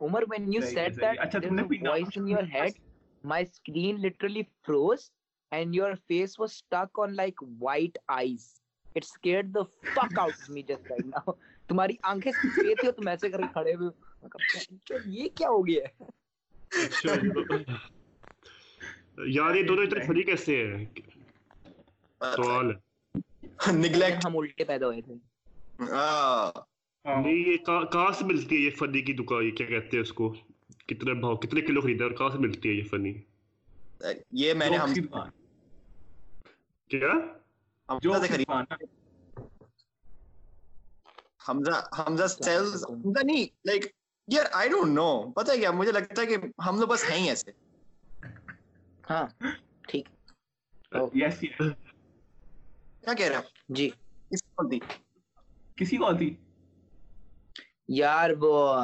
Umar 0.00 0.24
when 0.28 0.52
you 0.52 0.60
said 0.62 1.00
that 1.02 1.18
اچھا 1.20 1.38
تم 1.38 1.54
نے 1.54 1.62
voice 1.88 2.16
in 2.20 2.26
your 2.26 2.44
head 2.54 2.78
my 3.24 3.40
screen 3.56 4.00
literally 4.00 4.44
froze 4.68 5.10
and 5.52 5.74
your 5.74 5.90
face 6.10 6.38
was 6.38 6.52
stuck 6.52 6.98
on 6.98 7.14
like 7.14 7.42
white 7.64 7.98
eyes. 8.08 8.44
It 8.96 9.04
scared 9.04 9.52
the 9.52 9.64
fuck 9.96 10.18
out 10.18 10.30
of 10.30 10.48
me 10.48 10.62
just 10.62 10.90
right 10.90 11.06
now. 11.06 11.34
تمہاری 11.68 11.94
آنکھیں 12.02 12.32
سفید 12.32 12.84
ہو 12.84 12.90
تم 12.92 13.08
ایسے 13.08 13.28
کر 13.30 13.38
کے 13.38 13.52
کھڑے 13.52 13.74
ہوئے 13.74 13.88
ہو 13.88 15.00
یہ 15.06 15.28
کیا 15.34 15.48
ہو 15.48 15.66
گیا 15.66 15.84
ہے 15.84 15.92
یار 19.28 19.54
یہ 19.54 19.62
دونوں 19.62 19.84
اتنے 19.84 20.04
کھڑی 20.04 20.22
کیسے 20.22 20.56
ہیں 20.64 20.84
سوال 22.20 22.72
نگلیکٹ 23.76 24.26
ہم 24.26 24.36
الٹے 24.38 24.64
پیدا 24.64 24.86
ہوئے 24.86 25.00
تھے 25.00 25.14
نہیں 27.04 27.36
یہ 27.36 27.56
کہاں 27.56 28.12
سے 28.12 28.24
ملتی 28.24 28.56
ہے 28.56 28.60
یہ 28.60 28.70
فنی 28.78 29.00
کی 29.02 29.12
دکان 29.12 29.44
یہ 29.44 29.50
کیا 29.50 29.66
کہتے 29.66 29.96
ہیں 29.96 30.02
اس 30.02 30.12
کو 30.12 30.34
کتنے 30.86 31.14
بھاؤ 31.14 31.36
کتنے 31.36 31.60
کلو 31.60 31.80
خریدا 31.80 32.04
اور 32.04 32.12
کہاں 32.12 32.30
سے 32.30 32.38
ملتی 32.38 32.68
ہے 32.68 32.74
یہ 32.74 32.88
فنی 32.90 33.12
یہ 34.32 34.54
میں 34.54 34.70
نے 34.70 34.76
ہم 34.76 34.92
کیا 36.90 37.12
جو 37.88 38.20
سے 38.20 38.28
خریدا 38.28 38.62
حمزہ 41.48 41.84
حمزہ 41.98 42.26
نہیں 43.24 43.46
لائک 43.66 43.84
یار 44.28 44.44
آئی 44.52 44.68
ڈونٹ 44.68 44.92
نو 44.92 45.32
پتہ 45.32 45.52
کیا 45.52 45.70
مجھے 45.70 45.92
لگتا 45.92 46.22
ہے 46.22 46.26
کہ 46.26 46.36
ہم 46.66 46.80
لوگ 46.80 46.88
بس 46.88 47.10
ہیں 47.10 47.18
ہی 47.18 47.28
ایسے۔ 47.28 47.50
ہاں 49.10 49.26
ٹھیک۔ 49.88 50.08
uh, 50.96 51.08
یس 51.14 51.38
کیا 53.00 53.14
کہہ 53.14 53.26
رہا 53.26 53.40
جی۔ 53.68 53.90
کس 54.30 54.42
کو 54.42 54.68
دی 54.68 54.78
کسی 55.76 55.96
کو 55.96 56.12
دی 56.12 56.34
یار 57.88 58.30
وہ 58.38 58.82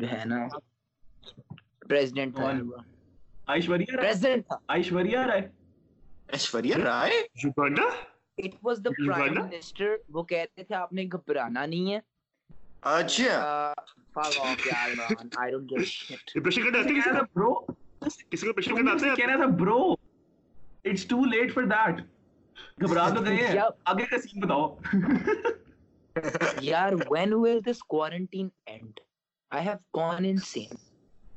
جو 0.00 0.06
ہے 0.12 0.24
نا 0.24 0.46
پریزیڈنٹ 1.88 2.36
تھا۔ 2.36 2.44
ایشوریہ 3.52 3.96
رائے؟ 3.96 4.34
ایشوریہ 4.68 5.18
رائے۔ 5.18 5.40
جی، 5.40 5.46
Aishwarya 6.28 6.76
Rai? 6.76 7.26
Uganda 7.44 7.82
it 8.38 8.54
was 8.62 8.80
the 8.84 8.90
prime 8.98 9.34
minister 9.34 9.96
وہ 10.08 10.22
کہتے 10.24 10.62
تھے 10.64 10.74
آپ 10.74 10.92
نے 10.92 11.04
گھبرانا 11.12 11.66
نہیں 11.66 11.92
ہے. 11.92 11.98
اچھا۔ 12.82 13.72
فاگ 14.14 14.38
اف 14.40 14.66
یار 14.66 14.90
man 14.96 15.28
I 15.36 15.50
don't 15.52 15.70
get 15.70 15.86
shit 15.86 16.34
pressure 16.34 16.62
کرتے 16.64 16.78
ہیں۔ 16.78 17.00
کسی 17.00 17.10
کا 17.10 17.22
برو 17.34 17.54
کسی 18.30 18.46
کو 18.46 18.52
پریشر 18.52 18.74
کرتے 18.76 19.08
ہیں 19.08 19.16
کہہ 19.16 19.26
رہا 19.26 19.36
تھا 19.36 19.46
bro 19.60 19.80
it's 20.84 21.06
too 21.06 21.24
late 21.24 21.54
for 21.54 21.64
that 21.64 22.00
گھبرا 22.80 23.08
تو 23.08 23.24
گئے 23.24 23.36
ہیں۔ 23.36 23.58
اگے 23.84 24.06
کا 24.06 24.18
سین 24.18 24.40
بتاؤ۔ 24.40 24.66
یار 26.60 26.92
when 27.10 27.32
will 27.32 27.60
this 27.66 27.82
quarantine 27.84 28.48
and 28.66 29.00
I 29.50 29.66
have 29.66 29.76
gone 29.94 30.24
in 30.24 30.36
scene 30.44 30.76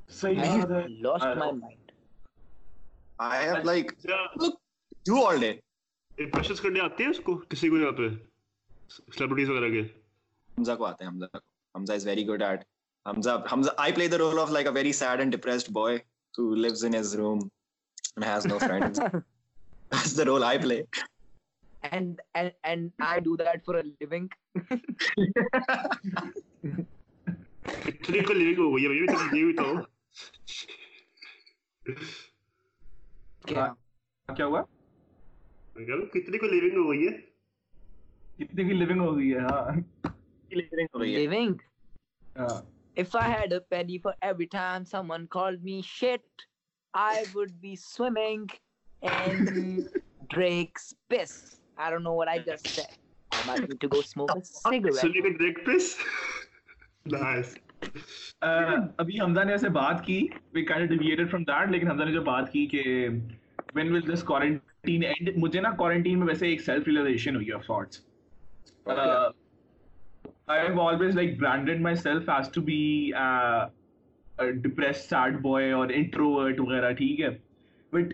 صحیح 0.10 0.40
ہے۔ 0.40 0.88
Last 1.02 1.38
my 1.38 1.52
mind 1.52 1.92
I 3.20 3.48
have 3.48 3.56
like 3.64 3.92
look 4.36 4.56
do 5.06 5.26
all 5.28 5.40
day 5.42 5.52
E 6.22 6.28
Pasha 6.28 6.54
Skrdea 6.54 6.96
Tesco, 6.98 7.34
ki 7.50 7.56
si 7.56 7.68
govoril 7.70 7.94
prej, 8.00 8.20
celebrity 9.12 9.46
za 9.46 9.54
drage. 9.54 9.90
Hamza 10.56 10.78
ko 10.78 10.86
ate, 10.88 11.04
Hamza. 11.04 11.30
Hamza 11.74 11.94
is 11.94 12.04
very 12.04 12.24
good 12.24 12.42
at. 12.48 12.66
Hamza, 13.06 13.44
Hamza, 13.48 13.74
I 13.80 13.92
play 13.92 14.08
the 14.08 14.20
role 14.20 14.40
of 14.40 14.52
like 14.52 14.68
a 14.68 14.72
very 14.72 14.92
sad 14.92 15.20
and 15.22 15.32
depressed 15.32 15.74
boy 15.74 16.04
who 16.36 16.56
lives 16.56 16.84
in 16.84 16.94
his 16.94 17.18
room 17.18 17.50
and 18.16 18.24
has 18.24 18.46
no 18.46 18.60
friends. 18.60 19.00
That's 19.90 20.14
the 20.14 20.26
role 20.26 20.44
I 20.44 20.58
play. 20.60 20.86
And 21.84 22.22
and 22.36 22.54
and 22.64 22.92
I 23.00 23.20
do 23.20 23.36
that 23.38 23.66
for 23.66 23.78
a 23.80 23.84
living. 24.00 24.30
Trickle 28.04 28.36
living 28.36 28.56
ho 28.58 28.68
gayi 28.76 28.88
bhai, 28.92 28.98
ye 29.00 29.06
to 29.08 29.18
jeev 29.34 29.50
to. 29.62 29.68
Kya? 33.48 33.66
Kya 34.36 34.48
hua? 34.52 34.62
کتنے 36.14 36.38
کو 36.38 36.48
living 36.48 36.78
ہو 36.78 36.92
گئی 36.92 37.08
ہے 37.08 37.18
کتنے 38.38 38.64
کی 38.64 38.74
living 38.74 39.02
ہو 39.02 39.16
گئی 39.18 39.34
ہے 39.34 39.40
ہاں 39.50 39.66
living 41.04 41.68
If 43.02 43.14
I 43.16 43.28
had 43.30 43.54
a 43.54 43.62
penny 43.74 43.98
for 43.98 44.12
every 44.22 44.46
time 44.54 44.86
someone 44.86 45.26
called 45.28 45.62
me 45.64 45.76
shit, 45.82 46.42
I 46.94 47.24
would 47.36 47.54
be 47.62 47.72
swimming 47.76 48.50
in 49.02 49.88
Drake's 50.34 50.94
piss. 51.10 51.58
I 51.78 51.90
don't 51.90 52.04
know 52.04 52.14
what 52.14 52.28
I 52.28 52.40
just 52.40 52.68
said. 52.68 52.92
I 53.32 53.46
might 53.48 53.70
need 53.70 53.80
to 53.80 53.88
go 53.88 54.02
smoke 54.02 54.34
a 54.36 54.44
cigarette. 54.44 55.00
Swimming 55.04 55.26
in 55.26 55.38
Drake's 55.38 55.64
piss? 55.70 55.88
nice. 57.06 57.56
Uh, 58.42 58.78
ابھی 58.98 59.20
حمزہ 59.20 59.44
نے 59.44 59.52
ایسے 59.52 59.70
بات 59.78 60.04
کی 60.06 60.20
we 60.56 60.66
kind 60.66 60.84
of 60.84 60.90
deviated 60.90 61.30
from 61.30 61.46
that 61.52 61.72
لیکن 61.72 61.90
حمزہ 61.92 62.04
نے 62.04 62.12
جو 62.14 62.22
بات 62.24 62.52
کی 62.52 62.66
کہ 62.74 62.84
when 63.78 63.92
will 63.94 64.06
this 64.12 64.24
quarantine 64.24 64.71
quarantine 64.84 65.40
مجھے 65.40 65.62
نا 65.62 65.70
کوارنٹین 65.72 66.20
میں 66.20 66.28
ویسے 66.28 66.48
ایک 66.48 66.62
سیلف 66.62 66.88
ریئلائزیشن 66.88 67.36
ہوئی 67.36 67.52
of 67.52 67.66
sorts 67.66 68.02
I 68.88 70.68
have 70.68 70.82
always 70.82 71.16
like 71.16 71.40
branded 71.40 71.82
myself 71.96 72.30
has 72.30 72.52
to 72.54 72.62
be 72.62 73.12
depressed 74.56 75.10
sad 75.10 75.40
boy 75.42 75.72
اور 75.72 75.90
انٹروورٹ 75.96 76.60
وغیرہ 76.60 76.92
ٹھیک 76.94 77.22
ہے 77.22 77.30
but 77.94 78.14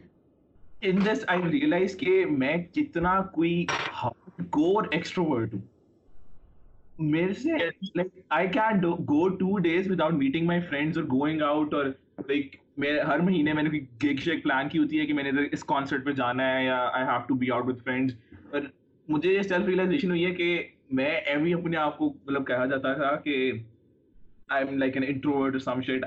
in 0.81 0.99
this 1.05 1.23
I 1.27 1.51
realise 1.51 1.97
کہ 1.97 2.23
میں 2.29 2.55
کتنا 2.73 3.19
کوئی 3.33 3.65
ہارڈ 4.03 4.49
کور 4.49 4.83
ایکسٹروورٹ 4.91 5.53
ہوں 5.53 5.61
میرے 7.01 7.33
سے 7.33 7.57
like 7.95 8.07
I 8.29 8.47
can 8.47 8.83
go 9.09 9.27
two 9.29 9.57
days 9.59 9.91
without 9.91 10.13
meeting 10.13 10.45
my 10.45 10.61
friends 10.69 10.97
اور 10.97 11.05
گوئنگ 11.11 11.41
آؤٹ 11.41 11.73
اور 11.73 11.85
لائک 12.19 12.55
میرے 12.77 12.99
ہر 13.01 13.19
مہینے 13.19 13.53
میں 13.53 13.63
نے 13.63 13.69
کوئی 13.69 13.85
گیک 14.03 14.19
شیک 14.19 14.43
پلان 14.43 14.69
کی 14.69 14.79
ہوتی 14.79 14.99
ہے 14.99 15.05
کہ 15.05 15.13
میں 15.13 15.23
نے 15.23 15.29
ادھر 15.29 15.45
اس 15.51 15.63
کانسرٹ 15.63 16.05
پہ 16.05 16.11
جانا 16.11 16.49
ہے 16.49 16.63
یا 16.65 16.77
I 16.93 17.05
have 17.05 17.21
to 17.27 17.35
be 17.35 17.51
out 17.51 17.65
with 17.65 17.83
friends 17.83 18.15
پر 18.51 18.65
مجھے 19.07 19.33
یہ 19.33 19.41
سیلف 19.41 19.67
ریئلائزیشن 19.67 20.09
ہوئی 20.09 20.25
ہے 20.25 20.33
کہ 20.35 20.63
میں 20.91 21.09
ایم 21.25 21.45
ہی 21.45 21.53
اپنے 21.53 21.77
آپ 21.77 21.97
کو 21.97 22.09
مطلب 22.09 22.47
کہا 22.47 22.65
جاتا 22.65 22.93
تھا 22.93 23.15
کہ 23.15 23.51
I'm 24.65 24.77
like 24.77 24.97
an 24.97 25.05
introvert 25.07 25.61
some 25.61 25.81
shit 25.81 26.05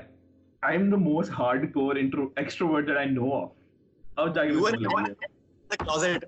I'm 0.77 0.89
the 0.89 0.97
most 0.97 1.31
hardcore 1.73 1.95
extrovert 1.95 2.87
that 2.87 2.97
I 2.97 3.09
know 3.09 3.33
of 3.33 3.49
اب 4.03 4.35
جا 4.35 4.45
کے 4.45 4.51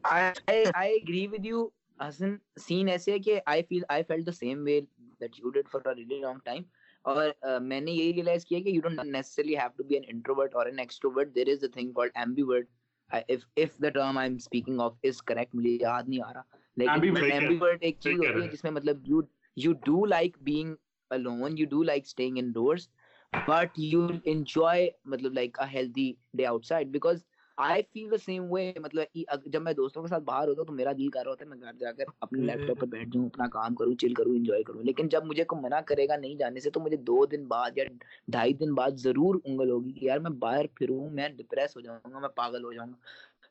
I 0.04 0.64
I 0.74 0.94
agree 0.94 1.26
with 1.28 1.46
you 1.46 1.68
Hassan 2.00 2.36
سین 2.60 2.90
ایسے 2.90 3.12
ہے 3.12 3.20
کہ 3.20 3.40
I 3.46 3.64
feel 3.64 3.84
I 3.90 4.04
felt 4.04 4.26
the 4.26 4.32
same 4.32 4.64
way 4.64 4.80
that 5.22 5.40
you 5.40 5.50
did 5.50 5.70
for 5.72 5.82
a 5.86 5.96
really 5.96 6.20
long 6.20 6.40
time 6.46 6.64
اور 7.12 7.60
میں 7.62 7.80
نے 7.82 7.92
یہی 7.92 8.14
ریلائز 8.14 8.46
کیا 8.46 8.60
کہ 8.60 8.70
you 8.70 8.82
don't 8.82 9.00
necessarily 9.06 9.58
have 9.58 9.70
to 9.78 9.84
be 9.84 9.96
an 9.96 10.04
introvert 10.08 10.56
اور 10.56 10.66
an 10.66 10.80
extrovert 10.80 11.36
there 11.36 11.48
is 11.52 11.64
a 11.64 11.70
thing 11.70 11.92
called 11.92 12.12
ambivert 12.16 12.68
if 13.12 13.22
if 13.56 13.74
if 13.82 13.90
term 13.94 14.18
I'm 14.30 14.38
speaking 14.44 14.80
of 14.86 14.96
is 15.04 15.22
correct 15.22 15.56
مجھے 15.56 15.78
یاد 15.82 16.08
نہیں 16.08 16.22
آ 16.22 16.34
رہا. 16.34 16.42
لیکن 16.78 17.32
ایمبیورٹ 17.32 17.84
ایک 17.84 18.00
چیز 18.00 18.18
ہوتی 18.18 18.42
ہے 18.42 18.48
جس 18.52 18.64
میں 18.64 18.72
مطلب 18.72 19.08
you 19.08 19.22
you 19.58 19.74
do 19.86 20.06
like 20.06 20.38
being 20.42 20.76
alone 21.12 21.58
you 21.58 21.66
do 21.70 21.84
like 21.84 22.04
like 22.04 22.30
in 22.30 22.38
indoors 22.44 22.88
but 23.34 23.80
you 23.80 24.08
enjoy 24.26 24.90
مطلب 25.06 25.34
like 25.34 25.60
like 25.60 25.74
healthy 25.74 26.12
day 26.34 26.46
out 26.46 26.62
outside 26.64 26.92
because 26.92 27.24
I 27.58 27.82
feel 27.94 28.12
the 28.12 28.18
same 28.18 28.52
way 28.52 28.74
مطلب 28.76 29.18
جب 29.46 29.62
میں 29.62 29.74
دوستوں 29.74 30.02
کے 30.04 30.08
ساتھ 30.08 30.24
باہر 30.24 30.48
ہوتا 30.48 30.62
ہوں 30.62 30.68
تو 30.68 30.74
میرا 30.74 30.92
دل 30.92 31.10
کر 31.10 31.24
رہا 31.24 31.32
ہوتا 31.32 31.46
ہے 31.46 31.50
میں 31.50 31.58
گھر 31.62 31.74
جا 31.80 31.92
کر 31.92 32.04
اپنے 32.20 32.42
لیپ 32.42 32.68
ٹاپ 32.68 32.80
پہ 32.80 32.86
بیٹھ 32.86 33.10
جاؤں 33.10 33.26
اپنا 33.26 33.48
کام 33.48 33.76
کروں 33.76 33.96
چل 33.96 34.14
کروں 34.14 34.36
انجوائے 34.36 34.64
کروں۔ 34.64 34.84
لیکن 34.84 35.08
جب 35.08 35.26
مجھے 35.26 35.44
کوئی 35.44 35.62
منع 35.62 35.80
کرے 35.82 36.08
گا 36.08 36.16
نہیں 36.18 36.36
جانے 36.36 36.60
سے 36.60 36.70
تو 36.70 36.80
مجھے 36.80 36.98
دو 36.98 37.26
دن 37.26 37.46
بعد 37.46 37.78
یا 37.78 37.84
ڈھائی 38.28 38.54
دن 38.54 38.74
بعد 38.74 38.92
ضرور 38.98 39.36
انگل 39.44 39.70
ہوگی 39.70 39.92
کہ 39.92 40.06
یار 40.06 40.20
میں 40.20 40.32
باہر 40.40 40.66
پھروں 40.76 41.10
میں 41.10 41.30
ڈپریس 41.30 41.76
ہو 41.76 41.82
جاؤں 41.82 42.12
گا 42.14 42.20
میں 42.20 42.30
پاگل 42.30 42.64
ہو 42.64 42.74
جاؤں 42.74 42.88
گا۔ 42.88 42.96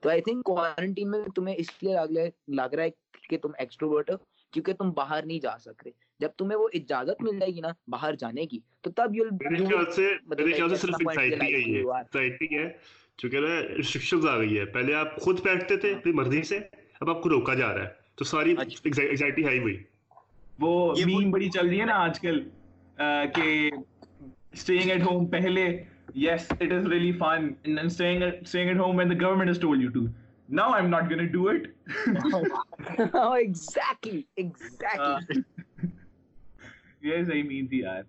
تو 0.01 0.09
آئی 0.09 0.21
تھنک 0.21 0.45
کوارنٹین 0.45 1.11
میں 1.11 1.21
تمہیں 1.35 1.55
اس 1.59 1.83
لیے 1.83 1.97
لگ 2.49 2.75
رہا 2.75 2.85
ہے 2.85 2.91
کہ 3.29 3.39
تم 3.39 3.51
ایکسٹروورٹ 3.59 4.11
ہو 4.11 4.17
کیونکہ 4.53 4.73
تم 4.73 4.91
باہر 4.91 5.27
نہیں 5.27 5.41
جا 5.41 5.59
سک 5.59 5.83
رہے 5.85 5.91
جب 6.21 6.29
تمہیں 6.37 6.59
وہ 6.59 6.69
اجازت 6.75 7.23
مل 7.23 7.39
جائے 7.39 7.55
گی 7.55 7.61
نا 7.61 7.69
باہر 7.89 8.15
جانے 8.15 8.47
کی 8.47 8.59
تو 8.81 8.91
تب 8.91 9.15
یو 9.15 9.25
مطلب 9.25 10.41
میرے 10.41 10.53
خیال 10.53 10.69
سے 10.69 10.77
صرف 10.77 10.95
انسائٹی 11.01 11.55
ہے 11.55 11.61
یہ 11.61 12.59
ہے۔ 12.59 12.69
تو 13.19 13.29
کہہ 13.29 13.41
رہا 13.41 13.49
ہے 13.49 13.75
ریسٹرکشن 13.77 14.29
آ 14.29 14.37
گئی 14.39 14.59
ہے۔ 14.59 14.65
پہلے 14.75 14.95
آپ 14.95 15.17
خود 15.17 15.41
بیٹھتے 15.41 15.77
تھے 15.77 15.91
ہاں۔ 15.91 15.99
اپنی 15.99 16.13
مرضی 16.13 16.43
سے 16.43 16.59
اب 17.01 17.11
آپ 17.11 17.23
کو 17.23 17.29
روکا 17.29 17.55
جا 17.55 17.75
رہا 17.75 17.83
ہے۔ 17.83 17.89
تو 18.15 18.25
ساری 18.25 18.55
اچھا۔ 18.59 18.89
ایگزائٹی 19.01 19.45
ہائی 19.45 19.59
ہوئی۔ 19.59 19.77
وہ 20.59 20.73
میم 21.07 21.31
بڑی 21.31 21.49
چل 21.51 21.69
رہی 21.69 21.81
ہے 21.81 21.85
نا 21.85 21.95
آج 21.97 22.21
کل 22.21 22.41
کہ 23.35 23.71
سٹینگ 24.55 24.91
ایٹ 24.91 25.03
ہوم 25.03 25.27
پہلے 25.27 25.65
yes 26.15 26.53
it 26.61 26.73
is 26.73 26.87
really 26.87 27.13
fun 27.13 27.49
sitting 27.89 28.23
at 28.23 28.77
home 28.77 28.99
when 28.99 29.11
the 29.11 29.15
government 29.21 29.49
has 29.49 29.61
told 29.61 29.83
you 29.83 29.91
to 29.91 30.01
now 30.49 30.73
I'm 30.83 30.91
not 30.91 31.11
gonna 31.11 31.23
do 31.33 31.49
it 31.49 31.67
exactly 33.15 34.23
exactly 34.37 35.41
یہ 37.03 37.25
صحیح 37.25 37.43
میم 37.43 37.67
تھی 37.67 37.79
یار۔ 37.79 38.03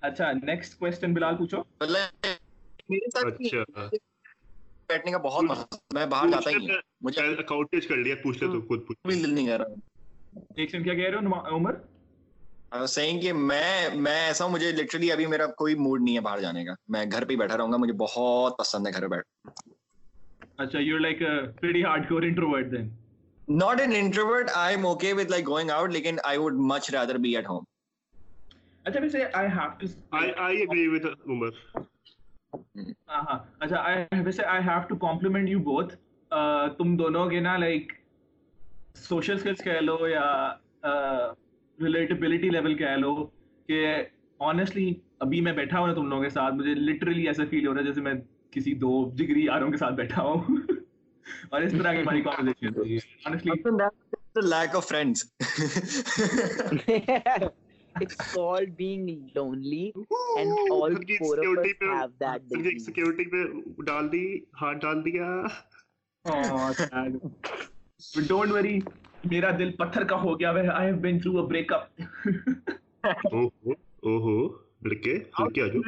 اچھا 0.00 0.32
نیکسٹ 0.42 0.78
کوشچن 0.78 1.14
بلال 1.14 1.36
پوچھو۔ 1.36 1.58
مطلب 1.80 2.26
میرے 2.88 3.10
ساتھ 3.10 3.26
اچھا۔ 3.26 3.88
بیٹھنے 4.88 5.12
کا 5.12 5.18
بہت 5.18 5.44
میں 5.94 6.06
باہر 6.06 6.28
جاتا 6.28 6.50
ہی 6.50 6.66
مجھے 7.00 7.22
اکاؤنٹیج 7.38 7.86
کر 7.86 7.96
لیا 7.96 8.14
پوچھ 8.22 8.38
لے 8.38 8.46
تو 8.46 8.52
ہاں۔ 8.52 8.66
خود 8.66 8.86
پوچھ۔ 8.86 8.98
بھی 9.06 9.22
دل 9.22 9.34
نہیں 9.34 9.46
کر 9.46 9.58
رہا۔ 9.58 10.40
ایک 10.56 10.70
سن 10.70 10.82
کیا 10.82 10.94
کہہ 10.94 11.04
رہے 11.04 11.26
ہو؟ 11.26 11.56
عمر؟ 11.56 11.74
کہ 13.20 13.32
میں 13.32 13.88
میں 13.94 14.20
ایسا 14.26 14.44
ہوں 14.44 14.52
مجھے 14.52 14.72
لٹرلی 14.72 15.12
ابھی 15.12 15.26
میرا 15.26 15.46
کوئی 15.46 15.74
موڈ 15.74 16.02
نہیں 16.02 16.14
ہے 16.14 16.20
باہر 16.20 16.40
جانے 16.40 16.64
کا۔ 16.64 16.74
میں 16.88 17.04
گھر 17.12 17.24
پہ 17.24 17.32
ہی 17.32 17.36
بیٹھا 17.38 17.56
رہوں 17.56 17.72
گا 17.72 17.76
مجھے 17.76 17.92
بہت 17.92 18.58
پسند 18.58 18.86
ہے 18.86 18.92
گھر 18.92 19.06
بیٹھ 19.08 19.26
اچھا 20.58 20.78
you 20.78 20.98
like 20.98 21.22
pretty 21.60 21.84
hardcore 22.08 22.22
introvert 22.22 22.72
then 22.72 22.88
not 23.48 23.80
an 23.80 23.92
introvert 23.94 24.50
I'm 24.76 24.86
okay 24.86 25.12
with 25.12 25.30
like 25.30 25.48
going 25.48 25.70
out 25.70 25.92
لیکن 25.92 26.16
I 26.24 26.38
much 26.68 26.90
rather 26.90 27.18
be 27.18 27.36
at 27.36 27.48
home 27.48 27.64
اچھا 28.84 29.00
ویسے 29.00 29.24
I 29.32 29.48
have 29.48 29.68
to 29.78 29.86
I 30.10 30.30
I 30.36 30.56
agree 30.56 30.86
with 30.88 31.06
Umar. 31.06 31.50
اچھا، 33.58 33.88
تم 36.78 36.96
دونوں 36.96 37.30
کے 37.30 37.40
نا 37.40 37.56
لائک 37.56 37.92
سوشل 38.94 39.34
اسکلس 39.34 39.64
کہہ 39.64 39.80
لو 39.80 40.08
یا 40.08 40.54
ریلیٹیبلٹی 41.82 42.50
لیول 42.50 42.74
کہہ 42.74 42.96
لو 42.96 43.26
کہ 43.66 44.02
آنیسٹلی 44.38 44.94
ابھی 45.18 45.40
میں 45.40 45.52
بیٹھا 45.52 45.78
ہوں 45.78 45.86
نا 45.86 45.94
تم 45.94 46.08
لوگوں 46.08 46.22
کے 46.22 46.30
ساتھ 46.30 46.54
مجھے 46.54 46.74
لٹرلی 46.74 47.26
ایسا 47.26 47.42
فیل 47.50 47.66
ہو 47.66 47.72
رہا 47.72 47.80
ہے 47.80 47.86
جیسے 47.86 48.00
میں 48.00 48.14
کسی 48.50 48.74
دو 48.74 49.10
جگری 49.14 49.44
یاروں 49.44 49.70
کے 49.70 49.76
ساتھ 49.76 49.94
بیٹھا 49.94 50.22
ہوں۔ 50.22 50.40
اور 51.50 51.62
اس 51.62 51.72
طرح 51.72 51.92
کی 51.92 52.00
ہماری 52.00 52.22
conversation 52.22 52.96
honestly 53.24 54.48
lack 54.48 54.76
of 54.76 54.88
friends 54.88 55.24
it's 58.00 58.14
called 58.14 58.76
being 58.76 59.30
lonely 59.34 59.94
and 60.38 60.52
all 60.70 60.90
four 61.18 61.38
of 61.38 61.58
us 61.58 61.66
pe, 61.80 61.86
have 61.86 62.12
that 62.18 62.48
disease. 62.48 62.84
security 62.84 63.24
pe 63.24 63.44
dal 63.90 64.08
di 64.08 64.24
heart 64.62 64.80
dal 64.80 65.02
diya 65.06 65.30
oh 66.26 66.72
sad 66.72 67.20
don't 68.32 68.52
worry 68.58 68.82
mera 69.32 69.56
dil 69.62 69.72
patthar 69.82 70.04
ka 70.12 70.20
ho 70.26 70.36
gaya 70.44 70.66
i 70.80 70.84
have 70.84 71.00
been 71.06 71.20
through 71.20 71.38
a 71.44 71.46
breakup 71.46 71.90
oh 73.32 73.50
oh 73.64 74.18
oh 74.34 74.44
ladke 74.92 75.14
ladke 75.38 75.62
aajo 75.64 75.84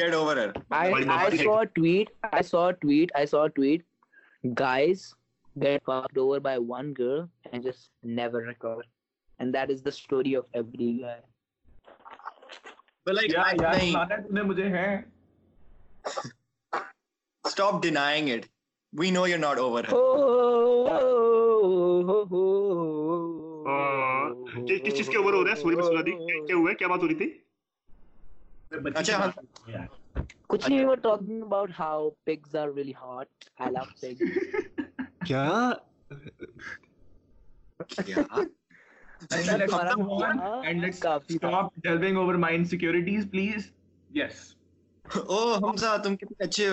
get 0.00 0.14
over 0.22 0.34
her 0.40 0.50
i 0.70 0.86
i 1.18 1.36
saw 1.36 1.60
a 1.60 1.66
tweet 1.78 2.10
i 2.40 2.42
saw 2.50 2.66
a 2.68 2.74
tweet 2.84 3.14
i 3.22 3.24
saw 3.34 3.44
a 3.44 3.54
tweet 3.60 3.86
guys 4.54 5.06
get 5.64 5.82
fucked 5.88 6.18
over 6.18 6.38
by 6.46 6.58
one 6.58 6.92
girl 7.00 7.28
and 7.52 7.62
just 7.62 7.90
never 8.20 8.40
recover 8.48 8.84
and 9.40 9.54
that 9.54 9.70
is 9.70 9.82
the 9.82 9.92
story 9.92 10.34
of 10.34 10.46
every 10.54 10.92
guy. 11.00 11.20
But 13.06 13.14
like 13.14 13.32
yeah, 13.32 13.42
I, 13.42 13.54
yeah, 13.54 13.72
nahin. 13.72 14.46
mujhe 14.50 14.68
hai. 14.76 15.04
stop 17.44 17.82
denying 17.82 18.28
it. 18.28 18.48
We 18.92 19.10
know 19.10 19.24
you're 19.24 19.38
not 19.38 19.58
over 19.58 19.82
her. 19.82 19.92
Oh, 19.92 20.86
oh, 20.90 22.28
oh, 22.30 22.56
کس 24.84 24.96
چیز 24.96 25.08
کے 25.08 25.16
over 25.16 25.34
ہو 25.34 25.42
رہا 25.44 25.50
ہے 25.50 25.56
sorry 25.60 25.76
مسلا 25.76 26.00
دی 26.06 26.12
کیا 26.46 26.56
ہوا 26.56 26.70
ہے 26.70 26.74
کیا 26.74 26.88
بات 26.88 27.02
ہو 27.02 27.08
رہی 27.08 27.14
تھی 27.14 27.28
اچھا 28.94 29.30
کچھ 30.46 30.68
نہیں 30.68 30.84
we 30.84 30.94
talking 31.02 31.42
about 31.42 31.70
how 31.78 32.08
pugs 32.24 32.56
are 32.56 32.68
really 32.76 32.92
hot 33.00 33.44
I 33.58 33.72
love 33.72 33.84
pugs 34.00 34.22
کیا 35.26 35.72
کیا 38.04 38.22
تم 46.02 46.16
کتنے 46.16 46.44
اچھے 46.44 46.70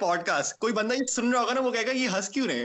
پوڈ 0.00 0.22
کاسٹ 0.26 0.58
کوئی 0.58 0.72
بندہ 0.72 0.94
یہ 0.94 1.06
سن 1.06 1.32
رہا 1.32 1.40
ہوگا 1.40 1.54
نا 1.54 1.60
وہ 1.60 1.70
کہے 1.70 1.86
گا 1.86 1.90
یہ 1.90 2.08
ہنس 2.08 2.28
کیوں 2.28 2.46
رہے 2.46 2.64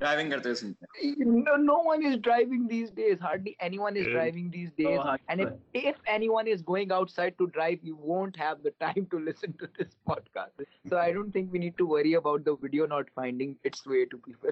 ڈرائیونگ 0.00 0.30
کرتے 0.30 0.48
ہوئے 0.48 0.54
سنتے 0.56 0.84
ہیں 1.00 1.56
no 1.58 1.76
one 1.84 2.04
is 2.06 2.16
driving 2.22 2.66
these 2.68 2.92
days 2.94 3.22
hardly 3.22 3.52
any 3.58 3.78
one 3.78 3.96
is 3.96 4.04
driving 4.06 4.48
these 4.50 4.70
days 4.76 4.98
and 5.26 5.40
if 5.74 6.00
any 6.04 6.28
one 6.28 6.48
is 6.52 6.62
going 6.68 6.92
outside 7.10 7.36
to 7.38 7.46
drive 7.48 7.78
you 7.82 7.96
won't 7.98 8.38
have 8.40 8.54
the 8.64 8.70
time 8.78 9.04
to 9.04 9.18
listen 9.18 9.52
to 9.52 9.66
this 9.78 10.02
podcast 10.28 10.62
so 10.88 10.96
I 10.96 11.12
don't 11.12 11.32
think 11.32 11.52
we 11.52 11.58
need 11.58 11.76
to 11.78 11.86
worry 11.88 12.16
about 12.16 12.46
the 12.46 12.52
video 12.62 12.86
not 12.86 13.10
finding 13.14 13.54
its 13.64 13.86
way 13.86 14.04
to 14.04 14.18
people 14.18 14.50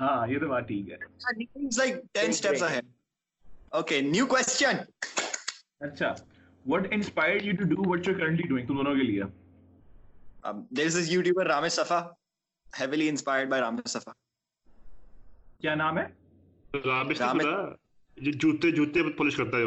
ہاں 0.00 0.26
یہ 0.28 0.38
تو 0.38 0.48
بات 0.48 0.68
ٹھیک 0.68 0.90
ہے 0.90 0.96
it's 0.96 1.78
like 1.78 1.96
10 2.18 2.32
steps 2.32 2.62
ahead 2.62 2.86
okay 3.72 4.00
new 4.02 4.26
question 4.26 4.82
اچھا 5.80 6.14
what 6.64 6.92
inspired 6.92 7.42
you 7.42 7.54
to 7.54 7.64
do 7.66 7.76
what 7.84 8.06
you're 8.06 8.18
currently 8.18 8.48
doing 8.48 8.66
تم 8.66 8.76
دونوں 8.76 8.94
کے 8.94 9.02
لیے 9.02 9.22
um, 10.44 10.66
there 10.70 10.86
is 10.86 10.94
this 10.94 11.10
youtuber 11.10 11.46
Ramesh 11.46 11.72
Safa 11.72 11.98
heavily 12.66 13.08
inspired 13.08 13.50
by 13.50 13.60
Ramesh 13.60 13.96
کیا 15.60 15.74
نام 15.74 15.98
ہے؟ 15.98 16.04
رامش 16.84 17.18
جو 18.16 18.30
جوتے 18.32 18.70
جوتے 18.70 19.02
پولش 19.02 19.36
کرتا 19.36 19.58
ہے 19.58 19.62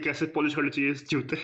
کیسے 0.00 0.26
پولش 0.26 0.54
چاہیے 0.70 0.94
جوتے۔ 0.94 1.36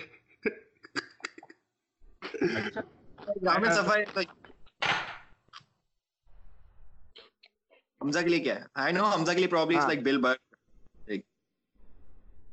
لیے 8.29 8.41
بل 10.03 10.21
but 10.21 10.48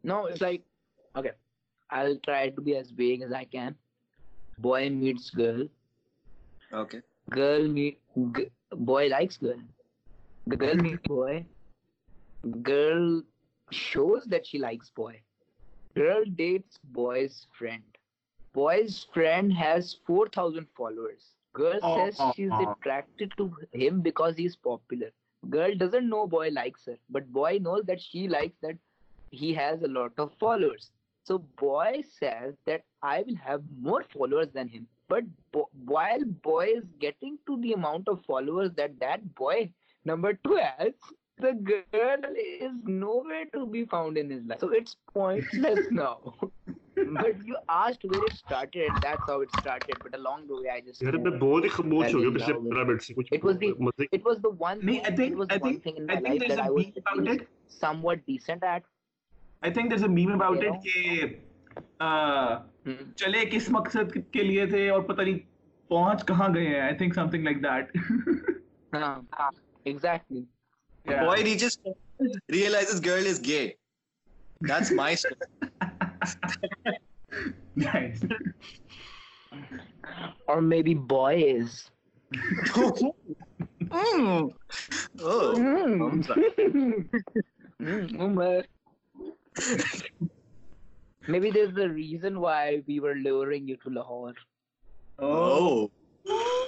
no 0.10 0.26
it's 0.27 0.41
like 0.41 0.64
okay 1.15 1.32
i'll 1.91 2.18
try 2.27 2.49
to 2.49 2.61
be 2.61 2.76
as 2.76 2.91
vague 2.91 3.22
as 3.22 3.34
i 3.34 3.45
can 3.45 3.76
boy 4.57 4.90
meets 4.90 5.30
girl 5.32 5.68
Okay. 6.72 7.02
girl 7.36 7.68
meet 7.68 7.99
g- 8.38 8.52
boy 8.91 9.07
likes 9.07 9.38
girl 9.38 9.61
the 10.48 10.57
girl 10.57 10.76
meets 10.76 11.03
boy 11.07 11.45
girl 12.61 13.23
shows 13.72 14.26
that 14.26 14.45
she 14.45 14.57
likes 14.60 14.90
boy 14.91 15.22
girl 15.95 16.23
dates 16.41 16.80
boy's 16.84 17.48
friend 17.57 17.98
boy's 18.53 19.06
friend 19.14 19.53
has 19.53 19.94
4000 20.07 20.68
followers 20.77 21.36
girl 21.53 21.80
Oh, 21.82 21.95
says 21.95 22.19
oh, 22.19 22.34
she's 22.36 22.52
oh. 22.52 22.72
attracted 22.72 23.34
to 23.38 23.52
him 23.73 24.02
because 24.02 24.38
he's 24.38 24.56
popular 24.56 25.11
girl 25.49 25.76
doesn't 25.76 26.10
know 26.10 26.27
boy 26.27 26.49
likes 26.49 26.86
her 26.86 26.98
but 27.10 27.32
boy 27.32 27.57
knows 27.61 27.84
that 27.86 28.02
she 28.02 28.27
likes 28.27 28.57
that 28.61 28.77
he 29.31 29.53
has 29.53 29.81
a 29.84 29.88
lot 29.88 30.14
of 30.18 30.34
followers. 30.39 30.91
So 31.23 31.39
boy 31.39 32.03
says 32.19 32.56
that 32.65 32.84
I 33.02 33.23
will 33.23 33.35
have 33.35 33.64
more 33.80 34.03
followers 34.03 34.49
than 34.53 34.68
him. 34.68 34.88
But 35.07 35.23
bo- 35.52 35.69
while 35.85 36.23
boy 36.23 36.73
is 36.77 36.84
getting 36.99 37.38
to 37.47 37.60
the 37.61 37.73
amount 37.73 38.07
of 38.07 38.23
followers 38.26 38.72
that 38.77 38.99
that 38.99 39.35
boy 39.35 39.72
number 40.03 40.34
two 40.34 40.56
has, 40.56 40.93
the 41.38 41.53
girl 41.53 42.18
is 42.38 42.72
nowhere 42.84 43.45
to 43.53 43.65
be 43.65 43.85
found 43.85 44.18
in 44.18 44.30
his 44.30 44.43
life. 44.45 44.60
So 44.60 44.69
it's 44.69 44.95
pointless 45.14 45.88
now. 45.91 46.34
but 46.95 47.45
you 47.45 47.57
asked 47.68 48.03
where 48.03 48.23
it 48.23 48.34
started. 48.34 49.02
That's 49.02 49.27
how 49.27 49.41
it 49.41 49.52
started. 49.52 49.97
But 50.02 50.15
along 50.15 50.47
the 50.47 50.61
way, 50.61 50.69
I 50.69 50.81
just. 50.81 51.02
it 51.02 51.14
was 53.43 53.57
the 53.57 54.07
it 54.11 54.23
was 54.23 54.39
the 54.39 54.49
one. 54.49 54.85
Me, 54.85 54.99
thing, 54.99 55.06
I 55.06 55.15
think. 55.15 55.38
I 55.49 55.60
think. 55.60 55.84
I 56.10 56.22
think 56.22 56.47
there's 56.47 56.60
I 56.60 56.69
beat 56.69 56.97
about 56.97 57.27
it. 57.27 57.47
Somewhat 57.68 58.26
decent 58.26 58.64
at 58.64 58.84
I 59.66 59.74
think 59.74 59.90
there 59.90 59.98
is 59.98 60.04
a 60.04 60.10
meme 60.10 60.32
about 60.34 60.64
it 60.64 60.84
کہ 60.84 61.26
چلے 63.16 63.46
کس 63.46 63.70
مقصد 63.70 64.18
کے 64.32 64.44
لیے 64.44 64.66
تھے 64.66 64.90
اور 64.90 65.02
پتہ 65.02 65.22
نہیں 65.22 65.38
پہنچ 65.88 66.26
کہاں 66.26 66.50
گئے 66.56 66.68
ہیں 66.68 66.80
I 66.80 66.98
think 66.98 67.14
something 67.30 67.44
like 67.44 67.64
that 67.64 67.98
exactly 69.86 70.44
mm. 83.92 84.52
oh. 85.22 85.56
Mm. 87.80 88.64
Maybe 91.27 91.49
there's 91.52 91.76
a 91.77 91.90
reason 91.90 92.40
why 92.40 92.84
we 92.88 92.99
were 92.99 93.15
luring 93.15 93.68
you 93.68 93.77
to 93.77 93.90
Lahore. 93.90 94.34
Oh. 95.19 95.90
oh. 96.26 96.68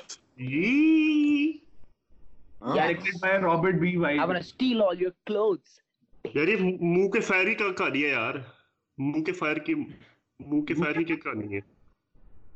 Directed 2.73 3.21
by 3.21 3.37
Robert 3.37 3.79
B. 3.79 3.97
White. 3.97 4.19
I'm 4.19 4.27
gonna 4.27 4.43
steal 4.43 4.81
all 4.81 4.95
your 4.95 5.13
clothes. 5.25 5.81
یار 6.25 6.47
یہ 6.47 6.61
منہ 6.61 7.07
کے 7.09 7.19
fire 7.19 7.45
کی 7.47 7.55
کہانی 7.55 8.03
ہے 8.03 8.09
یار 8.09 8.35
منہ 8.97 9.23
کے 9.23 9.31
فائر 9.31 9.57
کی 9.65 9.75
منہ 9.75 10.61
کے 10.67 10.73
فائر 10.73 11.01
کی 11.01 11.15
کہانی 11.15 11.55
ہے 11.55 11.59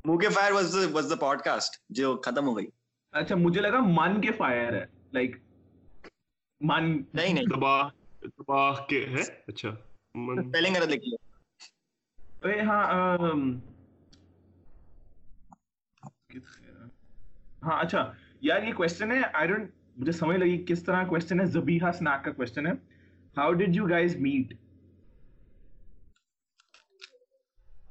منہ 0.05 0.17
کے 0.17 0.29
fire 0.29 0.51
was 0.51 0.75
was 0.91 1.09
the 1.09 1.19
podcast 1.41 1.79
جو 1.99 2.15
ختم 2.25 2.47
ہو 2.47 2.55
گئی 2.57 2.65
اچھا 3.13 3.35
مجھے 3.35 3.61
لگا 3.61 3.79
من 3.87 4.19
کے 4.21 4.31
فائر 4.31 4.73
ہے 4.73 4.83
لائک 5.13 5.35
من 6.61 6.91
نہیں 7.13 7.33
نہیں 7.33 7.47
کے 8.89 9.05
ہے 9.05 9.23
اچھا 9.47 9.69
پہلے 10.15 10.69
غلط 10.69 10.89
لکھی 10.89 11.15
ارے 12.43 12.59
ہاں 12.61 12.83
ہاں 17.63 17.79
اچھا 17.79 18.11
یار 18.41 18.63
یہ 18.63 18.73
کوشچن 18.73 19.11
ہے 19.11 19.21
آئی 19.33 19.47
ڈونٹ 19.47 19.69
مجھے 19.97 20.11
سمجھ 20.11 20.37
لگی 20.37 20.63
کس 20.65 20.83
طرح 20.83 21.03
کوشچن 21.07 21.39
ہے 21.39 21.45
زبیحہ 21.45 21.89
اسناک 21.89 22.23
کا 22.25 22.31
کوشچن 22.31 22.67
ہے۔ 22.67 22.71
How 23.35 23.53
did 23.53 23.75
you 23.75 23.87
guys 23.89 24.15
meet 24.17 24.53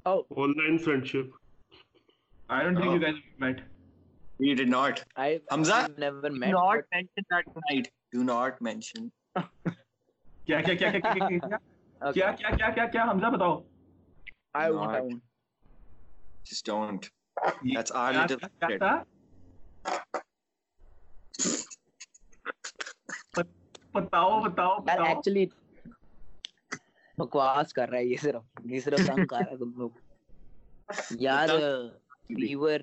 online 0.52 0.78
friend 0.78 1.06
I 2.48 2.64
don't 2.64 2.78
think 2.78 2.92
you 2.92 3.00
guys 3.00 3.16
met 3.38 3.60
you 4.40 4.54
did 4.54 4.68
not. 4.68 5.04
I, 5.16 5.40
Hamza, 5.50 5.78
never 5.98 6.30
met. 6.32 6.50
Do 6.50 6.54
not 6.54 6.84
mention 6.92 7.24
that 7.30 7.44
tonight. 7.48 7.88
Do 8.12 8.24
not 8.24 8.62
کیا 10.46 10.60
کیا 10.60 10.74
کیا 10.74 10.90
کیا 10.90 11.00
کیا 11.00 11.56
کیا 12.00 12.30
کیا 12.32 12.50
کیا 12.56 12.70
کیا 12.74 12.86
کیا؟ 12.86 13.02
حمزہ 13.10 13.30
بتاؤ۔ 13.36 13.60
I 14.54 14.72
won't 14.72 14.90
I 14.94 15.02
won't 15.02 15.22
just 16.50 16.66
don't 16.66 17.06
that's 17.64 17.92
are 17.92 18.12
little 18.12 18.36
بتاؤ 23.94 24.40
بتاؤ 24.40 24.78
بتاؤ۔ 24.78 25.04
ایکچولی 25.04 25.46
بکواس 27.18 27.72
کر 27.72 27.88
رہا 27.88 27.98
ہے 27.98 28.04
یہ 28.04 28.16
صرف 28.22 28.42
یہ 28.64 28.80
صرف 28.80 29.06
تنگ 29.06 29.26
کر 29.26 29.36
رہا 29.36 29.50
ہے 29.50 29.56
تم 29.56 29.72
لوگ۔ 29.78 29.90
یار 31.20 31.48
we 32.30 32.54
were 32.54 32.80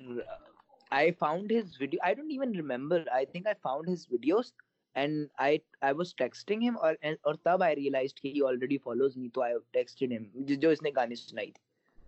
I 0.92 1.06
found 1.22 1.50
his 1.54 1.72
video. 1.80 2.00
I 2.08 2.12
don't 2.18 2.34
even 2.34 2.52
remember. 2.58 2.98
I 3.16 3.24
think 3.32 3.48
I 3.52 3.54
found 3.66 3.88
his 3.94 4.04
videos 4.12 4.52
and 4.98 5.28
I 5.38 5.58
I 5.82 5.94
was 5.94 6.16
texting 6.16 6.64
him 6.64 6.78
اور 6.78 6.96
اور 7.22 7.34
تب 7.34 7.64
آئی 7.64 7.76
ریئلائز 7.76 8.14
کہ 8.14 8.28
ہی 8.28 8.42
آلریڈی 8.48 8.78
فالوز 8.78 9.18
می 9.18 9.30
تو 9.30 9.42
آئی 9.42 9.56
ٹیکسٹڈ 9.72 10.14
ہم 10.14 10.24
جو 10.56 10.70
اس 10.70 10.82
نے 10.82 10.90
گانے 10.96 11.16
سنائی 11.16 11.52
تھی 11.52 11.64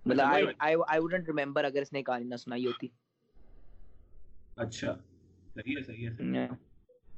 مطلب 0.06 0.26
آئی 0.26 0.46
آئی 0.60 0.76
آئی 0.88 1.02
وڈنٹ 1.02 1.30
ریممبر 1.30 1.64
اگر 1.64 1.82
اس 1.82 1.94
نے 1.94 2.04
گانے 2.08 2.26
نہ 2.26 2.36
سنائی 2.36 2.66
ہوتی 2.66 2.88
اچھا 4.58 4.96
صحیح 5.56 5.76
ہے 5.78 5.84
صحیح 5.84 6.08
ہے 6.08 6.48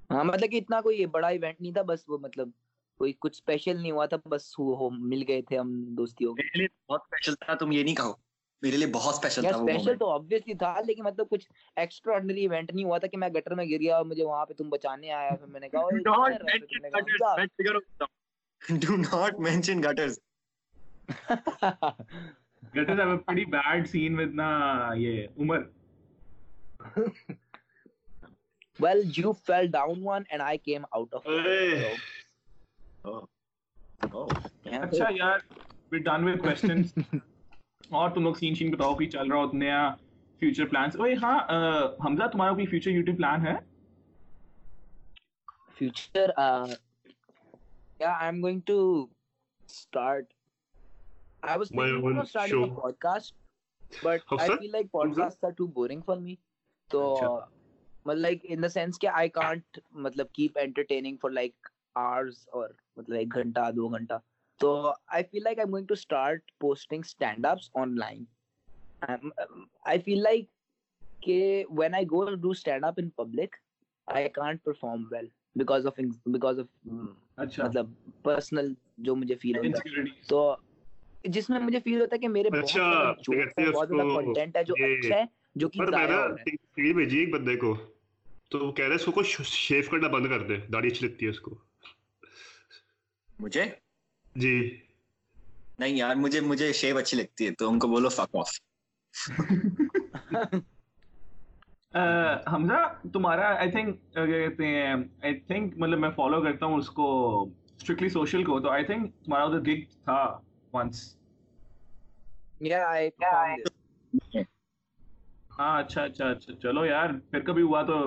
ہاں 0.10 0.24
مطلب 0.24 0.52
کہ 0.52 0.58
اتنا 0.58 0.82
کوئی 0.82 1.06
بڑا 1.06 1.28
ایونٹ 1.28 1.62
نہیں 1.62 1.74
تھا 1.74 1.82
بس 1.82 2.04
وہ 2.08 2.18
مطلب 2.18 2.50
کوئی 3.00 3.14
کچھ 3.20 3.38
اسپیشل 3.38 3.82
نہیں 3.82 3.92
ہوا 3.92 4.06
تھا 4.06 4.18
بس 4.26 4.48
ہو 4.60 4.90
مل 4.90 5.24
گئے 5.28 5.42
تھے 5.42 5.58
ہم 5.58 5.72
دوستی 5.96 6.26
ہو 6.26 6.34
گئے 6.34 6.68
بہت 6.90 7.02
اسپیشل 7.02 7.36
تھا 7.36 7.54
تم 7.54 7.72
یہ 7.72 7.84
نہیں 7.84 7.96
کہو 7.96 8.14
میرے 8.62 8.78
لیے 8.78 8.88
بہت 8.88 9.14
اسپیشل 9.14 9.42
تھا 9.42 9.56
اسپیشل 9.56 9.98
تو 9.98 10.10
ابویسلی 10.10 10.54
تھا 10.54 10.74
لیکن 10.86 11.04
مطلب 11.04 11.30
کچھ 11.30 11.48
ایکسٹرا 11.76 12.14
آرڈنری 12.14 12.42
ایونٹ 12.42 12.74
نہیں 12.74 12.86
ہوا 12.86 12.98
تھا 12.98 13.08
کہ 13.08 13.18
میں 13.18 13.30
گٹر 13.30 13.56
میں 13.56 13.66
گر 13.66 13.80
گیا 13.82 13.96
اور 13.98 14.06
مجھے 14.06 14.24
وہاں 14.24 14.46
پہ 14.46 14.54
تم 14.54 14.70
بچانے 14.70 15.12
آیا 15.12 15.36
پھر 15.36 15.48
میں 15.48 15.60
نے 15.60 15.70
کہا 15.70 15.82
do 18.82 18.96
not 18.98 19.40
mention 19.40 19.82
gutters 19.84 20.20
gutters 22.76 23.00
have 23.00 23.12
a 23.12 23.18
pretty 23.18 23.46
bad 23.46 23.88
scene 23.88 24.20
with 24.20 24.36
نا 24.36 24.50
یہ 24.96 25.26
Umar 25.38 25.64
well 28.80 29.02
you 29.18 29.32
fell 29.46 29.72
down 29.72 30.00
one 30.04 30.24
and 30.30 30.42
I 30.42 30.58
came 30.60 30.84
out 30.92 31.14
of 31.14 31.26
it 31.28 32.00
so. 33.02 33.10
oh. 33.10 33.28
Oh. 34.12 34.28
Acha 34.76 35.10
yaar 35.12 35.38
we're 35.92 37.22
اور 37.92 38.10
تم 38.10 38.24
لوگ 38.24 38.34
سین 38.34 38.54
شین 38.54 38.72
بتاؤ 38.72 38.94
کہ 38.96 39.10
چل 39.10 39.28
رہا 39.28 39.38
ہو 39.38 39.52
نیا 39.54 39.80
فیوچر 40.42 40.68
پلانس 40.68 40.96
اوے 40.96 41.14
ہاں 41.24 41.38
حمزہ 42.06 42.28
تمہارا 42.32 42.54
کوئی 42.54 42.66
فیوچر 42.66 42.92
یوٹیوب 42.92 43.18
پلان 43.18 43.46
ہے؟ 43.48 43.54
فیوچر 45.76 46.30
یا 48.00 48.12
I'm 48.26 48.42
going 48.42 48.60
to 48.66 48.78
start 49.70 50.34
I 51.44 51.58
was 51.58 51.68
thinking 51.68 52.18
of 52.20 52.30
starting 52.30 52.76
podcast 53.00 53.36
but 54.04 54.34
I 54.40 54.50
feel 54.50 54.72
like 54.72 54.92
podcast 55.16 55.44
are 55.46 55.52
too 55.52 55.68
boring 55.70 56.02
for 56.06 56.18
me 56.18 56.36
تو 56.92 57.04
مطلب 58.06 58.18
لائک 58.18 58.46
ان 58.50 58.64
دی 58.64 58.68
سینس 58.70 59.00
کہ 59.00 59.08
آئی 59.08 59.30
کانٹ 59.30 59.80
مطلب 60.00 60.32
keep 60.34 60.58
entertaining 60.62 61.18
for 61.22 61.32
like 61.32 61.68
hours 61.96 62.48
اور 62.52 62.70
مطلب 62.98 63.18
ایک 63.18 63.34
گھنٹہ 63.34 63.72
دو 63.72 63.88
گھنٹہ 63.88 64.14
تو 64.62 64.72
I 65.08 65.24
feel 65.24 65.44
like 65.44 65.60
I 65.60 65.72
going 65.72 65.86
to 65.86 65.94
start 65.94 66.52
posting 66.60 67.02
standups 67.46 67.70
online 67.98 68.24
I 69.84 70.00
feel 70.00 70.22
like 70.24 70.50
کہ 71.22 71.64
when 71.72 71.96
I 71.96 72.06
go 72.06 72.24
do 72.36 72.50
standup 72.86 72.94
in 72.98 73.10
public 73.16 73.56
I 74.08 74.30
can't 74.30 74.64
perform 74.64 75.04
well 75.12 75.28
because 75.56 75.88
of 75.88 76.00
because 76.26 76.60
of 76.60 76.68
مطلب 77.38 77.90
personal 78.24 78.74
جو 79.00 79.16
مجھے 79.16 79.36
فیل 79.36 79.58
ہوتا 79.58 79.90
ہے 79.90 80.04
تو 80.30 80.56
جس 81.26 81.50
میں 81.50 81.60
مجھے 81.60 81.80
فیل 81.80 82.02
ہوتا 82.02 82.16
ہے 82.16 82.20
کہ 82.20 82.28
میرے 82.30 82.50
بہت 82.50 82.70
زیادہ 82.70 83.94
کنٹینٹ 84.16 84.56
ہے 84.58 84.64
جو 84.64 84.74
اچھا 84.76 85.16
ہے 85.16 85.24
جو 85.56 85.70
کہ 85.70 85.86
ضائع 85.92 86.94
بھیجی 86.94 87.18
ایک 87.20 87.34
بندے 87.34 87.56
کو 87.56 87.76
تو 88.50 88.60
وہ 88.60 88.72
کہہ 88.72 88.86
رہا 88.86 88.96
ہے 88.96 89.00
اس 89.00 89.14
کو 89.14 89.24
شیف 89.24 89.90
کرنا 89.90 90.08
بند 90.08 90.28
کر 90.30 90.48
دے 90.48 90.58
داڑھی 90.74 90.90
اچھی 90.90 91.08
لگتی 91.08 91.26
ہے 91.26 91.30
اس 91.30 91.40
کو 91.40 91.56
مجھے 93.30 93.66
جی۔ 94.36 94.56
نہیں 95.80 95.96
یار 95.96 96.16
مجھے 96.16 96.40
مجھے 96.42 96.72
شیب 96.74 96.98
اچھی 96.98 97.18
لگتی 97.18 97.46
ہے 97.46 97.52
تو 97.52 97.70
ان 97.70 97.80
کو 97.80 97.88
بولو 97.88 98.10
فک 98.10 98.36
آف 101.94 102.54
حمزہ 102.54 102.82
تمہارا 103.14 103.48
آئی 103.58 103.72
تھنک 103.72 104.00
کیا 104.14 104.26
کہتے 104.26 104.66
ہیں 104.66 104.94
آئی 105.22 105.40
تھنک 105.40 105.74
مطلب 105.78 106.00
میں 106.00 106.10
فالو 106.10 106.42
کرتا 106.44 106.66
ہوں 106.66 106.78
اس 106.78 106.90
کو 106.90 107.08
اسٹرکٹلی 107.44 108.10
سوشل 108.10 108.44
کو 108.44 108.60
تو 108.60 108.70
آئی 108.70 108.86
تھنک 108.86 109.14
تمہارا 109.26 109.44
ادھر 109.44 109.60
گگ 109.60 109.82
تھا 110.04 110.22
ونس 110.74 111.04
ہاں 115.52 115.78
اچھا 115.80 116.04
اچھا 116.04 116.30
اچھا 116.30 116.56
چلو 116.56 116.86
یار 116.86 117.10
پھر 117.32 117.40
کبھی 117.40 117.62
ہوا 117.62 117.82
تو 117.84 117.98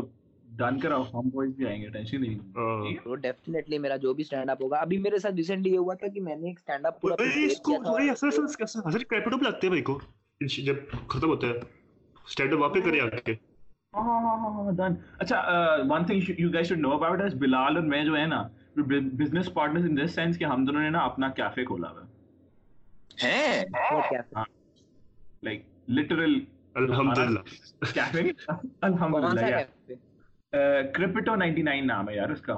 ڈن 0.54 0.78
کراؤ 0.78 1.02
فارم 1.02 1.28
بوائز 1.28 1.54
بھی 1.56 1.66
آئیں 1.66 1.80
گے 1.82 1.88
ٹینشن 1.88 2.20
نہیں 2.20 2.38
ہاں۔ 2.56 3.04
تو 3.04 3.14
ڈیفینیٹلی 3.16 3.78
میرا 3.78 3.96
جو 3.96 4.12
بھی 4.14 4.24
سٹینڈ 4.24 4.50
اپ 4.50 4.62
ہوگا 4.62 4.78
ابھی 4.78 4.98
میرے 4.98 5.18
ساتھ 5.18 5.34
ریسنٹلی 5.34 5.72
یہ 5.72 5.78
ہوا 5.78 5.94
تھا 5.94 6.08
کہ 6.08 6.20
میں 6.20 6.36
نے 6.36 6.48
ایک 6.48 6.58
سٹینڈ 6.58 6.86
اپ 6.86 7.00
پورا 7.00 7.14
اس 7.44 7.60
کو 7.60 7.82
تھوڑی 7.84 8.10
اثر 8.10 8.26
اثر 8.28 8.62
اثر 8.84 9.04
کریپٹو 9.04 9.38
پہ 9.38 9.44
لگتے 9.44 9.66
ہیں 9.66 9.70
میرے 9.70 9.82
کو۔ 9.82 9.98
جب 10.64 10.76
ختم 11.08 11.28
ہوتا 11.28 11.46
ہے 11.46 11.60
سٹینڈ 12.26 12.52
اپ 12.52 12.60
واقعی 12.60 12.80
کرے 12.80 13.00
آ 13.00 13.08
کے 13.16 13.32
ہاں 13.94 14.02
ہاں 14.02 14.20
ہاں, 14.20 14.36
ہاں،, 14.38 14.52
ہاں، 14.54 14.72
ڈن 14.72 14.94
اچھا 15.18 15.40
one 15.88 16.04
thing 16.04 16.30
you 16.38 16.50
guys 16.52 16.68
should 16.68 16.78
know 16.78 16.92
about 16.92 17.20
us 17.20 17.34
Bilal 17.34 17.76
اور 17.76 17.84
میں 17.84 18.04
جو 18.04 18.16
ہے 18.16 18.26
نا 18.26 18.42
business 18.76 19.52
partners 19.54 19.84
in 19.84 19.96
this 19.96 20.14
sense 20.14 20.38
کہ 20.38 20.44
ہم 20.44 20.64
دونوں 20.64 20.82
نے 20.82 20.90
نا 20.90 20.98
اپنا 21.00 21.28
کیفے 21.30 21.64
کھولا 21.64 21.90
ہوا۔ 21.90 22.02
ہے 23.22 23.62
ہے 24.12 24.20
لائک 25.42 25.62
لٹرل 25.88 26.38
الحمدللہ۔ 26.74 27.40
کیفے 27.94 28.30
الحمدللہ 28.80 29.94
کرپٹو 30.94 31.34
نائنٹی 31.36 31.62
نائن 31.62 31.86
نام 31.86 32.08
ہے 32.08 32.14
یار 32.14 32.28
اس 32.28 32.40
کا 32.40 32.56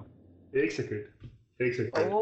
ایک 0.53 0.73
سیکنڈ 0.73 1.63
ایک 1.63 1.75
سیکنڈ 1.75 2.13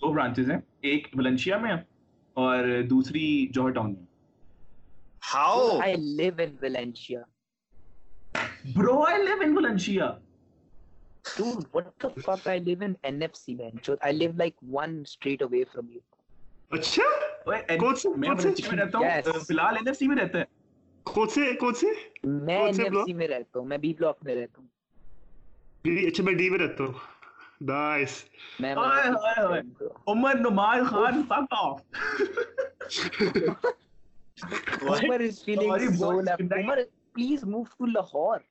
دو 0.00 0.12
برانچز 0.12 0.50
ہیں 0.50 0.58
ایک 0.80 1.08
ملنشیا 1.14 1.58
میں 1.58 1.72
اور 2.36 2.82
دوسری 2.90 3.46
جوہر 3.46 3.70
ٹاؤن 3.70 3.94
میں 3.94 4.04
how 5.34 5.68
I 5.82 5.94
live 5.96 6.32
Insha 6.78 7.20
bro 8.76 9.02
I 9.02 9.22
live 9.22 9.66
Insha 9.66 10.10
like 14.34 14.54
one 14.72 15.00
street 15.00 15.42
away 15.42 15.64
from 15.72 15.90
you 15.90 16.00
اچھا؟ 16.74 17.76
کون 17.76 17.94
سے 17.94 18.08
میں 18.16 18.28
میں 18.28 18.84
رہتا 18.84 18.98
ہوں؟ 18.98 19.06
بلال 19.48 19.76
این 19.76 19.88
ایف 19.88 19.96
سی 19.96 20.08
میں 20.08 20.16
رہتا 20.16 20.38
ہے۔ 20.38 20.44
کون 21.02 21.28
سے 21.28 21.56
کون 21.56 21.74
سے؟ 21.74 21.86
میں 22.24 22.56
این 22.56 22.80
ایف 22.80 22.92
سی 22.92 23.12
میں 23.12 23.28
رہتا 23.28 23.58
ہوں 23.58 23.66
میں 23.66 23.78
بی 23.78 23.94
بلاک 23.94 24.18
میں 24.22 24.34
رہتا 24.34 24.58
ہوں۔ 24.58 24.66
اچھا 26.06 26.24
میں 26.24 26.32
ڈی 26.32 26.50
میں 26.50 26.58
رہتا 26.58 26.84
ہوں۔ 26.84 26.92
نائس 27.60 28.24
عمر 30.06 30.34
نماز 30.34 30.90
Khan 30.90 31.22
fuck 31.28 31.44
off 31.50 31.80
Umar 34.82 35.20
is 35.20 35.42
feeling 35.42 35.96
so 35.96 36.10
left. 36.10 36.42
Umar, 36.42 36.78
please 37.18 37.44
move 37.44 37.74
to 37.74 37.86
Lahore. 37.86 38.42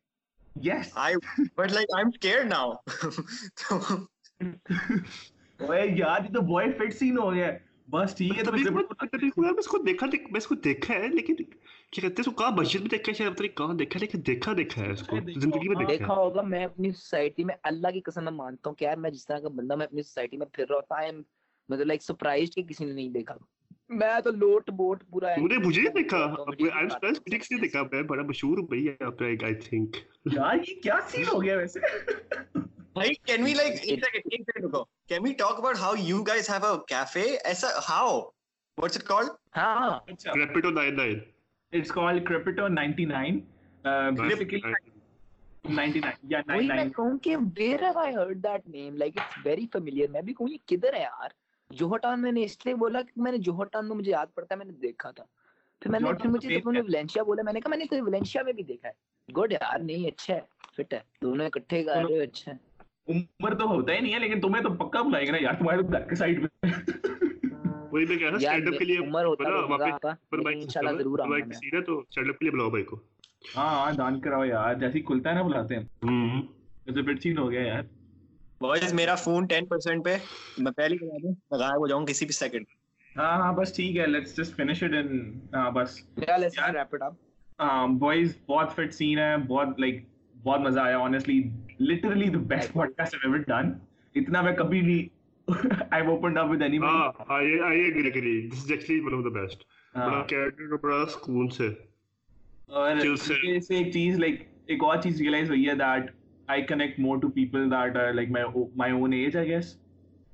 Yes. 0.68 0.92
I, 0.96 1.16
but 1.58 1.72
like, 1.72 1.88
I'm 1.98 2.12
scared 2.12 2.50
now. 2.50 2.74
اوے 5.60 5.82
یار 5.96 6.22
یہ 6.22 6.34
تو 6.34 6.42
بوائے 6.42 6.72
فٹ 6.72 6.94
سین 6.94 7.18
ہو 7.18 7.34
گیا۔ 7.34 7.48
ہے 7.48 7.73
بس 7.90 8.22
مطلب 8.22 8.76
میں 9.38 9.50
اس 9.58 9.68
کو 9.68 9.78
دیکھا 9.78 10.06
میں 10.06 10.38
اس 10.38 10.48
کو 10.48 10.56
دیکھا 10.56 10.94
ہے 10.94 11.08
لیکن 11.08 11.36
کیا 11.36 12.02
کہتے 12.02 12.08
ہیں 12.08 12.14
اس 12.20 12.26
کو 12.26 12.32
کہاں 12.32 12.52
مسجد 12.52 12.80
میں 12.80 12.90
دیکھا 12.90 13.12
شاید 13.14 13.56
کہاں 13.56 13.74
دیکھا 13.74 14.00
لیکن 14.00 14.20
دیکھا 14.28 14.54
دیکھا 14.58 14.82
ہے 14.82 14.92
اس 14.92 15.04
کو 15.04 15.18
زندگی 15.40 15.70
میں 15.70 15.86
دیکھا 15.86 16.14
ہوگا 16.14 16.42
میں 16.42 16.66
اپنی 16.66 16.92
سوسائٹی 16.92 17.44
میں 17.44 17.56
اللہ 17.64 17.88
کی 17.88 18.02
قسم 18.02 18.24
میں 18.24 18.32
مانتا 18.32 18.70
ہوں 18.70 18.76
کہ 18.76 18.84
یار 18.84 18.98
میں 18.98 19.12
جس 19.12 19.26
طرح 19.26 19.40
کا 19.40 19.48
بندہ 19.48 19.76
میں 19.76 19.86
اپنی 19.86 20.02
سوسائٹی 20.02 20.38
میں 20.38 20.48
پھر 20.54 20.66
رہا 20.70 21.06
ہوں۔ 21.06 21.22
مطلب 21.70 21.88
لائک 21.88 22.02
کہ 22.56 22.64
کسی 22.64 22.86
نے 22.86 22.94
نہیں 22.94 23.10
دیکھا۔ 23.10 23.36
میں 23.90 24.20
تو 24.22 24.32
لوٹ 24.32 24.70
بوٹ 24.70 25.04
پورا 25.10 25.36
تو 25.36 25.48
نے 25.48 25.58
مجھے 25.58 25.82
نہیں 25.82 25.94
دیکھا 25.94 26.18
آئی 26.18 26.68
ایم 26.70 26.90
سرپرائز 26.90 27.20
مجھے 27.20 27.38
نے 27.52 27.62
دیکھا 27.62 27.82
میں 27.92 28.02
بڑا 28.04 28.24
مشہور 28.24 28.58
بھائی 28.58 28.88
ہے 28.88 28.96
آپ 29.06 29.24
ایک 29.24 29.44
آئی 29.44 29.56
تھنک 29.56 29.98
یار 30.26 30.56
یہ 30.68 30.82
کیا 30.82 31.00
سین 31.08 31.28
ہو 31.28 31.44
گیا 31.44 31.58
ویسے؟ 31.58 31.80
بھائی 32.94 33.14
کین 33.26 33.44
وی 33.44 33.54
لائک 33.54 33.74
ایک 33.84 34.06
سیکنڈ 34.06 34.66
رکو۔ 34.66 34.84
Can 35.08 35.24
we 35.24 35.34
talk 35.34 35.60
about 35.60 35.78
how 35.80 35.94
you 35.98 36.24
guys 36.24 36.50
have 36.50 36.66
a 36.66 36.78
cafe 36.88 37.22
ایسا 37.44 37.68
ہاؤ 37.90 38.20
واٹس 38.78 38.98
اٹ 38.98 39.04
کالڈ 39.04 39.30
ہاں۔ 39.58 40.00
کریپٹو 40.26 40.70
99 40.72 41.16
اٹس 41.74 41.92
کالڈ 41.92 42.28
کریپٹو 42.28 42.68
99 42.70 43.40
میں 50.08 50.22
بھی 50.22 50.34
کہوں 50.34 50.50
یہ 50.50 50.58
کدھر 50.66 50.94
ہے 50.94 51.02
یار؟ 51.02 51.30
جوہر 51.74 52.00
جوہٹان 52.00 52.22
میں 52.22 52.32
نے 52.32 52.44
اس 52.44 52.66
لیے 52.66 52.76
بولا 52.76 53.02
کہ 53.02 53.22
میں 53.22 53.32
نے 53.32 53.38
جوہر 53.38 53.58
جوہٹان 53.58 53.88
میں 53.88 53.96
مجھے 53.96 54.12
یاد 54.12 54.26
پڑتا 54.36 54.56
ہے 54.56 54.58
میں 54.58 54.66
نے 54.66 54.72
دیکھا 54.72 55.12
تھا۔ 55.12 55.24
پھر 55.82 55.92
میں 55.92 56.00
نے 56.00 56.14
پھر 56.14 56.30
مجھے 56.30 56.56
انہوں 56.56 56.74
نے 56.74 56.82
ویلنشیا 56.82 57.24
بولا 57.24 57.42
میں 57.44 57.54
نے 57.54 57.60
کہا 57.60 57.70
میں 57.70 57.78
نے 57.78 57.86
کوئی 57.86 58.02
ویلنشیا 58.02 58.44
میں 58.44 58.54
بھی 58.54 58.64
دیکھا 58.64 58.88
ہے۔ 58.88 58.94
گڈ 59.30 59.52
یار 59.52 59.80
نہیں 59.80 60.08
اچھا 60.08 60.34
ہے 60.34 60.40
فٹ 60.78 60.94
ہے۔ 60.94 61.00
دونوں 61.22 61.46
اکٹھے 61.46 61.86
گا 61.86 61.96
رہے 61.96 62.18
ہو 62.18 62.22
اچھا 62.22 62.52
ہے۔ 62.52 62.58
عمر 63.10 63.54
تو 63.54 63.66
ہوتا 63.66 63.94
ہی 63.94 64.00
نہیں 64.00 64.14
ہے 64.14 64.20
لیکن 64.20 64.42
تمہیں 64.42 64.64
تو 64.64 64.74
پکا 64.74 65.02
بلائیں 65.02 65.26
گے 65.26 65.32
نا 65.32 65.38
یار 65.42 65.54
تمہارے 65.54 65.82
بیک 65.82 66.10
کے 66.10 66.16
سائیڈ 66.16 66.42
میں۔ 66.42 66.72
وہی 67.92 68.06
میں 68.06 68.18
کہہ 68.18 68.30
رہا 68.30 68.40
سٹینڈ 68.40 68.68
اپ 68.68 68.80
کے 68.80 68.86
لیے 68.86 68.98
عمر 68.98 69.26
ہوتا 69.26 69.50
ہے 69.50 69.54
واپس 69.54 70.30
پر 70.30 70.38
بھائی 70.38 70.62
انشاءاللہ 70.62 70.98
ضرور 70.98 71.20
آؤں 71.20 71.32
گا 71.32 71.54
سیدھا 71.54 71.80
تو 71.80 72.04
سٹینڈ 72.10 72.30
اپ 72.30 72.40
کے 72.40 72.46
لیے 72.46 72.52
بلاؤ 72.52 72.70
بھائی 72.70 72.84
کو۔ 72.84 72.96
ہاں 73.58 73.70
ہاں 73.70 73.92
دان 73.92 74.20
کراؤ 74.20 74.46
یار 74.46 74.74
جیسے 74.74 75.00
کھلتا 75.02 75.30
ہے 75.30 75.36
نا 75.36 75.42
بلاتے 75.42 75.76
ہیں۔ 75.76 75.84
ہمم 76.04 76.42
جیسے 76.86 77.02
بیٹ 77.02 77.24
سین 77.24 77.38
ہو 77.38 77.52
گیا 77.52 77.62
یار۔ 77.62 77.84
وائز 78.64 78.94
میرا 78.94 79.16
فون 79.16 79.46
10% 79.54 80.04
پہ 80.04 80.16
میں 80.58 80.72
پہلے 80.72 80.96
بتا 80.96 81.18
دوں 81.24 81.34
میں 81.52 81.60
غائب 81.60 81.80
ہو 81.80 81.88
جاؤں 81.88 82.06
کسی 82.06 82.26
بھی 82.26 82.34
سیکنڈ 82.34 82.66
ہاں 83.18 83.38
ہاں 83.38 83.54
بس 83.54 83.74
ٹھیک 83.76 83.98
ہے۔ 83.98 84.06
Let's 84.08 84.38
just 84.38 84.56
finish 84.56 84.84
it 84.84 84.94
in 84.94 85.10
ہاں 85.54 85.72
بس۔ 85.72 85.98
لیٹس 86.18 86.60
ریپ 86.74 86.94
اٹ 86.94 87.02
اپ 87.02 87.14
ہاں 87.60 87.88
بوائز 87.88 88.38
بہت 88.48 88.76
فٹ 88.76 88.94
سین 88.94 89.20
ہے۔ 89.20 89.38
بہت 89.38 89.80
لائک 89.80 90.04
بہت 90.44 90.60
مزہ 90.60 90.80
آیا۔ 90.80 90.98
Honestly 90.98 91.42
literally 91.80 92.30
the 92.30 92.38
best 92.48 92.74
podcast 92.74 93.16
I 93.16 93.28
ever 93.28 93.44
done 93.48 93.72
اتنا 94.16 94.42
میں 94.42 94.54
کبھی 94.54 94.82
بھی 94.82 95.08
I've 95.92 96.10
opened 96.10 96.38
up 96.38 96.50
with 96.50 96.62
anyone. 96.62 96.90
ہاں، 96.90 97.12
ah, 97.20 97.32
I, 97.32 97.46
I 97.66 97.76
agree, 97.88 98.08
agree. 98.08 98.50
This 98.50 98.62
is 98.66 98.72
actually 98.72 99.02
one 99.02 99.14
of 99.14 99.24
the 99.24 99.32
best. 99.32 99.64
بڑا 99.96 100.24
کیریکٹر 100.24 100.70
کا 100.70 100.76
بڑا 100.82 101.06
سکون 101.06 101.50
سے۔ 101.50 101.68
اور 102.70 103.16
سے۔ 103.16 103.34
ایک 103.76 103.94
چیز 103.94 104.20
لائک 104.20 104.42
ایک 104.66 104.84
اور 104.84 104.98
چیز 104.98 105.22
ریئلائز 105.22 105.50
ہوئی 105.50 105.68
ہے 105.70 105.74
that 105.76 106.12
I 106.48 106.64
connect 106.64 107.00
more 107.00 107.18
to 107.18 107.30
people 107.30 107.72
that 107.72 107.98
are 107.98 108.14
like 108.14 108.30
my 108.76 108.92
own 108.92 109.14
age 109.14 109.38
I 109.38 109.48
guess 109.48 109.78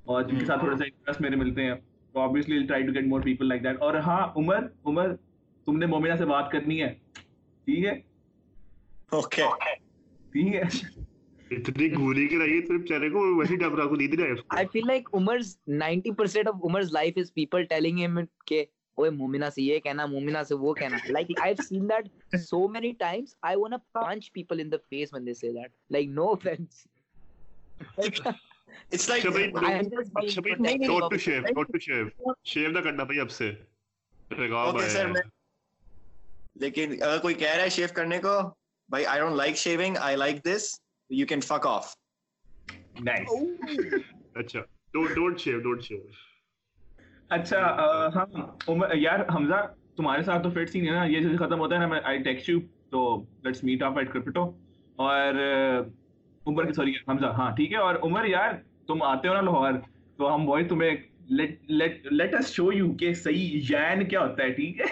اور 0.06 0.23
جن 0.23 0.40
کے 0.40 0.45
ساتھ 0.45 0.60
تھوڑا 0.60 0.77
سا 0.77 0.84
انٹرسٹ 0.84 1.22
میرے 1.22 1.36
ملتے 1.36 1.64
ہیں 1.64 1.76
تو 2.14 2.19
obviously 2.19 2.65
try 2.65 2.84
to 2.84 2.94
get 2.94 3.07
more 3.07 3.22
people 3.22 3.48
like 3.48 3.64
that 3.64 3.81
اور 3.81 3.95
ہاں 3.95 4.22
عمر 4.36 4.68
عمر 4.86 5.15
تم 5.68 5.77
نے 5.77 5.86
مومنا 5.86 6.15
سے 6.18 6.26
بات 6.26 6.52
کرنی 6.52 6.81
ہے 6.84 6.94
ٹھیک 7.68 7.86
ہے 7.86 7.91
اوکے 9.11 9.44
ٹھیک 10.34 10.56
ہے 10.56 10.61
اتنی 11.52 11.94
گھولی 11.94 12.27
کے 12.27 12.38
رہی 12.38 12.56
ہے 12.56 12.61
تیرے 12.61 12.77
بیچارے 12.77 13.10
کو 13.10 13.22
ویسے 13.38 13.56
ڈبرا 13.56 13.86
کو 13.86 13.95
نہیں 13.95 14.07
دیا 14.07 14.26
I 14.57 14.65
feel 14.65 14.88
like 14.88 15.07
Umar's 15.14 15.53
90% 15.76 16.49
of 16.49 16.60
Umar's 16.61 16.91
life 16.91 17.18
is 17.18 17.31
people 17.31 17.65
telling 17.65 17.98
him 17.98 18.19
کہ 18.45 18.65
اوے 18.99 19.09
مومنہ 19.17 19.49
سے 19.55 19.61
یہ 19.61 19.80
کہنا 19.80 20.05
مومنہ 20.05 20.43
سے 20.47 20.55
وہ 20.55 20.73
کہنا۔ 20.73 20.97
Like 21.09 21.31
I 21.38 21.53
have 21.53 21.63
seen 21.63 21.89
that 21.89 22.38
so 22.41 22.67
many 22.69 22.91
times 22.99 23.35
I 23.41 23.55
want 23.55 23.91
punch 23.93 24.31
people 24.34 24.59
in 24.59 24.71
the 24.71 24.77
face 24.89 25.13
when 25.13 25.26
they 25.26 25.35
say 25.41 25.51
that. 25.57 25.71
Like 25.89 26.09
no 26.11 26.30
offense. 26.31 26.85
It's 28.91 29.07
like 29.09 29.23
Shabir, 29.23 29.43
I 29.61 29.73
am 29.73 29.89
just 29.89 30.13
don't 30.13 31.09
to 31.11 31.17
shave 31.17 31.45
don't 31.49 31.71
to 31.73 31.80
shave. 31.80 32.07
Shave 32.45 32.71
نہ 32.71 32.80
کرنا 32.80 33.03
بھائی 33.03 33.19
اب 33.19 33.31
سے 33.31 33.51
رکاب 34.31 34.81
ہے 34.81 35.03
لیکن 36.55 36.91
اگر 37.01 37.17
کوئی 37.17 37.35
کہہ 37.35 37.53
رہا 37.55 37.63
ہے 37.63 37.69
شیو 37.69 37.88
کرنے 37.95 38.17
کو 38.19 38.39
بھائی 38.89 39.05
I 39.05 39.19
don't 39.19 39.35
like 39.35 39.55
shaving 39.57 39.97
I 40.01 40.15
like 40.15 40.43
this 40.45 40.69
you 41.09 41.26
can 41.27 41.41
fuck 41.41 41.67
off 41.67 41.95
nice 43.03 43.30
اچھا 44.35 44.59
don't 44.93 45.15
don't 45.15 45.39
shave 45.39 45.59
don't 45.59 45.84
shave 45.84 45.99
اچھا 47.30 47.57
ہم 48.68 48.84
یار 48.93 49.19
حمزہ 49.35 49.68
تمہارے 49.95 50.22
ساتھ 50.22 50.43
تو 50.43 50.49
فٹ 50.49 50.69
سین 50.69 50.88
ہے 50.88 50.91
نا 50.91 51.03
یہ 51.03 51.19
جیسے 51.19 51.38
ختم 51.38 51.60
ہوتا 51.60 51.80
ہے 51.80 51.85
نا 51.85 51.95
آئی 52.03 52.23
ٹیکس 52.23 52.49
یو 52.49 52.60
تو 52.89 53.23
let's 53.43 53.64
meet 53.64 53.84
up 53.84 53.97
at 53.97 54.14
crypto 54.14 54.51
اور 54.95 55.34
عمر 56.45 56.65
کے 56.65 56.73
سوری 56.73 56.93
حمزہ 57.07 57.26
ہاں 57.26 57.56
ٹھیک 57.56 57.72
ہے 57.72 57.77
اور 57.77 57.95
عمر 58.03 58.26
یار 58.26 58.51
تم 58.88 59.03
آتے 59.03 59.27
ہو 59.27 59.34
نا 59.34 59.41
لاہور 59.41 59.72
تو 60.18 60.35
ہم 60.35 60.64
تمہیں 60.64 60.97
لیٹ 61.30 62.34
اس 62.34 62.53
شو 62.53 62.73
یو 62.73 62.93
کہ 62.93 63.14
صحیح 63.14 63.60
کیا 64.10 64.19
ہوتا 64.19 64.43
ہے 64.43 64.49
ٹھیک 64.49 64.80
ہے؟ 64.80 64.85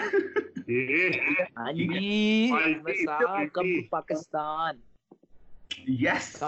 Pakistan. 3.89 4.76
Yes 5.88 6.43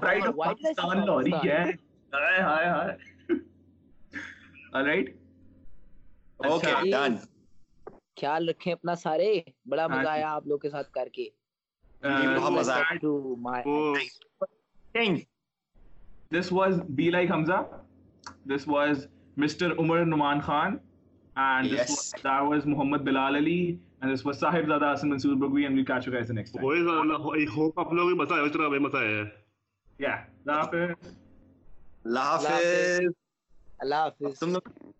pride 0.00 0.26
of 0.26 0.36
Pakistan 0.36 1.02
ہے 1.44 1.64
ہائے 2.12 2.40
ہائے 2.40 2.66
ہائے۔ 2.66 2.96
اچھا، 6.38 6.48
اوکے 6.48 6.90
ڈن 6.90 7.16
خیال 8.20 8.48
رکھیں 8.48 8.72
اپنا 8.72 8.94
سارے 8.94 9.40
بڑا 9.66 9.86
مزہ 9.86 10.08
آیا 10.08 10.32
آپ 10.32 10.46
لوگ 10.46 10.58
کے 10.58 10.70
ساتھ 10.70 10.90
کر 10.92 11.08
کے۔ 11.12 11.28
بہت 12.40 12.52
مزہ 12.52 12.72
آیا۔ 12.72 12.92
This 16.32 16.52
was 16.52 16.80
be 16.88 17.10
like 17.10 17.30
Hamza 17.30 17.80
this 18.46 18.68
was 18.68 19.06
mister 19.36 19.72
Umar 19.78 20.04
Noman 20.04 20.40
Khan 20.40 20.76
لوگوں 27.92 28.10
کو 28.10 28.16
مزہ 28.16 28.34
آیا 28.34 28.42
اس 28.42 28.52
طرح 28.52 28.68
مزہ 28.68 28.96
آیا۔ 28.96 29.22
اللہ 30.04 30.52
حافظ. 30.52 31.16
اللہ 32.04 32.18
حافظ. 32.18 33.00
اللہ 33.78 33.94
حافظ. 33.94 34.38
تم 34.38 34.52
لوگ 34.52 34.90